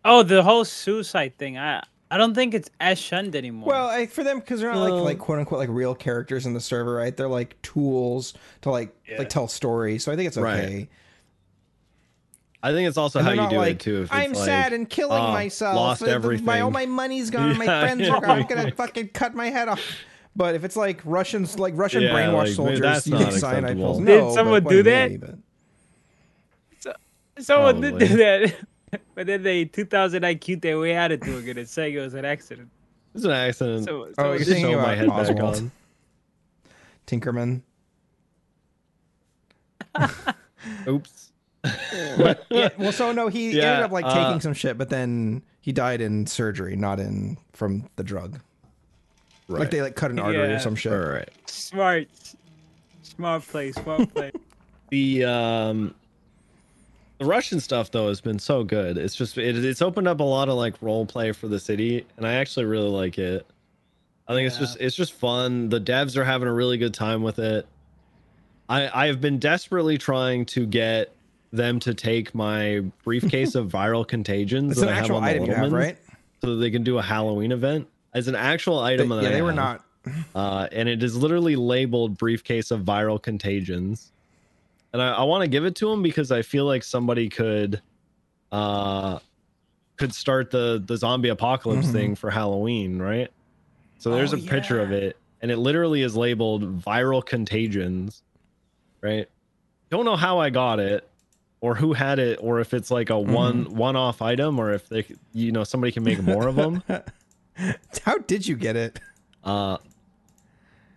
Oh, 0.03 0.22
the 0.23 0.43
whole 0.43 0.65
suicide 0.65 1.38
thing. 1.38 1.57
I 1.57 1.84
I 2.16 2.18
don't 2.18 2.34
think 2.34 2.54
it's 2.54 2.70
as 2.80 2.98
shunned 2.98 3.36
anymore. 3.36 3.68
Well, 3.68 3.90
I, 3.90 4.06
for 4.06 4.24
them 4.24 4.40
because 4.40 4.62
they're 4.62 4.72
not 4.72 4.82
Well- 4.82 4.96
like 5.00 5.04
like 5.04 5.20
quote 5.20 5.40
unquote 5.40 5.60
like 5.60 5.68
real 5.70 5.94
characters 5.94 6.46
in 6.46 6.54
the 6.54 6.62
server, 6.62 6.94
right? 6.96 7.16
They're 7.16 7.28
like 7.28 7.62
tools 7.62 8.34
to 8.62 8.70
like 8.70 8.96
Yeah. 9.06 9.18
like 9.18 9.28
tell 9.28 9.50
stories. 9.50 10.06
So 10.06 10.14
I 10.14 10.16
think 10.16 10.28
it's 10.28 10.38
Right. 10.38 10.64
okay. 10.64 10.90
I 12.64 12.72
think 12.72 12.88
it's 12.88 12.96
also 12.98 13.20
And 13.20 13.28
how 13.28 13.34
you 13.44 13.50
do 13.50 13.58
like, 13.58 13.72
it 13.74 13.80
too. 13.82 14.04
If 14.04 14.14
I'm 14.14 14.32
it's 14.32 14.46
sad 14.46 14.72
and 14.72 14.90
killing 14.90 15.20
"Ah, 15.22 15.34
myself. 15.34 15.76
lost 15.76 16.06
the- 16.06 16.10
everything." 16.10 16.46
My 16.46 16.62
all 16.62 16.72
my 16.72 16.86
money's 16.86 17.30
gone. 17.32 17.58
My 17.58 17.66
Yeah, 17.66 17.82
friends 17.82 18.02
yeah, 18.04 18.14
are 18.16 18.26
I'm 18.26 18.44
gonna 18.48 18.72
fucking 18.72 19.10
cut 19.10 19.36
my 19.36 19.50
head 19.50 19.68
off. 19.68 19.82
But 20.38 20.56
if 20.56 20.64
it's 20.64 20.78
like 20.78 21.02
Russians, 21.04 21.60
like 21.60 21.74
Russian 21.76 22.04
Yeah, 22.04 22.12
brainwashed 22.14 22.34
like, 22.34 22.46
man, 22.48 22.56
soldiers 22.56 22.80
that's 22.80 23.08
using 23.08 23.26
not 23.28 23.34
cyanide 23.34 23.64
acceptable. 23.64 23.84
pills, 23.94 23.98
Did 23.98 24.06
no, 24.08 24.34
someone 24.34 24.64
but 24.64 24.70
do 24.70 24.76
what 24.78 24.88
a 24.88 24.90
that? 24.90 25.12
movie, 25.12 25.18
but- 25.26 25.36
Someone 27.44 27.82
did 27.82 28.00
do 28.00 28.08
that. 28.18 28.56
but 29.15 29.27
then 29.27 29.43
they 29.43 29.65
2000 29.65 30.23
IQ 30.23 30.61
their 30.61 30.80
way 30.80 30.95
out 30.95 31.11
of 31.11 31.19
doing 31.22 31.47
it 31.47 31.57
and 31.57 31.67
saying 31.67 31.93
it 31.95 31.99
was 31.99 32.13
an 32.13 32.26
accident. 32.26 32.69
It's 33.13 33.23
an 33.23 33.31
accident. 33.31 33.85
So, 33.85 34.05
Oh, 34.05 34.13
so 34.13 34.27
you're 34.30 34.38
Just 34.39 34.51
thinking 34.51 34.73
sew 34.73 34.81
my 34.81 34.93
about 34.93 35.26
head 35.26 35.35
back 35.38 35.43
on. 35.43 35.72
Tinkerman. 37.07 37.61
Oops. 40.88 41.31
But 42.17 42.45
yeah, 42.51 42.69
well, 42.77 42.91
so 42.91 43.11
no, 43.11 43.27
he 43.27 43.49
Yeah, 43.51 43.63
ended 43.72 43.85
up 43.85 43.91
like 43.91 44.05
uh, 44.05 44.13
taking 44.26 44.39
some 44.39 44.53
shit, 44.53 44.77
but 44.77 44.89
then 44.89 45.41
he 45.61 45.72
died 45.72 45.99
in 45.99 46.27
surgery, 46.27 46.76
not 46.76 46.99
in 46.99 47.38
from 47.53 47.89
the 47.95 48.03
drug. 48.03 48.39
Right. 49.47 49.61
Like 49.61 49.72
they 49.72 49.81
like 49.81 49.95
cut 49.95 50.11
an 50.11 50.19
artery 50.19 50.47
Yeah. 50.47 50.55
or 50.55 50.59
some 50.59 50.76
shit. 50.76 50.93
All 50.93 50.99
right. 50.99 51.30
smart, 51.47 52.07
smart 53.01 53.41
play, 53.47 53.72
smart 53.72 54.13
play. 54.13 54.31
The 54.91 55.23
um 55.26 55.95
the 57.20 57.26
Russian 57.26 57.60
stuff 57.60 57.92
though 57.92 58.08
has 58.10 58.22
been 58.22 58.40
so 58.40 58.64
good. 58.64 58.98
It's 58.98 59.16
just 59.16 59.38
it, 59.38 59.64
it's 59.64 59.82
opened 59.82 60.08
up 60.08 60.20
a 60.20 60.24
lot 60.24 60.50
of 60.50 60.56
like 60.56 60.76
role 60.82 61.06
play 61.06 61.32
for 61.32 61.48
the 61.48 61.60
city, 61.60 62.06
and 62.18 62.26
I 62.28 62.34
actually 62.34 62.66
really 62.66 62.90
like 62.90 63.18
it. 63.18 63.46
I 64.28 64.34
think 64.34 64.48
it's 64.48 64.58
just 64.58 64.78
it's 64.80 64.96
just 64.96 65.14
fun. 65.14 65.70
The 65.70 65.80
devs 65.80 66.18
are 66.18 66.24
having 66.26 66.48
a 66.48 66.54
really 66.54 66.78
good 66.78 66.94
time 66.94 67.22
with 67.24 67.40
it. 67.40 67.66
I 68.68 69.08
I've 69.08 69.22
been 69.22 69.38
desperately 69.40 69.98
trying 69.98 70.46
to 70.48 70.66
get 70.66 71.12
them 71.54 71.80
to 71.80 71.94
take 71.94 72.34
my 72.36 72.82
briefcase 73.04 73.56
of 73.56 73.68
viral 73.72 74.06
contagions 74.06 74.72
It's 74.74 74.82
that 74.82 74.88
an 74.88 74.94
I 74.94 74.96
have 74.96 75.04
actual 75.04 75.16
on 75.18 75.24
the 75.24 75.30
item 75.30 75.46
have, 75.50 75.72
right? 75.72 75.98
so 76.42 76.56
that 76.56 76.56
they 76.58 76.70
can 76.72 76.84
do 76.84 76.98
a 76.98 77.02
Halloween 77.02 77.52
event 77.54 77.88
as 78.14 78.28
an 78.28 78.36
actual 78.36 78.82
They- 78.84 78.94
item. 78.94 79.10
that 79.10 79.24
yeah, 79.24 79.30
I 79.30 79.32
they 79.34 79.42
were 79.42 79.54
not. 79.54 79.86
uh, 80.36 80.68
and 80.72 80.90
it 80.90 81.02
is 81.02 81.16
literally 81.16 81.56
labeled 81.56 82.18
briefcase 82.18 82.72
of 82.72 82.82
viral 82.82 83.22
contagions. 83.22 84.12
And 84.95 85.01
I, 85.01 85.11
I 85.15 85.23
want 85.23 85.41
to 85.41 85.49
give 85.49 85.65
it 85.65 85.76
to 85.76 85.91
him 85.91 86.01
because 86.01 86.31
I 86.31 86.41
feel 86.41 86.63
like 86.63 86.81
somebody 86.81 87.27
could 87.27 87.81
uh 88.53 89.19
could 89.97 90.15
start 90.15 90.51
the 90.51 90.81
the 90.85 90.95
zombie 90.95 91.27
apocalypse 91.27 91.88
Mhm. 91.88 91.91
thing 91.91 92.15
for 92.15 92.30
Halloween, 92.31 92.99
right? 93.01 93.30
So 93.97 94.11
there's 94.11 94.31
Oh, 94.34 94.38
a 94.38 94.39
picture 94.39 94.80
of 94.80 94.93
it, 94.93 95.17
and 95.41 95.51
it 95.51 95.57
literally 95.57 96.01
is 96.01 96.15
labeled 96.15 96.81
viral 96.81 97.26
contagions, 97.26 98.23
right? 99.03 99.27
Don't 99.91 100.05
know 100.05 100.15
how 100.15 100.39
I 100.39 100.49
got 100.49 100.80
it 100.80 101.05
or 101.59 101.76
who 101.76 101.91
had 101.91 102.17
it 102.19 102.39
or 102.41 102.61
if 102.61 102.73
it's 102.73 102.89
like 102.89 103.09
a 103.09 103.19
one 103.19 103.76
one 103.76 103.97
off 103.97 104.22
item 104.22 104.59
or 104.59 104.72
if 104.72 104.88
they 104.88 105.05
you 105.34 105.51
know 105.51 105.65
somebody 105.65 105.91
can 105.91 106.03
make 106.05 106.22
more 106.23 106.47
of 106.47 106.55
them. 106.55 106.84
How 108.05 108.17
did 108.19 108.47
you 108.47 108.55
get 108.55 108.77
it? 108.77 108.97
Uh, 109.43 109.77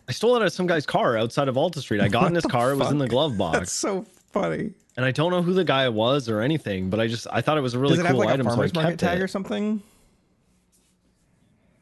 I 0.09 0.13
stole 0.13 0.35
it 0.37 0.41
out 0.41 0.47
of 0.47 0.53
some 0.53 0.67
guy's 0.67 0.87
car 0.87 1.17
outside 1.19 1.49
of 1.49 1.57
Alta 1.59 1.81
Street. 1.83 2.01
I 2.01 2.09
got 2.09 2.29
in 2.29 2.35
his 2.35 2.47
car. 2.47 2.73
It 2.73 2.77
was 2.77 2.91
in 2.91 2.99
the 2.99 3.05
fuck? 3.05 3.11
glove 3.11 3.31
That's 3.37 3.59
box, 3.59 3.73
so 3.73 4.07
funny. 4.33 4.71
and 4.97 5.05
I 5.05 5.11
don't 5.11 5.31
know 5.31 5.43
who 5.43 5.53
the 5.53 5.65
guy 5.65 5.89
was 5.91 6.29
or 6.29 6.41
anything. 6.41 6.89
But 6.91 6.99
I 7.01 7.07
just 7.09 7.27
I 7.31 7.41
thought 7.43 7.59
it 7.59 7.61
was 7.61 7.75
a 7.75 7.79
really 7.79 7.97
Does 7.97 8.05
it 8.07 8.09
cool 8.09 8.21
have 8.23 8.27
like 8.27 8.35
item, 8.35 8.47
a 8.47 8.51
so 8.51 8.55
I 8.55 8.57
farmer's 8.57 8.75
market 8.75 8.99
tag 8.99 9.19
it. 9.21 9.23
or 9.23 9.29
something? 9.29 9.83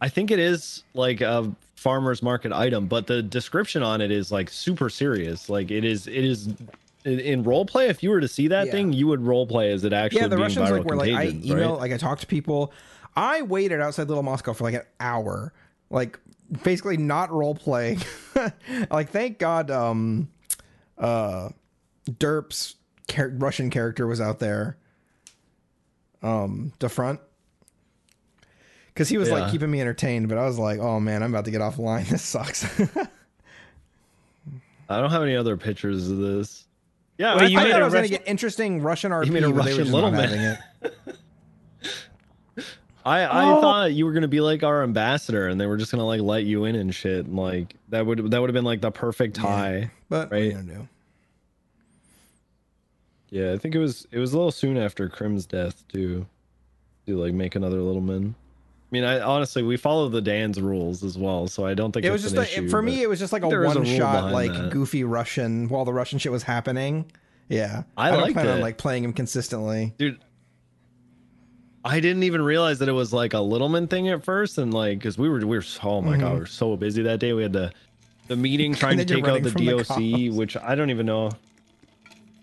I 0.01 0.09
think 0.09 0.31
it 0.31 0.39
is 0.39 0.83
like 0.95 1.21
a 1.21 1.55
farmer's 1.77 2.23
market 2.23 2.53
item, 2.53 2.87
but 2.87 3.07
the 3.07 3.23
description 3.23 3.83
on 3.83 4.01
it 4.01 4.11
is 4.11 4.31
like 4.31 4.51
super 4.51 4.91
serious. 4.91 5.49
Like 5.49 5.71
it 5.71 5.85
is 5.85 6.07
it 6.07 6.25
is 6.25 6.49
in, 7.05 7.45
role 7.45 7.65
play. 7.65 7.87
If 7.89 8.03
you 8.03 8.11
were 8.11 8.21
to 8.21 8.29
see 8.29 8.49
that 8.49 8.67
Yeah. 8.67 8.73
thing, 8.73 8.93
you 8.93 9.07
would 9.07 9.23
role 9.23 9.47
play 9.47 9.73
as 9.73 9.85
it 9.85 9.93
actually 9.93 10.21
yeah, 10.23 10.29
the 10.29 10.37
Russians 10.37 10.71
like 10.71 10.85
were 10.85 10.97
like 10.97 11.13
I 11.13 11.27
email 11.29 11.73
right? 11.73 11.79
like 11.81 11.93
I 11.93 11.97
talked 11.97 12.23
to 12.23 12.27
people. 12.27 12.73
I 13.15 13.43
waited 13.43 13.81
outside 13.81 14.09
Little 14.09 14.23
Moscow 14.23 14.53
for 14.53 14.65
like 14.65 14.75
an 14.75 14.83
hour, 15.01 15.53
like 15.89 16.19
basically 16.63 16.97
not 16.97 17.31
role 17.31 17.55
playing. 17.55 18.01
like 18.91 19.11
thank 19.11 19.39
God, 19.39 19.71
um, 19.71 20.29
uh, 20.99 21.51
Derp's 22.11 22.77
char- 23.09 23.33
Russian 23.37 23.71
character 23.71 24.07
was 24.07 24.21
out 24.21 24.39
there. 24.39 24.77
Um, 26.23 26.73
the 26.79 26.89
front. 26.89 27.21
Because 28.89 29.09
he 29.11 29.19
was 29.19 29.31
like 29.31 29.53
keeping 29.53 29.71
me 29.71 29.81
entertained, 29.81 30.29
but 30.31 30.39
I 30.39 30.47
was 30.47 30.59
like, 30.59 30.79
"Oh 30.79 30.99
man, 30.99 31.23
I'm 31.23 31.31
about 31.33 31.45
to 31.45 31.51
get 31.51 31.61
offline. 31.61 32.09
This 32.11 32.23
sucks." 32.23 32.65
I 34.89 35.01
don't 35.01 35.11
have 35.11 35.23
any 35.23 35.37
other 35.37 35.57
pictures 35.59 36.09
of 36.11 36.19
this. 36.19 36.65
Yeah, 37.19 37.37
Wait, 37.37 37.43
I, 37.43 37.47
you 37.47 37.59
I 37.59 37.65
made 37.65 37.73
thought 37.73 37.81
a 37.81 37.83
I 37.83 37.87
was 37.87 37.95
gonna 37.95 38.09
get 38.09 38.23
interesting 38.27 38.81
Russian 38.81 39.11
RP, 39.11 39.27
You 39.27 39.33
made 39.33 39.43
a 39.45 39.51
but 39.51 39.65
they 39.65 39.73
were 39.73 39.79
Russian 39.79 39.85
just 39.85 39.93
little 39.93 40.11
not 40.11 40.31
man. 40.31 40.59
It. 43.07 43.09
I, 43.09 43.25
I 43.25 43.53
Oh. 43.53 43.61
thought 43.61 43.93
you 43.93 44.05
were 44.07 44.13
gonna 44.13 44.29
be 44.29 44.41
like 44.41 44.63
our 44.63 44.83
ambassador, 44.83 45.47
and 45.49 45.61
they 45.61 45.67
were 45.67 45.77
just 45.77 45.91
gonna 45.93 46.07
like 46.07 46.21
let 46.21 46.45
you 46.45 46.65
in 46.65 46.75
and 46.77 46.95
shit. 46.95 47.27
And 47.27 47.37
like 47.37 47.75
that 47.91 48.05
would 48.07 48.31
that 48.31 48.41
would 48.41 48.49
have 48.51 48.55
been 48.55 48.65
like 48.65 48.81
the 48.81 48.91
perfect 48.91 49.37
tie. 49.37 49.91
But 50.09 50.33
are 50.33 50.39
you 50.39 50.57
Right. 50.57 50.67
do? 50.67 50.89
Yeah, 53.31 53.53
I 53.53 53.59
think 53.59 53.75
it 53.75 53.79
was 53.79 54.07
it 54.13 54.19
was 54.19 54.33
a 54.33 54.37
little 54.37 54.53
soon 54.53 54.77
after 54.77 55.09
Krim's 55.09 55.47
death 55.47 55.85
to 55.93 56.27
to 57.07 57.17
like 57.17 57.35
make 57.35 57.55
another 57.55 57.81
little 57.83 58.01
man. 58.01 58.35
I 58.39 58.89
mean, 58.93 59.05
I 59.05 59.21
honestly 59.21 59.63
we 59.63 59.77
follow 59.77 60.09
the 60.09 60.21
Dan's 60.21 60.61
rules 60.61 61.03
as 61.03 61.19
well, 61.19 61.49
so 61.49 61.67
I 61.67 61.75
don't 61.75 61.91
think 61.93 62.05
It 62.07 62.09
it's 62.09 62.23
was 62.23 62.33
just 62.33 62.35
an 62.37 62.41
a, 62.43 62.45
issue, 62.45 62.69
for 62.69 62.81
me. 62.81 63.03
It 63.03 63.09
was 63.09 63.19
just 63.19 63.33
like 63.33 63.43
a 63.43 63.49
is 63.49 63.53
a 63.53 63.79
one 63.81 63.85
shot, 63.85 64.33
like 64.33 64.53
that. 64.53 64.71
goofy 64.71 65.03
Russian 65.03 65.69
while 65.69 65.85
the 65.85 65.93
Russian 65.93 66.19
shit 66.21 66.31
was 66.31 66.45
happening. 66.45 67.11
Yeah, 67.49 67.83
I 67.97 68.11
don't 68.11 68.21
liked 68.23 68.35
plan 68.35 68.49
on 68.49 68.61
like 68.61 68.79
playing 68.79 69.05
him 69.05 69.13
consistently. 69.13 69.93
dude. 69.99 70.19
I 71.87 72.01
didn't 72.01 72.25
even 72.25 72.43
realize 72.43 72.81
that 72.81 72.89
it 72.89 72.93
was 72.93 73.13
like 73.13 73.33
a 73.33 73.39
Littleman 73.39 73.89
thing 73.89 74.09
at 74.09 74.25
first, 74.25 74.59
and 74.59 74.75
like 74.75 74.99
because 74.99 75.17
we 75.17 75.29
were 75.29 75.39
we 75.39 75.57
were 75.57 75.65
oh 75.85 76.01
my 76.01 76.17
god 76.17 76.21
mm-hmm. 76.21 76.35
we 76.35 76.41
were 76.41 76.47
so 76.47 76.77
busy 76.77 77.03
that 77.03 77.21
day. 77.21 77.33
We 77.33 77.43
had 77.43 77.53
the 77.53 77.73
the 78.27 78.37
meeting 78.37 78.75
trying 78.83 78.99
to 78.99 79.05
take 79.05 79.27
out 79.29 79.43
the 79.45 79.51
from 79.53 79.65
the 79.65 79.77
DOC, 79.77 80.37
which 80.37 80.57
I 80.57 80.75
don't 80.75 80.91
even 80.91 81.07
know. 81.07 81.31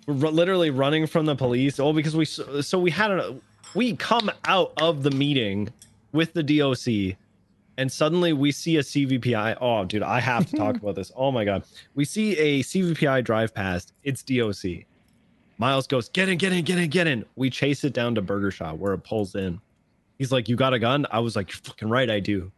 We're 0.07 0.30
literally 0.30 0.70
running 0.70 1.07
from 1.07 1.26
the 1.26 1.36
police. 1.36 1.80
Oh, 1.80 1.91
because 1.91 2.15
we 2.15 2.24
so 2.24 2.61
so 2.61 2.80
we 2.80 2.90
had 2.90 3.11
a 3.11 3.36
we 3.76 3.95
come 3.98 4.32
out 4.45 4.72
of 4.78 5.03
the 5.03 5.11
meeting 5.11 5.74
with 6.14 6.32
the 6.34 6.44
DOC, 6.44 7.18
and 7.78 7.91
suddenly 7.91 8.32
we 8.32 8.53
see 8.53 8.78
a 8.78 8.82
CVPI. 8.82 9.57
Oh, 9.60 9.84
dude, 9.84 10.03
I 10.03 10.22
have 10.22 10.45
to 10.52 10.56
talk 10.56 10.76
about 10.82 10.95
this. 10.95 11.11
Oh 11.18 11.32
my 11.34 11.44
god, 11.44 11.64
we 11.95 12.06
see 12.06 12.38
a 12.38 12.64
CVPI 12.64 13.26
drive 13.26 13.53
past. 13.53 13.91
It's 14.03 14.24
DOC. 14.24 14.86
Miles 15.57 15.88
goes, 15.88 16.09
get 16.09 16.30
in, 16.30 16.38
get 16.38 16.51
in, 16.51 16.63
get 16.63 16.77
in, 16.77 16.89
get 16.89 17.07
in. 17.07 17.25
We 17.35 17.49
chase 17.49 17.84
it 17.84 17.93
down 17.93 18.15
to 18.15 18.21
Burger 18.21 18.51
Shot 18.51 18.77
where 18.80 18.93
it 18.93 18.99
pulls 18.99 19.35
in. 19.35 19.59
He's 20.17 20.31
like, 20.31 20.49
You 20.49 20.55
got 20.55 20.73
a 20.73 20.80
gun? 20.80 21.05
I 21.11 21.19
was 21.19 21.35
like, 21.35 21.51
You're 21.51 21.61
fucking 21.63 21.89
right, 21.89 22.09
I 22.09 22.19
do. 22.19 22.51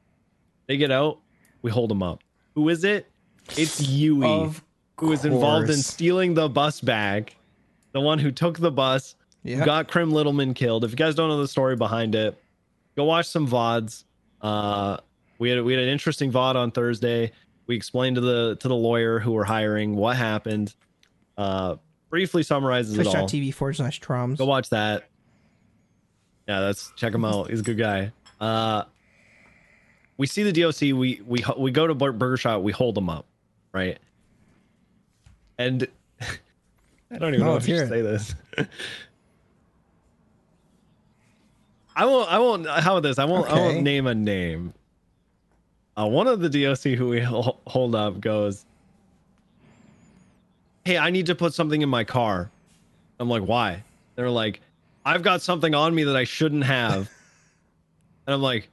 They 0.67 0.77
get 0.77 0.91
out, 0.91 1.19
we 1.61 1.71
hold 1.71 1.89
them 1.89 2.01
up. 2.01 2.23
Who 2.55 2.69
is 2.69 2.83
it? 2.83 3.07
It's 3.57 3.81
Yui, 3.81 4.25
Of 4.27 4.63
who 4.97 5.07
was 5.07 5.25
involved 5.25 5.69
in 5.69 5.77
stealing 5.77 6.33
the 6.33 6.47
bus 6.49 6.81
bag, 6.81 7.35
the 7.91 7.99
one 8.01 8.17
who 8.17 8.31
took 8.31 8.57
the 8.57 8.71
bus, 8.71 9.15
who 9.43 9.63
got 9.65 9.87
Krim 9.87 10.11
Littleman 10.11 10.55
killed. 10.55 10.83
If 10.83 10.91
you 10.91 10.95
guys 10.97 11.15
don't 11.15 11.29
know 11.29 11.39
the 11.39 11.47
story 11.47 11.75
behind 11.75 12.15
it, 12.15 12.41
go 12.95 13.03
watch 13.03 13.27
some 13.27 13.47
VODs. 13.47 14.05
Uh 14.41 14.97
we 15.37 15.49
had 15.49 15.61
we 15.63 15.73
had 15.73 15.83
an 15.83 15.89
interesting 15.89 16.31
VOD 16.31 16.55
on 16.55 16.71
Thursday. 16.71 17.31
We 17.67 17.75
explained 17.75 18.15
to 18.15 18.21
the 18.21 18.55
to 18.61 18.67
the 18.67 18.75
lawyer 18.75 19.19
who 19.19 19.31
we're 19.33 19.43
hiring 19.43 19.95
what 19.95 20.15
happened. 20.17 20.73
Uh 21.37 21.75
briefly 22.15 22.43
summarizes 22.43 22.97
it 22.97 23.05
all. 23.07 23.27
Forward 23.51 23.75
slash 23.75 23.99
Traumz. 23.99 24.37
Go 24.37 24.45
watch 24.45 24.69
that. 24.69 25.09
Yeah, 26.47 26.61
that's 26.61 26.93
check 26.95 27.13
him 27.13 27.25
out. 27.25 27.49
He's 27.49 27.59
a 27.59 27.63
good 27.63 27.77
guy. 27.77 28.13
Uh, 28.39 28.83
we 30.15 30.25
see 30.25 30.49
the 30.49 30.53
DOC. 30.53 30.79
We 30.97 31.21
we 31.27 31.43
we 31.57 31.71
go 31.71 31.87
to 31.87 31.93
Bur- 31.93 32.13
Burger 32.13 32.37
Shot. 32.37 32.63
We 32.63 32.71
hold 32.71 32.97
him 32.97 33.09
up, 33.09 33.25
right? 33.73 33.99
And 35.57 35.85
I 37.11 37.17
don't 37.17 37.33
even 37.33 37.45
No, 37.45 37.51
know 37.51 37.57
if 37.57 37.67
you 37.67 37.79
should 37.79 37.89
say 37.89 38.01
this. 38.01 38.33
I 41.97 42.05
won't. 42.05 42.31
I 42.31 42.39
won't. 42.39 42.65
How 42.65 42.93
about 42.93 43.03
this? 43.03 43.19
I 43.19 43.25
won't. 43.25 43.49
I 43.49 43.55
won't 43.55 43.81
name 43.81 44.07
a 44.07 44.15
name. 44.15 44.73
Uh, 45.97 46.07
one 46.07 46.27
of 46.27 46.39
the 46.39 46.47
DOC 46.49 46.97
who 46.97 47.09
we 47.09 47.19
hold 47.67 47.93
up 47.93 48.21
goes, 48.21 48.65
"Hey, 50.85 50.97
I 50.97 51.09
need 51.09 51.25
to 51.25 51.35
put 51.35 51.53
something 51.53 51.81
in 51.81 51.89
my 51.89 52.03
car." 52.03 52.49
I'm 53.19 53.29
like, 53.29 53.43
"Why?" 53.43 53.83
They're 54.15 54.29
like, 54.29 54.61
"I've 55.05 55.23
got 55.23 55.41
something 55.41 55.75
on 55.75 55.93
me 55.93 56.03
that 56.05 56.15
I 56.15 56.23
shouldn't 56.23 56.63
have," 56.63 57.09
and 58.25 58.33
I'm 58.33 58.41
like, 58.41 58.69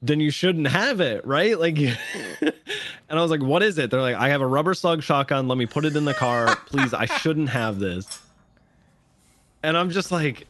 "Then 0.00 0.20
you 0.20 0.30
shouldn't 0.30 0.68
have 0.68 1.00
it, 1.00 1.26
right?" 1.26 1.58
Like, 1.58 1.78
and 2.40 2.52
I 3.10 3.14
was 3.14 3.30
like, 3.30 3.42
"What 3.42 3.62
is 3.62 3.78
it?" 3.78 3.90
They're 3.90 4.00
like, 4.00 4.16
"I 4.16 4.30
have 4.30 4.40
a 4.40 4.46
rubber 4.46 4.74
slug 4.74 5.02
shotgun. 5.02 5.48
Let 5.48 5.58
me 5.58 5.66
put 5.66 5.84
it 5.84 5.96
in 5.96 6.04
the 6.04 6.14
car, 6.14 6.56
please. 6.66 6.94
I 6.94 7.04
shouldn't 7.06 7.50
have 7.50 7.78
this." 7.78 8.20
And 9.62 9.78
I'm 9.78 9.88
just 9.90 10.12
like, 10.12 10.46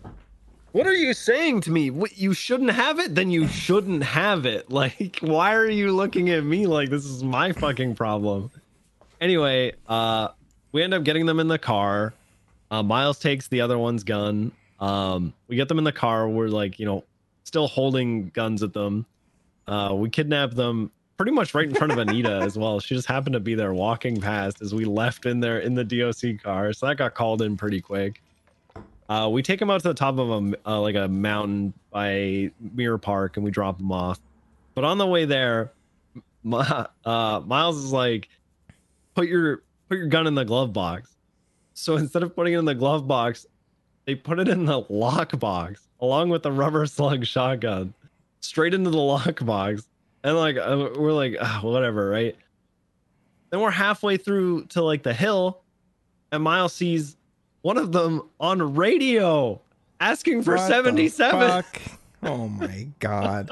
what 0.74 0.88
are 0.88 0.92
you 0.92 1.14
saying 1.14 1.60
to 1.62 1.70
me? 1.70 1.90
What, 1.90 2.18
you 2.18 2.34
shouldn't 2.34 2.72
have 2.72 2.98
it? 2.98 3.14
Then 3.14 3.30
you 3.30 3.46
shouldn't 3.46 4.02
have 4.02 4.44
it. 4.44 4.68
Like, 4.74 5.18
why 5.20 5.54
are 5.54 5.70
you 5.70 5.92
looking 5.92 6.30
at 6.30 6.42
me 6.42 6.66
like 6.66 6.90
this 6.90 7.04
is 7.04 7.22
my 7.22 7.52
fucking 7.52 7.94
problem? 7.94 8.50
Anyway, 9.24 9.72
uh, 9.88 10.28
we 10.72 10.82
end 10.82 10.92
up 10.92 11.02
getting 11.02 11.24
them 11.24 11.40
in 11.40 11.48
the 11.48 11.58
car. 11.58 12.12
Uh, 12.70 12.82
Miles 12.82 13.18
takes 13.18 13.48
the 13.48 13.62
other 13.62 13.78
one's 13.78 14.04
gun. 14.04 14.52
Um, 14.80 15.32
we 15.48 15.56
get 15.56 15.66
them 15.66 15.78
in 15.78 15.84
the 15.84 15.92
car. 15.92 16.28
We're 16.28 16.48
like, 16.48 16.78
you 16.78 16.84
know, 16.84 17.04
still 17.44 17.66
holding 17.66 18.28
guns 18.28 18.62
at 18.62 18.74
them. 18.74 19.06
Uh, 19.66 19.94
we 19.96 20.10
kidnap 20.10 20.50
them 20.50 20.90
pretty 21.16 21.32
much 21.32 21.54
right 21.54 21.66
in 21.66 21.74
front 21.74 21.90
of 21.90 21.96
Anita 21.96 22.32
as 22.42 22.58
well. 22.58 22.80
She 22.80 22.94
just 22.94 23.08
happened 23.08 23.32
to 23.32 23.40
be 23.40 23.54
there 23.54 23.72
walking 23.72 24.20
past 24.20 24.60
as 24.60 24.74
we 24.74 24.84
left 24.84 25.24
in 25.24 25.40
there 25.40 25.60
in 25.60 25.74
the 25.74 25.84
DOC 25.84 26.42
car. 26.42 26.74
So 26.74 26.84
that 26.84 26.96
got 26.98 27.14
called 27.14 27.40
in 27.40 27.56
pretty 27.56 27.80
quick. 27.80 28.20
Uh, 29.08 29.30
we 29.32 29.42
take 29.42 29.58
them 29.58 29.70
out 29.70 29.80
to 29.80 29.88
the 29.88 29.94
top 29.94 30.18
of 30.18 30.28
a 30.28 30.54
uh, 30.66 30.80
like 30.80 30.96
a 30.96 31.08
mountain 31.08 31.72
by 31.90 32.50
Mirror 32.74 32.98
Park, 32.98 33.38
and 33.38 33.44
we 33.44 33.50
drop 33.50 33.78
them 33.78 33.90
off. 33.90 34.20
But 34.74 34.84
on 34.84 34.98
the 34.98 35.06
way 35.06 35.24
there, 35.24 35.72
Mi- 36.42 36.60
uh, 37.06 37.40
Miles 37.46 37.82
is 37.82 37.90
like, 37.90 38.28
"Put 39.14 39.28
your 39.28 39.62
put 39.88 39.98
your 39.98 40.06
gun 40.06 40.26
in 40.26 40.34
the 40.34 40.44
glove 40.44 40.72
box." 40.72 41.16
So 41.74 41.96
instead 41.98 42.22
of 42.22 42.34
putting 42.34 42.54
it 42.54 42.58
in 42.58 42.64
the 42.64 42.74
glove 42.74 43.06
box, 43.06 43.46
they 44.06 44.14
put 44.14 44.38
it 44.38 44.48
in 44.48 44.64
the 44.64 44.84
lock 44.88 45.38
box 45.38 45.88
along 46.00 46.28
with 46.28 46.42
the 46.42 46.52
rubber 46.52 46.86
slug 46.86 47.24
shotgun, 47.24 47.94
straight 48.40 48.74
into 48.74 48.90
the 48.90 48.98
lock 48.98 49.44
box. 49.44 49.88
And 50.22 50.36
like 50.36 50.56
uh, 50.56 50.90
we're 50.96 51.12
like, 51.12 51.36
ah, 51.40 51.60
whatever, 51.62 52.08
right? 52.08 52.36
Then 53.50 53.60
we're 53.60 53.70
halfway 53.70 54.16
through 54.16 54.66
to 54.66 54.82
like 54.82 55.02
the 55.02 55.14
hill, 55.14 55.60
and 56.32 56.42
Miles 56.42 56.72
sees 56.72 57.16
one 57.62 57.76
of 57.76 57.92
them 57.92 58.28
on 58.40 58.74
radio 58.74 59.60
asking 60.00 60.42
for 60.42 60.56
What 60.56 60.68
77. 60.68 61.64
Oh 62.24 62.48
my 62.48 62.88
god. 63.00 63.48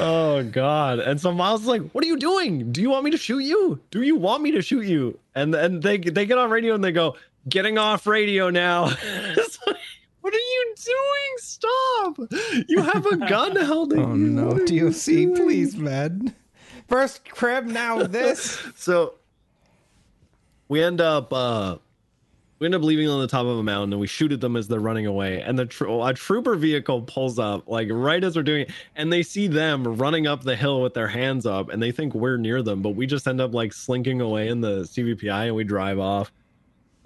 Oh 0.00 0.48
god. 0.52 0.98
And 1.00 1.20
so 1.20 1.32
Miles 1.32 1.62
is 1.62 1.66
like, 1.66 1.82
"What 1.92 2.04
are 2.04 2.06
you 2.06 2.16
doing? 2.18 2.70
Do 2.72 2.80
you 2.80 2.90
want 2.90 3.04
me 3.04 3.10
to 3.10 3.16
shoot 3.16 3.40
you? 3.40 3.80
Do 3.90 4.02
you 4.02 4.16
want 4.16 4.42
me 4.42 4.50
to 4.52 4.62
shoot 4.62 4.84
you?" 4.86 5.18
And 5.34 5.54
and 5.54 5.82
they 5.82 5.98
they 5.98 6.26
get 6.26 6.38
on 6.38 6.50
radio 6.50 6.74
and 6.74 6.84
they 6.84 6.92
go, 6.92 7.16
"Getting 7.48 7.78
off 7.78 8.06
radio 8.06 8.50
now." 8.50 8.90
Like, 9.66 9.76
what 10.20 10.34
are 10.34 10.36
you 10.36 10.74
doing? 10.84 11.36
Stop. 11.38 12.18
You 12.68 12.82
have 12.82 13.06
a 13.06 13.16
gun 13.16 13.56
held 13.56 13.92
at 13.94 13.98
Oh 13.98 14.08
you. 14.14 14.16
no, 14.16 14.48
What 14.48 14.70
are 14.70 14.74
you 14.74 14.90
DOC, 14.90 15.36
please, 15.36 15.76
man. 15.76 16.34
First 16.86 17.24
Krim, 17.30 17.72
now 17.72 18.02
this. 18.02 18.60
So 18.76 19.14
we 20.68 20.82
end 20.82 21.00
up 21.00 21.32
uh 21.32 21.76
we 22.58 22.66
end 22.66 22.74
up 22.74 22.82
leaving 22.82 23.08
on 23.08 23.20
the 23.20 23.26
top 23.26 23.46
of 23.46 23.58
a 23.58 23.62
mountain 23.62 23.92
and 23.92 24.00
we 24.00 24.06
shoot 24.06 24.32
at 24.32 24.40
them 24.40 24.56
as 24.56 24.66
they're 24.68 24.80
running 24.80 25.06
away. 25.06 25.40
And 25.42 25.58
the 25.58 25.66
tro- 25.66 26.04
a 26.04 26.12
trooper 26.12 26.56
vehicle 26.56 27.02
pulls 27.02 27.38
up 27.38 27.68
like 27.68 27.88
right 27.90 28.22
as 28.22 28.36
we're 28.36 28.42
doing 28.42 28.62
it 28.62 28.70
and 28.96 29.12
they 29.12 29.22
see 29.22 29.46
them 29.46 29.96
running 29.96 30.26
up 30.26 30.42
the 30.42 30.56
hill 30.56 30.82
with 30.82 30.94
their 30.94 31.08
hands 31.08 31.46
up 31.46 31.68
and 31.70 31.82
they 31.82 31.92
think 31.92 32.14
we're 32.14 32.36
near 32.36 32.62
them 32.62 32.82
but 32.82 32.90
we 32.90 33.06
just 33.06 33.26
end 33.28 33.40
up 33.40 33.54
like 33.54 33.72
slinking 33.72 34.20
away 34.20 34.48
in 34.48 34.60
the 34.60 34.80
cvpi 34.80 35.46
and 35.46 35.54
we 35.54 35.64
drive 35.64 35.98
off. 35.98 36.32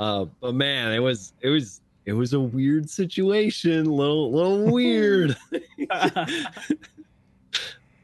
Uh 0.00 0.26
but 0.40 0.54
man 0.54 0.92
it 0.92 1.00
was 1.00 1.32
it 1.40 1.48
was 1.50 1.80
it 2.04 2.14
was 2.14 2.32
a 2.32 2.40
weird 2.40 2.90
situation. 2.90 3.84
Little 3.84 4.32
little 4.32 4.72
weird 4.72 5.36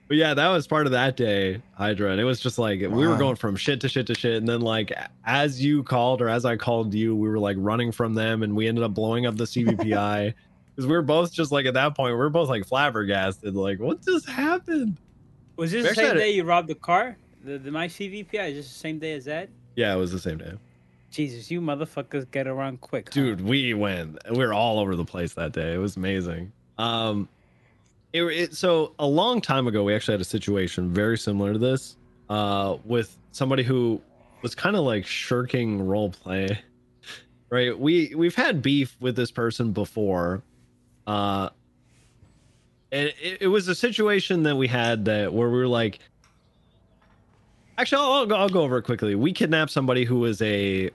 But 0.08 0.16
yeah, 0.16 0.32
that 0.32 0.48
was 0.48 0.66
part 0.66 0.86
of 0.86 0.92
that 0.92 1.16
day, 1.18 1.60
Hydra. 1.74 2.12
And 2.12 2.20
it 2.20 2.24
was 2.24 2.40
just 2.40 2.58
like 2.58 2.80
we 2.80 3.06
were 3.06 3.16
going 3.18 3.36
from 3.36 3.56
shit 3.56 3.80
to 3.82 3.88
shit 3.90 4.06
to 4.06 4.14
shit. 4.14 4.36
And 4.36 4.48
then 4.48 4.62
like 4.62 4.90
as 5.24 5.62
you 5.62 5.82
called 5.82 6.22
or 6.22 6.30
as 6.30 6.46
I 6.46 6.56
called 6.56 6.94
you, 6.94 7.14
we 7.14 7.28
were 7.28 7.38
like 7.38 7.58
running 7.60 7.92
from 7.92 8.14
them 8.14 8.42
and 8.42 8.56
we 8.56 8.66
ended 8.68 8.84
up 8.84 8.94
blowing 8.94 9.26
up 9.26 9.36
the 9.36 9.44
CVPI. 9.44 10.32
Because 10.74 10.86
we 10.88 10.92
were 10.94 11.02
both 11.02 11.30
just 11.30 11.52
like 11.52 11.66
at 11.66 11.74
that 11.74 11.94
point, 11.94 12.12
we 12.14 12.18
were 12.18 12.30
both 12.30 12.48
like 12.48 12.66
flabbergasted. 12.66 13.54
Like, 13.54 13.80
what 13.80 14.02
just 14.02 14.26
happened? 14.26 14.96
Was 15.56 15.72
this 15.72 15.82
We 15.82 15.88
the 15.90 15.94
same 15.94 16.06
had 16.06 16.16
a- 16.16 16.20
day 16.20 16.30
you 16.30 16.44
robbed 16.44 16.68
the 16.68 16.74
car? 16.74 17.16
The, 17.44 17.58
the 17.58 17.70
my 17.70 17.86
CVPI 17.86 18.48
is 18.50 18.56
this 18.56 18.68
the 18.68 18.78
same 18.78 18.98
day 18.98 19.12
as 19.12 19.26
that? 19.26 19.50
Yeah, 19.76 19.92
it 19.94 19.98
was 19.98 20.10
the 20.10 20.18
same 20.18 20.38
day. 20.38 20.52
Jesus, 21.10 21.50
you 21.50 21.60
motherfuckers 21.60 22.30
get 22.30 22.46
around 22.46 22.80
quick, 22.80 23.08
huh? 23.08 23.14
Dude, 23.14 23.40
we 23.42 23.74
went. 23.74 24.18
We 24.30 24.38
were 24.38 24.52
all 24.54 24.78
over 24.78 24.96
the 24.96 25.04
place 25.04 25.34
that 25.34 25.52
day. 25.52 25.74
It 25.74 25.78
was 25.78 25.96
amazing. 25.98 26.52
Um 26.78 27.28
it, 28.12 28.22
it 28.24 28.54
so 28.54 28.94
a 28.98 29.06
long 29.06 29.40
time 29.40 29.66
ago 29.66 29.84
we 29.84 29.94
actually 29.94 30.14
had 30.14 30.20
a 30.20 30.24
situation 30.24 30.92
very 30.92 31.18
similar 31.18 31.52
to 31.52 31.58
this 31.58 31.96
uh 32.28 32.76
with 32.84 33.16
somebody 33.32 33.62
who 33.62 34.00
was 34.42 34.54
kind 34.54 34.76
of 34.76 34.82
like 34.82 35.06
shirking 35.06 35.86
role 35.86 36.10
play 36.10 36.58
right? 37.50 37.78
We 37.78 38.14
we've 38.14 38.34
had 38.34 38.62
beef 38.62 38.96
with 39.00 39.16
this 39.16 39.30
person 39.30 39.72
before 39.72 40.42
uh 41.06 41.50
and 42.90 43.12
it, 43.20 43.42
it 43.42 43.46
was 43.48 43.68
a 43.68 43.74
situation 43.74 44.42
that 44.44 44.56
we 44.56 44.66
had 44.66 45.04
that 45.06 45.32
where 45.32 45.48
we 45.48 45.58
were 45.58 45.68
like 45.68 45.98
actually 47.76 48.02
I'll, 48.02 48.12
I'll, 48.12 48.26
go, 48.26 48.36
I'll 48.36 48.48
go 48.48 48.62
over 48.62 48.78
it 48.78 48.82
quickly. 48.82 49.14
We 49.14 49.32
kidnapped 49.32 49.70
somebody 49.70 50.04
who 50.04 50.18
was 50.18 50.42
a 50.42 50.90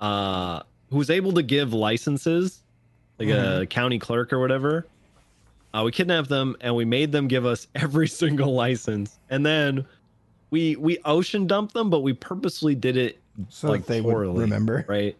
uh 0.00 0.60
who 0.90 0.98
was 0.98 1.10
able 1.10 1.32
to 1.32 1.42
give 1.42 1.72
licenses 1.72 2.60
like 3.18 3.28
a 3.28 3.66
county 3.66 3.98
clerk 3.98 4.32
or 4.32 4.40
whatever 4.40 4.86
uh, 5.74 5.82
we 5.84 5.90
kidnapped 5.92 6.28
them 6.28 6.56
and 6.60 6.74
we 6.74 6.84
made 6.84 7.12
them 7.12 7.28
give 7.28 7.44
us 7.44 7.66
every 7.74 8.08
single 8.08 8.54
license 8.54 9.18
and 9.30 9.44
then 9.44 9.84
we 10.50 10.76
we 10.76 10.98
ocean 11.04 11.46
dumped 11.46 11.74
them 11.74 11.90
but 11.90 12.00
we 12.00 12.12
purposely 12.12 12.74
did 12.74 12.96
it 12.96 13.20
So 13.50 13.68
like 13.68 13.86
they 13.86 14.00
would 14.00 14.12
poorly, 14.12 14.40
remember. 14.40 14.84
right? 14.88 15.16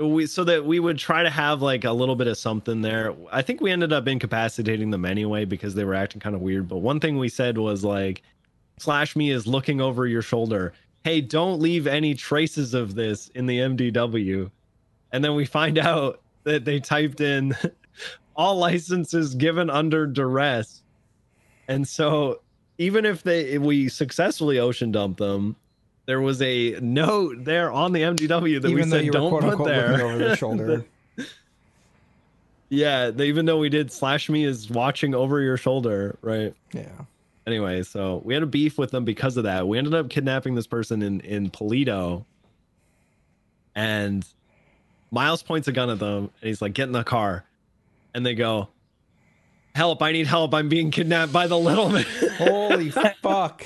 We 0.00 0.26
so 0.26 0.44
that 0.44 0.64
we 0.64 0.78
would 0.78 0.96
try 0.96 1.24
to 1.24 1.30
have 1.30 1.60
like 1.60 1.82
a 1.84 1.90
little 1.92 2.14
bit 2.14 2.28
of 2.28 2.38
something 2.38 2.82
there. 2.82 3.14
I 3.32 3.42
think 3.42 3.60
we 3.60 3.72
ended 3.72 3.92
up 3.92 4.06
incapacitating 4.06 4.90
them 4.90 5.04
anyway 5.04 5.44
because 5.44 5.74
they 5.74 5.82
were 5.84 5.94
acting 5.94 6.20
kind 6.20 6.36
of 6.36 6.40
weird. 6.40 6.68
But 6.68 6.78
one 6.78 7.00
thing 7.00 7.18
we 7.18 7.28
said 7.28 7.58
was 7.58 7.82
like, 7.82 8.22
"Slash 8.78 9.16
me 9.16 9.32
is 9.32 9.48
looking 9.48 9.80
over 9.80 10.06
your 10.06 10.22
shoulder. 10.22 10.72
Hey, 11.02 11.20
don't 11.20 11.60
leave 11.60 11.88
any 11.88 12.14
traces 12.14 12.74
of 12.74 12.94
this 12.94 13.26
in 13.34 13.46
the 13.46 13.58
MDW." 13.58 14.48
And 15.10 15.24
then 15.24 15.34
we 15.34 15.44
find 15.44 15.78
out 15.90 16.20
that 16.44 16.64
they 16.64 16.78
typed 16.78 17.20
in 17.20 17.56
all 18.38 18.56
licenses 18.56 19.34
given 19.34 19.68
under 19.68 20.06
duress. 20.06 20.80
And 21.66 21.86
so 21.86 22.40
even 22.78 23.04
if 23.04 23.22
they 23.24 23.40
if 23.50 23.60
we 23.60 23.88
successfully 23.90 24.58
ocean 24.58 24.92
dump 24.92 25.18
them, 25.18 25.56
there 26.06 26.20
was 26.22 26.40
a 26.40 26.78
note 26.80 27.44
there 27.44 27.70
on 27.70 27.92
the 27.92 28.00
MDW 28.00 28.62
that 28.62 28.68
we 28.68 28.76
Even 28.76 28.88
though 28.88 29.02
said 29.02 29.12
don't 29.12 29.28
quote 29.30 29.42
put 29.42 29.50
unquote 29.50 29.68
there. 29.68 30.02
over 30.06 30.36
shoulder. 30.36 30.84
yeah, 32.70 33.10
they, 33.10 33.26
even 33.28 33.44
though 33.44 33.58
we 33.58 33.68
did 33.68 33.90
slash 33.92 34.28
me 34.30 34.44
is 34.44 34.70
watching 34.70 35.14
over 35.14 35.40
your 35.40 35.56
shoulder, 35.56 36.16
right? 36.22 36.54
yeah. 36.72 36.86
Anyway, 37.46 37.82
so 37.82 38.20
we 38.24 38.34
had 38.34 38.42
a 38.42 38.46
beef 38.46 38.76
with 38.76 38.90
them 38.90 39.04
because 39.04 39.38
of 39.38 39.44
that. 39.44 39.66
We 39.66 39.78
ended 39.78 39.94
up 39.94 40.10
kidnapping 40.10 40.54
this 40.54 40.66
person 40.66 41.00
in 41.02 41.20
in 41.20 41.50
Paleto, 41.50 42.24
and 43.74 44.24
Miles 45.10 45.42
points 45.42 45.66
a 45.66 45.72
gun 45.72 45.88
at 45.88 45.98
them, 45.98 46.24
and 46.40 46.48
he's 46.48 46.60
like, 46.60 46.74
"Get 46.74 46.84
in 46.84 46.92
the 46.92 47.04
car," 47.04 47.44
and 48.14 48.24
they 48.24 48.34
go, 48.34 48.68
"Help! 49.74 50.02
I 50.02 50.12
need 50.12 50.26
help! 50.26 50.54
I'm 50.54 50.68
being 50.68 50.90
kidnapped 50.90 51.32
by 51.32 51.46
the 51.46 51.58
little 51.58 51.88
man." 51.88 52.06
Holy 52.36 52.90
fuck. 52.90 53.64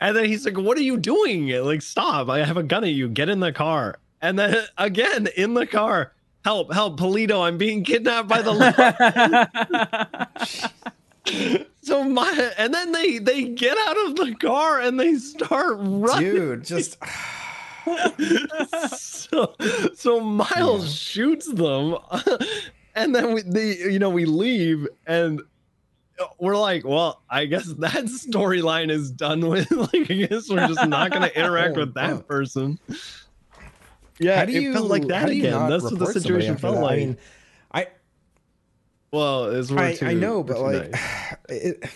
And 0.00 0.16
then 0.16 0.26
he's 0.26 0.44
like, 0.44 0.58
"What 0.58 0.78
are 0.78 0.82
you 0.82 0.96
doing? 0.96 1.48
Like, 1.48 1.82
stop! 1.82 2.28
I 2.28 2.44
have 2.44 2.56
a 2.56 2.62
gun 2.62 2.84
at 2.84 2.90
you. 2.90 3.08
Get 3.08 3.28
in 3.28 3.40
the 3.40 3.52
car." 3.52 3.98
And 4.20 4.38
then 4.38 4.64
again 4.78 5.28
in 5.36 5.54
the 5.54 5.66
car, 5.66 6.12
help! 6.44 6.72
Help! 6.72 6.98
Paleto! 6.98 7.42
I'm 7.42 7.58
being 7.58 7.84
kidnapped 7.84 8.28
by 8.28 8.42
the. 8.42 8.52
Little. 8.52 8.84
So 11.84 12.02
my 12.02 12.52
and 12.56 12.72
then 12.72 12.92
they 12.92 13.18
they 13.18 13.44
get 13.44 13.76
out 13.86 14.06
of 14.06 14.16
the 14.16 14.34
car 14.40 14.80
and 14.80 14.98
they 14.98 15.16
start 15.16 15.76
running. 15.78 16.30
Dude, 16.30 16.64
just 16.64 16.96
so 18.96 19.54
so 19.94 20.20
Miles 20.20 20.94
shoots 20.94 21.46
them, 21.46 21.98
and 22.94 23.14
then 23.14 23.32
we 23.34 23.42
they 23.42 23.76
you 23.78 23.98
know 23.98 24.10
we 24.10 24.24
leave 24.24 24.86
and 25.06 25.42
uh, 26.18 26.26
we're 26.38 26.56
like, 26.56 26.84
well, 26.84 27.22
I 27.28 27.46
guess 27.46 27.66
that 27.78 28.04
storyline 28.04 28.90
is 28.90 29.10
done 29.10 29.48
with. 29.48 29.70
Like, 29.84 30.10
I 30.10 30.14
guess 30.14 30.48
we're 30.48 30.66
just 30.66 30.86
not 30.86 31.10
going 31.10 31.22
to 31.30 31.36
oh, 31.36 31.40
interact 31.40 31.76
Oh, 31.76 31.80
with 31.80 31.94
that 31.94 32.16
fuck. 32.16 32.28
person. 32.28 32.78
Yeah, 34.18 34.38
how 34.38 34.44
do 34.44 34.52
you 34.52 34.70
it 34.70 34.74
felt 34.74 34.88
like 34.88 35.08
that 35.08 35.28
again. 35.28 35.68
That's 35.68 35.82
what 35.82 35.98
the 35.98 36.06
situation 36.06 36.56
felt 36.56 36.76
that? 36.76 36.82
like. 36.82 36.92
I 36.92 36.96
mean, 36.96 37.18
I 37.72 37.86
well, 39.10 39.46
it's 39.46 39.70
I, 39.72 39.94
too, 39.94 40.06
I 40.06 40.14
know, 40.14 40.42
but 40.42 40.60
like, 40.60 40.90
nice. 40.92 41.34
it, 41.48 41.90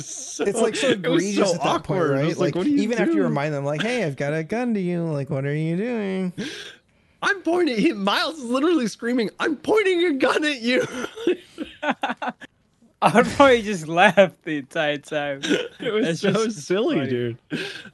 so, 0.00 0.44
it's 0.44 0.60
like 0.60 0.74
so 0.74 0.90
egregious 0.90 1.48
so 1.48 1.54
at 1.54 1.62
that 1.62 1.66
awkward. 1.66 2.10
point, 2.10 2.26
right? 2.26 2.36
Like, 2.36 2.54
what 2.56 2.64
do 2.64 2.70
you 2.70 2.82
even 2.82 2.98
after 2.98 3.12
you 3.14 3.22
remind 3.22 3.54
them, 3.54 3.64
like, 3.64 3.82
"Hey, 3.82 4.02
I've 4.02 4.16
got 4.16 4.34
a 4.34 4.42
gun 4.42 4.74
to 4.74 4.80
you. 4.80 5.04
Like, 5.04 5.30
what 5.30 5.44
are 5.44 5.54
you 5.54 5.76
doing?" 5.76 6.32
I'm 7.22 7.42
pointing. 7.42 7.78
He, 7.78 7.92
Miles 7.92 8.38
is 8.38 8.44
literally 8.44 8.86
screaming, 8.86 9.30
"I'm 9.40 9.56
pointing 9.56 10.04
a 10.04 10.12
gun 10.14 10.44
at 10.44 10.60
you!" 10.60 10.86
I'd 13.00 13.26
probably 13.26 13.62
just 13.62 13.86
laughed 13.86 14.42
the 14.42 14.56
entire 14.58 14.98
time. 14.98 15.40
It 15.80 15.92
was 15.92 16.20
That's 16.20 16.20
so 16.20 16.44
just 16.46 16.66
silly, 16.66 16.96
funny. 16.96 17.10
dude. 17.10 17.38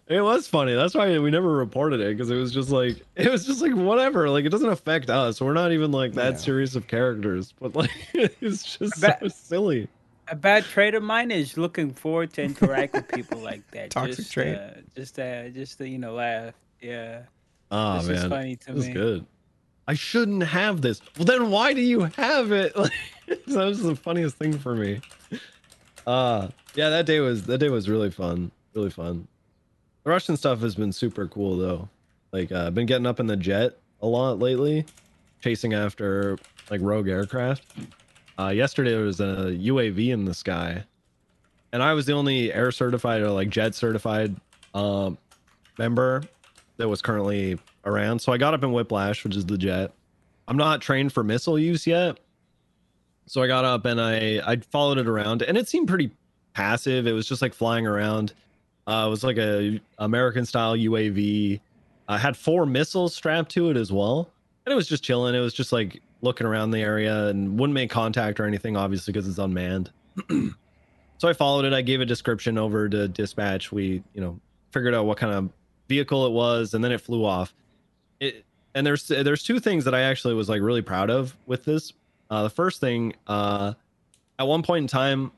It 0.08 0.22
was 0.22 0.48
funny. 0.48 0.72
That's 0.74 0.94
why 0.94 1.18
we 1.18 1.30
never 1.30 1.52
reported 1.52 2.00
it 2.00 2.16
because 2.16 2.30
it 2.30 2.36
was 2.36 2.52
just 2.52 2.70
like 2.70 3.02
it 3.14 3.30
was 3.30 3.44
just 3.46 3.60
like 3.60 3.74
whatever. 3.74 4.30
Like 4.30 4.46
it 4.46 4.48
doesn't 4.48 4.70
affect 4.70 5.10
us. 5.10 5.40
We're 5.42 5.52
not 5.52 5.72
even 5.72 5.92
like 5.92 6.14
that 6.14 6.32
Yeah. 6.32 6.38
serious 6.38 6.74
of 6.76 6.86
characters. 6.86 7.52
But 7.60 7.76
like 7.76 7.90
it's 8.14 8.78
just 8.78 8.96
so 8.98 9.06
That- 9.06 9.30
silly. 9.32 9.88
A 10.28 10.34
bad 10.34 10.64
trait 10.64 10.94
of 10.94 11.02
mine 11.02 11.30
is 11.30 11.58
looking 11.58 11.92
forward 11.92 12.32
to 12.32 12.42
interact 12.42 12.94
with 12.94 13.08
people 13.08 13.38
like 13.40 13.70
that. 13.72 13.90
Toxic 13.90 14.16
just, 14.16 14.32
trait. 14.32 14.56
Uh, 14.56 14.70
just, 14.96 15.18
uh, 15.18 15.50
just 15.50 15.76
to, 15.76 15.86
you 15.86 15.98
know, 15.98 16.14
laugh. 16.14 16.54
Yeah, 16.80 17.24
Oh 17.76 17.94
this 17.96 18.08
is 18.08 18.20
man, 18.22 18.30
funny 18.30 18.56
to 18.56 18.70
it 18.70 18.74
was 18.74 18.86
me. 18.86 18.92
good. 18.92 19.26
I 19.88 19.94
shouldn't 19.94 20.44
have 20.44 20.80
this. 20.80 21.02
Well, 21.18 21.24
then 21.26 21.50
why 21.50 21.74
do 21.74 21.80
you 21.80 22.00
have 22.16 22.52
it? 22.52 22.74
Like, 23.26 23.44
that 23.46 23.64
was 23.64 23.82
the 23.82 23.96
funniest 23.96 24.36
thing 24.36 24.58
for 24.58 24.74
me. 24.76 25.00
Uh 26.06 26.48
yeah, 26.74 26.90
that 26.90 27.06
day 27.06 27.20
was 27.20 27.44
that 27.46 27.56
day 27.58 27.70
was 27.70 27.88
really 27.88 28.10
fun. 28.10 28.50
Really 28.74 28.90
fun. 28.90 29.26
The 30.04 30.10
Russian 30.10 30.36
stuff 30.36 30.60
has 30.60 30.74
been 30.74 30.92
super 30.92 31.26
cool 31.26 31.56
though. 31.56 31.88
Like 32.32 32.52
uh, 32.52 32.66
I've 32.66 32.74
been 32.74 32.84
getting 32.86 33.06
up 33.06 33.20
in 33.20 33.26
the 33.26 33.36
jet 33.36 33.78
a 34.02 34.06
lot 34.06 34.38
lately, 34.38 34.84
chasing 35.40 35.72
after 35.72 36.36
like 36.70 36.80
rogue 36.82 37.08
aircraft. 37.08 37.64
Uh, 38.38 38.48
yesterday 38.48 38.90
there 38.90 39.04
was 39.04 39.20
a 39.20 39.56
UAV 39.58 40.08
in 40.12 40.26
the 40.26 40.34
sky, 40.34 40.84
and 41.72 41.82
I 41.82 41.94
was 41.94 42.04
the 42.04 42.12
only 42.12 42.52
air 42.52 42.70
certified 42.72 43.22
or 43.22 43.30
like 43.30 43.48
jet 43.48 43.74
certified 43.74 44.36
um, 44.74 45.16
member 45.78 46.24
that 46.76 46.88
was 46.88 47.02
currently 47.02 47.58
around. 47.84 48.20
So 48.20 48.32
I 48.32 48.38
got 48.38 48.54
up 48.54 48.62
in 48.62 48.72
Whiplash, 48.72 49.24
which 49.24 49.36
is 49.36 49.46
the 49.46 49.58
jet. 49.58 49.92
I'm 50.48 50.56
not 50.56 50.80
trained 50.80 51.12
for 51.12 51.24
missile 51.24 51.58
use 51.58 51.86
yet. 51.86 52.18
So 53.26 53.42
I 53.42 53.46
got 53.46 53.64
up 53.64 53.84
and 53.86 54.00
I 54.00 54.40
I 54.44 54.56
followed 54.56 54.98
it 54.98 55.08
around 55.08 55.42
and 55.42 55.56
it 55.56 55.68
seemed 55.68 55.88
pretty 55.88 56.10
passive. 56.52 57.06
It 57.06 57.12
was 57.12 57.26
just 57.26 57.42
like 57.42 57.54
flying 57.54 57.86
around. 57.86 58.32
Uh, 58.86 59.04
it 59.06 59.10
was 59.10 59.24
like 59.24 59.38
a 59.38 59.80
American 59.98 60.44
style 60.44 60.76
UAV. 60.76 61.60
I 62.08 62.18
had 62.18 62.36
four 62.36 62.66
missiles 62.66 63.14
strapped 63.14 63.50
to 63.52 63.70
it 63.70 63.76
as 63.76 63.90
well. 63.90 64.30
And 64.66 64.72
it 64.72 64.76
was 64.76 64.88
just 64.88 65.02
chilling. 65.02 65.34
It 65.34 65.40
was 65.40 65.54
just 65.54 65.72
like 65.72 66.02
looking 66.22 66.46
around 66.46 66.70
the 66.70 66.80
area 66.80 67.28
and 67.28 67.58
wouldn't 67.58 67.74
make 67.74 67.90
contact 67.90 68.40
or 68.40 68.44
anything, 68.44 68.76
obviously, 68.76 69.12
because 69.12 69.28
it's 69.28 69.38
unmanned. 69.38 69.90
so 71.18 71.28
I 71.28 71.32
followed 71.32 71.64
it. 71.64 71.72
I 71.72 71.82
gave 71.82 72.00
a 72.00 72.06
description 72.06 72.58
over 72.58 72.88
to 72.88 73.08
dispatch. 73.08 73.72
We, 73.72 74.02
you 74.14 74.20
know, 74.20 74.38
figured 74.70 74.94
out 74.94 75.06
what 75.06 75.18
kind 75.18 75.34
of 75.34 75.50
vehicle 75.88 76.26
it 76.26 76.32
was, 76.32 76.74
and 76.74 76.82
then 76.84 76.92
it 76.92 77.00
flew 77.00 77.24
off. 77.24 77.54
It 78.20 78.44
and 78.74 78.86
there's 78.86 79.06
there's 79.06 79.42
two 79.42 79.60
things 79.60 79.84
that 79.84 79.94
I 79.94 80.00
actually 80.00 80.34
was 80.34 80.48
like 80.48 80.60
really 80.62 80.82
proud 80.82 81.10
of 81.10 81.36
with 81.46 81.64
this. 81.64 81.92
Uh, 82.30 82.42
the 82.44 82.50
first 82.50 82.80
thing, 82.80 83.14
uh, 83.26 83.74
at 84.38 84.46
one 84.46 84.62
point 84.62 84.82
in 84.84 84.88
time, 84.88 85.30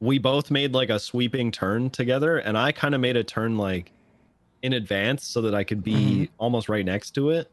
we 0.00 0.18
both 0.18 0.50
made 0.50 0.72
like 0.72 0.90
a 0.90 0.98
sweeping 0.98 1.50
turn 1.52 1.90
together, 1.90 2.38
and 2.38 2.56
I 2.58 2.72
kind 2.72 2.94
of 2.94 3.00
made 3.00 3.16
a 3.16 3.24
turn 3.24 3.56
like 3.58 3.92
in 4.62 4.72
advance 4.72 5.24
so 5.24 5.40
that 5.42 5.54
I 5.54 5.64
could 5.64 5.82
be 5.84 6.26
Mhm. 6.26 6.28
almost 6.38 6.68
right 6.68 6.84
next 6.84 7.12
to 7.12 7.30
it. 7.30 7.50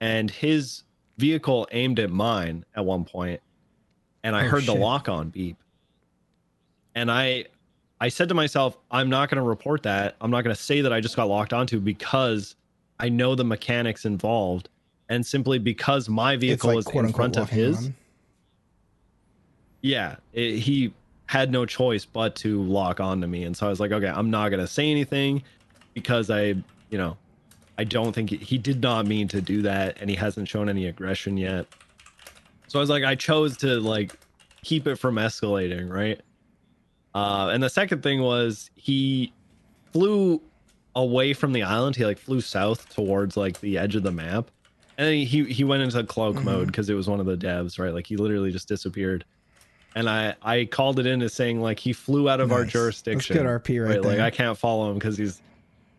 And 0.00 0.30
his 0.30 0.82
vehicle 1.18 1.68
aimed 1.72 1.98
at 1.98 2.10
mine 2.10 2.64
at 2.74 2.84
one 2.84 3.04
point, 3.04 3.40
and 4.24 4.34
I 4.34 4.46
Oh, 4.46 4.48
heard 4.48 4.64
the 4.66 4.74
lock 4.74 5.08
on 5.08 5.28
beep. 5.28 5.56
And 6.94 7.10
I 7.10 7.44
I 8.00 8.08
said 8.08 8.28
to 8.30 8.34
myself, 8.34 8.78
I'm 8.90 9.10
not 9.10 9.28
going 9.28 9.36
to 9.36 9.46
report 9.46 9.82
that. 9.82 10.16
I'm 10.20 10.30
not 10.30 10.42
going 10.42 10.54
to 10.54 10.60
say 10.60 10.80
that 10.80 10.92
I 10.92 11.00
just 11.00 11.16
got 11.16 11.28
locked 11.28 11.52
onto 11.52 11.78
because 11.80 12.56
I 12.98 13.08
know 13.10 13.34
the 13.34 13.44
mechanics 13.44 14.04
involved. 14.04 14.68
And 15.10 15.26
simply 15.26 15.58
because 15.58 16.08
my 16.08 16.36
vehicle 16.36 16.74
like, 16.74 16.78
is 16.78 16.94
in 16.94 17.12
front 17.12 17.36
of 17.36 17.50
his, 17.50 17.86
on. 17.86 17.94
yeah, 19.82 20.16
it, 20.32 20.58
he 20.58 20.94
had 21.26 21.50
no 21.50 21.66
choice 21.66 22.04
but 22.04 22.36
to 22.36 22.62
lock 22.62 23.00
onto 23.00 23.26
me. 23.26 23.44
And 23.44 23.56
so 23.56 23.66
I 23.66 23.70
was 23.70 23.80
like, 23.80 23.92
okay, 23.92 24.06
I'm 24.06 24.30
not 24.30 24.50
going 24.50 24.60
to 24.60 24.68
say 24.68 24.90
anything 24.90 25.42
because 25.94 26.30
I, 26.30 26.54
you 26.90 26.98
know, 26.98 27.16
I 27.76 27.84
don't 27.84 28.12
think 28.12 28.30
he, 28.30 28.36
he 28.36 28.56
did 28.56 28.80
not 28.80 29.06
mean 29.06 29.26
to 29.28 29.40
do 29.40 29.62
that 29.62 29.96
and 30.00 30.08
he 30.08 30.16
hasn't 30.16 30.48
shown 30.48 30.68
any 30.68 30.86
aggression 30.86 31.36
yet. 31.36 31.66
So 32.68 32.78
I 32.78 32.80
was 32.80 32.90
like, 32.90 33.04
I 33.04 33.16
chose 33.16 33.56
to 33.58 33.80
like 33.80 34.12
keep 34.62 34.86
it 34.86 34.96
from 34.96 35.16
escalating, 35.16 35.90
right? 35.90 36.20
Uh, 37.14 37.50
and 37.52 37.62
the 37.62 37.70
second 37.70 38.02
thing 38.02 38.20
was 38.22 38.70
he 38.76 39.32
flew 39.92 40.40
away 40.94 41.32
from 41.32 41.52
the 41.52 41.62
island. 41.62 41.96
He 41.96 42.04
like 42.04 42.18
flew 42.18 42.40
south 42.40 42.88
towards 42.94 43.36
like 43.36 43.60
the 43.60 43.78
edge 43.78 43.96
of 43.96 44.02
the 44.02 44.12
map. 44.12 44.50
And 44.98 45.06
then 45.08 45.26
he 45.26 45.44
he 45.44 45.64
went 45.64 45.82
into 45.82 46.02
cloak 46.04 46.36
Mhm. 46.36 46.44
mode 46.44 46.66
because 46.66 46.88
it 46.90 46.94
was 46.94 47.08
one 47.08 47.20
of 47.20 47.26
the 47.26 47.36
devs, 47.36 47.78
right? 47.78 47.92
Like 47.94 48.06
he 48.06 48.16
literally 48.16 48.52
just 48.52 48.68
disappeared. 48.68 49.24
And 49.96 50.08
I 50.08 50.34
I 50.42 50.66
called 50.66 50.98
it 51.00 51.06
in 51.06 51.22
as 51.22 51.32
saying 51.32 51.60
like 51.60 51.78
he 51.78 51.92
flew 51.92 52.28
out 52.28 52.40
of 52.40 52.52
our 52.52 52.58
Nice. 52.58 52.66
That's 52.66 52.72
jurisdiction. 52.72 53.36
good 53.36 53.46
RP 53.46 53.80
right 53.84 54.02
Like 54.02 54.16
there. 54.18 54.24
I 54.26 54.30
can't 54.30 54.56
follow 54.58 54.88
him 54.90 54.94
because 54.98 55.16
he's 55.16 55.40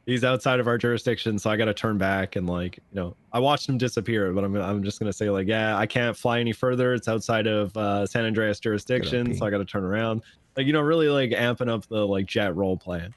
he's 0.05 0.23
outside 0.23 0.59
of 0.59 0.67
our 0.67 0.77
jurisdiction, 0.77 1.37
so 1.39 1.49
I 1.49 1.57
got 1.57 1.65
to 1.65 1.73
turn 1.73 1.97
back 1.97 2.35
and 2.35 2.47
like 2.47 2.77
you 2.77 3.01
know 3.01 3.15
I 3.33 3.39
watched 3.39 3.67
him 3.67 3.77
disappear, 3.77 4.31
but 4.33 4.43
I'm 4.43 4.55
I'm 4.55 4.83
just 4.83 4.99
gonna 4.99 5.11
say 5.13 5.29
like 5.29 5.47
yeah 5.47 5.77
I 5.77 5.87
can't 5.87 6.15
fly 6.15 6.39
any 6.39 6.53
further. 6.53 6.93
It's 6.93 7.07
outside 7.07 7.47
of 7.47 7.75
uh, 7.75 8.05
San 8.05 8.25
Andreas 8.25 8.59
jurisdiction, 8.59 9.35
so 9.35 9.45
I 9.45 9.49
got 9.49 9.57
to 9.59 9.65
turn 9.65 9.83
around. 9.83 10.21
Like 10.57 10.65
you 10.65 10.73
know 10.73 10.81
really 10.81 11.09
like 11.09 11.31
amping 11.31 11.69
up 11.69 11.85
the 11.87 12.05
like 12.05 12.25
jet 12.25 12.55
role 12.55 12.77
play. 12.77 13.07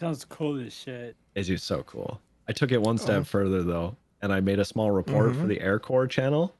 Sounds 0.00 0.24
cool 0.24 0.60
as 0.60 0.72
shit. 0.74 1.16
It's 1.34 1.48
just 1.48 1.66
so 1.66 1.82
cool. 1.84 2.20
I 2.48 2.52
took 2.52 2.72
it 2.72 2.80
one 2.82 2.98
step 2.98 3.20
Oh. 3.22 3.24
further 3.24 3.62
though, 3.62 3.96
and 4.22 4.32
I 4.32 4.40
made 4.40 4.58
a 4.58 4.64
small 4.64 4.90
report 4.90 5.34
for 5.34 5.42
Mhm. 5.44 5.48
the 5.48 5.60
Air 5.60 5.78
Corps 5.78 6.06
channel. 6.06 6.54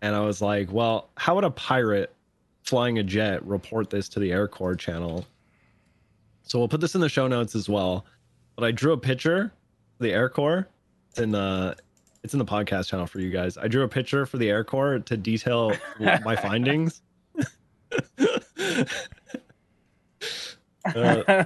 And 0.00 0.14
I 0.14 0.20
was 0.20 0.40
like, 0.40 0.72
well, 0.72 1.10
how 1.16 1.34
would 1.34 1.44
a 1.44 1.50
pirate 1.50 2.14
flying 2.62 2.98
a 2.98 3.02
jet 3.02 3.44
report 3.44 3.90
this 3.90 4.08
to 4.10 4.20
the 4.20 4.30
Air 4.32 4.46
Corps 4.48 4.76
channel? 4.76 5.26
So 6.42 6.58
we'll 6.58 6.68
put 6.68 6.80
this 6.80 6.94
in 6.94 7.00
the 7.00 7.08
show 7.08 7.26
notes 7.28 7.54
as 7.54 7.68
well. 7.68 8.06
But 8.56 8.64
I 8.64 8.70
drew 8.70 8.92
a 8.92 8.98
picture 8.98 9.52
for 9.96 10.04
the 10.04 10.12
Air 10.12 10.28
Corps. 10.30 10.66
It's 11.10 11.18
in 11.18 11.34
uh 11.34 11.74
it's 12.24 12.32
in 12.32 12.38
the 12.38 12.44
podcast 12.44 12.88
channel 12.88 13.06
for 13.06 13.20
you 13.20 13.30
guys. 13.30 13.56
I 13.58 13.68
drew 13.68 13.82
a 13.82 13.88
picture 13.88 14.24
for 14.26 14.38
the 14.38 14.48
Air 14.48 14.64
Corps 14.64 14.98
to 15.00 15.16
detail 15.16 15.72
my 16.00 16.34
findings. 16.36 17.02
Uh, 20.84 21.42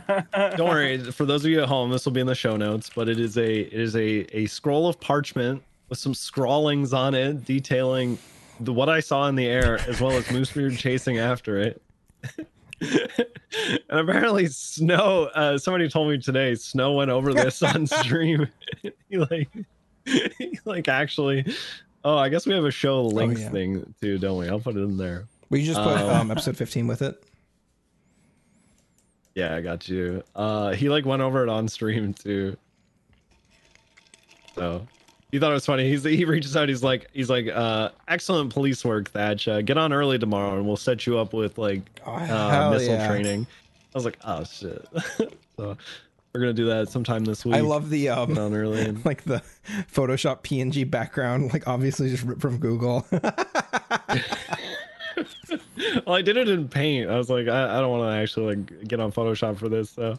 don't 0.56 0.68
worry. 0.68 0.98
For 1.10 1.24
those 1.24 1.44
of 1.44 1.50
you 1.50 1.60
at 1.62 1.68
home, 1.68 1.90
this 1.90 2.04
will 2.04 2.12
be 2.12 2.20
in 2.20 2.26
the 2.26 2.34
show 2.34 2.56
notes. 2.56 2.90
But 2.94 3.08
it 3.08 3.18
is 3.18 3.36
a 3.36 3.60
it 3.60 3.72
is 3.72 3.96
a 3.96 4.36
a 4.36 4.46
scroll 4.46 4.88
of 4.88 5.00
parchment 5.00 5.62
with 5.88 5.98
some 5.98 6.14
scrawlings 6.14 6.92
on 6.92 7.14
it 7.14 7.44
detailing 7.44 8.18
the 8.60 8.72
what 8.72 8.88
I 8.88 9.00
saw 9.00 9.28
in 9.28 9.34
the 9.34 9.46
air 9.46 9.78
as 9.88 10.00
well 10.00 10.12
as 10.12 10.24
Moosebeard 10.26 10.78
chasing 10.78 11.18
after 11.18 11.58
it. 11.58 11.82
and 12.80 14.00
apparently, 14.00 14.46
Snow. 14.46 15.30
Uh, 15.34 15.58
somebody 15.58 15.88
told 15.88 16.10
me 16.10 16.18
today, 16.18 16.54
Snow 16.54 16.92
went 16.92 17.10
over 17.10 17.34
this 17.34 17.62
on 17.62 17.86
stream. 17.86 18.48
he 19.08 19.18
like, 19.18 19.48
he 20.04 20.58
like 20.64 20.88
actually. 20.88 21.44
Oh, 22.04 22.16
I 22.16 22.28
guess 22.28 22.46
we 22.46 22.54
have 22.54 22.64
a 22.64 22.70
show 22.70 23.02
links 23.02 23.42
yeah. 23.42 23.50
thing 23.50 23.94
too, 24.00 24.18
don't 24.18 24.38
we? 24.38 24.48
I'll 24.48 24.60
put 24.60 24.76
it 24.76 24.80
in 24.80 24.96
there. 24.96 25.26
We 25.52 25.62
just 25.62 25.82
put 25.82 25.98
Um, 25.98 26.08
um, 26.08 26.30
episode 26.30 26.56
15 26.56 26.86
with 26.86 27.02
it. 27.02 27.22
Yeah, 29.34 29.54
I 29.54 29.60
got 29.60 29.86
you. 29.86 30.22
Uh, 30.34 30.72
he 30.72 30.88
like 30.88 31.04
went 31.04 31.20
over 31.20 31.42
it 31.42 31.50
on 31.50 31.68
stream 31.68 32.14
too. 32.14 32.56
So 34.54 34.86
he 35.30 35.38
thought 35.38 35.50
it 35.50 35.54
was 35.54 35.66
funny. 35.66 35.90
He's 35.90 36.04
he 36.04 36.24
reaches 36.24 36.56
out. 36.56 36.70
He's 36.70 36.82
like 36.82 37.10
he's 37.12 37.28
like 37.28 37.48
uh, 37.48 37.90
excellent 38.08 38.50
police 38.50 38.82
work, 38.82 39.10
Thatch. 39.10 39.46
Uh, 39.46 39.60
get 39.60 39.76
on 39.76 39.92
early 39.92 40.18
tomorrow, 40.18 40.56
and 40.56 40.66
we'll 40.66 40.78
set 40.78 41.06
you 41.06 41.18
up 41.18 41.34
with 41.34 41.58
like 41.58 41.82
Oh, 42.06 42.12
uh, 42.14 42.70
missile 42.72 42.94
yeah. 42.94 43.06
training. 43.06 43.46
I 43.94 43.98
was 43.98 44.06
like, 44.06 44.16
oh 44.24 44.44
shit. 44.44 44.88
so 45.58 45.76
we're 46.32 46.40
gonna 46.40 46.54
do 46.54 46.64
that 46.66 46.88
sometime 46.88 47.26
this 47.26 47.44
week. 47.44 47.56
I 47.56 47.60
love 47.60 47.90
the 47.90 48.08
um, 48.08 48.38
on 48.38 48.54
early. 48.54 48.86
And... 48.86 49.04
like 49.04 49.24
the 49.24 49.42
Photoshop 49.92 50.44
PNG 50.44 50.90
background, 50.90 51.52
like 51.52 51.68
obviously 51.68 52.08
just 52.08 52.22
ripped 52.22 52.40
from 52.40 52.56
Google. 52.56 53.06
well, 56.06 56.16
I 56.16 56.22
did 56.22 56.36
it 56.36 56.48
in 56.48 56.68
Paint. 56.68 57.10
I 57.10 57.16
was 57.16 57.30
like, 57.30 57.48
I, 57.48 57.78
I 57.78 57.80
don't 57.80 57.90
want 57.90 58.10
to 58.10 58.16
actually 58.16 58.56
like 58.56 58.88
get 58.88 59.00
on 59.00 59.12
Photoshop 59.12 59.58
for 59.58 59.68
this. 59.68 59.90
So, 59.90 60.18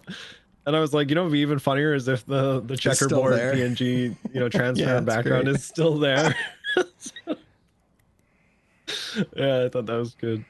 and 0.65 0.75
I 0.75 0.79
was 0.79 0.93
like, 0.93 1.09
you 1.09 1.15
know, 1.15 1.21
what'd 1.21 1.33
be 1.33 1.39
even 1.39 1.59
funnier 1.59 1.93
is 1.93 2.07
if 2.07 2.25
the 2.25 2.61
the 2.61 2.77
checkerboard. 2.77 3.33
PNG, 3.33 4.15
you 4.33 4.39
know, 4.39 4.49
transparent 4.49 5.07
it's 5.07 5.15
background 5.15 5.45
great. 5.45 5.55
is 5.55 5.63
still 5.63 5.97
there. 5.97 6.35
yeah, 9.35 9.63
I 9.63 9.69
thought 9.69 9.85
that 9.85 9.97
was 9.97 10.15
good. 10.15 10.43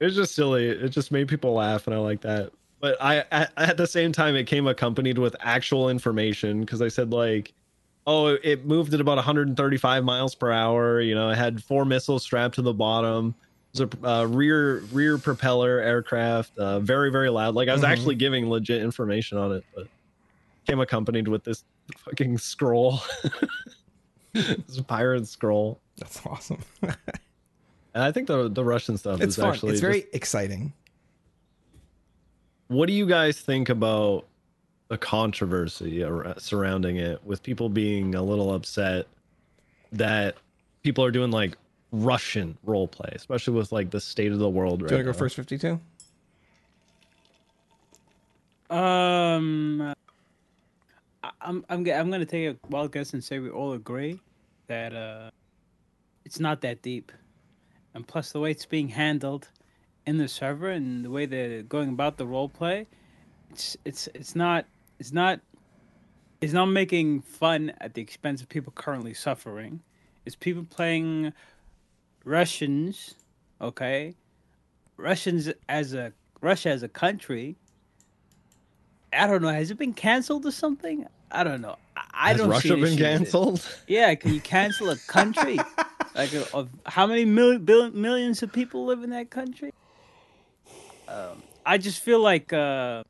It 0.00 0.04
was 0.04 0.14
just 0.14 0.34
silly. 0.34 0.68
It 0.68 0.90
just 0.90 1.10
made 1.10 1.28
people 1.28 1.54
laugh, 1.54 1.86
and 1.86 1.94
I 1.94 1.98
like 1.98 2.20
that. 2.22 2.52
But 2.80 2.96
I, 3.00 3.24
at, 3.32 3.52
at 3.56 3.76
the 3.76 3.86
same 3.86 4.12
time, 4.12 4.36
it 4.36 4.44
came 4.44 4.68
accompanied 4.68 5.18
with 5.18 5.34
actual 5.40 5.88
information 5.88 6.60
because 6.60 6.80
I 6.80 6.88
said 6.88 7.10
like, 7.10 7.52
oh, 8.06 8.38
it 8.42 8.64
moved 8.64 8.94
at 8.94 9.00
about 9.00 9.16
135 9.16 10.04
miles 10.04 10.34
per 10.34 10.52
hour. 10.52 11.00
You 11.00 11.14
know, 11.14 11.30
it 11.30 11.36
had 11.36 11.62
four 11.62 11.84
missiles 11.84 12.22
strapped 12.22 12.54
to 12.56 12.62
the 12.62 12.72
bottom. 12.72 13.34
It 13.74 13.80
was 13.80 13.88
a 14.02 14.06
uh, 14.08 14.24
rear 14.24 14.78
rear 14.92 15.18
propeller 15.18 15.78
aircraft, 15.80 16.56
uh, 16.58 16.80
very 16.80 17.10
very 17.10 17.28
loud. 17.30 17.54
Like 17.54 17.68
I 17.68 17.72
was 17.74 17.82
Mhm. 17.82 17.88
actually 17.88 18.14
giving 18.14 18.48
legit 18.48 18.82
information 18.82 19.38
on 19.38 19.52
it, 19.52 19.64
but 19.74 19.86
came 20.66 20.80
accompanied 20.80 21.28
with 21.28 21.44
this 21.44 21.64
fucking 22.04 22.38
scroll, 22.38 23.00
this 24.32 24.80
pirate 24.86 25.26
scroll. 25.28 25.80
That's 25.96 26.24
awesome. 26.26 26.58
And 27.94 28.04
I 28.04 28.12
think 28.12 28.28
the 28.28 28.48
the 28.48 28.62
Russian 28.62 28.96
stuff 28.96 29.20
it's 29.20 29.36
is 29.36 29.42
fun. 29.42 29.52
actually 29.52 29.72
It's 29.72 29.80
very 29.80 30.02
just- 30.02 30.14
exciting. 30.14 30.72
what 32.68 32.86
do 32.86 32.92
you 32.92 33.06
guys 33.06 33.40
think 33.40 33.68
about 33.70 34.26
the 34.88 34.98
controversy 34.98 36.04
surrounding 36.36 36.96
it 36.96 37.24
with 37.24 37.42
people 37.42 37.68
being 37.68 38.14
a 38.14 38.22
little 38.22 38.54
upset 38.54 39.06
that 39.92 40.36
people 40.84 41.02
are 41.04 41.10
doing 41.10 41.30
like 41.30 41.56
Russian 41.92 42.56
role 42.64 42.86
play, 42.88 43.10
especially 43.14 43.54
with 43.54 43.72
like 43.72 43.90
the 43.90 44.00
state 44.00 44.32
of 44.32 44.38
the 44.38 44.48
world 44.48 44.82
right 44.82 44.88
Do 44.88 44.94
you 44.96 45.04
want 45.04 45.06
to 45.08 45.12
go 45.12 45.18
first, 45.18 45.36
52? 45.36 45.80
Um, 48.70 49.94
I- 51.24 51.30
I'm 51.40 51.64
I'm 51.68 51.84
g- 51.84 51.92
I'm 51.92 52.10
gonna 52.10 52.26
take 52.26 52.48
a 52.54 52.56
wild 52.68 52.92
guess 52.92 53.14
and 53.14 53.24
say 53.24 53.38
we 53.38 53.48
all 53.48 53.72
agree 53.72 54.20
that 54.66 54.94
uh, 54.94 55.30
it's 56.24 56.38
not 56.38 56.60
that 56.60 56.82
deep, 56.82 57.10
and 57.94 58.06
plus 58.06 58.32
the 58.32 58.40
way 58.40 58.50
it's 58.50 58.66
being 58.66 58.88
handled 58.88 59.48
in 60.06 60.18
the 60.18 60.28
server 60.28 60.68
and 60.70 61.04
the 61.04 61.10
way 61.10 61.24
they're 61.26 61.62
going 61.62 61.88
about 61.88 62.18
the 62.18 62.26
role 62.26 62.48
play, 62.48 62.86
it's 63.50 63.76
it's 63.86 64.06
it's 64.14 64.36
not 64.36 64.66
it's 64.98 65.12
not 65.12 65.40
it's 66.42 66.52
not 66.52 66.66
making 66.66 67.22
fun 67.22 67.72
at 67.80 67.94
the 67.94 68.02
expense 68.02 68.42
of 68.42 68.48
people 68.50 68.72
currently 68.76 69.14
suffering. 69.14 69.80
It's 70.26 70.36
people 70.36 70.66
playing 70.68 71.32
Russians, 72.28 73.14
okay, 73.58 74.14
Russians 74.98 75.50
as 75.68 75.94
a 75.94 76.12
Russia 76.42 76.68
as 76.68 76.82
a 76.82 76.88
country. 76.88 77.56
I 79.12 79.26
don't 79.26 79.40
know. 79.40 79.48
Has 79.48 79.70
it 79.70 79.78
been 79.78 79.94
canceled 79.94 80.44
or 80.44 80.50
something? 80.50 81.06
I 81.30 81.42
don't 81.42 81.62
know. 81.62 81.76
I, 81.96 82.30
Has 82.30 82.38
don't 82.38 82.50
Russia 82.50 82.68
see 82.68 82.74
been 82.74 82.82
issue 82.82 82.90
with 82.90 83.00
it. 83.00 83.18
canceled? 83.18 83.78
Yeah, 83.86 84.14
can 84.14 84.34
you 84.34 84.40
cancel 84.40 84.90
a 84.90 84.96
country? 85.06 85.58
like, 86.14 86.34
uh, 86.34 86.44
of 86.52 86.68
how 86.84 87.06
many 87.06 87.24
mil- 87.24 87.58
millions 87.58 88.42
of 88.42 88.52
people 88.52 88.84
live 88.84 89.02
in 89.02 89.10
that 89.10 89.30
country? 89.30 89.70
Um, 91.08 91.42
I 91.64 91.78
just 91.78 92.00
feel 92.00 92.20
like 92.20 92.52
uh, 92.52 93.02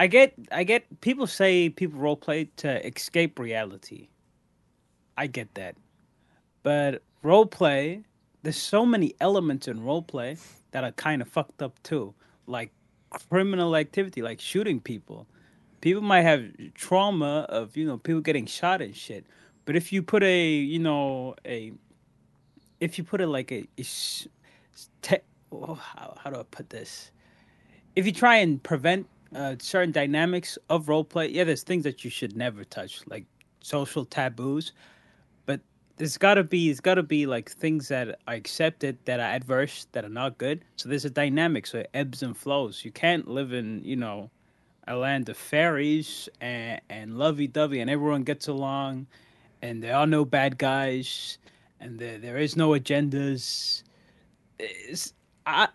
I 0.00 0.08
get, 0.08 0.34
I 0.50 0.64
get. 0.64 1.00
People 1.00 1.28
say 1.28 1.68
people 1.68 2.00
role 2.00 2.16
play 2.16 2.46
to 2.56 2.84
escape 2.84 3.38
reality. 3.38 4.08
I 5.16 5.28
get 5.28 5.54
that, 5.54 5.76
but 6.64 7.02
role 7.22 7.46
play, 7.46 8.02
there's 8.42 8.56
so 8.56 8.86
many 8.86 9.14
elements 9.20 9.68
in 9.68 9.84
role 9.84 10.02
play 10.02 10.36
that 10.72 10.84
are 10.84 10.92
kind 10.92 11.22
of 11.22 11.28
fucked 11.28 11.62
up 11.62 11.80
too, 11.82 12.14
like 12.46 12.70
criminal 13.10 13.76
activity, 13.76 14.22
like 14.22 14.40
shooting 14.40 14.80
people. 14.80 15.26
People 15.80 16.02
might 16.02 16.22
have 16.22 16.44
trauma 16.74 17.46
of 17.48 17.76
you 17.76 17.86
know 17.86 17.98
people 17.98 18.20
getting 18.20 18.46
shot 18.46 18.82
and 18.82 18.96
shit. 18.96 19.26
But 19.64 19.76
if 19.76 19.92
you 19.92 20.02
put 20.02 20.22
a 20.22 20.48
you 20.48 20.78
know 20.78 21.34
a 21.46 21.72
if 22.80 22.96
you 22.98 23.04
put 23.04 23.20
it 23.20 23.26
like 23.26 23.52
a, 23.52 23.66
te- 25.02 25.18
oh, 25.52 25.74
how, 25.74 26.16
how 26.18 26.30
do 26.30 26.40
i 26.40 26.42
put 26.50 26.70
this? 26.70 27.10
If 27.94 28.06
you 28.06 28.12
try 28.12 28.36
and 28.36 28.62
prevent 28.62 29.06
uh, 29.34 29.56
certain 29.58 29.92
dynamics 29.92 30.58
of 30.70 30.88
role 30.88 31.04
play 31.04 31.28
yeah 31.28 31.44
there's 31.44 31.62
things 31.62 31.84
that 31.84 32.04
you 32.04 32.10
should 32.10 32.36
never 32.36 32.64
touch 32.64 33.00
like 33.06 33.24
social 33.60 34.04
taboos 34.04 34.72
there's 36.00 36.16
got 36.16 36.34
to 36.34 36.42
be 36.42 36.70
it's 36.70 36.80
got 36.80 36.94
to 36.94 37.02
be 37.02 37.26
like 37.26 37.50
things 37.50 37.88
that 37.88 38.08
are 38.26 38.34
accepted 38.34 38.96
that 39.04 39.20
are 39.20 39.34
adverse 39.34 39.86
that 39.92 40.02
are 40.02 40.08
not 40.08 40.38
good 40.38 40.64
so 40.76 40.88
there's 40.88 41.04
a 41.04 41.10
dynamic 41.10 41.66
so 41.66 41.80
it 41.80 41.90
ebbs 41.92 42.22
and 42.22 42.34
flows 42.34 42.86
you 42.86 42.90
can't 42.90 43.28
live 43.28 43.52
in 43.52 43.82
you 43.84 43.96
know 43.96 44.30
a 44.88 44.96
land 44.96 45.28
of 45.28 45.36
fairies 45.36 46.26
and, 46.40 46.80
and 46.88 47.18
lovey-dovey 47.18 47.80
and 47.80 47.90
everyone 47.90 48.22
gets 48.22 48.48
along 48.48 49.06
and 49.60 49.82
there 49.82 49.94
are 49.94 50.06
no 50.06 50.24
bad 50.24 50.56
guys 50.56 51.36
and 51.80 51.98
there, 51.98 52.16
there 52.16 52.38
is 52.38 52.56
no 52.56 52.70
agendas 52.70 53.82
it's, 54.58 55.12
I, 55.44 55.68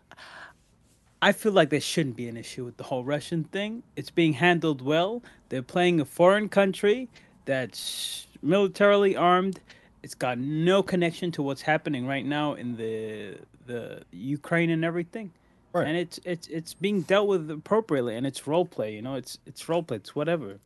I 1.22 1.34
feel 1.34 1.52
like 1.52 1.69
there 1.69 1.80
shouldn't 1.80 2.15
be 2.15 2.27
an 2.27 2.35
issue 2.35 2.65
with 2.65 2.77
the 2.77 2.84
whole 2.84 3.03
Russian 3.03 3.43
thing. 3.45 3.84
It's 3.95 4.11
being 4.11 4.34
handled 4.34 4.81
well. 4.81 5.23
They're 5.49 5.64
playing 5.64 5.99
a 5.99 6.06
foreign 6.06 6.49
country 6.49 7.10
that's 7.45 8.27
militarily 8.43 9.15
armed. 9.15 9.60
It's 10.06 10.15
got 10.15 10.38
no 10.38 10.84
connection 10.84 11.32
to 11.32 11.41
what's 11.41 11.64
happening 11.64 12.07
right 12.07 12.26
now 12.26 12.53
in 12.53 12.77
the 12.77 13.40
the 13.65 14.03
Ukraine 14.11 14.69
and 14.69 14.86
everything 14.86 15.32
Right. 15.73 15.88
and 15.88 15.98
it's 15.98 16.19
it's 16.23 16.48
it's 16.48 16.73
being 16.73 17.02
dealt 17.02 17.27
with 17.27 17.52
appropriately 17.52 18.15
and 18.15 18.26
it's 18.26 18.48
role 18.48 18.65
play 18.65 18.95
you 18.95 19.02
know 19.02 19.15
it's 19.15 19.40
it's 19.45 19.68
role 19.68 19.84
play 19.84 19.98
it's 19.98 20.15
whatever 20.15 20.60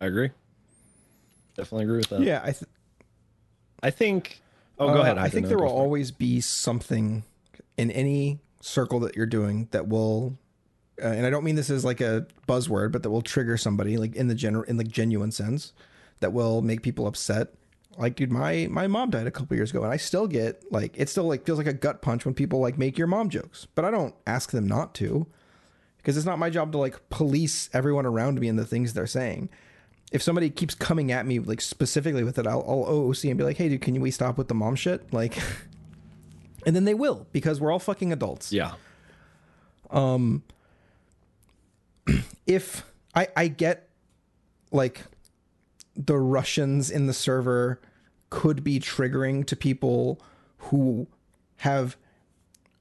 I 0.00 0.06
agree. 0.06 0.30
Definitely 1.56 1.84
agree 1.84 1.98
with 1.98 2.08
that. 2.10 2.20
Yeah, 2.20 2.40
I, 2.42 2.52
th- 2.52 2.70
I 3.82 3.90
think. 3.90 4.40
Oh, 4.78 4.92
go 4.92 4.98
uh, 4.98 5.02
ahead. 5.02 5.18
I 5.18 5.28
think 5.28 5.46
there 5.46 5.58
will 5.58 5.68
go 5.68 5.74
always 5.74 6.10
be 6.10 6.40
something 6.40 7.24
in 7.78 7.90
any 7.90 8.40
circle 8.60 9.00
that 9.00 9.16
you're 9.16 9.24
doing 9.26 9.68
that 9.70 9.88
will, 9.88 10.36
uh, 11.02 11.06
and 11.06 11.24
I 11.24 11.30
don't 11.30 11.44
mean 11.44 11.56
this 11.56 11.70
as 11.70 11.84
like 11.84 12.02
a 12.02 12.26
buzzword, 12.46 12.92
but 12.92 13.02
that 13.02 13.10
will 13.10 13.22
trigger 13.22 13.56
somebody 13.56 13.96
like 13.96 14.14
in 14.14 14.28
the 14.28 14.34
general, 14.34 14.64
in 14.64 14.76
the 14.76 14.84
genuine 14.84 15.32
sense, 15.32 15.72
that 16.20 16.32
will 16.34 16.60
make 16.60 16.82
people 16.82 17.06
upset. 17.06 17.54
Like, 17.98 18.16
dude, 18.16 18.30
my 18.30 18.66
my 18.70 18.86
mom 18.86 19.10
died 19.10 19.26
a 19.26 19.30
couple 19.30 19.56
years 19.56 19.70
ago, 19.70 19.82
and 19.82 19.92
I 19.92 19.96
still 19.96 20.26
get 20.26 20.70
like 20.70 20.94
it 20.96 21.08
still 21.08 21.24
like 21.24 21.44
feels 21.44 21.58
like 21.58 21.66
a 21.66 21.72
gut 21.72 22.02
punch 22.02 22.24
when 22.24 22.34
people 22.34 22.60
like 22.60 22.78
make 22.78 22.98
your 22.98 23.06
mom 23.06 23.30
jokes, 23.30 23.66
but 23.74 23.84
I 23.84 23.90
don't 23.90 24.14
ask 24.26 24.50
them 24.50 24.66
not 24.66 24.94
to, 24.96 25.26
because 25.98 26.16
it's 26.16 26.26
not 26.26 26.38
my 26.38 26.50
job 26.50 26.72
to 26.72 26.78
like 26.78 27.08
police 27.08 27.70
everyone 27.72 28.06
around 28.06 28.40
me 28.40 28.48
and 28.48 28.58
the 28.58 28.66
things 28.66 28.92
they're 28.92 29.06
saying 29.06 29.48
if 30.12 30.22
somebody 30.22 30.50
keeps 30.50 30.74
coming 30.74 31.10
at 31.10 31.26
me 31.26 31.38
like 31.38 31.60
specifically 31.60 32.24
with 32.24 32.38
it, 32.38 32.46
I'll, 32.46 32.64
I'll 32.66 32.84
OOC 32.86 33.28
and 33.28 33.38
be 33.38 33.44
like, 33.44 33.56
"Hey, 33.56 33.68
dude, 33.68 33.80
can 33.80 34.00
we 34.00 34.10
stop 34.10 34.38
with 34.38 34.48
the 34.48 34.54
mom 34.54 34.76
shit?" 34.76 35.12
Like, 35.12 35.36
and 36.66 36.76
then 36.76 36.84
they 36.84 36.94
will 36.94 37.26
because 37.32 37.60
we're 37.60 37.72
all 37.72 37.78
fucking 37.78 38.12
adults. 38.12 38.52
Yeah. 38.52 38.72
Um. 39.90 40.42
if 42.46 42.84
I 43.14 43.28
I 43.36 43.48
get 43.48 43.88
like 44.70 45.02
the 45.96 46.18
Russians 46.18 46.90
in 46.90 47.06
the 47.06 47.12
server 47.12 47.80
could 48.30 48.62
be 48.62 48.78
triggering 48.78 49.46
to 49.46 49.56
people 49.56 50.20
who 50.58 51.06
have 51.56 51.96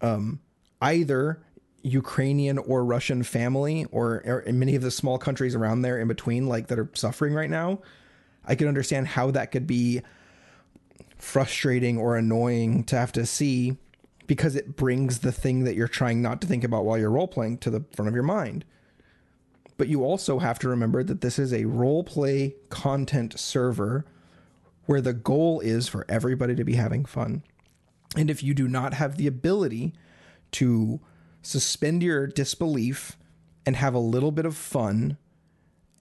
um, 0.02 0.40
either 0.82 1.42
Ukrainian 1.82 2.58
or 2.58 2.84
Russian 2.84 3.24
family, 3.24 3.86
or, 3.92 4.24
or 4.26 4.40
in 4.42 4.58
many 4.58 4.76
of 4.76 4.82
the 4.82 4.92
small 4.92 5.18
countries 5.18 5.56
around 5.56 5.82
there 5.82 6.00
in 6.00 6.08
between, 6.08 6.48
like 6.48 6.68
that 6.68 6.80
are 6.80 6.90
suffering 6.94 7.34
right 7.34 7.50
now. 7.50 7.80
I 8.44 8.56
can 8.56 8.68
understand 8.68 9.08
how 9.08 9.32
that 9.32 9.52
could 9.52 9.68
be 9.68 10.02
frustrating 11.18 11.98
or 11.98 12.18
annoying 12.18 12.84
to 12.86 12.98
have 12.98 13.12
to 13.14 13.26
see 13.26 13.78
because 14.28 14.56
it 14.56 14.76
brings 14.76 15.20
the 15.20 15.32
thing 15.32 15.64
that 15.64 15.76
you're 15.76 15.88
trying 15.88 16.22
not 16.22 16.42
to 16.42 16.48
think 16.48 16.64
about 16.64 16.86
while 16.86 16.98
you're 16.98 17.12
role 17.12 17.28
playing 17.28 17.60
to 17.60 17.70
the 17.70 17.84
front 17.96 18.10
of 18.10 18.16
your 18.16 18.24
mind. 18.24 18.66
But 19.78 19.88
you 19.88 20.04
also 20.04 20.40
have 20.40 20.60
to 20.60 20.70
remember 20.70 21.04
that 21.04 21.22
this 21.22 21.38
is 21.38 21.52
a 21.52 21.66
role 21.66 22.04
play 22.04 22.56
content 22.70 23.38
server 23.40 24.06
where 24.86 25.02
the 25.02 25.14
goal 25.14 25.60
is 25.60 25.88
for 25.88 26.06
everybody 26.08 26.56
to 26.56 26.64
be 26.64 26.76
having 26.76 27.06
fun. 27.06 27.44
And 28.16 28.30
if 28.30 28.42
you 28.44 28.54
do 28.54 28.68
not 28.68 28.94
have 28.94 29.18
the 29.18 29.28
ability 29.28 29.94
to 30.52 31.02
suspend 31.42 32.04
your 32.04 32.28
disbelief 32.28 33.18
and 33.66 33.76
have 33.76 33.94
a 33.94 34.00
little 34.00 34.32
bit 34.32 34.46
of 34.46 34.56
fun 34.56 35.18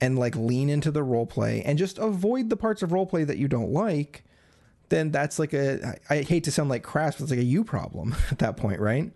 and 0.01 0.19
like 0.19 0.37
lean 0.37 0.69
into 0.69 0.91
the 0.91 1.03
role 1.03 1.27
play 1.27 1.63
and 1.63 1.79
just 1.79 1.99
avoid 1.99 2.51
the 2.51 2.57
parts 2.57 2.83
of 2.83 2.93
role 2.93 3.07
play 3.07 3.25
that 3.25 3.39
you 3.39 3.49
don't 3.49 3.73
like, 3.73 4.25
then 4.91 5.11
that's 5.11 5.39
like 5.39 5.53
a 5.53 5.99
I 6.11 6.17
I 6.17 6.23
hate 6.23 6.45
to 6.45 6.53
sound 6.53 6.69
like 6.69 6.83
crass, 6.83 7.17
but 7.17 7.25
it's 7.25 7.31
like 7.31 7.41
a 7.41 7.45
you 7.45 7.65
problem 7.65 8.15
at 8.31 8.39
that 8.39 8.57
point, 8.57 8.81
right? 8.81 9.11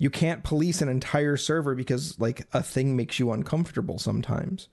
You 0.00 0.08
can't 0.08 0.42
police 0.42 0.80
an 0.80 0.88
entire 0.88 1.36
server 1.36 1.74
because 1.74 2.18
like 2.18 2.46
a 2.54 2.62
thing 2.62 2.96
makes 2.96 3.18
you 3.18 3.32
uncomfortable 3.32 3.98
sometimes. 3.98 4.68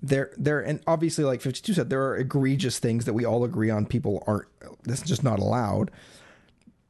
There 0.00 0.32
there 0.36 0.60
and 0.60 0.80
obviously 0.86 1.24
like 1.24 1.40
52 1.40 1.74
said 1.74 1.90
there 1.90 2.04
are 2.04 2.16
egregious 2.16 2.78
things 2.78 3.04
that 3.04 3.14
we 3.14 3.24
all 3.24 3.42
agree 3.42 3.68
on 3.68 3.84
people 3.84 4.22
aren't 4.28 4.46
this 4.84 5.00
is 5.00 5.08
just 5.08 5.24
not 5.24 5.40
allowed. 5.40 5.90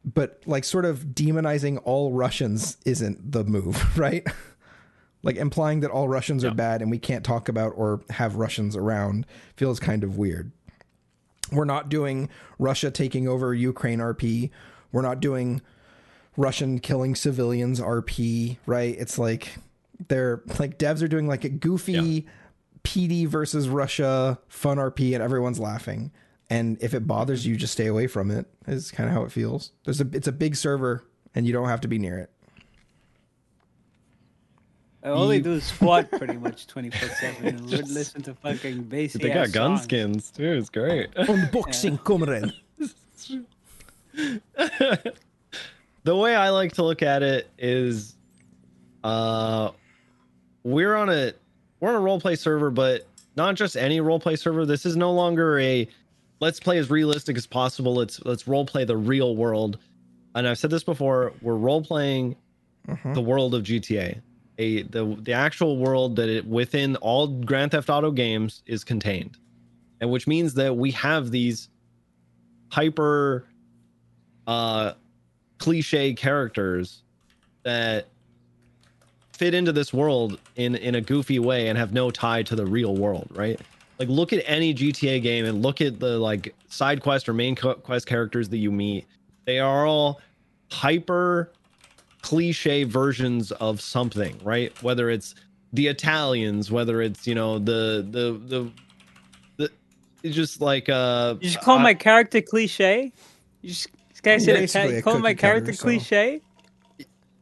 But 0.05 0.43
like 0.45 0.65
sort 0.65 0.85
of 0.85 1.07
demonizing 1.07 1.81
all 1.85 2.13
Russians 2.13 2.77
isn't 2.85 3.33
the 3.33 3.45
move, 3.45 3.99
right? 3.99 4.27
like 5.23 5.37
implying 5.37 5.81
that 5.81 5.91
all 5.91 6.07
Russians 6.07 6.45
are 6.45 6.55
bad 6.55 6.83
and 6.83 6.91
we 6.91 6.99
can't 6.99 7.25
talk 7.25 7.49
about 7.49 7.73
or 7.77 8.03
have 8.11 8.37
Russians 8.37 8.77
around 8.77 9.27
feels 9.57 9.81
kind 9.81 10.05
of 10.05 10.19
weird. 10.19 10.53
We're 11.51 11.65
not 11.65 11.89
doing 11.89 12.29
Russia 12.59 12.91
taking 12.91 13.27
over 13.27 13.55
Ukraine 13.55 14.01
RP. 14.01 14.51
We're 14.93 15.01
not 15.03 15.21
doing 15.21 15.63
Russian 16.39 16.79
killing 16.79 17.15
civilians 17.17 17.81
RP, 17.81 18.57
right? 18.65 18.95
It's 18.99 19.19
like 19.19 19.57
they're 20.07 20.41
like 20.61 20.79
devs 20.79 21.03
are 21.03 21.09
doing 21.09 21.27
like 21.27 21.43
a 21.45 21.49
goofy 21.49 22.27
PD 22.85 23.27
versus 23.27 23.69
Russia 23.69 24.39
fun 24.49 24.79
RP 24.79 25.13
and 25.15 25.23
everyone's 25.23 25.59
laughing. 25.59 26.13
And 26.49 26.79
if 26.81 26.95
it 26.95 27.07
bothers 27.07 27.45
you, 27.45 27.57
just 27.57 27.73
stay 27.75 27.87
away 27.89 28.07
from 28.07 28.31
it. 28.31 28.47
Is 28.69 28.91
kind 28.93 29.09
of 29.11 29.15
how 29.15 29.25
it 29.25 29.33
feels. 29.33 29.73
There's 29.85 30.01
a 30.01 30.07
it's 30.13 30.29
a 30.29 30.33
big 30.33 30.55
server 30.57 31.05
and 31.35 31.45
you 31.47 31.53
don't 31.53 31.69
have 31.69 31.81
to 31.83 31.89
be 31.89 31.99
near 31.99 32.19
it. 32.19 32.31
All 35.05 35.27
they 35.27 35.37
You- 35.39 35.43
do 35.43 35.53
is 35.55 35.65
squat 35.65 36.09
pretty 36.11 36.37
much 36.37 36.67
24 36.69 37.09
7 37.09 37.47
and 37.47 37.61
would 37.71 37.89
listen 37.91 38.23
to 38.23 38.35
fucking 38.35 38.85
bass. 38.85 39.15
They 39.15 39.31
got 39.31 39.51
gun 39.53 39.73
songs. 39.77 39.83
skins 39.85 40.31
too. 40.31 40.53
It's 40.53 40.71
great. 40.71 41.11
Unboxing 41.17 42.03
comrade. 42.05 42.53
the 46.09 46.17
way 46.17 46.35
I 46.35 46.49
like 46.49 46.73
to 46.73 46.83
look 46.83 47.03
at 47.03 47.23
it 47.23 47.51
is, 47.59 48.17
uh, 49.05 49.73
we're 50.63 50.95
on 50.95 51.11
a 51.11 51.35
we're 51.81 51.91
on 51.91 51.97
a 51.97 52.01
role 52.01 52.19
play 52.19 52.35
server, 52.35 52.71
but 52.71 53.07
not 53.37 53.57
just 53.57 53.77
any 53.77 54.01
role 54.01 54.19
play 54.19 54.37
server. 54.37 54.65
This 54.65 54.87
is 54.87 54.97
no 54.97 55.13
longer 55.13 55.59
a 55.59 55.87
let's 56.41 56.61
play 56.61 56.79
as 56.79 56.89
realistic 56.89 57.37
as 57.37 57.47
possible. 57.47 57.95
Let's 57.95 58.25
let's 58.25 58.49
role 58.49 58.65
play 58.65 58.87
the 58.87 58.97
real 58.97 59.37
world. 59.37 59.79
And 60.35 60.49
I've 60.49 60.57
said 60.57 60.71
this 60.71 60.83
before. 60.83 61.35
We're 61.43 61.57
role 61.57 61.83
playing 61.83 62.37
the 63.13 63.21
world 63.21 63.55
of 63.55 63.65
GTA, 63.65 64.23
a 64.57 64.83
the 64.85 65.15
the 65.21 65.35
actual 65.35 65.77
world 65.77 66.17
that 66.17 66.31
it 66.31 66.47
within 66.47 66.97
all 66.97 67.27
Grand 67.27 67.73
Theft 67.73 67.91
Auto 67.91 68.13
games 68.13 68.63
is 68.65 68.83
contained, 68.83 69.37
and 70.01 70.11
which 70.11 70.27
means 70.27 70.55
that 70.55 70.75
we 70.75 70.91
have 70.93 71.31
these 71.31 71.69
hyper 72.71 73.45
uh 74.47 74.95
cliche 75.59 76.15
characters 76.15 77.03
that 77.65 78.07
fit 79.33 79.55
into 79.55 79.73
this 79.73 79.93
world 79.93 80.39
in 80.57 80.75
in 80.77 80.95
a 80.97 81.01
goofy 81.01 81.39
way 81.39 81.69
and 81.69 81.79
have 81.79 81.93
no 81.93 82.11
tie 82.11 82.43
to 82.43 82.57
the 82.57 82.67
real 82.67 82.97
world 82.97 83.29
right? 83.35 83.61
Like 83.99 84.09
look 84.09 84.33
at 84.33 84.43
any 84.47 84.75
gta 84.75 85.23
game 85.23 85.45
and 85.45 85.63
look 85.63 85.81
at 85.81 85.99
the 86.01 86.19
like 86.19 86.55
side 86.69 87.03
quest 87.03 87.29
or 87.29 87.33
main 87.33 87.55
quest 87.57 88.07
characters 88.07 88.49
that 88.51 88.59
you 88.59 88.71
meet. 88.73 89.07
They 89.45 89.59
are 89.59 89.87
all 89.87 90.21
hyper 90.71 91.53
cliche 92.23 92.85
versions 92.85 93.53
of 93.53 93.81
something 93.81 94.39
right? 94.43 94.73
Whether 94.83 95.11
it's 95.11 95.35
the 95.75 95.87
italians 95.87 96.71
whether 96.73 97.03
it's 97.03 97.27
you 97.27 97.35
know 97.35 97.59
the 97.59 98.07
the 98.11 98.41
the, 98.47 98.73
the 99.59 99.71
it's 100.23 100.35
just 100.35 100.63
like 100.63 100.89
uh 100.89 101.35
You 101.41 101.51
just 101.51 101.63
call 101.65 101.79
I- 101.79 101.83
my 101.83 101.95
character 101.95 102.41
cliche? 102.41 103.13
You 103.61 103.71
just 103.71 103.89
can 104.23 104.35
I 104.35 104.39
say 104.39 104.53
that? 104.53 104.61
Basically 104.61 104.97
a 104.97 105.03
Call 105.03 105.19
my 105.19 105.31
cookie 105.33 105.41
cutter, 105.41 105.53
character 105.53 105.73
so- 105.73 105.83
cliche? 105.83 106.43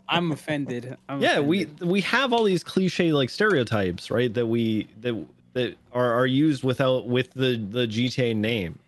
I'm 0.09 0.31
offended. 0.31 0.97
I'm 1.09 1.21
yeah 1.21 1.41
we 1.41 1.67
we 1.81 2.01
have 2.03 2.33
all 2.33 2.45
these 2.45 2.63
cliche 2.63 3.13
like 3.13 3.29
stereotypes 3.29 4.11
right 4.11 4.33
that 4.35 4.47
we 4.47 4.87
that 5.01 5.27
that 5.55 5.77
are, 5.93 6.15
are 6.15 6.27
used 6.27 6.63
without 6.63 7.09
with 7.09 7.33
the 7.33 7.57
the 7.57 7.87
gta 7.89 8.37
name 8.37 8.79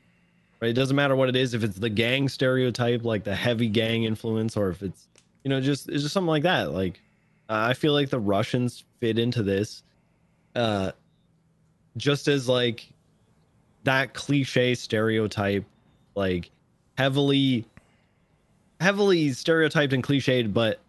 right 0.61 0.69
it 0.71 0.75
doesn't 0.75 0.95
matter 0.95 1.17
what 1.17 1.29
it 1.29 1.35
is 1.35 1.55
if 1.55 1.65
it's 1.65 1.79
the 1.79 1.89
gang 1.89 2.29
stereotype 2.29 3.05
like 3.05 3.25
the 3.25 3.35
heavy 3.35 3.69
gang 3.69 4.05
influence 4.05 4.57
or 4.57 4.69
if 4.69 4.83
it's 4.83 5.09
you 5.43 5.49
know 5.49 5.61
just 5.61 5.89
it's 5.89 6.03
just 6.03 6.13
something 6.13 6.29
like 6.29 6.43
that 6.45 6.73
like 6.73 7.01
uh, 7.49 7.67
i 7.69 7.73
feel 7.73 7.95
like 7.95 8.11
the 8.11 8.21
russians 8.21 8.85
fit 9.01 9.19
into 9.19 9.43
this 9.43 9.83
uh 10.55 10.93
just 11.97 12.29
as 12.29 12.49
like 12.49 12.87
that 13.85 14.13
cliche 14.15 14.75
stereotype 14.75 15.65
like 16.15 16.51
heavily 16.97 17.65
heavily 18.81 19.33
stereotyped 19.33 19.93
and 19.93 20.03
cliched 20.05 20.53
but 20.53 20.81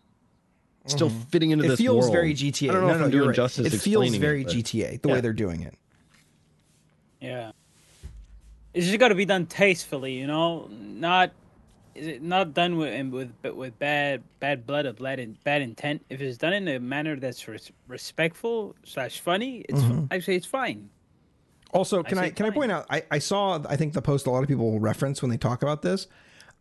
still 0.85 1.09
fitting 1.31 1.51
into 1.51 1.63
Mm-hmm. 1.65 1.73
It 1.73 1.77
feels 1.77 2.03
world. 2.05 2.13
very 2.13 2.33
GTA. 2.33 2.69
I 2.69 2.73
don't 2.73 2.81
know 2.81 2.87
no, 2.87 2.93
if 2.93 2.99
no, 2.99 3.05
I'm 3.05 3.11
doing 3.11 3.27
right. 3.27 3.35
justice 3.35 3.67
It 3.67 3.69
feels 3.71 3.83
explaining 4.05 4.21
very 4.21 4.43
but- 4.43 4.53
GTA 4.53 5.01
the 5.01 5.07
way 5.09 5.21
they're 5.21 5.33
doing 5.33 5.61
it. 5.61 5.75
Yeah. 7.21 7.51
It's 8.73 8.85
just 8.85 8.99
got 8.99 9.09
to 9.09 9.15
be 9.15 9.25
done 9.25 9.45
tastefully, 9.45 10.13
you 10.13 10.27
know, 10.27 10.67
not 10.71 11.31
is 11.95 12.07
it 12.07 12.21
not 12.21 12.53
done 12.53 12.77
with 12.77 13.11
with 13.11 13.53
with 13.55 13.77
bad 13.79 14.23
bad 14.39 14.65
blood 14.65 14.85
or 14.85 14.93
bad 14.93 15.19
in, 15.19 15.37
bad 15.43 15.61
intent. 15.61 16.05
If 16.09 16.21
it's 16.21 16.37
done 16.37 16.53
in 16.53 16.67
a 16.67 16.79
manner 16.79 17.17
that's 17.17 17.45
res- 17.47 17.71
respectful 17.87 18.75
slash 18.85 19.19
funny, 19.19 19.65
it's 19.67 19.81
Mm-hmm. 19.81 20.05
I 20.11 20.19
say 20.19 20.35
it's 20.35 20.45
fine. 20.45 20.89
Also, 21.71 22.01
can 22.03 22.17
I, 22.19 22.25
say 22.25 22.31
can 22.31 22.45
I 22.45 22.49
point 22.51 22.71
out? 22.71 22.85
I, 22.89 23.03
I 23.11 23.19
saw 23.19 23.59
I 23.67 23.75
think 23.75 23.93
the 23.93 24.01
post 24.01 24.27
a 24.27 24.31
lot 24.31 24.43
of 24.43 24.47
people 24.47 24.79
reference 24.79 25.21
when 25.21 25.29
they 25.29 25.37
talk 25.37 25.61
about 25.61 25.81
this. 25.81 26.07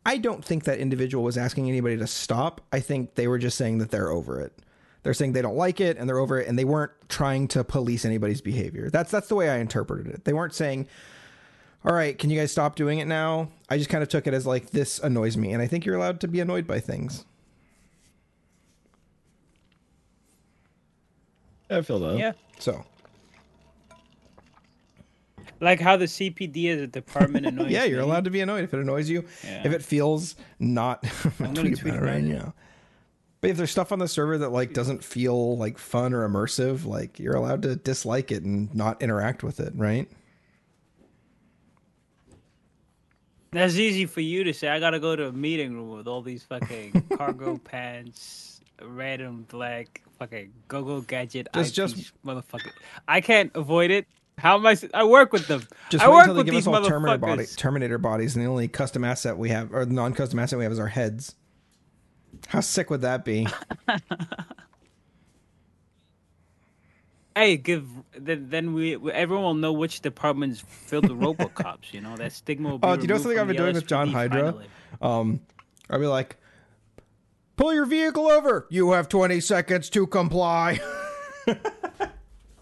I 0.07 0.17
don't 0.17 0.45
think 0.45 0.65
that 0.65 0.79
individual 0.79 1.25
was 1.25 1.37
asking 1.37 1.69
anybody 1.69 1.97
to 1.97 2.07
stop. 2.07 2.61
I 2.73 2.81
think 2.81 3.15
they 3.15 3.27
were 3.29 3.39
just 3.39 3.59
saying 3.59 3.79
that 3.79 3.91
they're 3.91 4.11
over 4.11 4.41
it. 4.41 4.53
They're 5.03 5.15
saying 5.15 5.33
they 5.33 5.43
don't 5.43 5.57
like 5.57 5.81
it 5.81 5.97
and 5.97 6.09
they're 6.09 6.19
over 6.19 6.41
it, 6.41 6.49
and 6.49 6.59
they 6.59 6.65
weren't 6.65 6.93
trying 7.09 7.49
to 7.49 7.65
police 7.65 8.05
anybody's 8.05 8.41
behavior. 8.41 8.91
That's 8.91 9.11
that's 9.11 9.29
the 9.29 9.35
way 9.35 9.49
I 9.49 9.59
interpreted 9.59 10.13
it. 10.13 10.25
They 10.25 10.33
weren't 10.33 10.55
saying, 10.55 10.87
"All 11.85 11.95
right, 11.95 12.19
can 12.19 12.31
you 12.31 12.39
guys 12.39 12.51
stop 12.53 12.75
doing 12.75 12.99
it 12.99 13.07
now?" 13.07 13.49
I 13.69 13.79
just 13.79 13.91
kind 13.91 14.03
of 14.03 14.09
took 14.09 14.27
it 14.27 14.35
as 14.35 14.47
like 14.47 14.71
this 14.71 14.99
annoys 14.99 15.37
me, 15.37 15.53
and 15.53 15.63
I 15.63 15.67
think 15.67 15.87
you're 15.87 15.97
allowed 15.97 16.21
to 16.21 16.29
be 16.29 16.41
annoyed 16.41 16.67
by 16.67 16.81
things. 16.81 17.25
I 21.71 21.83
feel 21.83 22.01
that. 22.01 22.19
Yeah. 22.19 22.33
So 22.59 22.85
Like 25.61 25.81
how 25.81 25.97
the 25.97 26.05
CPD 26.07 26.65
is 26.67 26.81
a 26.83 26.87
department 26.87 27.47
annoys 27.47 27.71
yeah, 27.71 27.85
you're 27.85 27.99
me. 27.99 28.05
allowed 28.05 28.25
to 28.25 28.31
be 28.31 28.41
annoyed 28.41 28.65
if 28.65 28.73
it 28.75 28.81
annoys 28.81 29.09
you. 29.11 29.25
Yeah. 29.45 29.63
If 29.65 29.73
it 29.73 29.83
feels 29.83 30.37
not, 30.59 31.05
I'm 31.41 31.55
gonna 31.55 31.75
tweet 31.75 31.95
about 31.95 32.03
right 32.03 32.17
it. 32.17 32.23
now. 32.23 32.55
But 33.41 33.51
if 33.51 33.57
there's 33.57 33.71
stuff 33.71 33.93
on 33.93 33.99
the 34.01 34.09
server 34.09 34.39
that 34.39 34.51
like 34.51 34.73
doesn't 34.73 35.03
feel 35.05 35.57
like 35.57 35.79
fun 35.79 36.13
or 36.13 36.29
immersive, 36.29 36.85
like 36.85 37.19
you're 37.19 37.37
allowed 37.37 37.63
to 37.63 37.77
dislike 37.77 38.31
it 38.33 38.43
and 38.43 38.73
not 38.75 39.01
interact 39.03 39.43
with 39.43 39.61
it, 39.61 39.73
right? 39.77 40.09
That's 43.51 43.77
easy 43.77 44.05
for 44.07 44.21
you 44.21 44.45
to 44.45 44.53
say. 44.53 44.69
I 44.69 44.79
gotta 44.79 45.01
go 45.01 45.17
to 45.17 45.29
a 45.29 45.33
meeting 45.33 45.75
room 45.75 45.97
with 45.97 46.07
all 46.07 46.21
these 46.21 46.43
fucking 46.45 47.09
cargo 47.17 47.57
pants, 47.59 48.61
red 48.83 49.21
and 49.21 49.49
black, 49.49 50.03
fucking 50.19 50.53
go-go 50.69 51.01
gadget. 51.01 51.49
Just- 51.55 51.75
just- 51.75 52.13
motherfucker. 52.25 52.71
I 53.07 53.21
can't 53.21 53.51
avoid 53.55 53.91
it. 53.91 54.07
How 54.39 54.57
am 54.57 54.67
I? 54.67 54.77
I 54.95 55.05
work 55.05 55.33
with 55.33 55.47
them. 55.49 55.63
Just 55.91 56.05
I 56.05 56.09
wait 56.09 56.15
work 56.15 56.21
until 56.23 56.35
they 56.35 56.39
with 56.39 56.47
give 56.47 56.55
us 56.57 56.67
all 56.67 56.85
Terminator, 56.85 57.19
body. 57.19 57.47
Terminator 57.47 57.99
bodies, 57.99 58.37
and 58.37 58.45
the 58.45 58.49
only 58.49 58.69
custom 58.69 59.05
asset 59.05 59.37
we 59.37 59.51
have, 59.51 59.75
or 59.75 59.85
the 59.85 59.93
non-custom 59.93 60.39
asset 60.39 60.59
we 60.59 60.65
have, 60.65 60.73
is 60.73 60.79
our 60.79 60.87
heads. 60.89 61.35
How 62.47 62.61
sick 62.61 62.89
would 62.91 63.01
that 63.03 63.25
be? 63.25 63.47
Hey, 67.35 67.57
give 67.57 67.87
then, 68.17 68.49
then 68.51 68.75
we 68.75 68.97
everyone 69.13 69.45
will 69.45 69.55
know 69.55 69.73
which 69.73 70.01
departments 70.01 70.61
filled 70.61 71.09
with 71.09 71.19
RoboCops. 71.19 71.93
You 71.93 72.01
know 72.01 72.17
that 72.17 72.33
stigma. 72.33 72.71
Will 72.71 72.79
be 72.79 72.89
Oh, 72.89 72.97
do 72.97 73.03
you 73.03 73.09
know 73.09 73.17
something 73.17 73.39
I've 73.39 73.47
been 73.47 73.57
the 73.57 73.63
doing 73.63 73.75
with 73.75 73.87
John 73.87 74.09
Hydra? 74.09 74.53
finally. 74.53 74.67
Um, 75.01 75.41
I'll 75.89 76.01
be 76.01 76.07
like, 76.07 76.37
pull 77.57 77.73
your 77.73 77.87
vehicle 77.87 78.27
over. 78.27 78.67
You 78.71 78.91
have 78.93 79.09
20 79.09 79.39
seconds 79.41 79.89
to 79.91 80.07
comply. 80.09 80.81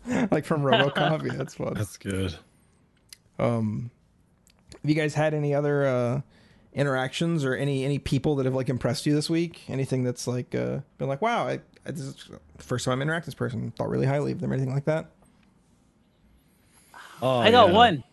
like 0.31 0.45
from 0.45 0.63
RoboCop. 0.63 1.25
yeah, 1.27 1.37
that's 1.37 1.55
fun. 1.55 1.75
That's 1.75 1.97
good. 1.97 2.35
Um, 3.39 3.91
have 4.73 4.89
you 4.91 4.95
guys 4.95 5.15
had 5.15 5.35
any 5.35 5.55
other 5.55 5.87
uh, 5.87 6.21
interactions 6.73 7.45
or 7.45 7.55
any 7.55 7.85
any 7.85 7.99
people 7.99 8.37
that 8.37 8.47
have 8.47 8.55
like 8.55 8.69
impressed 8.69 9.07
you 9.07 9.15
this 9.15 9.29
week? 9.31 9.63
Anything 9.69 10.05
that's 10.05 10.27
like 10.27 10.55
uh, 10.55 10.81
been 10.99 11.09
like, 11.09 11.23
wow, 11.23 11.47
I, 11.47 11.61
I 11.87 11.91
this 11.91 12.01
is 12.01 12.29
the 12.57 12.63
first 12.63 12.85
time 12.85 13.01
I 13.01 13.03
interact 13.03 13.27
with 13.27 13.35
this 13.35 13.39
person. 13.39 13.71
Thought 13.73 13.91
really 13.91 14.07
highly 14.07 14.33
of 14.33 14.41
them, 14.41 14.51
or 14.51 14.55
anything 14.55 14.73
like 14.75 14.85
that. 14.87 15.11
Oh, 17.23 17.41
I 17.41 17.51
got 17.51 17.69
yeah. 17.69 17.75
one. 17.75 18.05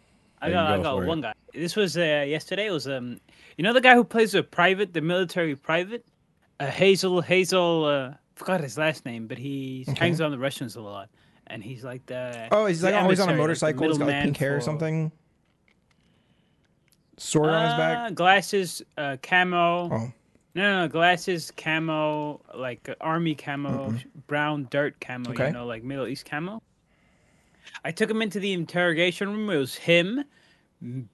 I 0.41 0.49
Yeah, 0.49 0.55
got 0.55 0.69
you 0.75 0.79
I 0.79 0.83
got 0.83 0.95
for 0.95 1.03
it. 1.03 1.07
one 1.07 1.21
guy. 1.21 1.33
This 1.53 1.75
was 1.75 1.97
uh, 1.97 2.25
yesterday. 2.27 2.67
It 2.67 2.71
was 2.71 2.87
um, 2.87 3.19
you 3.57 3.63
know 3.63 3.73
the 3.73 3.81
guy 3.81 3.95
who 3.95 4.03
plays 4.03 4.33
with 4.33 4.49
Private, 4.51 4.93
the 4.93 5.01
military 5.01 5.55
private, 5.55 6.05
uh, 6.59 6.67
Hazel 6.67 7.21
Hazel. 7.21 7.85
Uh, 7.85 8.13
forgot 8.35 8.61
his 8.61 8.77
last 8.77 9.05
name, 9.05 9.27
but 9.27 9.37
he 9.37 9.85
Okay. 9.89 9.99
hangs 9.99 10.19
on 10.21 10.31
the 10.31 10.37
Russians 10.39 10.75
a 10.75 10.81
lot, 10.81 11.09
and 11.47 11.63
he's 11.63 11.83
like 11.83 12.05
the. 12.05 12.47
Oh, 12.51 12.65
he's 12.65 12.83
like 12.83 12.95
always 12.95 13.19
on 13.19 13.29
a 13.29 13.31
emissary, 13.33 13.37
like 13.37 13.43
motorcycle. 13.43 13.87
he's 13.89 13.97
got 13.97 14.07
like 14.07 14.23
pink 14.23 14.37
hair 14.37 14.55
or 14.57 14.61
something. 14.61 15.11
Sword 17.17 17.49
on 17.49 17.63
his 17.65 17.73
back. 17.77 17.97
Uh, 17.97 18.09
Glasses, 18.13 18.81
uh, 18.97 19.17
camo. 19.21 19.89
Oh, 19.91 20.11
No, 20.55 20.61
no, 20.61 20.81
no, 20.81 20.87
glasses, 20.87 21.51
camo, 21.55 22.41
like 22.55 22.87
uh, 22.89 22.95
army 23.01 23.35
camo, 23.35 23.93
brown 24.27 24.67
dirt 24.71 24.99
camo, 24.99 25.31
Okay. 25.31 25.47
you 25.47 25.53
know, 25.53 25.65
like 25.65 25.83
Middle 25.83 26.07
East 26.07 26.25
camo. 26.25 26.61
I 27.85 27.91
took 27.91 28.09
him 28.09 28.21
into 28.21 28.39
the 28.39 28.53
interrogation 28.53 29.29
room. 29.29 29.49
It 29.49 29.57
was 29.57 29.75
him, 29.75 30.23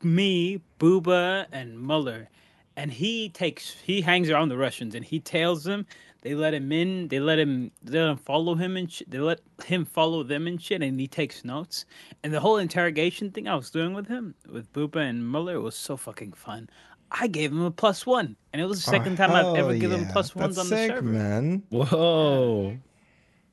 me, 0.01 0.61
Booba, 0.79 1.45
and 1.51 1.77
Muller. 1.79 2.29
And 2.75 2.91
he 2.91 3.29
takes, 3.29 3.75
he 3.83 4.01
hangs 4.01 4.29
around 4.29 4.49
the 4.49 4.57
Russians 4.57 4.95
and 4.95 5.03
he 5.05 5.19
tails 5.19 5.63
them. 5.63 5.85
They 6.21 6.35
let 6.35 6.53
him 6.53 6.71
in. 6.71 7.07
They 7.07 7.19
let 7.19 7.39
him, 7.39 7.71
they 7.81 7.99
let 7.99 8.09
him 8.11 8.17
follow 8.17 8.53
him 8.55 8.75
and 8.75 8.91
shit. 8.91 9.09
They 9.09 9.19
let 9.19 9.39
him 9.65 9.85
follow 9.85 10.21
them 10.23 10.47
and 10.47 10.61
shit. 10.61 10.81
And 10.83 10.99
he 10.99 11.07
takes 11.07 11.45
notes. 11.45 11.85
And 12.23 12.33
the 12.33 12.39
whole 12.41 12.57
interrogation 12.57 13.31
thing 13.31 13.47
I 13.47 13.55
was 13.55 13.69
doing 13.69 13.93
with 13.93 14.07
him, 14.07 14.35
with 14.51 14.71
Booba 14.73 14.97
and 14.97 15.25
Muller, 15.25 15.61
was 15.61 15.75
so 15.75 15.95
fucking 15.95 16.33
fun. 16.33 16.69
I 17.11 17.27
gave 17.27 17.51
him 17.51 17.61
a 17.61 17.71
plus 17.71 18.05
one, 18.05 18.35
and 18.53 18.61
it 18.61 18.65
was 18.65 18.83
the 18.85 18.91
second 18.91 19.15
time 19.15 19.31
I've 19.31 19.55
ever 19.57 19.71
hell 19.71 19.79
given 19.79 20.01
yeah. 20.01 20.11
plus 20.11 20.35
ones 20.35 20.57
That's 20.57 20.71
on 20.71 20.77
sick, 20.77 20.89
the 20.91 20.95
server. 20.97 21.07
man. 21.07 21.63
Whoa. 21.69 22.77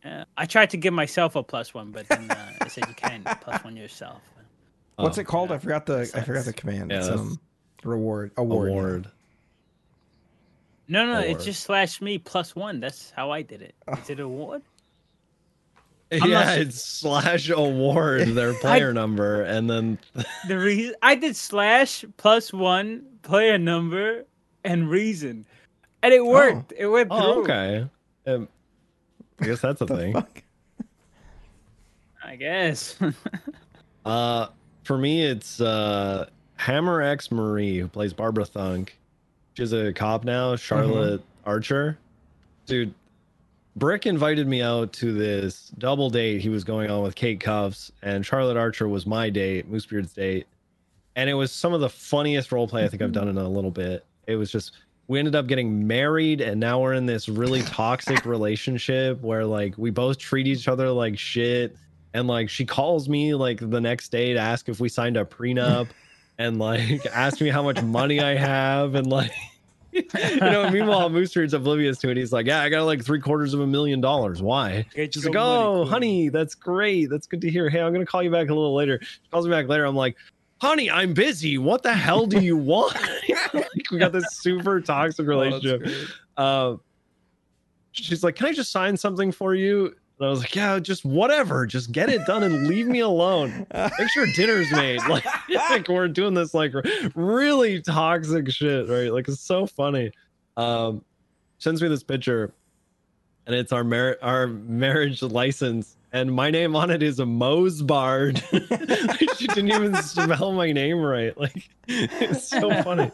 Uh, 0.05 0.25
I 0.37 0.45
tried 0.45 0.71
to 0.71 0.77
give 0.77 0.93
myself 0.93 1.37
a 1.37 1.43
plus 1.43 1.73
one, 1.73 1.91
but 1.91 2.07
then 2.09 2.31
uh, 2.31 2.53
I 2.61 2.69
said 2.69 2.87
you 2.87 2.95
can't 2.95 3.25
plus 3.41 3.65
one 3.65 3.75
yourself. 3.77 4.21
What's 4.97 5.17
Oh, 5.17 5.21
it 5.23 5.27
called? 5.27 5.53
I 5.53 5.59
forgot 5.59 5.87
the 5.87 6.01
I 6.15 6.21
forgot 6.21 6.45
the 6.45 6.53
command. 6.53 6.91
Yeah, 6.91 6.99
it's 6.99 7.07
that's- 7.09 7.21
um 7.27 7.41
reward 7.85 8.33
award. 8.37 8.69
yeah. 8.69 8.73
Award. 8.75 9.11
No, 10.89 11.05
no, 11.07 11.19
Or- 11.19 11.25
it 11.25 11.41
just 11.41 11.63
slashed 11.65 12.01
me 12.03 12.19
plus 12.19 12.55
one. 12.55 12.81
That's 12.81 13.11
how 13.11 13.31
I 13.31 13.43
did 13.43 13.63
it. 13.63 13.75
Is 14.01 14.11
it 14.11 14.21
a 14.21 14.25
award? 14.25 14.63
Yeah, 16.13 16.25
not 16.25 16.59
it's 16.59 16.81
slash 16.81 17.51
award 17.51 18.29
their 18.29 18.55
player 18.55 18.93
number, 18.93 19.43
and 19.43 19.69
then 19.69 19.99
The 20.47 20.57
reason 20.57 20.95
I 21.03 21.17
did 21.17 21.35
slash 21.35 22.05
plus 22.17 22.53
one 22.53 23.05
player 23.23 23.59
number 23.59 24.25
and 24.63 24.89
reason, 24.89 25.45
and 26.05 26.15
it 26.15 26.25
worked. 26.25 26.73
It 26.77 26.87
went 26.87 27.09
through. 27.09 27.19
oh, 27.19 27.41
okay. 27.43 27.89
Um, 28.25 28.49
I 29.41 29.47
guess 29.47 29.61
that's 29.61 29.81
a 29.81 29.87
thing. 29.89 30.13
Fuck. 30.13 30.43
I 32.25 32.37
guess. 32.37 32.97
Uh, 34.05 34.47
for 34.85 34.97
me, 34.97 35.25
it's 35.25 35.61
uh 35.61 36.29
Hammer 36.55 37.03
X 37.03 37.33
Marie 37.33 37.79
who 37.81 37.89
plays 37.89 38.13
Barbara 38.13 38.45
Thunk. 38.45 38.97
She's 39.57 39.73
a 39.73 39.93
cop 39.93 40.25
now. 40.25 40.55
Mm-hmm. 40.55 40.57
Charlotte 40.57 41.23
Archer, 41.45 41.99
dude. 42.67 42.93
Brick 43.77 44.07
invited 44.07 44.47
me 44.47 44.63
out 44.63 44.93
to 44.95 45.13
this 45.13 45.71
double 45.77 46.09
date 46.09 46.41
he 46.41 46.49
was 46.49 46.65
going 46.65 46.91
on 46.91 47.03
with 47.03 47.15
Kate 47.15 47.41
Cuffs, 47.41 47.93
and 48.03 48.25
Charlotte 48.25 48.57
Archer 48.57 48.89
was 48.89 49.07
my 49.07 49.29
date, 49.29 49.71
Moosebeard's 49.71 50.15
date, 50.15 50.47
and 51.15 51.29
it 51.29 51.35
was 51.35 51.53
some 51.53 51.75
of 51.75 51.81
the 51.81 51.89
funniest 51.89 52.51
roleplay 52.51 52.85
I 52.85 52.89
think 52.89 53.03
I've 53.03 53.11
mm-hmm. 53.11 53.27
done 53.27 53.29
in 53.29 53.37
a 53.37 53.49
little 53.49 53.71
bit. 53.71 54.05
It 54.27 54.37
was 54.37 54.51
just 54.51 54.73
we 55.09 55.19
ended 55.19 55.37
up 55.37 55.47
getting 55.47 55.87
married, 55.87 56.41
and 56.41 56.59
now 56.59 56.81
we're 56.81 56.95
in 56.95 57.07
this 57.07 57.29
really 57.29 57.63
toxic 57.65 58.25
relationship 58.25 59.21
where 59.23 59.45
like 59.45 59.77
we 59.77 59.91
both 59.91 60.19
treat 60.19 60.47
each 60.47 60.69
other 60.69 60.91
like 60.91 61.19
shit 61.19 61.77
and 62.15 62.27
like 62.27 62.49
she 62.49 62.65
calls 62.65 63.09
me 63.09 63.35
like 63.35 63.59
the 63.61 63.81
next 63.81 64.09
day 64.09 64.33
to 64.33 64.39
ask 64.39 64.69
if 64.69 64.81
we 64.81 64.89
signed 64.89 65.19
a 65.19 65.25
prenup 65.25 65.89
and 66.39 66.59
like 66.59 67.05
ask 67.07 67.41
me 67.41 67.49
how 67.49 67.63
much 67.63 67.83
money 67.83 68.21
I 68.21 68.35
have 68.37 68.95
and 68.95 69.07
like 69.07 69.33
you 69.93 70.03
know 70.41 70.69
meanwhile 70.71 71.09
Mooster's 71.09 71.55
oblivious 71.55 71.99
to 71.99 72.11
it. 72.11 72.17
He's 72.17 72.33
like 72.33 72.47
yeah 72.47 72.61
I 72.61 72.69
got 72.69 72.85
like 72.85 73.05
three 73.05 73.21
quarters 73.21 73.55
of 73.55 73.61
a 73.61 73.67
million 73.67 74.01
dollars. 74.01 74.43
Why? 74.43 74.87
She's 74.95 75.25
like 75.25 75.35
money, 75.35 75.39
oh 75.47 75.77
queen." 75.83 75.89
honey 75.93 76.29
that's 76.29 76.55
great. 76.55 77.07
That's 77.11 77.27
good 77.27 77.41
to 77.41 77.51
hear. 77.51 77.69
Hey 77.71 77.81
I'm 77.81 77.93
gonna 77.93 78.05
call 78.07 78.23
you 78.23 78.31
back 78.31 78.49
a 78.51 78.55
little 78.55 78.75
later. 78.75 78.99
She 79.03 79.19
calls 79.31 79.47
me 79.47 79.51
back 79.51 79.69
later. 79.69 79.85
I'm 79.87 79.97
like 79.97 80.17
honey 80.61 80.91
I'm 80.91 81.15
busy. 81.15 81.59
What 81.59 81.83
the 81.83 81.95
hell 81.95 82.27
do 82.27 82.41
you 82.41 82.57
want? 82.73 82.97
Like 83.55 83.91
we 83.91 83.99
got 83.99 84.13
this 84.13 84.37
super 84.37 84.81
toxic 84.81 85.25
Oh, 85.27 85.29
relationship. 85.29 85.83
great. 85.83 86.07
uh, 86.37 86.77
she's 87.93 88.23
like, 88.25 88.35
"Can 88.37 88.47
I 88.47 88.53
just 88.53 88.71
sign 88.71 88.97
something 88.97 89.33
for 89.33 89.55
you?" 89.55 89.95
And 90.19 90.27
I 90.27 90.31
was 90.31 90.41
like, 90.41 90.55
"Yeah, 90.55 90.79
just 90.79 91.05
whatever. 91.05 91.67
Just 91.67 91.93
get 91.93 92.09
it 92.09 92.27
done 92.27 92.43
and 92.43 92.67
leave 92.67 92.87
me 92.87 93.01
alone. 93.01 93.67
Make 93.75 94.11
sure 94.11 94.27
dinner's 94.35 94.71
made." 94.73 95.01
Like, 95.09 95.27
like 95.49 95.89
we're 95.89 96.09
doing 96.09 96.35
this 96.35 96.55
like 96.55 96.73
really 97.15 97.81
toxic 97.83 98.51
shit, 98.51 98.89
right? 98.89 99.13
Like 99.13 99.29
it's 99.29 99.41
so 99.41 99.67
funny. 99.67 100.11
Um, 100.57 101.05
sends 101.59 101.83
me 101.83 101.89
this 101.89 102.03
picture, 102.03 102.53
and 103.47 103.55
it's 103.55 103.73
our 103.73 103.85
mar- 103.85 104.19
our 104.23 104.47
marriage 104.47 105.23
license, 105.23 105.97
and 106.13 106.33
my 106.33 106.51
name 106.51 106.75
on 106.77 106.91
it 106.91 107.03
is 107.03 107.21
a 107.21 107.25
Mosebard. 107.25 108.43
she 109.39 109.47
didn't 109.49 109.71
even 109.71 109.95
spell 109.97 110.53
my 110.53 110.73
name 110.73 111.01
right. 111.01 111.37
Like 111.39 111.69
it's 111.89 112.49
so 112.49 112.83
funny 112.83 113.13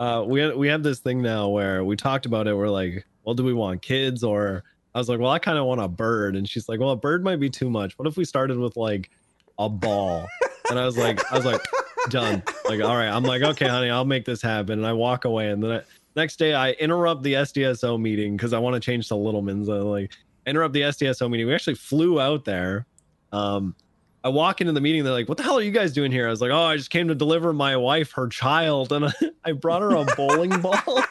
uh 0.00 0.24
we 0.26 0.52
we 0.54 0.68
have 0.68 0.82
this 0.82 0.98
thing 0.98 1.20
now 1.22 1.48
where 1.48 1.84
we 1.84 1.94
talked 1.94 2.26
about 2.26 2.48
it 2.48 2.54
we're 2.54 2.68
like 2.68 3.06
well 3.24 3.34
do 3.34 3.44
we 3.44 3.52
want 3.52 3.82
kids 3.82 4.24
or 4.24 4.64
i 4.94 4.98
was 4.98 5.08
like 5.08 5.18
well 5.18 5.30
i 5.30 5.38
kind 5.38 5.58
of 5.58 5.66
want 5.66 5.80
a 5.80 5.88
bird. 5.88 6.36
And 6.36 6.48
she's 6.48 6.68
like 6.68 6.80
well 6.80 6.90
a 6.90 6.96
bird 6.96 7.24
might 7.24 7.40
be 7.40 7.50
too 7.50 7.70
much. 7.70 7.98
What 7.98 8.08
if 8.08 8.16
we 8.16 8.24
started 8.24 8.58
with 8.58 8.76
like 8.76 9.10
a 9.58 9.68
ball? 9.68 10.26
And 10.70 10.78
i 10.78 10.84
was 10.84 10.96
like 10.96 11.20
i 11.32 11.36
was 11.36 11.44
like 11.44 11.60
done. 12.08 12.42
Like 12.68 12.80
all 12.80 12.96
right. 12.96 13.08
I'm 13.08 13.24
like 13.24 13.42
okay 13.42 13.68
honey 13.68 13.90
i'll 13.90 14.04
make 14.04 14.24
this 14.24 14.42
happen. 14.42 14.78
And 14.78 14.86
i 14.86 14.92
walk 14.92 15.24
away. 15.24 15.50
And 15.50 15.62
then 15.62 15.70
I, 15.72 15.82
next 16.16 16.38
day 16.38 16.54
i 16.54 16.72
interrupt 16.72 17.22
the 17.22 17.34
sdso 17.34 18.00
meeting 18.00 18.36
because 18.36 18.52
i 18.52 18.58
want 18.58 18.74
to 18.74 18.80
change 18.80 19.08
to 19.08 19.14
littleman's 19.14 19.68
I 19.68 19.74
like 19.74 20.12
interrupt 20.46 20.74
the 20.74 20.82
sdso 20.82 21.30
meeting. 21.30 21.46
We 21.46 21.54
actually 21.54 21.76
flew 21.76 22.20
out 22.20 22.44
there 22.44 22.86
um 23.32 23.74
I 24.22 24.28
walk 24.28 24.60
into 24.60 24.72
the 24.72 24.80
meeting. 24.80 25.02
They're 25.02 25.12
like, 25.12 25.28
"What 25.28 25.38
the 25.38 25.44
hell 25.44 25.58
are 25.58 25.62
you 25.62 25.70
guys 25.70 25.92
doing 25.92 26.12
here?" 26.12 26.26
I 26.26 26.30
was 26.30 26.40
like, 26.40 26.50
"Oh, 26.50 26.62
I 26.62 26.76
just 26.76 26.90
came 26.90 27.08
to 27.08 27.14
deliver 27.14 27.52
my 27.52 27.76
wife 27.76 28.12
her 28.12 28.28
child, 28.28 28.92
and 28.92 29.06
I, 29.06 29.12
I 29.44 29.52
brought 29.52 29.82
her 29.82 29.90
a 29.92 30.04
bowling 30.16 30.60
ball, 30.60 30.78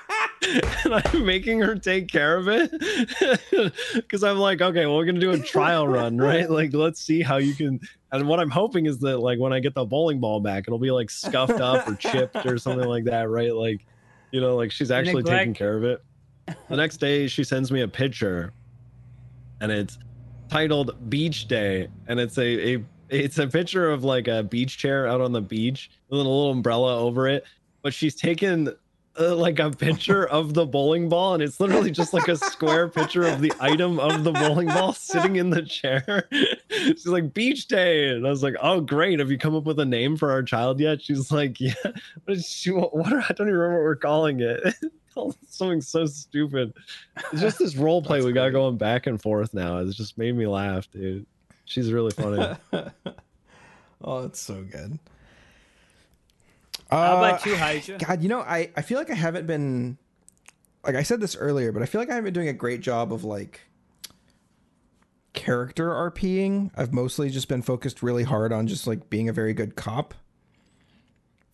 and 0.84 0.94
I'm 0.94 1.26
making 1.26 1.60
her 1.61 1.76
take 1.76 2.07
care 2.07 2.38
of 2.38 2.48
it 2.48 2.72
because 3.95 4.23
I'm 4.23 4.38
like, 4.38 4.61
okay, 4.61 4.86
well, 4.86 4.95
we're 4.95 5.06
gonna 5.06 5.19
do 5.19 5.31
a 5.31 5.40
trial 5.40 5.88
run, 5.88 6.18
right? 6.18 6.49
Like, 6.49 6.73
let's 6.73 7.02
see 7.02 7.22
how 7.22 7.38
you 7.38 7.56
can." 7.56 7.80
And 8.11 8.27
what 8.27 8.40
I'm 8.40 8.49
hoping 8.49 8.86
is 8.86 8.99
that, 8.99 9.19
like, 9.19 9.40
when 9.40 9.53
I 9.53 9.60
get 9.60 9.73
the 9.76 9.86
bowling 9.86 10.19
ball 10.19 10.40
back, 10.40 10.65
it'll 10.68 10.80
be 10.80 10.91
like 10.91 11.10
scuffed 11.10 11.60
up 11.60 11.88
or 11.88 11.95
chipped 11.95 12.45
or 12.45 12.57
something 12.57 12.88
like 12.88 13.06
that, 13.06 13.30
right? 13.30 13.53
Like, 13.53 13.86
you 14.31 14.41
know, 14.41 14.56
like 14.56 14.72
she's 14.72 14.91
actually 14.91 15.23
taking 15.23 15.53
care 15.56 15.76
of 15.77 15.84
it. 15.84 16.03
The 16.69 16.76
next 16.76 16.98
day, 16.98 17.27
she 17.27 17.44
sends 17.44 17.72
me 17.72 17.81
a 17.81 17.88
picture, 17.88 18.53
and 19.61 19.72
it's 19.72 19.98
titled 20.49 21.10
Beach 21.10 21.48
Day, 21.48 21.88
and 22.07 22.19
it's 22.19 22.38
a, 22.38 22.76
a 22.76 22.84
it's 23.10 23.38
a 23.38 23.48
picture 23.48 23.90
of 23.90 24.03
like 24.03 24.27
a 24.27 24.44
beach 24.44 24.77
chair 24.77 25.07
out 25.07 25.22
on 25.22 25.31
the 25.31 25.41
beach 25.41 25.90
with 26.10 26.19
a 26.19 26.23
little 26.23 26.52
umbrella 26.52 26.99
over 26.99 27.27
it. 27.27 27.44
But 27.81 27.94
she's 27.94 28.15
taken 28.15 28.73
uh, 29.19 29.36
like 29.36 29.60
a 29.60 29.69
picture 29.69 30.27
of 30.27 30.53
the 30.53 30.65
bowling 30.65 31.10
ball, 31.10 31.34
and 31.34 31.44
it's 31.44 31.60
literally 31.60 31.91
just 31.91 32.14
like 32.14 32.27
a 32.27 32.38
square 32.38 32.88
picture 32.88 33.23
of 33.23 33.41
the 33.41 33.52
item 33.60 33.99
of 33.99 34.23
the 34.23 34.31
bowling 34.31 34.68
ball 34.68 34.94
sitting 34.94 35.36
in 35.36 35.49
the 35.49 35.61
chair. 35.61 36.27
she's 36.72 37.07
like 37.07 37.34
Beach 37.34 37.68
Day, 37.68 38.10
and 38.10 38.26
I 38.26 38.30
was 38.30 38.44
like, 38.44 38.56
oh 38.61 38.81
great, 38.81 39.19
have 39.19 39.31
you 39.31 39.38
come 39.38 39.56
up 39.56 39.65
with 39.65 39.80
a 39.80 39.86
name 39.86 40.15
for 40.15 40.31
our 40.31 40.44
child 40.44 40.80
yet? 40.80 41.02
She's 41.02 41.31
like, 41.31 41.60
yeah. 41.60 41.73
What 41.84 42.38
is 42.38 42.48
she? 42.48 42.72
What? 42.72 42.95
what 42.95 43.11
are, 43.11 43.22
I 43.22 43.34
don't 43.34 43.48
even 43.48 43.60
remember 43.60 43.80
what 43.80 43.84
we're 43.84 43.95
calling 43.95 44.40
it. 44.40 44.76
Something 45.49 45.81
so 45.81 46.06
stupid. 46.06 46.73
It's 47.34 47.41
just 47.41 47.60
this 47.60 47.76
role 47.76 48.02
play 48.02 48.19
That's 48.19 48.27
we 48.27 48.31
got 48.31 48.52
going 48.52 48.77
back 48.77 49.06
and 49.06 49.22
forth 49.22 49.53
now. 49.53 49.80
It's 49.80 49.98
just 49.98 50.18
made 50.18 50.36
me 50.36 50.48
laugh, 50.48 50.90
dude. 50.91 51.26
She's 51.70 51.94
really 51.94 52.10
funny. 52.10 52.56
oh, 54.04 54.26
it's 54.26 54.40
so 54.40 54.64
good. 54.64 54.98
How 56.90 56.98
Uh, 56.98 57.18
about 57.18 57.46
you, 57.46 57.56
Hydra? 57.56 58.00
God, 58.00 58.24
you 58.24 58.28
know, 58.30 58.40
I, 58.40 58.72
I 58.76 58.82
feel 58.82 58.98
like 58.98 59.12
I 59.12 59.16
haven't 59.16 59.46
been 59.46 60.00
like 60.84 60.96
I 60.96 61.04
said 61.04 61.22
this 61.22 61.36
earlier, 61.36 61.72
but 61.72 61.84
I 61.84 61.86
feel 61.86 62.02
like 62.02 62.10
I 62.10 62.14
haven't 62.16 62.26
been 62.26 62.34
doing 62.34 62.48
a 62.48 62.54
great 62.54 62.82
job 62.82 63.14
of 63.14 63.24
like 63.24 63.60
character 65.34 65.90
RPing. 65.90 66.72
I've 66.76 66.91
mostly 66.91 67.30
just 67.30 67.48
been 67.48 67.62
focused 67.62 68.02
really 68.02 68.24
hard 68.24 68.52
on 68.52 68.66
just 68.66 68.88
like 68.88 69.08
being 69.12 69.30
a 69.30 69.34
very 69.34 69.54
good 69.54 69.76
cop. 69.76 70.16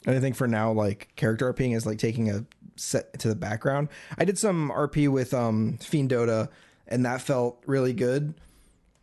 And 0.05 0.15
I 0.15 0.21
think 0.21 0.37
for 0.37 0.47
now, 0.47 0.71
like 0.71 1.11
character 1.17 1.51
RPing 1.53 1.75
is 1.75 1.85
like 1.85 1.97
taking 1.97 2.29
a 2.29 2.45
set 2.77 3.19
to 3.19 3.27
the 3.27 3.35
background. 3.35 3.89
I 4.17 4.23
did 4.23 4.37
some 4.37 4.71
RP 4.71 5.09
with 5.09 5.33
um 5.33 5.77
Fiend 5.81 6.11
Dota, 6.11 6.47
and 6.87 7.03
that 7.05 7.19
felt 7.21 7.61
really 7.65 7.91
good 7.91 8.33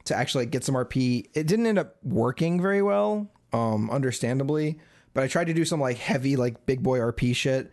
to 0.04 0.16
actually 0.16 0.46
get 0.46 0.64
some 0.64 0.74
RP. 0.74 1.28
It 1.34 1.46
didn't 1.46 1.66
end 1.66 1.78
up 1.78 1.96
working 2.02 2.60
very 2.60 2.82
well, 2.82 3.30
um, 3.52 3.90
understandably, 3.90 4.78
but 5.14 5.24
I 5.24 5.28
tried 5.28 5.46
to 5.46 5.54
do 5.54 5.64
some 5.64 5.80
like 5.80 5.96
heavy, 5.96 6.36
like 6.36 6.66
big 6.66 6.82
boy 6.82 6.98
RP 6.98 7.34
shit. 7.34 7.72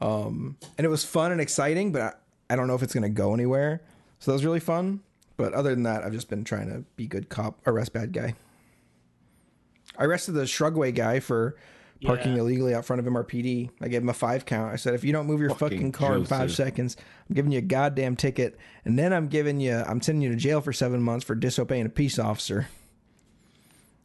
Um, 0.00 0.56
and 0.78 0.84
it 0.84 0.88
was 0.88 1.04
fun 1.04 1.32
and 1.32 1.40
exciting, 1.40 1.92
but 1.92 2.02
I, 2.02 2.12
I 2.52 2.56
don't 2.56 2.66
know 2.66 2.74
if 2.74 2.82
it's 2.82 2.94
gonna 2.94 3.08
go 3.08 3.34
anywhere. 3.34 3.82
So 4.18 4.30
that 4.30 4.34
was 4.34 4.44
really 4.44 4.60
fun. 4.60 5.00
But 5.36 5.54
other 5.54 5.70
than 5.70 5.84
that, 5.84 6.04
I've 6.04 6.12
just 6.12 6.28
been 6.28 6.44
trying 6.44 6.68
to 6.68 6.84
be 6.96 7.06
good 7.06 7.30
cop, 7.30 7.58
arrest 7.66 7.94
bad 7.94 8.12
guy. 8.12 8.34
I 9.96 10.04
arrested 10.04 10.32
the 10.32 10.42
Shrugway 10.42 10.94
guy 10.94 11.20
for 11.20 11.56
parking 12.02 12.32
Yeah. 12.34 12.40
illegally 12.40 12.74
out 12.74 12.84
front 12.84 13.00
of 13.00 13.06
MRPD. 13.06 13.70
I 13.80 13.88
gave 13.88 14.02
him 14.02 14.08
a 14.08 14.14
five 14.14 14.44
count. 14.46 14.72
I 14.72 14.76
said, 14.76 14.94
if 14.94 15.04
you 15.04 15.12
don't 15.12 15.26
move 15.26 15.40
your 15.40 15.50
fucking, 15.50 15.78
Fucking 15.78 15.92
car 15.92 16.16
in 16.16 16.24
five 16.24 16.52
seconds, 16.52 16.96
I'm 17.28 17.34
giving 17.34 17.52
you 17.52 17.58
a 17.58 17.62
goddamn 17.62 18.16
ticket, 18.16 18.58
and 18.84 18.98
then 18.98 19.12
I'm 19.12 19.28
giving 19.28 19.60
you, 19.60 19.74
I'm 19.74 20.00
sending 20.00 20.22
you 20.22 20.30
to 20.30 20.36
jail 20.36 20.60
for 20.60 20.72
seven 20.72 21.02
months 21.02 21.24
for 21.24 21.34
disobeying 21.34 21.86
a 21.86 21.90
peace 21.90 22.18
officer. 22.18 22.68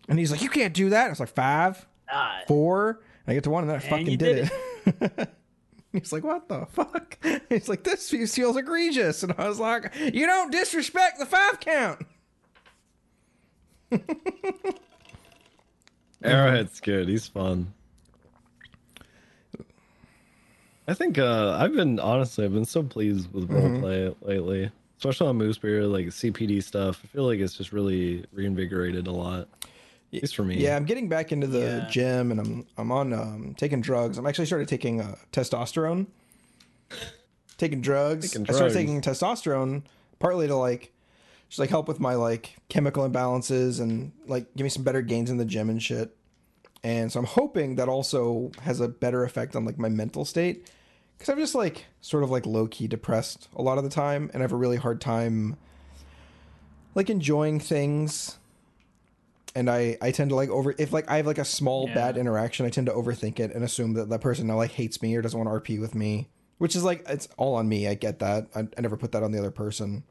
And 0.07 0.19
he's 0.19 0.31
like, 0.31 0.41
you 0.41 0.49
can't 0.49 0.73
do 0.73 0.89
that. 0.89 1.07
I 1.07 1.09
was 1.09 1.19
like, 1.19 1.29
five, 1.29 1.85
Ah, 2.11 2.41
four. 2.47 3.01
And 3.25 3.31
I 3.31 3.33
get 3.33 3.43
to 3.45 3.49
one, 3.49 3.63
and 3.63 3.69
then 3.71 3.77
I 3.77 3.79
fucking 3.79 4.07
you 4.07 4.17
did, 4.17 4.51
did 4.85 5.01
it. 5.19 5.29
He's 5.93 6.11
like, 6.11 6.23
what 6.25 6.49
the 6.49 6.65
fuck? 6.65 7.17
He's 7.49 7.69
like, 7.69 7.83
this 7.85 8.09
feels 8.09 8.57
egregious. 8.57 9.23
And 9.23 9.33
I 9.37 9.47
was 9.47 9.59
like, 9.59 9.95
you 9.95 10.25
don't 10.25 10.51
disrespect 10.51 11.17
the 11.19 11.25
five 11.25 11.59
count. 11.61 12.05
Arrowhead's 16.23 16.79
good. 16.79 17.07
He's 17.07 17.27
fun. 17.27 17.73
I 20.87 20.93
think 20.93 21.17
uh 21.17 21.57
I've 21.59 21.73
been 21.73 21.99
honestly 21.99 22.45
I've 22.45 22.53
been 22.53 22.65
so 22.65 22.83
pleased 22.83 23.31
with 23.33 23.49
Mm-hmm. 23.49 23.83
roleplay 23.83 24.15
lately, 24.21 24.71
especially 24.97 25.27
on 25.27 25.39
Moosebeard, 25.39 25.91
like 25.91 26.07
CPD 26.07 26.61
stuff. 26.63 27.01
I 27.03 27.07
feel 27.07 27.25
like 27.25 27.39
it's 27.39 27.55
just 27.55 27.71
really 27.73 28.25
reinvigorated 28.31 29.07
a 29.07 29.11
lot. 29.11 29.47
At 30.13 30.21
least 30.21 30.35
for 30.35 30.43
me. 30.43 30.55
Yeah, 30.63 30.75
I'm 30.75 30.85
getting 30.85 31.09
back 31.09 31.31
into 31.31 31.47
the 31.47 31.59
Yeah. 31.59 31.79
gym 31.89 32.31
and 32.31 32.39
I'm 32.39 32.65
I'm 32.77 32.91
on 32.91 33.13
um, 33.13 33.55
taking 33.57 33.81
drugs. 33.81 34.17
I'm 34.17 34.27
actually 34.27 34.45
started 34.45 34.67
taking 34.67 35.01
uh, 35.01 35.15
testosterone. 35.31 36.07
Taking 37.57 37.81
drugs. 37.81 38.31
Taking 38.31 38.45
I 38.49 38.53
started 38.53 38.73
taking 38.73 39.01
testosterone 39.01 39.83
partly 40.19 40.47
to 40.47 40.55
like 40.55 40.91
just 41.49 41.59
like 41.59 41.69
help 41.69 41.87
with 41.87 41.99
my 41.99 42.13
like 42.15 42.55
chemical 42.69 43.07
imbalances 43.09 43.79
and 43.79 44.11
like 44.27 44.53
give 44.55 44.63
me 44.63 44.69
some 44.69 44.83
better 44.83 45.01
gains 45.01 45.29
in 45.29 45.37
the 45.37 45.45
gym 45.45 45.69
and 45.69 45.81
shit. 45.81 46.15
And 46.83 47.11
so 47.11 47.19
I'm 47.19 47.25
hoping 47.25 47.75
that 47.75 47.89
also 47.89 48.51
has 48.61 48.79
a 48.79 48.87
better 48.87 49.23
effect 49.23 49.55
on 49.55 49.65
like 49.65 49.79
my 49.79 49.89
mental 49.89 50.23
state 50.25 50.69
cuz 51.19 51.29
I'm 51.29 51.37
just 51.37 51.55
like 51.55 51.85
sort 52.01 52.23
of 52.23 52.29
like 52.31 52.45
low 52.45 52.67
key 52.67 52.87
depressed 52.87 53.47
a 53.55 53.61
lot 53.61 53.77
of 53.77 53.83
the 53.83 53.89
time 53.89 54.29
and 54.33 54.41
I 54.41 54.43
have 54.43 54.51
a 54.51 54.57
really 54.57 54.77
hard 54.77 54.99
time 55.01 55.55
like 56.93 57.09
enjoying 57.09 57.59
things 57.59 58.37
and 59.55 59.69
I 59.69 59.97
I 60.01 60.11
tend 60.11 60.29
to 60.31 60.35
like 60.35 60.49
over 60.49 60.75
if 60.77 60.91
like 60.93 61.09
I 61.09 61.17
have 61.17 61.27
like 61.27 61.37
a 61.37 61.45
small 61.45 61.87
Yeah. 61.87 61.95
bad 61.95 62.17
interaction, 62.17 62.65
I 62.65 62.69
tend 62.69 62.87
to 62.87 62.93
overthink 62.93 63.39
it 63.39 63.53
and 63.53 63.63
assume 63.63 63.93
that 63.93 64.09
that 64.09 64.21
person 64.21 64.47
now 64.47 64.57
like 64.57 64.71
hates 64.71 65.01
me 65.01 65.15
or 65.15 65.21
doesn't 65.21 65.37
want 65.39 65.65
to 65.65 65.73
RP 65.73 65.79
with 65.79 65.95
me, 65.95 66.29
which 66.57 66.75
is 66.75 66.83
like 66.83 67.03
it's 67.07 67.27
all 67.37 67.55
on 67.55 67.67
me. 67.69 67.87
I 67.87 67.93
get 67.95 68.19
that. 68.19 68.47
I, 68.55 68.67
I 68.77 68.81
never 68.81 68.97
put 68.97 69.11
that 69.13 69.23
on 69.23 69.31
the 69.31 69.39
other 69.39 69.51
person. 69.51 70.03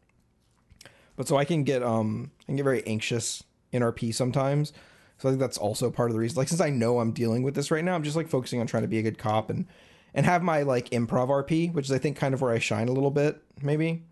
But 1.16 1.28
so 1.28 1.36
I 1.36 1.44
can 1.44 1.62
get 1.62 1.82
um 1.82 2.30
I 2.42 2.46
can 2.46 2.56
get 2.56 2.64
very 2.64 2.86
anxious 2.86 3.44
in 3.70 3.82
RP 3.82 4.14
sometimes. 4.14 4.72
So 5.18 5.28
I 5.28 5.32
think 5.32 5.40
that's 5.40 5.58
also 5.58 5.90
part 5.90 6.10
of 6.10 6.14
the 6.14 6.20
reason. 6.20 6.36
Like 6.38 6.48
since 6.48 6.60
I 6.60 6.70
know 6.70 6.98
I'm 6.98 7.12
dealing 7.12 7.42
with 7.42 7.54
this 7.54 7.70
right 7.70 7.84
now, 7.84 7.94
I'm 7.94 8.02
just 8.02 8.16
like 8.16 8.28
focusing 8.28 8.60
on 8.60 8.66
trying 8.66 8.82
to 8.82 8.88
be 8.88 8.98
a 8.98 9.02
good 9.02 9.18
cop 9.18 9.48
and 9.50 9.66
and 10.14 10.24
have 10.24 10.42
my 10.42 10.62
like 10.62 10.90
improv 10.90 11.28
RP, 11.28 11.72
which 11.72 11.86
is 11.86 11.92
I 11.92 11.98
think 11.98 12.16
kind 12.16 12.32
of 12.34 12.40
where 12.40 12.52
I 12.52 12.58
shine 12.58 12.88
a 12.88 12.92
little 12.92 13.10
bit, 13.10 13.42
maybe. 13.60 14.02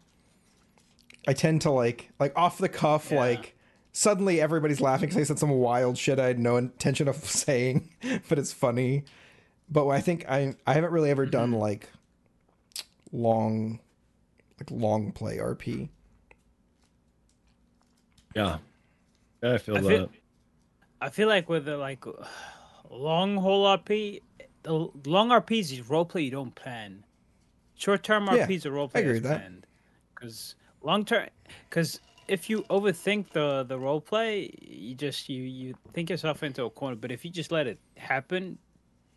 I 1.26 1.32
tend 1.32 1.62
to 1.62 1.70
like 1.70 2.10
like 2.18 2.32
off 2.36 2.58
the 2.58 2.68
cuff 2.68 3.10
Yeah. 3.10 3.20
like 3.20 3.56
suddenly 3.92 4.40
everybody's 4.40 4.80
laughing 4.80 5.08
because 5.08 5.20
I 5.20 5.24
said 5.24 5.38
some 5.38 5.50
wild 5.50 5.96
shit 5.96 6.18
I 6.18 6.26
had 6.26 6.38
no 6.38 6.56
intention 6.56 7.06
of 7.08 7.16
saying, 7.24 7.88
but 8.28 8.38
it's 8.38 8.52
funny. 8.52 9.04
But 9.70 9.86
I 9.88 10.00
think 10.00 10.24
I 10.28 10.54
I 10.66 10.74
haven't 10.74 10.92
really 10.92 11.10
ever 11.10 11.26
done 11.26 11.50
mm-hmm. 11.52 11.60
like 11.60 11.88
long 13.12 13.78
like 14.58 14.70
long 14.70 15.12
play 15.12 15.36
RP. 15.38 15.88
Yeah. 18.34 18.58
Yeah, 19.42 19.54
I 19.54 19.58
feel 19.58 19.76
I 19.76 19.80
that. 19.80 19.88
feel, 19.88 20.10
I 21.00 21.10
feel 21.10 21.28
like 21.28 21.48
with 21.48 21.64
the 21.64 21.76
like 21.76 22.04
long 22.90 23.36
haul 23.36 23.64
RP, 23.76 24.20
the 24.62 24.89
long 25.06 25.30
RPs 25.30 25.72
is 25.72 25.80
roleplay 25.80 26.24
you 26.24 26.30
don't 26.30 26.55
plan. 26.55 27.05
Short 27.74 28.02
term 28.02 28.28
Yeah, 28.30 28.47
RPs 28.47 28.64
are 28.66 28.70
roleplay 28.72 28.97
I 28.97 29.01
agree 29.01 29.18
that's 29.18 29.22
that. 29.22 29.39
planned. 29.40 29.66
Because 30.14 30.55
long 30.82 31.05
term, 31.05 31.28
because 31.68 32.01
if 32.28 32.48
you 32.48 32.62
overthink 32.70 33.30
the 33.32 33.64
the 33.64 33.78
roleplay, 33.78 34.55
you 34.60 34.94
just 34.94 35.28
you 35.28 35.43
you 35.43 35.74
think 35.93 36.10
yourself 36.10 36.43
into 36.43 36.64
a 36.64 36.70
corner. 36.70 36.97
But 36.97 37.10
if 37.12 37.24
you 37.24 37.30
just 37.30 37.51
let 37.51 37.66
it 37.66 37.78
happen, 37.97 38.59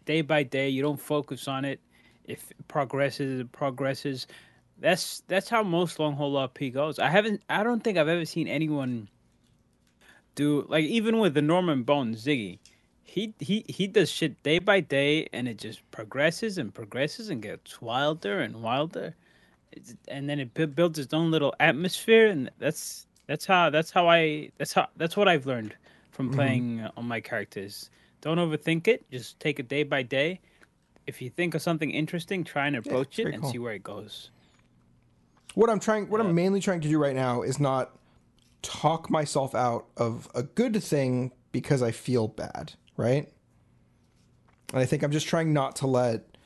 day 0.05 0.21
by 0.21 0.43
day, 0.43 0.69
you 0.69 0.81
don't 0.81 0.99
focus 0.99 1.47
on 1.47 1.65
it. 1.65 1.79
If 2.25 2.51
it 2.51 2.67
progresses, 2.67 3.41
it 3.41 3.51
progresses. 3.51 4.27
That's 4.79 5.21
that's 5.27 5.47
how 5.49 5.63
most 5.63 5.99
long 5.99 6.15
haul 6.15 6.33
RP 6.33 6.73
goes. 6.73 6.97
I 6.99 7.09
haven't. 7.09 7.43
I 7.49 7.63
don't 7.63 7.83
think 7.83 7.97
I've 7.97 8.07
ever 8.07 8.25
seen 8.25 8.47
anyone 8.47 9.09
do 10.35 10.65
like 10.67 10.83
even 10.85 11.19
with 11.19 11.33
the 11.33 11.41
Norman 11.41 11.83
Bone 11.83 12.13
Ziggy, 12.15 12.59
he 13.15 13.33
he 13.39 13.63
he 13.69 13.87
does 13.87 14.09
shit 14.11 14.43
day 14.43 14.59
by 14.59 14.81
day, 14.81 15.29
and 15.31 15.47
it 15.47 15.57
just 15.57 15.79
progresses 15.89 16.57
and 16.57 16.73
progresses 16.73 17.29
and 17.29 17.41
gets 17.41 17.81
wilder 17.81 18.41
and 18.41 18.61
wilder, 18.61 19.15
It's- 19.71 19.95
and 20.09 20.29
then 20.29 20.37
it 20.41 20.53
builds 20.75 20.99
its 20.99 21.13
own 21.13 21.31
little 21.31 21.53
atmosphere, 21.61 22.27
and 22.27 22.51
that's 22.59 23.07
that's 23.25 23.45
how 23.45 23.69
that's 23.69 23.89
how 23.89 24.09
I 24.09 24.51
that's 24.57 24.73
how 24.73 24.87
that's 24.97 25.15
what 25.15 25.29
I've 25.29 25.45
learned 25.45 25.73
from 26.11 26.29
playing 26.33 26.81
uh, 26.81 26.91
on 26.97 27.07
my 27.07 27.21
characters. 27.21 27.89
Don't 28.19 28.37
overthink 28.37 28.89
it. 28.89 29.09
Just 29.09 29.39
take 29.39 29.59
it 29.61 29.69
day 29.69 29.83
by 29.83 30.03
day. 30.03 30.41
If 31.07 31.21
you 31.21 31.29
think 31.29 31.55
of 31.55 31.61
something 31.61 31.91
interesting, 31.91 32.43
try 32.43 32.67
and 32.67 32.75
approach 32.75 33.17
it's 33.17 33.29
it 33.29 33.33
and 33.33 33.43
cool. 33.43 33.51
see 33.51 33.59
where 33.59 33.73
it 33.73 33.83
goes. 33.83 34.29
What 35.53 35.69
I'm 35.69 35.79
trying 35.79 36.09
what 36.09 36.19
I'm 36.19 36.35
mainly 36.35 36.59
trying 36.59 36.81
to 36.81 36.89
do 36.89 36.99
right 36.99 37.15
now 37.15 37.43
is 37.43 37.61
not 37.61 37.97
talk 38.61 39.09
myself 39.09 39.55
out 39.55 39.85
of 39.95 40.27
a 40.35 40.43
good 40.43 40.83
thing 40.83 41.31
because 41.53 41.81
I 41.81 41.91
feel 41.91 42.27
bad, 42.27 42.73
right? 42.97 43.31
And 44.73 44.81
I 44.81 44.85
think 44.85 45.03
I'm 45.03 45.11
just 45.11 45.27
trying 45.27 45.53
not 45.53 45.77
to 45.77 45.87
let 45.87 46.37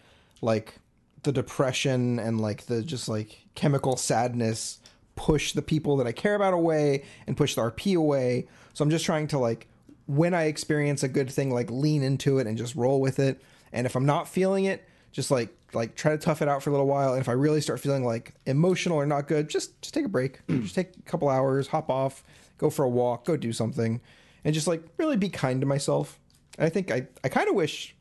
like 0.42 0.76
the 1.24 1.32
depression 1.32 2.20
and 2.20 2.40
like 2.40 2.66
the 2.68 2.82
just 2.82 3.10
like 3.10 3.46
chemical 3.56 3.98
sadness 3.98 4.80
push 5.16 5.52
the 5.52 5.62
people 5.62 5.98
that 5.98 6.08
I 6.08 6.12
care 6.12 6.36
about 6.36 6.54
away 6.54 7.04
and 7.28 7.36
push 7.36 7.56
the 7.56 7.62
RP 7.62 7.98
away. 7.98 8.48
So 8.74 8.84
I'm 8.84 8.90
just 8.90 9.06
trying 9.06 9.28
to 9.28 9.38
like 9.38 9.68
when 10.08 10.34
I 10.34 10.44
experience 10.44 11.04
a 11.04 11.08
good 11.08 11.30
thing 11.30 11.54
like 11.54 11.70
lean 11.70 12.04
into 12.04 12.40
it 12.40 12.48
and 12.48 12.58
just 12.58 12.76
roll 12.76 13.02
with 13.02 13.20
it. 13.20 13.42
And 13.74 13.86
if 13.86 13.96
I'm 13.96 14.06
not 14.06 14.28
feeling 14.28 14.66
it, 14.66 14.88
just 15.12 15.30
like 15.30 15.56
like 15.74 15.96
try 15.96 16.12
to 16.12 16.18
tough 16.18 16.42
it 16.42 16.48
out 16.48 16.64
for 16.64 16.70
a 16.70 16.74
little 16.74 16.88
while. 16.88 17.14
And 17.14 17.22
if 17.22 17.30
I 17.30 17.34
really 17.34 17.62
start 17.62 17.80
feeling 17.80 18.04
like 18.04 18.34
emotional 18.46 18.98
or 18.98 19.06
not 19.06 19.28
good, 19.28 19.50
just 19.50 19.80
just 19.82 19.94
take 19.94 20.06
a 20.06 20.10
break. 20.10 20.40
just 20.50 20.76
take 20.76 20.96
a 20.98 21.02
couple 21.02 21.30
hours, 21.30 21.68
hop 21.68 21.90
off, 21.90 22.24
go 22.58 22.70
for 22.70 22.86
a 22.86 22.90
walk, 22.90 23.26
go 23.26 23.36
do 23.36 23.52
something, 23.54 24.02
and 24.44 24.54
just 24.54 24.68
like 24.68 24.84
really 24.98 25.18
be 25.18 25.30
kind 25.30 25.62
to 25.62 25.68
myself. 25.68 26.20
I 26.58 26.70
think 26.70 26.92
I 26.92 27.08
I 27.24 27.30
kind 27.30 27.50
of 27.50 27.56
wish 27.56 27.96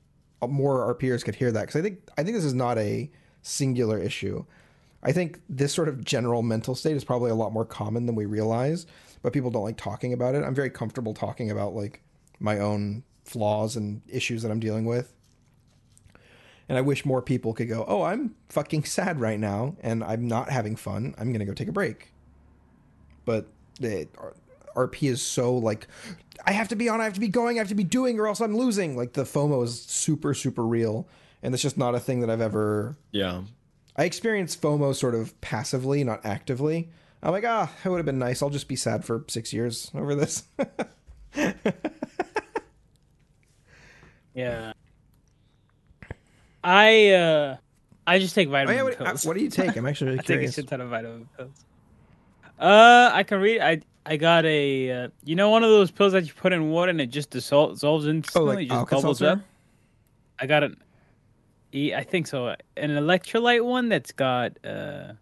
more 0.46 0.84
our 0.84 0.94
peers 0.94 1.24
could 1.24 1.34
hear 1.34 1.50
that 1.52 1.62
because 1.62 1.76
I 1.76 1.82
think 1.82 2.00
I 2.16 2.22
think 2.22 2.36
this 2.36 2.44
is 2.44 2.54
not 2.54 2.78
a 2.78 3.10
singular 3.42 3.98
issue. 3.98 4.44
I 5.02 5.12
think 5.12 5.40
this 5.48 5.72
sort 5.72 5.88
of 5.88 6.04
general 6.04 6.42
mental 6.42 6.74
state 6.74 6.96
is 6.96 7.04
probably 7.04 7.30
a 7.30 7.34
lot 7.34 7.52
more 7.52 7.64
common 7.64 8.06
than 8.06 8.14
we 8.14 8.26
realize, 8.26 8.86
but 9.22 9.32
people 9.32 9.50
don't 9.50 9.62
like 9.62 9.76
talking 9.76 10.12
about 10.12 10.34
it. 10.34 10.42
I'm 10.42 10.54
very 10.54 10.70
comfortable 10.70 11.14
talking 11.14 11.50
about 11.50 11.74
like 11.74 12.02
my 12.40 12.58
own 12.58 13.04
flaws 13.24 13.76
and 13.76 14.02
issues 14.08 14.42
that 14.42 14.50
I'm 14.50 14.60
dealing 14.60 14.84
with. 14.86 15.12
And 16.68 16.76
I 16.76 16.82
wish 16.82 17.06
more 17.06 17.22
people 17.22 17.54
could 17.54 17.68
go, 17.68 17.84
"Oh, 17.88 18.02
I'm 18.02 18.34
fucking 18.48 18.84
sad 18.84 19.20
right 19.20 19.40
now 19.40 19.76
and 19.80 20.04
I'm 20.04 20.26
not 20.26 20.50
having 20.50 20.76
fun. 20.76 21.14
I'm 21.18 21.28
going 21.28 21.40
to 21.40 21.46
go 21.46 21.54
take 21.54 21.68
a 21.68 21.72
break." 21.72 22.12
But 23.24 23.46
the 23.80 24.08
RP 24.86 25.08
is 25.10 25.20
so 25.22 25.54
like 25.56 25.86
I 26.46 26.52
have 26.52 26.68
to 26.68 26.76
be 26.76 26.88
on, 26.88 27.00
I 27.00 27.04
have 27.04 27.14
to 27.14 27.20
be 27.20 27.28
going, 27.28 27.58
I 27.58 27.60
have 27.60 27.68
to 27.68 27.74
be 27.74 27.84
doing 27.84 28.18
or 28.20 28.26
else 28.28 28.40
I'm 28.40 28.56
losing. 28.56 28.96
Like 28.96 29.12
the 29.14 29.24
FOMO 29.24 29.64
is 29.64 29.80
super 29.82 30.34
super 30.34 30.64
real 30.64 31.08
and 31.42 31.52
it's 31.54 31.62
just 31.62 31.76
not 31.78 31.94
a 31.94 32.00
thing 32.00 32.20
that 32.20 32.30
I've 32.30 32.40
ever 32.40 32.96
Yeah. 33.12 33.42
I 33.96 34.04
experience 34.04 34.54
FOMO 34.56 34.94
sort 34.94 35.14
of 35.16 35.38
passively, 35.40 36.04
not 36.04 36.24
actively. 36.24 36.88
I'm 37.22 37.32
like, 37.32 37.44
ah, 37.44 37.70
it 37.84 37.88
would 37.88 37.96
have 37.96 38.06
been 38.06 38.20
nice. 38.20 38.42
I'll 38.42 38.50
just 38.50 38.68
be 38.68 38.76
sad 38.76 39.04
for 39.04 39.24
six 39.28 39.52
years 39.52 39.90
over 39.94 40.14
this. 40.14 40.44
Yeah. 44.34 44.72
I 46.62 47.10
uh 47.10 47.56
I 48.06 48.18
just 48.20 48.34
take 48.36 48.48
Oh, 48.48 48.52
yeah, 48.52 48.82
what, 48.82 48.96
pills. 48.96 49.26
what 49.26 49.36
do 49.36 49.42
you 49.42 49.50
take? 49.50 49.76
I'm 49.76 49.84
actually 49.86 50.12
really 50.12 50.18
I 50.20 50.22
take 50.22 50.48
a 50.48 50.52
shit 50.52 50.68
ton 50.68 50.80
of 50.80 50.90
vitamin 50.90 51.28
pills. 51.36 51.64
Uh, 52.58 53.10
I 53.12 53.22
can 53.24 53.40
read. 53.40 53.60
I 53.60 53.80
I 54.10 54.16
got 54.16 54.46
a, 54.46 54.90
uh, 54.90 55.08
you 55.22 55.36
know, 55.36 55.50
one 55.50 55.62
of 55.62 55.68
those 55.68 55.90
pills 55.90 56.12
that 56.14 56.24
you 56.26 56.32
put 56.32 56.52
in 56.54 56.70
water 56.70 56.88
and 56.90 57.00
it 57.00 57.08
just 57.10 57.30
dissol- 57.30 57.72
dissolves 57.74 58.06
Oh, 58.06 58.10
instantly, 58.10 58.66
like 58.66 58.68
just 58.68 58.90
bubbles 58.90 59.20
up. 59.20 59.40
I 60.38 60.46
got 60.46 60.62
an, 60.64 60.76
e- 61.74 61.92
I 61.94 62.04
think 62.04 62.26
so, 62.26 62.48
an 62.48 62.90
electrolyte 62.90 63.62
one 63.64 63.90
that's 63.90 64.12
got 64.12 64.52
uh, 64.64 65.12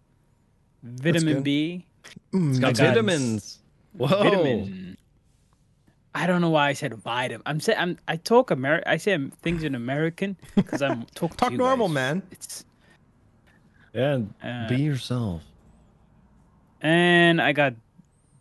vitamin 0.85 1.35
good. 1.35 1.45
B. 1.45 1.87
Mm, 2.33 2.51
It's 2.51 2.59
got 2.61 2.69
I 2.69 2.73
got- 2.73 2.89
vitamins. 2.91 3.59
Whoa. 3.95 4.07
Vitamin. 4.07 4.97
I 6.15 6.27
don't 6.29 6.41
know 6.41 6.51
why 6.51 6.69
I 6.69 6.73
said 6.73 6.95
vitamin. 6.95 7.43
I'm 7.45 7.59
saying 7.61 7.79
I'm 7.79 7.99
I 8.09 8.17
talk 8.17 8.51
Ameri- 8.51 8.83
I 8.87 8.97
say 8.99 9.19
things 9.43 9.65
in 9.65 9.75
American 9.75 10.37
because 10.55 10.81
I'm 10.81 11.03
talking. 11.15 11.37
Talk 11.37 11.49
to 11.49 11.53
you 11.53 11.59
normal, 11.59 11.89
guys. 11.89 11.95
man. 11.95 12.23
It's 12.31 12.65
Yeah, 13.93 14.21
Uh, 14.43 14.69
be 14.69 14.77
yourself. 14.77 15.43
and 16.81 17.41
I 17.43 17.53
got 17.53 17.75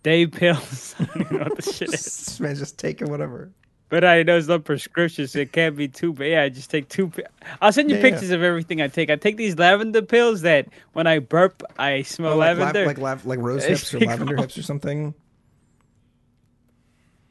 day 0.06 0.28
pills. 0.28 0.94
I 1.00 1.06
don't 1.18 1.32
know 1.32 1.38
what 1.40 1.56
the 1.56 1.62
shit 1.64 1.92
is. 1.94 2.02
This 2.26 2.40
man's 2.40 2.60
just 2.60 2.78
taking 2.78 3.10
whatever. 3.10 3.50
But 3.90 4.04
I 4.04 4.22
know 4.24 4.38
it's 4.38 4.48
not 4.48 4.64
prescription, 4.64 5.28
so 5.28 5.40
it 5.40 5.52
can't 5.52 5.76
be 5.76 5.88
too 5.88 6.14
bad. 6.14 6.26
Yeah, 6.30 6.42
I 6.44 6.50
just 6.50 6.70
take 6.70 6.90
two. 6.90 7.08
pi- 7.10 7.24
I'll 7.62 7.72
send 7.72 7.90
you 7.90 7.98
Yeah, 7.98 8.04
yeah. 8.04 8.10
pictures 8.12 8.30
of 8.32 8.42
everything 8.44 8.82
I 8.82 8.88
take. 8.88 9.10
I 9.10 9.16
take 9.16 9.38
these 9.38 9.58
lavender 9.58 10.02
pills 10.02 10.42
that 10.42 10.68
when 10.94 11.08
I 11.08 11.20
burp, 11.20 11.62
I 11.80 12.02
smell 12.04 12.34
Oh, 12.34 12.38
like, 12.38 12.50
lav- 12.50 12.60
lavender. 12.60 12.86
like 12.86 12.98
lav- 13.00 13.26
like 13.26 13.40
rose 13.40 13.64
hips 13.72 13.94
or 13.94 14.00
lavender 14.00 14.38
hips 14.38 14.58
or 14.58 14.64
something. 14.64 15.14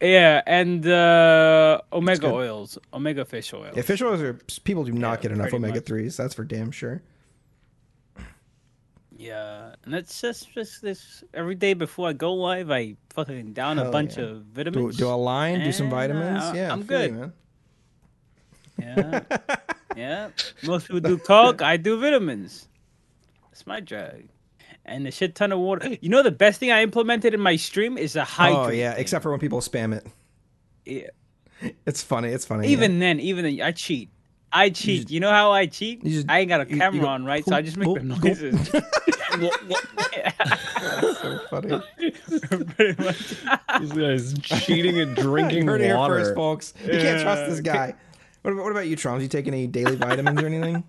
yeah, 0.00 0.42
and 0.46 0.86
uh, 0.86 1.80
omega 1.92 2.26
oils, 2.32 2.78
omega 2.92 3.24
fish 3.24 3.52
oil. 3.54 3.70
Yeah, 3.74 3.82
fish 3.82 4.02
oils 4.02 4.20
are 4.20 4.34
people 4.64 4.84
do 4.84 4.92
not 4.92 5.18
Yeah, 5.18 5.22
get 5.22 5.32
enough 5.32 5.54
omega 5.54 5.80
threes. 5.80 6.16
That's 6.16 6.34
for 6.34 6.44
damn 6.44 6.70
sure. 6.70 7.02
Yeah, 9.24 9.74
and 9.84 9.94
it's 9.94 10.20
just 10.20 10.52
just 10.52 10.82
this 10.82 11.24
every 11.32 11.54
day 11.54 11.72
before 11.72 12.10
I 12.10 12.12
go 12.12 12.34
live, 12.34 12.70
I 12.70 12.96
fucking 13.14 13.54
down 13.54 13.78
a 13.78 13.90
bunch 13.90 14.18
yeah. 14.18 14.24
of 14.24 14.42
vitamins. 14.52 14.98
do 14.98 15.08
a 15.08 15.16
line, 15.16 15.60
do 15.60 15.72
some 15.72 15.86
And, 15.86 15.94
uh, 15.94 15.96
vitamins. 15.96 16.54
Yeah, 16.54 16.70
I'm 16.70 16.80
you, 16.80 16.84
good. 16.84 17.14
man. 17.14 17.32
Yeah, 18.78 19.20
yeah. 19.96 20.28
Most 20.62 20.88
people 20.88 21.00
do 21.00 21.16
coke. 21.16 21.62
I 21.62 21.78
do 21.78 21.98
vitamins. 21.98 22.68
It's 23.50 23.66
my 23.66 23.80
drug, 23.80 24.24
and 24.84 25.06
a 25.06 25.10
shit 25.10 25.34
ton 25.34 25.52
of 25.52 25.58
water. 25.58 25.96
You 26.02 26.10
know, 26.10 26.22
the 26.22 26.30
best 26.30 26.60
thing 26.60 26.70
I 26.70 26.82
implemented 26.82 27.32
in 27.32 27.40
my 27.40 27.56
stream 27.56 27.96
is 27.96 28.16
a 28.16 28.24
hydrate. 28.24 28.58
Oh 28.58 28.68
yeah, 28.68 28.92
thing. 28.92 29.00
except 29.00 29.22
for 29.22 29.30
when 29.30 29.40
people 29.40 29.60
spam 29.60 29.96
it. 29.96 30.06
Yeah. 30.84 31.08
It's 31.86 32.02
funny. 32.02 32.28
It's 32.28 32.44
funny. 32.44 32.68
even 32.68 32.98
then, 32.98 33.20
even 33.20 33.44
then, 33.46 33.62
I 33.62 33.72
cheat. 33.72 34.10
I 34.56 34.70
cheat. 34.70 35.10
You, 35.10 35.18
know 35.20 35.30
how 35.30 35.50
I 35.52 35.66
cheat? 35.66 36.04
just- 36.04 36.30
I 36.30 36.38
ain't 36.40 36.48
got 36.48 36.60
a 36.60 36.64
you- 36.64 36.76
you 36.76 36.80
camera 36.80 37.00
go, 37.02 37.06
on, 37.08 37.24
right? 37.24 37.44
So 37.44 37.54
I 37.56 37.60
just 37.62 37.76
make 37.76 37.92
the 37.92 38.00
"Gulp, 38.00 38.22
gulp, 38.22 38.24
noises. 38.24 38.72
yeah. 40.16 40.32
That's 40.38 41.20
so 41.20 41.40
funny. 41.50 41.82
Pretty 42.76 43.02
much. 43.02 43.34
This 43.80 43.92
guy's 43.92 44.34
cheating 44.38 45.00
and 45.00 45.16
drinking 45.16 45.64
you 45.64 45.68
heard 45.70 45.80
it 45.80 45.84
here 45.86 45.96
first, 45.96 46.34
folks. 46.34 46.72
You 46.84 46.92
can't 46.92 47.20
trust 47.22 47.46
this 47.50 47.60
Yeah. 47.64 47.72
guy. 47.74 47.94
What 48.42 48.52
about, 48.52 48.62
what 48.62 48.70
about 48.72 48.86
you, 48.86 48.96
Traumz? 48.96 49.22
You 49.22 49.28
take 49.28 49.46
any 49.48 49.66
daily 49.66 49.96
vitamins 49.96 50.40
or 50.40 50.46
anything? 50.46 50.84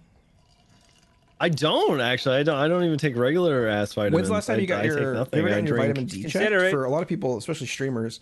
I 1.39 1.49
don't 1.49 1.99
actually. 2.01 2.37
I 2.37 2.43
don't. 2.43 2.57
I 2.57 2.67
don't 2.67 2.83
even 2.83 2.97
take 2.97 3.15
regular 3.17 3.67
ass 3.67 3.93
vitamins. 3.93 4.15
When's 4.15 4.27
the 4.29 4.33
last 4.35 4.45
time 4.47 4.57
I- 4.57 4.59
you 4.61 4.67
got 4.67 4.79
I 4.81 4.83
take 4.87 4.91
your, 4.97 5.13
you 5.13 5.19
nothing. 5.19 5.39
ever 5.39 5.47
I 5.47 5.51
gotten 5.51 5.67
your 5.67 5.77
vitamin 5.77 6.05
D 6.05 6.21
Consider 6.21 6.59
checked? 6.61 6.71
For 6.71 6.85
a 6.85 6.89
lot 6.89 7.01
of 7.01 7.07
people, 7.09 7.37
especially 7.37 7.67
streamers, 7.67 8.19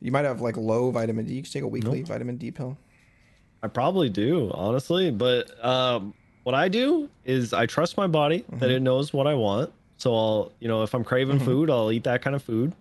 you 0.00 0.12
might 0.12 0.24
have 0.24 0.40
like 0.40 0.56
low 0.56 0.90
vitamin 0.90 1.26
D. 1.26 1.34
You 1.34 1.42
can 1.42 1.50
take 1.52 1.62
a 1.62 1.68
weekly 1.68 2.02
vitamin 2.02 2.36
D 2.36 2.50
pill. 2.50 2.78
I 3.62 3.68
probably 3.68 4.08
do, 4.08 4.50
honestly. 4.54 5.10
But 5.10 5.62
um, 5.64 6.14
what 6.44 6.54
I 6.54 6.68
do 6.68 7.08
is 7.24 7.52
I 7.52 7.66
trust 7.66 7.96
my 7.96 8.06
body 8.06 8.40
Mm-hmm. 8.40 8.58
that 8.60 8.70
it 8.70 8.80
knows 8.82 9.12
what 9.12 9.26
I 9.26 9.34
want. 9.34 9.72
So 9.96 10.14
I'll, 10.14 10.52
you 10.60 10.68
know, 10.68 10.82
if 10.84 10.94
I'm 10.94 11.02
craving 11.04 11.40
food, 11.40 11.70
I'll 11.70 11.90
eat 11.90 12.04
that 12.04 12.22
kind 12.22 12.36
of 12.36 12.42
food. 12.42 12.72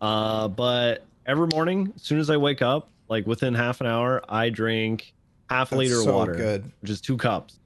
Uh, 0.00 0.48
but 0.48 1.06
every 1.26 1.46
morning, 1.46 1.92
as 1.96 2.02
soon 2.02 2.18
as 2.18 2.28
I 2.28 2.36
wake 2.36 2.60
up, 2.60 2.90
like 3.08 3.26
within 3.26 3.54
half 3.54 3.80
an 3.80 3.86
hour, 3.86 4.22
I 4.28 4.50
drink 4.50 5.14
half 5.48 5.72
a 5.72 5.74
That's 5.74 5.78
liter 5.78 5.96
of 5.98 6.04
so 6.04 6.14
water, 6.14 6.34
good. 6.34 6.70
which 6.82 6.90
is 6.90 7.00
two 7.00 7.16
cups. 7.16 7.58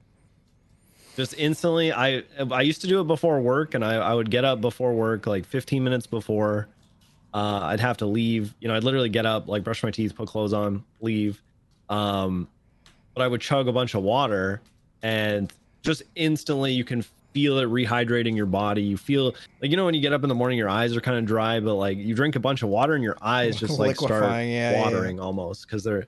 Just 1.15 1.33
instantly, 1.37 1.93
I 1.93 2.23
I 2.51 2.61
used 2.61 2.81
to 2.81 2.87
do 2.87 2.99
it 2.99 3.05
before 3.07 3.39
work, 3.39 3.73
and 3.73 3.85
I, 3.85 3.95
I 3.95 4.13
would 4.13 4.29
get 4.29 4.43
up 4.43 4.59
before 4.59 4.93
work, 4.93 5.25
like 5.27 5.45
15 5.45 5.81
minutes 5.83 6.07
before. 6.07 6.67
Uh, 7.33 7.59
I'd 7.63 7.79
have 7.79 7.97
to 7.97 8.05
leave. 8.05 8.53
You 8.59 8.67
know, 8.67 8.75
I'd 8.75 8.83
literally 8.83 9.09
get 9.09 9.25
up, 9.25 9.47
like 9.47 9.63
brush 9.63 9.81
my 9.83 9.91
teeth, 9.91 10.15
put 10.15 10.27
clothes 10.27 10.51
on, 10.53 10.83
leave. 10.99 11.41
Um, 11.89 12.47
but 13.13 13.23
I 13.23 13.27
would 13.27 13.41
chug 13.41 13.67
a 13.67 13.71
bunch 13.71 13.93
of 13.93 14.03
water, 14.03 14.61
and 15.01 15.51
just 15.81 16.03
instantly 16.15 16.73
you 16.73 16.83
can 16.83 17.03
feel 17.31 17.59
it 17.59 17.67
rehydrating 17.67 18.35
your 18.35 18.45
body. 18.45 18.81
You 18.81 18.97
feel 18.97 19.35
like 19.61 19.71
you 19.71 19.77
know 19.77 19.85
when 19.85 19.93
you 19.93 20.01
get 20.01 20.13
up 20.13 20.23
in 20.23 20.29
the 20.29 20.35
morning, 20.35 20.57
your 20.57 20.69
eyes 20.69 20.95
are 20.95 21.01
kind 21.01 21.17
of 21.17 21.25
dry, 21.25 21.59
but 21.59 21.75
like 21.75 21.97
you 21.97 22.15
drink 22.15 22.35
a 22.35 22.39
bunch 22.39 22.63
of 22.63 22.69
water, 22.69 22.93
and 22.95 23.03
your 23.03 23.17
eyes 23.21 23.55
just 23.59 23.79
like 23.79 23.97
start 23.97 24.23
yeah, 24.23 24.41
yeah, 24.41 24.71
yeah. 24.71 24.81
watering 24.81 25.19
almost 25.19 25.67
because 25.67 25.83
they're 25.83 26.07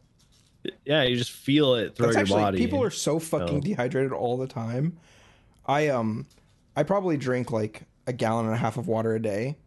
yeah, 0.85 1.03
you 1.03 1.15
just 1.15 1.31
feel 1.31 1.75
it 1.75 1.95
throughout 1.95 2.13
That's 2.13 2.29
your 2.29 2.39
actually 2.39 2.41
body. 2.41 2.57
people 2.57 2.83
are 2.83 2.89
so 2.89 3.19
fucking 3.19 3.61
dehydrated 3.61 4.11
all 4.11 4.37
the 4.37 4.47
time. 4.47 4.97
I 5.65 5.89
um 5.89 6.25
I 6.75 6.83
probably 6.83 7.17
drink 7.17 7.51
like 7.51 7.83
a 8.05 8.13
gallon 8.13 8.45
and 8.45 8.55
a 8.55 8.57
half 8.57 8.77
of 8.77 8.87
water 8.87 9.15
a 9.15 9.21
day. 9.21 9.57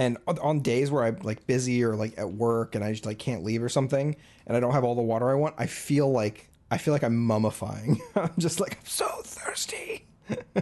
And 0.00 0.16
on- 0.26 0.60
days 0.60 0.90
where 0.90 1.04
I'm 1.04 1.18
like 1.22 1.46
busy 1.46 1.84
or 1.84 1.94
like 1.94 2.16
at 2.16 2.32
work 2.32 2.74
and 2.74 2.82
I 2.82 2.90
just 2.92 3.04
like 3.04 3.18
can't 3.18 3.44
leave 3.44 3.62
or 3.62 3.68
something 3.68 4.16
and 4.46 4.56
I 4.56 4.60
don't 4.60 4.72
have 4.72 4.82
all 4.82 4.94
the 4.94 5.02
water 5.02 5.28
I 5.28 5.34
want, 5.34 5.56
I 5.58 5.66
feel 5.66 6.10
like 6.10 6.48
I 6.70 6.78
feel 6.78 6.94
like 6.94 7.04
I'm 7.04 7.28
mummifying. 7.28 8.00
I'm 8.16 8.32
just 8.38 8.60
like 8.60 8.78
I'm 8.78 8.86
so 8.86 9.06
thirsty. 9.22 10.06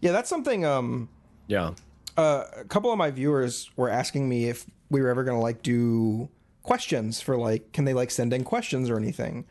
yeah, 0.00 0.12
that's 0.12 0.30
something 0.30 0.64
um 0.64 1.10
yeah. 1.46 1.72
uh, 2.16 2.44
a 2.56 2.64
couple 2.64 2.90
of 2.90 2.96
my 2.96 3.10
viewers 3.10 3.70
were 3.76 3.90
asking 3.90 4.28
me 4.28 4.46
if 4.48 4.64
we 4.88 5.02
were 5.02 5.08
ever 5.08 5.22
gonna 5.22 5.40
like 5.40 5.62
do 5.62 6.30
questions 6.62 7.20
for 7.20 7.36
like 7.36 7.72
can 7.72 7.84
they 7.84 7.92
like 7.92 8.10
send 8.10 8.32
in 8.32 8.44
questions 8.44 8.90
or 8.90 8.96
anything 8.98 9.46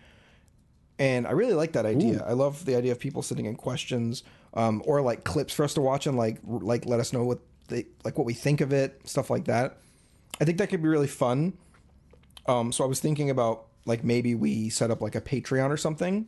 and 1.00 1.26
i 1.26 1.32
really 1.32 1.56
like 1.56 1.72
that 1.72 1.84
idea 1.84 2.24
i 2.28 2.34
love 2.34 2.64
the 2.66 2.76
idea 2.76 2.92
of 2.92 3.00
people 3.00 3.24
sending 3.24 3.48
in 3.48 3.56
questions 3.56 4.22
um, 4.54 4.84
or 4.86 5.02
like 5.02 5.24
clips 5.24 5.52
for 5.52 5.64
us 5.64 5.74
to 5.74 5.82
watch 5.82 6.06
and 6.06 6.16
like 6.16 6.38
r- 6.48 6.60
like 6.60 6.86
let 6.86 7.00
us 7.00 7.12
know 7.12 7.24
what 7.24 7.40
they 7.68 7.86
like 8.04 8.18
what 8.18 8.26
we 8.26 8.34
think 8.34 8.62
of 8.62 8.72
it 8.74 9.00
stuff 9.06 9.30
like 9.30 9.46
that 9.46 9.78
i 10.42 10.46
think 10.46 10.58
that 10.58 10.70
could 10.70 10.82
be 10.82 10.88
really 10.90 11.08
fun 11.08 11.54
um, 12.48 12.72
so 12.72 12.84
i 12.84 12.88
was 12.88 13.00
thinking 13.00 13.30
about 13.30 13.66
like 13.86 14.04
maybe 14.04 14.34
we 14.36 14.70
set 14.70 14.90
up 14.92 15.02
like 15.02 15.16
a 15.16 15.22
patreon 15.22 15.70
or 15.70 15.78
something 15.78 16.28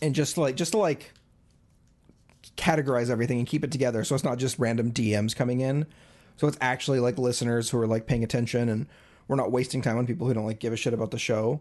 and 0.00 0.14
just 0.14 0.36
like 0.38 0.56
just 0.56 0.72
to 0.72 0.78
like 0.78 1.12
categorize 2.56 3.10
everything 3.10 3.38
and 3.38 3.46
keep 3.46 3.64
it 3.64 3.70
together 3.72 4.04
so 4.04 4.14
it's 4.14 4.24
not 4.24 4.38
just 4.38 4.58
random 4.58 4.92
DMs 4.92 5.34
coming 5.34 5.60
in. 5.60 5.86
So 6.36 6.48
it's 6.48 6.58
actually 6.60 6.98
like 7.00 7.18
listeners 7.18 7.70
who 7.70 7.78
are 7.78 7.86
like 7.86 8.06
paying 8.06 8.24
attention 8.24 8.68
and 8.68 8.86
we're 9.28 9.36
not 9.36 9.52
wasting 9.52 9.80
time 9.80 9.96
on 9.98 10.06
people 10.06 10.26
who 10.26 10.34
don't 10.34 10.44
like 10.46 10.58
give 10.58 10.72
a 10.72 10.76
shit 10.76 10.92
about 10.92 11.12
the 11.12 11.18
show. 11.18 11.60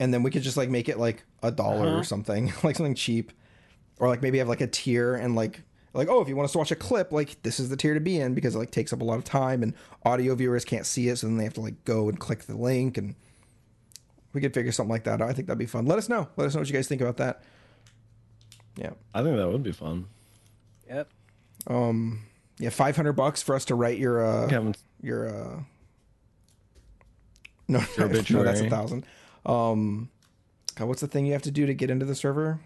And 0.00 0.14
then 0.14 0.22
we 0.22 0.30
could 0.30 0.42
just 0.42 0.56
like 0.56 0.70
make 0.70 0.88
it 0.88 0.98
like 0.98 1.24
a 1.42 1.50
dollar 1.50 1.88
Uh-huh. 1.88 1.98
or 1.98 2.04
something, 2.04 2.52
like 2.62 2.76
something 2.76 2.94
cheap. 2.94 3.32
Or 3.98 4.08
like 4.08 4.22
maybe 4.22 4.38
have 4.38 4.48
like 4.48 4.60
a 4.62 4.66
tier 4.66 5.14
and 5.14 5.36
like 5.36 5.62
like 5.94 6.08
oh 6.08 6.20
if 6.20 6.28
you 6.28 6.36
want 6.36 6.44
us 6.44 6.52
to 6.52 6.58
watch 6.58 6.70
a 6.70 6.76
clip 6.76 7.12
like 7.12 7.40
this 7.42 7.58
is 7.58 7.68
the 7.68 7.76
tier 7.76 7.94
to 7.94 8.00
be 8.00 8.20
in 8.20 8.34
because 8.34 8.54
it 8.54 8.58
like 8.58 8.70
takes 8.70 8.92
up 8.92 9.00
a 9.00 9.04
lot 9.04 9.16
of 9.18 9.24
time 9.24 9.62
and 9.62 9.74
audio 10.04 10.34
viewers 10.34 10.64
can't 10.64 10.86
see 10.86 11.08
it 11.08 11.16
so 11.16 11.26
then 11.26 11.36
they 11.36 11.44
have 11.44 11.54
to 11.54 11.60
like 11.60 11.84
go 11.84 12.08
and 12.08 12.18
click 12.18 12.44
the 12.44 12.56
link 12.56 12.98
and 12.98 13.14
we 14.34 14.40
could 14.40 14.52
figure 14.52 14.72
something 14.72 14.90
like 14.90 15.04
that 15.04 15.22
out. 15.22 15.30
I 15.30 15.32
think 15.32 15.46
that'd 15.46 15.58
be 15.58 15.64
fun. 15.64 15.86
Let 15.86 15.96
us 15.96 16.08
know. 16.08 16.28
Let 16.36 16.46
us 16.46 16.54
know 16.54 16.60
what 16.60 16.68
you 16.68 16.74
guys 16.74 16.88
think 16.88 17.00
about 17.00 17.16
that. 17.18 17.42
Yeah. 18.76 18.90
I 19.14 19.22
think 19.22 19.36
that 19.36 19.48
would 19.48 19.62
be 19.62 19.72
fun. 19.72 20.06
Yep. 20.88 21.08
Um, 21.68 22.24
yeah, 22.58 22.70
five 22.70 22.94
hundred 22.94 23.14
bucks 23.14 23.42
for 23.42 23.54
us 23.54 23.64
to 23.66 23.74
write 23.74 23.98
your 23.98 24.24
uh, 24.24 24.48
Kevin, 24.48 24.74
your 25.00 25.28
uh, 25.28 25.60
no, 27.68 27.82
Your 27.96 28.08
no, 28.30 28.42
that's 28.42 28.60
a 28.60 28.68
thousand. 28.68 29.06
Um, 29.46 30.10
God, 30.74 30.88
what's 30.88 31.00
the 31.00 31.06
thing 31.06 31.24
you 31.24 31.32
have 31.32 31.42
to 31.42 31.50
do 31.50 31.64
to 31.64 31.72
get 31.72 31.90
into 31.90 32.04
the 32.04 32.14
server? 32.14 32.60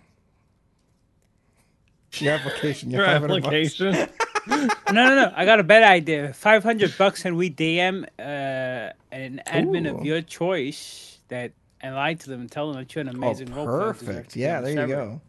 Your 2.22 2.34
application. 2.34 2.90
your 2.90 3.04
500 3.04 3.28
bucks. 3.42 3.46
application. 3.46 4.08
No, 4.48 4.66
no, 5.04 5.14
no. 5.14 5.32
I 5.36 5.44
got 5.44 5.60
a 5.60 5.62
better 5.62 5.84
idea. 5.84 6.32
Five 6.32 6.62
hundred 6.62 6.96
bucks, 6.96 7.26
and 7.26 7.36
we 7.36 7.50
DM 7.50 8.04
uh, 8.18 8.92
an 9.12 9.42
admin 9.46 9.86
Ooh. 9.86 9.98
of 9.98 10.06
your 10.06 10.22
choice 10.22 11.18
that 11.28 11.52
and 11.82 11.94
lie 11.94 12.14
to 12.14 12.30
them 12.30 12.40
and 12.40 12.50
tell 12.50 12.72
them 12.72 12.80
that 12.80 12.94
you're 12.94 13.02
an 13.02 13.08
Oh, 13.10 13.12
amazing 13.12 13.52
role 13.54 13.66
player 13.66 13.92
to 13.92 14.04
perfect. 14.06 14.36
Yeah, 14.36 14.56
on 14.56 14.64
the 14.64 14.74
there 14.74 14.88
you 14.88 14.94
go. 14.94 15.20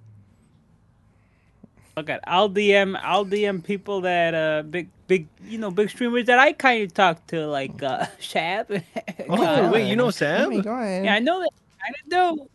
Look 1.98 2.10
at 2.10 2.22
I'll 2.26 2.50
DM 2.50 2.98
I'll 3.04 3.26
DM 3.26 3.62
people 3.62 4.00
that 4.02 4.34
uh 4.34 4.62
big 4.64 4.88
big 5.08 5.28
you 5.44 5.58
know 5.58 5.70
big 5.70 5.90
streamers 5.90 6.26
that 6.28 6.40
I 6.40 6.54
kind 6.54 6.84
of 6.84 6.94
talk 6.94 7.28
to 7.28 7.46
like 7.46 7.84
uh 7.84 8.06
Shab. 8.22 8.82
Oh, 9.28 9.72
wait, 9.74 9.90
you 9.90 9.98
know 9.98 10.12
Sammy, 10.12 10.64
Sam? 10.64 11.04
Yeah, 11.04 11.16
I 11.16 11.20
know 11.20 11.42
that. 11.42 11.50
I 11.84 11.92
do. 12.10 12.48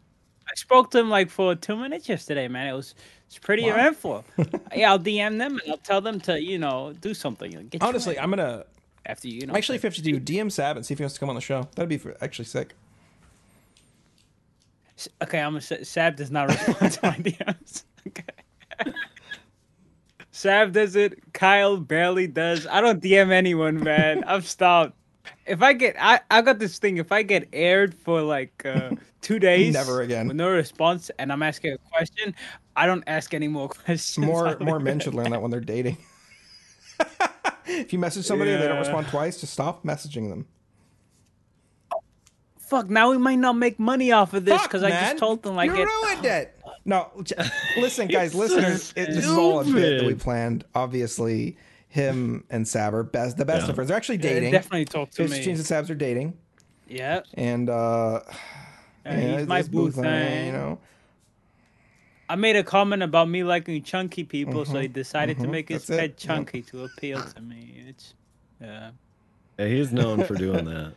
I 0.48 0.55
spoke 0.55 0.90
to 0.93 0.98
him 1.01 1.11
like 1.11 1.28
for 1.28 1.55
two 1.55 1.77
minutes 1.77 2.09
yesterday, 2.09 2.48
man. 2.48 2.69
It 2.69 2.73
was 2.73 2.94
it's 3.27 3.39
pretty 3.39 3.65
Wow. 3.65 3.71
eventful. 3.71 4.25
yeah, 4.77 4.91
I'll 4.91 4.99
DM 4.99 5.39
them 5.39 5.59
and 5.63 5.71
I'll 5.71 5.79
tell 5.79 6.01
them 6.01 6.21
to 6.23 6.41
you 6.41 6.59
know 6.59 6.95
do 7.01 7.15
something. 7.15 7.69
Get 7.71 7.83
Honestly, 7.83 8.19
I'm 8.19 8.31
gonna 8.31 8.65
after 9.07 9.29
you 9.29 9.47
know. 9.47 9.55
actually 9.55 9.77
if 9.77 9.85
you 9.85 9.89
have 9.89 9.95
to 9.97 10.03
do 10.03 10.21
DM 10.21 10.51
Sab 10.51 10.77
and 10.77 10.85
see 10.87 10.93
if 10.95 10.99
he 10.99 11.05
wants 11.05 11.15
to 11.15 11.21
come 11.21 11.29
on 11.29 11.35
the 11.35 11.41
show. 11.41 11.69
That'd 11.75 11.89
be 11.89 11.99
for, 11.99 12.17
actually 12.21 12.47
sick. 12.47 12.75
Okay, 15.23 15.41
I'm 15.41 15.59
gonna 15.59 15.85
Sab 15.85 16.17
does 16.17 16.31
not 16.31 16.49
respond 16.49 16.93
to 16.93 17.01
my 17.03 17.17
DMs. 17.19 17.85
Okay. 18.07 18.93
Sav 20.31 20.73
does 20.73 20.97
it. 20.97 21.33
Kyle 21.33 21.77
barely 21.77 22.27
does. 22.27 22.67
I 22.67 22.81
don't 22.81 23.01
DM 23.03 23.31
anyone, 23.31 23.83
man. 23.83 24.25
I've 24.25 24.47
stopped. 24.49 24.95
If 25.47 25.63
I 25.63 25.73
get, 25.73 25.95
I, 25.99 26.21
I 26.31 26.43
got 26.43 26.59
this 26.59 26.79
thing. 26.79 26.97
If 26.99 27.13
I 27.13 27.23
get 27.23 27.49
aired 27.53 27.95
for 27.95 28.21
like 28.21 28.65
uh, 28.65 28.91
two 29.21 29.39
days, 29.51 29.73
Never 29.75 30.01
again. 30.03 30.27
with 30.29 30.37
no 30.37 30.51
response, 30.51 31.11
and 31.19 31.33
I'm 31.33 31.43
asking 31.43 31.73
a 31.75 31.79
question, 31.79 32.35
I 32.77 32.87
don't 32.87 33.05
ask 33.07 33.33
any 33.35 33.49
more 33.49 33.69
questions. 33.85 34.27
More 34.27 34.57
more 34.61 34.81
men 34.81 35.01
should 35.01 35.15
learn 35.15 35.31
that 35.31 35.41
when 35.43 35.51
they're 35.51 35.61
dating. 35.61 35.99
if 37.67 37.93
you 37.93 37.99
message 37.99 38.25
somebody 38.25 38.53
and 38.53 38.63
they 38.63 38.69
don't 38.69 38.79
respond 38.79 39.09
twice, 39.09 39.41
just 39.41 39.53
stop 39.53 39.85
messaging 39.85 40.29
them. 40.29 40.47
Fuck! 42.59 42.89
Now 42.89 43.11
we 43.11 43.19
might 43.19 43.39
not 43.39 43.53
make 43.57 43.79
money 43.79 44.11
off 44.11 44.33
of 44.33 44.45
this 44.45 44.63
because 44.63 44.83
I 44.83 44.91
just 44.91 45.19
told 45.19 45.43
them 45.43 45.55
like 45.55 45.71
you 45.71 45.83
it. 45.83 45.85
ruined 45.87 46.25
it. 46.25 46.59
No, 46.87 47.11
listen, 47.77 48.09
guys, 48.09 48.35
listeners, 48.35 48.93
it, 48.97 49.07
this 49.07 49.25
is 49.25 49.31
all 49.31 49.61
a 49.61 49.65
bit 49.65 49.99
that 50.01 50.07
we 50.07 50.15
planned. 50.15 50.65
Obviously, 50.75 51.57
him 51.89 52.45
and 52.51 52.67
Sab 52.67 52.95
are 52.95 53.03
best, 53.03 53.37
the 53.37 53.45
best 53.45 53.65
Yeah. 53.65 53.71
of 53.71 53.75
friends. 53.75 53.89
They're 53.89 53.97
actually 53.97 54.17
Yeah, 54.17 54.23
dating. 54.35 54.53
definitely 54.53 54.85
talk 54.87 55.11
to 55.13 55.17
Fifty 55.23 55.39
me. 55.39 55.45
Chains 55.45 55.71
and 55.71 55.87
Sabs 55.87 55.91
are 55.91 55.95
dating, 55.95 56.37
Yeah, 56.89 57.21
and 57.35 57.69
uh, 57.71 58.21
Yeah, 59.05 59.19
yeah, 59.21 59.39
he's 59.39 59.47
my 59.47 59.59
it's 59.61 59.69
boo 59.69 59.91
thing, 59.91 60.03
thing. 60.05 60.47
You 60.47 60.53
know, 60.53 60.79
I 62.35 62.36
made 62.36 62.56
a 62.56 62.65
comment 62.65 63.05
about 63.05 63.28
me 63.28 63.44
liking 63.44 63.81
chunky 63.85 64.24
people, 64.24 64.65
so 64.65 64.81
he 64.81 64.89
decided 64.89 65.39
to 65.39 65.47
mhm, 65.47 65.51
make 65.51 65.69
his 65.69 65.86
that's 65.86 65.90
it, 65.90 66.01
pet 66.01 66.11
yep. 66.11 66.16
chunky 66.19 66.62
to 66.62 66.82
appeal 66.82 67.23
to 67.23 67.40
me. 67.40 67.85
It's 67.86 68.15
yeah. 68.61 68.90
Yeah, 69.56 69.66
he's 69.69 69.93
known 69.93 70.24
for 70.24 70.35
doing 70.35 70.65
that. 70.65 70.94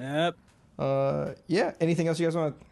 Yep. 0.00 0.36
uh, 0.80 1.34
yeah. 1.46 1.74
Anything 1.80 2.08
else 2.08 2.18
you 2.18 2.26
guys 2.26 2.34
want? 2.34 2.58
to 2.58 2.66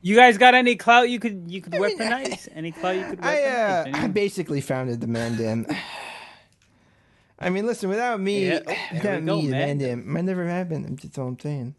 You 0.00 0.16
guys 0.16 0.38
got 0.38 0.54
any 0.54 0.74
clout 0.74 1.10
you 1.10 1.20
could 1.20 1.50
you 1.50 1.60
could 1.60 1.74
I 1.74 1.80
mean, 1.80 1.98
weaponize? 1.98 2.48
Any 2.54 2.72
clout 2.80 2.96
you 2.96 3.04
could 3.04 3.20
weaponize? 3.20 3.24
I 3.24 3.90
uh, 3.90 4.04
I 4.04 4.06
basically 4.06 4.62
founded 4.62 5.02
the 5.02 5.06
Mandem. 5.06 5.70
I 7.38 7.50
mean, 7.50 7.66
listen, 7.66 7.90
without 7.90 8.20
me, 8.20 8.48
Yeah, 8.48 8.60
oh, 8.66 8.74
there 9.02 9.16
without 9.18 9.20
we 9.20 9.26
go, 9.26 9.42
me, 9.42 9.46
the 9.48 9.52
man. 9.52 9.78
Mandem 9.80 10.06
might 10.06 10.24
never 10.24 10.46
happen. 10.48 10.96
That's 10.96 11.18
all 11.18 11.28
I'm 11.28 11.38
saying. 11.38 11.74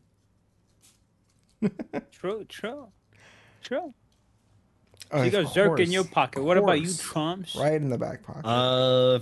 True, 2.12 2.46
true, 2.46 2.90
true. 3.64 3.94
Oh, 5.14 5.22
you 5.22 5.28
of 5.28 5.32
got 5.46 5.54
Zerk 5.54 5.80
in 5.80 5.92
your 5.92 6.04
pocket. 6.04 6.44
What 6.44 6.58
about 6.58 6.82
you. 6.82 6.88
Traumz? 6.88 7.56
Right 7.60 7.74
in 7.74 7.90
the 7.90 7.98
back 7.98 8.24
pocket. 8.24 8.46
Uh, 8.46 9.20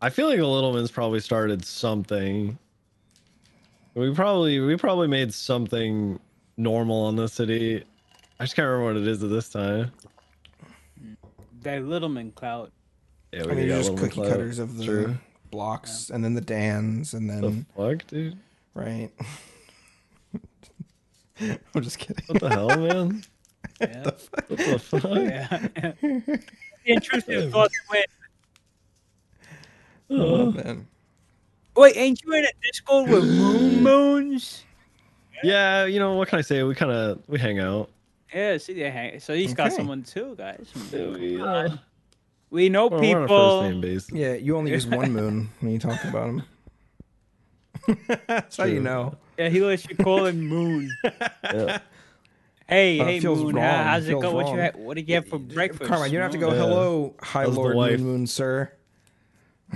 I 0.00 0.10
feel 0.10 0.28
like 0.28 0.38
a 0.38 0.42
Littleman's 0.42 0.90
probably 0.90 1.20
started 1.20 1.64
something. 1.64 2.58
We 3.94 4.12
probably 4.14 4.60
we 4.60 4.76
probably 4.76 5.08
made 5.08 5.32
something 5.32 6.18
normal 6.56 7.04
on 7.06 7.16
the 7.16 7.28
city. 7.28 7.84
I 8.40 8.44
just 8.44 8.56
can't 8.56 8.66
remember 8.66 8.94
what 8.94 9.02
it 9.02 9.06
is 9.08 9.22
at 9.22 9.30
this 9.30 9.48
time. 9.48 9.92
That 11.62 11.82
Littleman 11.82 12.34
clout. 12.34 12.72
Yeah, 13.32 13.44
I 13.44 13.46
mean, 13.54 13.68
got 13.68 13.76
just 13.76 13.90
Littleman 13.92 13.98
cookie 13.98 14.14
clout. 14.14 14.28
cutters 14.30 14.58
of 14.58 14.76
the 14.76 14.84
True. 14.84 15.14
blocks, 15.50 16.10
and 16.10 16.24
then 16.24 16.34
the 16.34 16.40
Dans, 16.40 17.14
and 17.14 17.28
then 17.30 17.40
The 17.40 17.48
then 17.50 17.66
fuck, 17.76 18.06
dude? 18.08 18.36
right. 18.74 19.10
I'm 21.40 21.82
just 21.82 21.98
kidding. 21.98 22.24
What 22.26 22.40
the 22.40 22.48
hell, 22.50 22.68
man? 22.76 23.24
Yeah. 23.80 24.04
What 24.48 24.58
the 24.58 24.78
fuck? 24.78 25.02
yeah. 25.04 25.48
the 26.00 26.42
intrusive 26.86 27.50
thoughts 27.52 27.74
win. 27.90 28.02
Oh, 30.10 30.50
man. 30.52 30.86
Wait, 31.76 31.96
ain't 31.96 32.22
you 32.22 32.32
in 32.34 32.44
a 32.44 32.48
Discord 32.62 33.08
with 33.10 33.24
Moon 33.38 33.82
Moons? 33.82 34.64
Yeah, 35.42 35.84
you 35.86 35.98
know 35.98 36.14
what 36.14 36.28
can 36.28 36.38
I 36.38 36.42
say? 36.42 36.62
We 36.62 36.74
kind 36.74 36.92
of 36.92 37.20
we 37.26 37.38
hang 37.38 37.58
out. 37.58 37.90
Yeah, 38.32 38.56
see, 38.58 38.74
they 38.74 38.90
hang. 38.90 39.20
So 39.20 39.34
he's 39.34 39.54
got 39.54 39.66
Okay. 39.68 39.76
someone 39.76 40.02
too, 40.02 40.34
guys. 40.36 40.66
We, 40.92 41.40
uh, 41.40 41.68
We 42.50 42.68
know 42.68 42.86
we're, 42.88 43.00
we're 43.00 43.16
on 43.18 43.24
a 43.24 43.28
first 43.28 43.28
people. 43.28 43.62
name 43.62 43.80
basis. 43.80 44.12
Yeah, 44.12 44.34
you 44.34 44.56
only 44.56 44.70
use 44.72 44.86
one 44.86 45.12
moon 45.12 45.50
when 45.60 45.72
you 45.72 45.78
talk 45.78 46.02
about 46.04 46.28
him. 46.28 46.42
That's 48.28 48.56
how 48.56 48.64
you 48.64 48.74
True. 48.76 48.82
know. 48.82 49.14
Yeah, 49.38 49.48
he 49.48 49.60
lets 49.60 49.86
you 49.88 49.96
call 49.96 50.26
him 50.26 50.40
Moon. 50.46 50.88
Yeah. 51.42 51.78
Hey, 52.68 52.98
Uh, 53.00 53.04
hey, 53.04 53.20
feels 53.20 53.42
Moon. 53.42 53.56
wrong, 53.56 53.64
how's 53.84 54.04
it 54.04 54.08
feels 54.08 54.22
go? 54.22 54.32
What 54.32 54.46
you 54.48 54.58
wrong. 54.58 54.70
What 54.76 54.96
did 54.96 55.08
you 55.08 55.14
have 55.16 55.26
for 55.28 55.38
breakfast? 55.38 55.84
Carmine, 55.90 56.10
you 56.10 56.18
don't 56.18 56.22
have 56.22 56.32
to 56.32 56.38
go. 56.38 56.50
Yeah. 56.50 56.58
Hello, 56.60 57.14
High 57.20 57.42
How's 57.44 57.56
Lord? 57.56 57.76
Moon 57.76 58.04
Moon, 58.04 58.26
sir. 58.26 58.72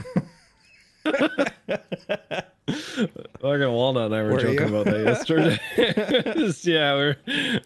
Fucking 3.40 3.70
Walnut 3.72 4.06
and 4.06 4.14
I 4.14 4.22
were, 4.22 4.32
Were 4.32 4.40
joking 4.40 4.68
you? 4.68 4.76
about 4.76 4.84
that 4.86 5.04
yesterday. 5.04 5.58
Just, 6.34 6.66
yeah, 6.66 6.94
we 6.94 7.00
were 7.00 7.16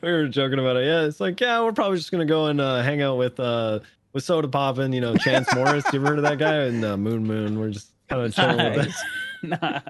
we 0.02 0.12
were 0.12 0.28
joking 0.28 0.58
about 0.58 0.76
it. 0.76 0.86
Yeah, 0.86 1.02
it's 1.04 1.20
like 1.20 1.40
yeah, 1.40 1.60
we're 1.62 1.72
probably 1.72 1.98
just 1.98 2.10
gonna 2.12 2.24
go 2.26 2.46
and 2.46 2.60
uh, 2.60 2.82
hang 2.82 3.02
out 3.02 3.16
with 3.18 3.40
uh 3.40 3.80
with 4.12 4.24
Sodapoppin, 4.24 4.94
you 4.94 5.00
know, 5.00 5.16
Chance 5.16 5.48
Morris. 5.54 5.84
You 5.92 5.98
ever 6.00 6.08
heard 6.08 6.18
of 6.18 6.24
that 6.24 6.38
guy? 6.38 6.54
And 6.64 6.84
uh, 6.84 6.96
Moon 6.96 7.24
Moon. 7.26 7.58
We're 7.58 7.70
just 7.70 7.90
kind 8.08 8.22
of 8.22 8.34
chilling 8.34 8.58
with 8.58 8.94
Nice. 9.42 9.82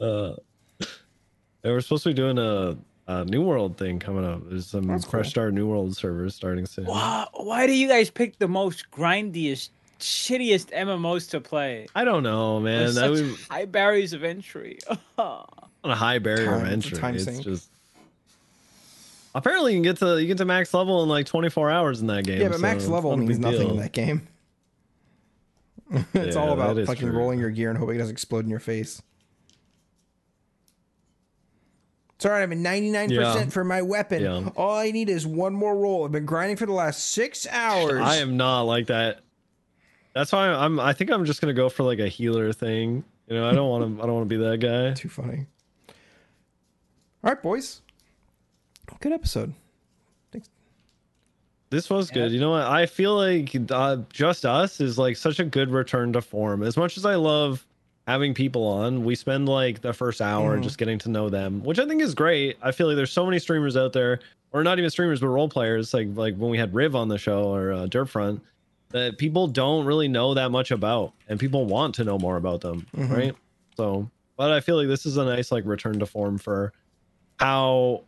Uh, 0.00 0.34
yeah, 1.64 1.70
we're 1.72 1.80
supposed 1.80 2.02
to 2.04 2.10
be 2.10 2.14
doing 2.14 2.38
a, 2.38 2.76
a 3.06 3.24
New 3.24 3.42
World 3.42 3.76
thing 3.76 3.98
coming 3.98 4.24
up. 4.24 4.48
There's 4.48 4.66
some 4.66 4.86
That's 4.86 5.04
fresh 5.04 5.26
cool. 5.26 5.30
start 5.30 5.54
New 5.54 5.66
World 5.68 5.96
servers 5.96 6.34
starting 6.34 6.66
soon. 6.66 6.86
Why, 6.86 7.26
why 7.34 7.66
do 7.66 7.72
you 7.72 7.88
guys 7.88 8.10
pick 8.10 8.38
the 8.38 8.48
most 8.48 8.90
grindiest, 8.90 9.70
shittiest 9.98 10.72
MMOs 10.72 11.28
to 11.30 11.40
play? 11.40 11.86
I 11.94 12.04
don't 12.04 12.22
know, 12.22 12.60
man. 12.60 12.88
I 12.88 12.90
such 12.92 13.10
would, 13.10 13.36
high 13.50 13.64
barriers 13.66 14.12
of 14.12 14.24
entry. 14.24 14.78
on 15.18 15.44
a 15.84 15.94
high 15.94 16.18
barrier 16.18 16.54
of 16.54 16.64
entry. 16.64 16.96
time 16.98 17.14
it's 17.14 17.24
sink. 17.24 17.42
just 17.42 17.70
apparently 19.34 19.72
you 19.72 19.76
can 19.76 19.82
get 19.82 19.96
to 19.98 20.20
you 20.20 20.26
get 20.26 20.38
to 20.38 20.44
max 20.44 20.72
level 20.74 21.02
in 21.02 21.08
like 21.08 21.26
24 21.26 21.70
hours 21.70 22.00
in 22.00 22.06
that 22.08 22.24
game. 22.24 22.40
Yeah, 22.40 22.48
but 22.48 22.60
max 22.60 22.82
so 22.84 22.88
it's 22.88 22.92
level 22.92 23.16
means 23.16 23.38
nothing 23.38 23.60
deal. 23.60 23.70
in 23.72 23.76
that 23.78 23.92
game. 23.92 24.26
it's 26.14 26.36
Yeah, 26.36 26.40
all 26.42 26.52
about 26.52 26.76
fucking 26.86 27.08
true. 27.08 27.16
rolling 27.18 27.38
your 27.38 27.50
gear 27.50 27.70
and 27.70 27.78
hoping 27.78 27.96
it 27.96 27.98
doesn't 27.98 28.12
explode 28.14 28.44
in 28.44 28.50
your 28.50 28.60
face. 28.60 29.02
It's 32.20 32.26
all 32.26 32.32
right. 32.32 32.42
I'm 32.42 32.52
at 32.52 32.58
99% 32.58 33.10
Yeah. 33.10 33.44
for 33.46 33.64
my 33.64 33.80
weapon. 33.80 34.22
Yeah. 34.22 34.50
All 34.54 34.76
I 34.76 34.90
need 34.90 35.08
is 35.08 35.26
one 35.26 35.54
more 35.54 35.74
roll. 35.74 36.04
I've 36.04 36.12
been 36.12 36.26
grinding 36.26 36.58
for 36.58 36.66
the 36.66 36.72
last 36.74 37.12
six 37.12 37.46
hours. 37.50 37.98
I 38.02 38.16
am 38.16 38.36
not 38.36 38.64
like 38.64 38.88
that. 38.88 39.20
That's 40.14 40.30
why 40.30 40.48
I'm. 40.48 40.78
I 40.78 40.92
think 40.92 41.10
I'm 41.10 41.24
just 41.24 41.40
gonna 41.40 41.54
go 41.54 41.70
for 41.70 41.82
like 41.82 41.98
a 41.98 42.08
healer 42.08 42.52
thing. 42.52 43.04
You 43.26 43.36
know, 43.36 43.48
I 43.48 43.52
don't 43.54 43.70
want 43.70 43.96
to. 43.96 44.02
I 44.02 44.06
don't 44.06 44.16
want 44.16 44.28
to 44.28 44.38
be 44.38 44.44
that 44.44 44.58
guy. 44.58 44.92
Too 45.00 45.08
funny. 45.08 45.46
All 47.24 47.32
right, 47.32 47.42
boys. 47.42 47.80
Good 49.00 49.12
episode. 49.12 49.54
Thanks. 50.30 50.50
This 51.70 51.88
was 51.88 52.10
good. 52.10 52.32
You 52.32 52.40
know 52.40 52.50
what? 52.50 52.66
I 52.66 52.84
feel 52.84 53.14
like 53.16 53.56
uh, 53.70 53.96
just 54.12 54.44
us 54.44 54.78
is 54.82 54.98
like 54.98 55.16
such 55.16 55.38
a 55.40 55.44
good 55.44 55.70
return 55.70 56.12
to 56.12 56.20
form. 56.20 56.62
As 56.62 56.76
much 56.76 56.98
as 56.98 57.06
I 57.06 57.14
love 57.14 57.66
having 58.10 58.34
people 58.34 58.64
on, 58.66 59.04
we 59.04 59.14
spend 59.14 59.48
like 59.48 59.80
the 59.82 59.92
first 59.92 60.20
hour 60.20 60.58
Mhm. 60.58 60.62
just 60.64 60.78
getting 60.78 60.98
to 60.98 61.08
know 61.08 61.28
them, 61.28 61.62
which 61.62 61.78
I 61.78 61.86
think 61.86 62.02
is 62.02 62.12
great. 62.14 62.56
I 62.60 62.72
feel 62.72 62.88
like 62.88 62.96
there's 62.96 63.12
so 63.12 63.24
many 63.24 63.38
streamers 63.38 63.76
out 63.76 63.92
there, 63.92 64.18
or 64.52 64.64
not 64.64 64.78
even 64.78 64.90
streamers, 64.90 65.20
but 65.20 65.28
role 65.28 65.48
players. 65.48 65.94
Like 65.94 66.08
like 66.14 66.36
when 66.36 66.50
we 66.50 66.58
had 66.58 66.74
Riv 66.74 66.96
on 66.96 67.06
the 67.08 67.18
show 67.18 67.44
or 67.54 67.72
uh, 67.72 67.86
Dirtfront, 67.86 68.40
that 68.88 69.16
people 69.18 69.46
don't 69.46 69.84
really 69.86 70.08
know 70.08 70.34
that 70.34 70.50
much 70.50 70.72
about, 70.72 71.12
and 71.28 71.38
people 71.38 71.66
want 71.66 71.94
to 71.94 72.04
know 72.04 72.18
more 72.18 72.36
about 72.36 72.60
them, 72.60 72.84
Mhm. 72.96 73.10
right? 73.10 73.36
So, 73.76 74.10
but 74.36 74.50
I 74.50 74.58
feel 74.60 74.76
like 74.76 74.88
this 74.88 75.06
is 75.06 75.16
a 75.16 75.24
nice 75.24 75.52
like 75.52 75.64
return 75.64 76.00
to 76.00 76.06
form 76.06 76.36
for 76.38 76.72
how 77.38 78.02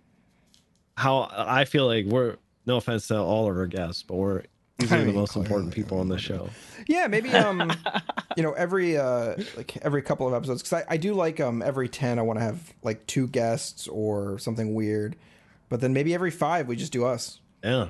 how 0.97 1.29
I 1.33 1.65
feel 1.65 1.87
like 1.87 2.07
we're 2.07 2.37
no 2.66 2.77
offense 2.77 3.07
to 3.09 3.19
all 3.19 3.49
of 3.49 3.57
our 3.57 3.66
guests, 3.66 4.03
but 4.03 4.16
we're 4.16 4.43
easily 4.83 5.01
the 5.01 5.07
mean, 5.07 5.17
most 5.17 5.37
important 5.37 5.73
people 5.73 5.99
on 6.01 6.09
the 6.09 6.19
show. 6.19 6.49
Yeah, 6.87 7.07
maybe 7.07 7.31
um, 7.31 7.73
you 8.37 8.43
know, 8.43 8.53
every 8.53 8.97
uh, 8.97 9.37
like 9.57 9.77
every 9.83 10.03
couple 10.03 10.27
of 10.29 10.35
episodes 10.35 10.63
because 10.63 10.85
I, 10.89 10.95
I 10.95 10.97
do 10.97 11.15
like 11.15 11.41
um 11.41 11.63
every 11.63 11.89
ten 11.89 12.19
I 12.19 12.23
want 12.23 12.39
to 12.39 12.45
have 12.45 12.73
like 12.83 13.07
two 13.07 13.27
guests 13.29 13.89
or 13.89 14.39
something 14.39 14.75
weird, 14.75 15.17
but 15.69 15.81
then 15.81 15.93
maybe 15.93 16.15
every 16.15 16.31
five 16.31 16.69
we 16.69 16.77
just 16.77 16.93
do 16.93 17.05
us. 17.05 17.41
Yeah. 17.65 17.89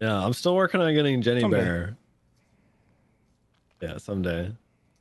Yeah, 0.00 0.24
I'm 0.24 0.32
still 0.32 0.54
working 0.54 0.80
on 0.80 0.92
getting 0.94 1.22
Jenny 1.22 1.40
Someday. 1.40 1.60
Bear. 1.60 1.96
Yeah, 3.80 3.98
someday. 3.98 4.52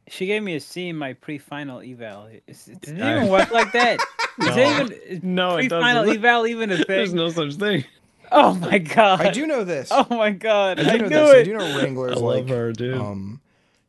She 0.08 0.26
gave 0.26 0.44
me 0.44 0.56
a 0.56 0.60
C 0.60 0.90
in 0.90 0.98
my 0.98 1.14
pre-final 1.14 1.80
eval. 1.82 2.28
It's, 2.48 2.68
it 2.68 2.82
doesn't 2.82 2.98
even 2.98 3.30
work 3.30 3.52
like 3.52 3.72
that. 3.74 4.00
No. 4.40 4.48
it 4.48 4.58
even 4.58 4.92
is 4.92 5.24
No, 5.24 5.58
it 5.58 5.70
pre-final 5.70 6.06
doesn't. 6.06 6.18
eval 6.18 6.48
even 6.48 6.72
a 6.72 6.78
thing? 6.78 6.86
There's 6.88 7.14
no 7.14 7.30
such 7.30 7.54
thing. 7.54 7.84
Oh 8.32 8.54
my 8.56 8.78
god! 8.80 9.22
I 9.22 9.32
do 9.32 9.46
know 9.46 9.64
this. 9.64 9.90
Oh 9.92 10.08
my 10.10 10.32
god! 10.32 10.80
I 10.80 10.94
I, 10.94 10.98
do 10.98 11.04
know 11.04 11.10
knew 11.10 11.32
this. 11.34 11.36
I 11.36 11.44
do 11.44 11.54
know 11.58 11.78
Wranglers 11.78 12.12
I 12.18 12.20
love 12.20 12.24
like 12.24 12.50
her, 12.50 12.72
dude. 12.74 12.98
um 12.98 13.42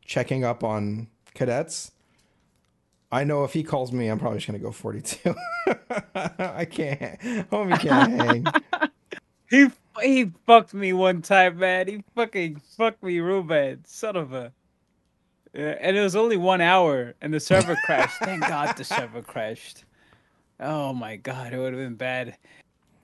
checking 0.05 0.43
up 0.43 0.63
on 0.63 1.07
cadets. 1.33 1.91
I 3.11 3.23
know 3.23 3.43
if 3.43 3.53
he 3.53 3.63
calls 3.63 3.91
me, 3.91 4.07
I'm 4.07 4.19
probably 4.19 4.39
just 4.39 4.47
gonna 4.47 4.59
go 4.59 4.71
42. 4.71 5.35
I 6.15 6.65
can't. 6.65 7.19
Homie 7.49 7.79
can't 7.79 8.21
hang. 8.21 8.45
He 9.47 9.67
he 10.01 10.31
fucked 10.47 10.73
me 10.73 10.91
one 10.91 11.21
time, 11.21 11.59
man. 11.59 11.87
He 11.87 12.03
fucking 12.15 12.61
fucked 12.75 13.03
me 13.03 13.19
real 13.19 13.43
bad. 13.43 13.87
Son 13.87 14.15
of 14.15 14.33
a. 14.33 14.51
Yeah, 15.53 15.77
and 15.79 15.95
it 15.95 16.01
was 16.01 16.15
only 16.15 16.35
one 16.35 16.61
hour, 16.61 17.13
and 17.21 17.31
the 17.31 17.39
server 17.39 17.77
crashed. 17.85 18.17
Thank 18.23 18.41
God 18.41 18.75
the 18.75 18.83
server 18.83 19.21
crashed. 19.21 19.85
Oh 20.59 20.93
my 20.93 21.15
God, 21.17 21.53
it 21.53 21.59
would 21.59 21.73
have 21.73 21.81
been 21.81 21.95
bad. 21.95 22.35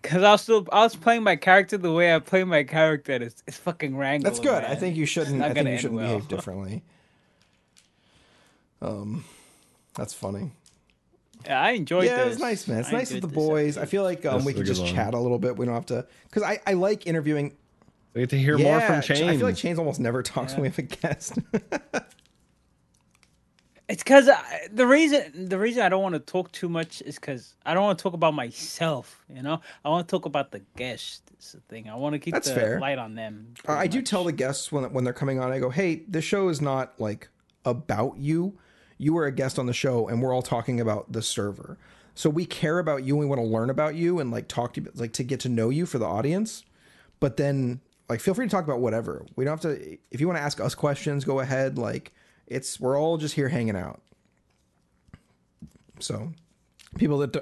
Cause 0.04 0.24
I 0.24 0.32
was 0.32 0.42
still 0.42 0.68
I 0.72 0.84
was 0.84 0.96
playing 0.96 1.22
my 1.24 1.36
character 1.36 1.78
the 1.78 1.92
way 1.94 2.14
I 2.16 2.20
play 2.20 2.44
my 2.44 2.64
character. 2.64 3.14
and 3.14 3.24
It's, 3.24 3.44
it's 3.48 3.58
fucking 3.58 3.96
wrangling. 3.96 4.24
That's 4.24 4.40
good. 4.40 4.64
I 4.64 4.74
think 4.76 4.96
you 4.98 5.06
shouldn't. 5.06 5.42
I 5.44 5.54
think 5.54 5.70
you 5.70 5.78
shouldn't 5.78 6.00
well. 6.00 6.08
behave 6.16 6.28
differently. 6.28 6.84
Um, 8.82 9.24
that's 9.94 10.14
funny. 10.14 10.52
Yeah, 11.46 11.60
I 11.62 11.72
enjoyed 11.72 12.06
yeah, 12.06 12.18
this. 12.18 12.30
was 12.30 12.40
nice, 12.40 12.68
man. 12.68 12.80
It's 12.80 12.90
I 12.90 12.94
nice 12.94 13.12
with 13.12 13.22
the 13.22 13.28
enjoyed 13.28 13.46
this 13.66 13.76
boys. 13.76 13.78
I 13.78 13.86
feel 13.86 14.04
like 14.04 14.26
um, 14.26 14.38
This 14.38 14.46
we 14.46 14.54
can 14.54 14.66
just 14.66 14.82
one. 14.82 14.94
chat 14.94 15.14
a 15.14 15.20
little 15.20 15.40
bit. 15.40 15.58
We 15.58 15.66
don't 15.66 15.76
have 15.76 15.86
to 15.88 16.06
because 16.24 16.44
I, 16.44 16.60
I 16.66 16.74
like 16.74 17.06
interviewing. 17.08 17.56
We 18.14 18.22
get 18.22 18.30
to 18.32 18.38
hear 18.40 18.58
yeah, 18.58 18.64
more 18.66 18.82
from 18.82 19.02
Ch- 19.02 19.08
Chains. 19.08 19.22
I 19.22 19.38
feel 19.38 19.46
like 19.48 19.56
Chains 19.56 19.80
almost 19.80 20.00
never 20.00 20.22
talks 20.24 20.54
Yeah. 20.54 20.58
when 20.60 20.62
we 20.64 20.68
have 20.70 20.80
a 20.80 20.82
guest. 20.84 21.40
It's 23.92 24.04
because 24.04 24.30
the 24.72 24.88
reason 24.88 25.50
the 25.50 25.60
reason 25.60 25.84
I 25.84 25.90
don't 25.90 26.02
want 26.02 26.14
to 26.16 26.20
talk 26.20 26.50
too 26.54 26.70
much 26.70 27.02
is 27.02 27.16
because 27.16 27.56
I 27.66 27.74
don't 27.74 27.84
want 27.84 28.00
to 28.00 28.04
talk 28.04 28.14
about 28.14 28.34
myself. 28.34 29.22
You 29.28 29.42
know, 29.42 29.60
I 29.84 29.90
want 29.90 30.08
to 30.08 30.12
talk 30.12 30.26
about 30.26 30.52
the 30.52 30.62
guests. 30.78 31.22
It's 31.34 31.52
the 31.52 31.60
thing. 31.60 31.90
I 31.90 31.96
want 31.96 32.14
to 32.14 32.20
keep 32.20 32.34
That's 32.34 32.48
the 32.48 32.56
fair. 32.56 32.80
light 32.80 32.98
on 32.98 33.16
them. 33.16 33.54
Uh, 33.68 33.74
I 33.74 33.88
do 33.88 34.02
tell 34.02 34.24
the 34.24 34.32
guests 34.32 34.72
when 34.72 34.86
when 34.94 35.04
they're 35.04 35.12
coming 35.12 35.42
on, 35.42 35.52
I 35.52 35.60
go, 35.60 35.70
"Hey, 35.70 36.04
this 36.08 36.24
show 36.24 36.48
is 36.48 36.62
not 36.62 36.98
like 37.02 37.28
about 37.66 38.18
you. 38.18 38.58
You 38.98 39.18
are 39.18 39.26
a 39.26 39.32
guest 39.32 39.60
on 39.60 39.66
the 39.66 39.74
show, 39.74 40.08
and 40.08 40.22
we're 40.22 40.34
all 40.34 40.42
talking 40.42 40.80
about 40.80 41.12
the 41.12 41.22
server. 41.22 41.78
So 42.16 42.30
we 42.30 42.46
care 42.46 42.80
about 42.80 43.04
you, 43.04 43.16
and 43.16 43.20
we 43.20 43.26
want 43.26 43.42
to 43.42 43.48
learn 43.48 43.70
about 43.70 43.96
you, 43.96 44.22
and 44.22 44.32
like 44.32 44.48
talk 44.48 44.76
to 44.76 44.82
you, 44.82 44.90
like 44.96 45.12
to 45.14 45.24
get 45.24 45.42
to 45.42 45.50
know 45.50 45.70
you 45.70 45.86
for 45.86 46.00
the 46.00 46.06
audience. 46.06 46.64
But 47.20 47.36
then, 47.36 47.82
like, 48.08 48.22
feel 48.22 48.34
free 48.34 48.46
to 48.46 48.50
talk 48.50 48.64
about 48.64 48.80
whatever. 48.80 49.26
We 49.36 49.44
don't 49.44 49.62
have 49.62 49.74
to. 49.74 49.98
If 50.12 50.22
you 50.22 50.28
want 50.28 50.38
to 50.38 50.44
ask 50.44 50.62
us 50.62 50.76
questions, 50.76 51.26
go 51.26 51.42
ahead. 51.42 51.78
Like, 51.78 52.14
it's 52.52 52.80
we're 52.80 53.00
all 53.00 53.18
just 53.18 53.34
here 53.36 53.50
hanging 53.50 53.76
out. 53.76 54.02
So, 56.00 56.32
people 56.98 57.20
that 57.20 57.32
do, 57.34 57.42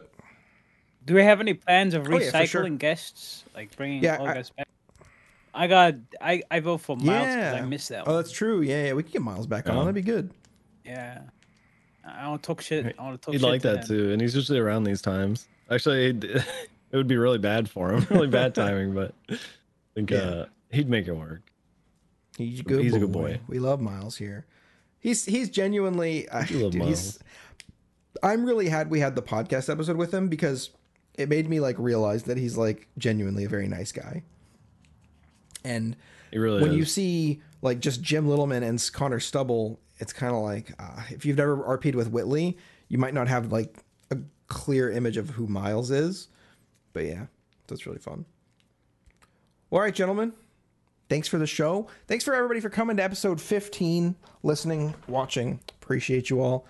Do 1.06 1.15
we 1.15 1.23
have 1.23 1.40
any 1.40 1.53
plans 1.53 1.94
of 1.94 2.07
Oh, 2.07 2.18
yeah, 2.19 2.30
recycling 2.31 2.48
sure. 2.49 2.69
guests, 2.72 3.44
like 3.56 3.76
bringing 3.76 4.03
Yeah, 4.03 4.18
all 4.18 4.27
I- 4.27 4.34
guests 4.36 4.52
back? 4.56 4.68
I 5.53 5.65
got. 5.68 5.95
I 6.22 6.44
I 6.52 6.60
vote 6.60 6.77
for 6.81 6.95
Miles 6.95 7.07
because 7.07 7.36
yeah, 7.36 7.61
I 7.61 7.65
missed 7.65 7.90
that 7.90 8.03
Oh, 8.07 8.11
one. 8.14 8.15
that's 8.22 8.31
true. 8.31 8.61
Yeah, 8.61 8.86
yeah, 8.88 8.94
we 8.94 9.02
can 9.03 9.11
get 9.11 9.22
Miles 9.23 9.48
back 9.48 9.68
on. 9.68 9.77
That'd 9.77 9.95
be 9.95 10.02
good. 10.03 10.30
Yeah. 10.86 11.22
I 12.06 12.23
don't 12.23 12.41
talk 12.41 12.61
shit. 12.61 12.86
I 12.86 12.90
don't 13.10 13.22
talk 13.22 13.34
shit. 13.34 13.41
He'd 13.41 13.41
shit. 13.41 13.49
like 13.49 13.61
to 13.64 13.68
that 13.69 13.77
him. 13.80 13.88
too, 13.88 14.11
and 14.11 14.22
he's 14.22 14.36
usually 14.36 14.60
around 14.60 14.84
these 14.84 15.02
times. 15.02 15.48
Actually, 15.72 16.10
it'd- 16.10 16.26
it 16.91 16.98
would 16.98 17.07
be 17.07 17.18
really 17.18 17.38
bad 17.40 17.69
for 17.69 17.91
him, 17.94 18.06
really 18.11 18.27
bad 18.27 18.53
timing, 18.53 18.94
but 18.94 19.14
I 19.30 19.38
think 19.95 20.11
Yeah. 20.11 20.18
uh, 20.19 20.45
he'd 20.72 20.90
make 20.90 21.07
it 21.07 21.14
work. 21.15 21.41
He's 22.38 22.60
a 22.61 22.64
good, 22.64 22.81
He's 22.84 22.91
boy. 22.91 22.98
a 22.98 22.99
good 23.02 23.11
boy. 23.11 23.40
We 23.48 23.60
love 23.60 23.81
Miles 23.81 24.18
here. 24.18 24.45
He's 24.99 25.26
he's 25.26 25.49
genuinely. 25.49 26.27
Uh, 26.30 26.43
dude, 26.43 26.73
he's. 26.73 27.19
I'm 28.21 28.45
really 28.45 28.69
had 28.69 28.89
we 28.89 28.99
had 28.99 29.15
the 29.15 29.21
podcast 29.21 29.69
episode 29.69 29.95
with 29.95 30.13
him 30.13 30.27
because 30.27 30.71
it 31.15 31.30
made 31.30 31.49
me 31.49 31.59
like 31.59 31.77
realize 31.80 32.23
that 32.23 32.38
he's 32.38 32.57
like 32.57 32.88
genuinely 32.97 33.45
a 33.45 33.49
very 33.49 33.67
nice 33.67 33.91
guy. 33.91 34.23
And 35.63 35.95
really 36.34 36.61
when 36.61 36.71
is. 36.71 36.77
you 36.77 36.85
see 36.85 37.41
like 37.61 37.80
just 37.80 38.01
Jim 38.01 38.27
Littleman 38.27 38.63
and 38.63 38.89
Connor 38.93 39.19
Stubble, 39.19 39.80
it's 39.97 40.13
kind 40.13 40.34
of 40.34 40.41
like 40.41 40.73
uh, 40.80 41.03
if 41.09 41.26
you've 41.26 41.38
never 41.38 41.57
RP'd 41.57 41.95
with 41.95 42.09
Whitley, 42.09 42.57
you 42.88 42.97
might 42.97 43.13
not 43.13 43.27
have 43.27 43.51
like 43.51 43.77
a 44.11 44.17
clear 44.47 44.89
image 44.89 45.17
of 45.17 45.31
who 45.31 45.47
Miles 45.47 45.91
is. 45.91 46.27
But 46.93 47.05
yeah, 47.05 47.26
that's 47.67 47.85
really 47.85 47.99
fun. 47.99 48.26
All 49.71 49.80
right, 49.80 49.93
gentlemen. 49.93 50.34
Thanks 51.10 51.27
for 51.27 51.38
the 51.40 51.48
show. 51.48 51.88
Thanks 52.07 52.23
for 52.23 52.36
everybody 52.36 52.60
for 52.60 52.69
coming 52.69 52.98
to 52.98 53.03
episode 53.03 53.41
15, 53.41 54.15
listening, 54.44 54.94
watching. 55.07 55.60
Appreciate 55.81 56.30
you 56.30 56.40
all. 56.41 56.68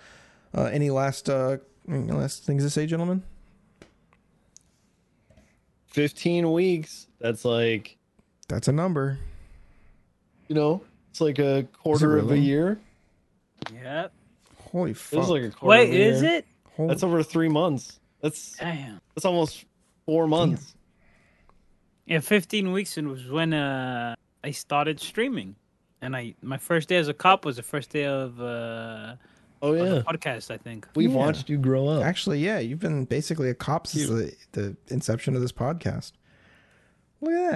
Uh, 0.54 0.64
any 0.64 0.88
last 0.90 1.28
uh, 1.28 1.58
any 1.88 2.10
last 2.10 2.44
things 2.44 2.62
to 2.64 2.70
say, 2.70 2.86
gentlemen? 2.86 3.22
15 5.88 6.52
weeks. 6.52 7.06
That's 7.20 7.44
like 7.44 7.98
That's 8.48 8.68
a 8.68 8.72
number. 8.72 9.18
you 10.48 10.54
know, 10.54 10.82
it's 11.10 11.20
like 11.20 11.38
a 11.38 11.66
quarter 11.82 12.16
of 12.18 12.30
a 12.30 12.38
year. 12.38 12.80
Yep. 13.72 14.12
Holy 14.72 14.90
It 14.92 14.96
fuck! 14.96 15.18
was 15.20 15.28
like 15.28 15.42
a 15.42 15.50
quarter. 15.50 15.68
Wait, 15.70 15.88
of 15.90 15.94
a 15.94 15.98
is 15.98 16.22
year. 16.22 16.32
it? 16.36 16.46
Holy- 16.76 16.88
That's 16.88 17.02
over 17.02 17.22
three 17.22 17.48
months. 17.48 17.98
That's 18.22 18.56
Damn. 18.56 19.00
that's 19.14 19.24
almost 19.24 19.64
four 20.06 20.26
months. 20.26 20.74
Yeah, 22.06 22.20
15 22.20 22.72
weeks 22.72 22.96
and 22.96 23.08
was 23.08 23.28
when 23.28 23.52
uh 23.52 24.14
I 24.44 24.50
started 24.52 25.00
streaming. 25.00 25.56
And 26.02 26.16
I 26.16 26.34
my 26.42 26.56
first 26.56 26.88
day 26.88 26.96
as 26.96 27.08
a 27.08 27.14
cop 27.14 27.44
was 27.44 27.56
the 27.56 27.62
first 27.62 27.90
day 27.90 28.06
of 28.06 28.40
uh 28.40 29.14
Oh 29.62 29.74
of 29.74 29.78
yeah, 29.86 29.94
the 29.96 30.02
podcast, 30.04 30.50
I 30.50 30.56
think. 30.56 30.86
we've 30.96 31.10
Yeah. 31.10 31.16
watched 31.18 31.50
you 31.50 31.58
grow 31.58 31.86
up. 31.88 32.02
Actually, 32.02 32.38
yeah, 32.40 32.58
you've 32.60 32.78
been 32.78 33.04
basically 33.04 33.50
a 33.50 33.54
cop 33.54 33.86
since 33.86 34.08
the, 34.08 34.34
the 34.52 34.76
inception 34.88 35.34
of 35.36 35.42
this 35.42 35.52
podcast. 35.52 36.12
Look 37.20 37.34
at 37.34 37.50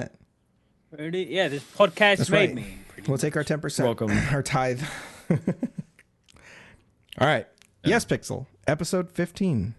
that. 0.93 1.01
Really? 1.01 1.35
Yeah, 1.35 1.49
this 1.49 1.63
podcast 1.63 2.19
That's 2.19 2.29
made 2.31 2.49
right. 2.51 2.55
me. 2.57 2.77
We'll 3.07 3.13
much. 3.15 3.23
take 3.23 3.37
our 3.37 3.43
10%. 3.45 3.83
Welcome. 3.85 4.11
Our 4.31 4.43
tithe. 4.43 4.83
All 5.31 7.27
right. 7.27 7.47
Yespixel. 7.85 8.47
Episode 8.67 9.11
15. 9.11 9.75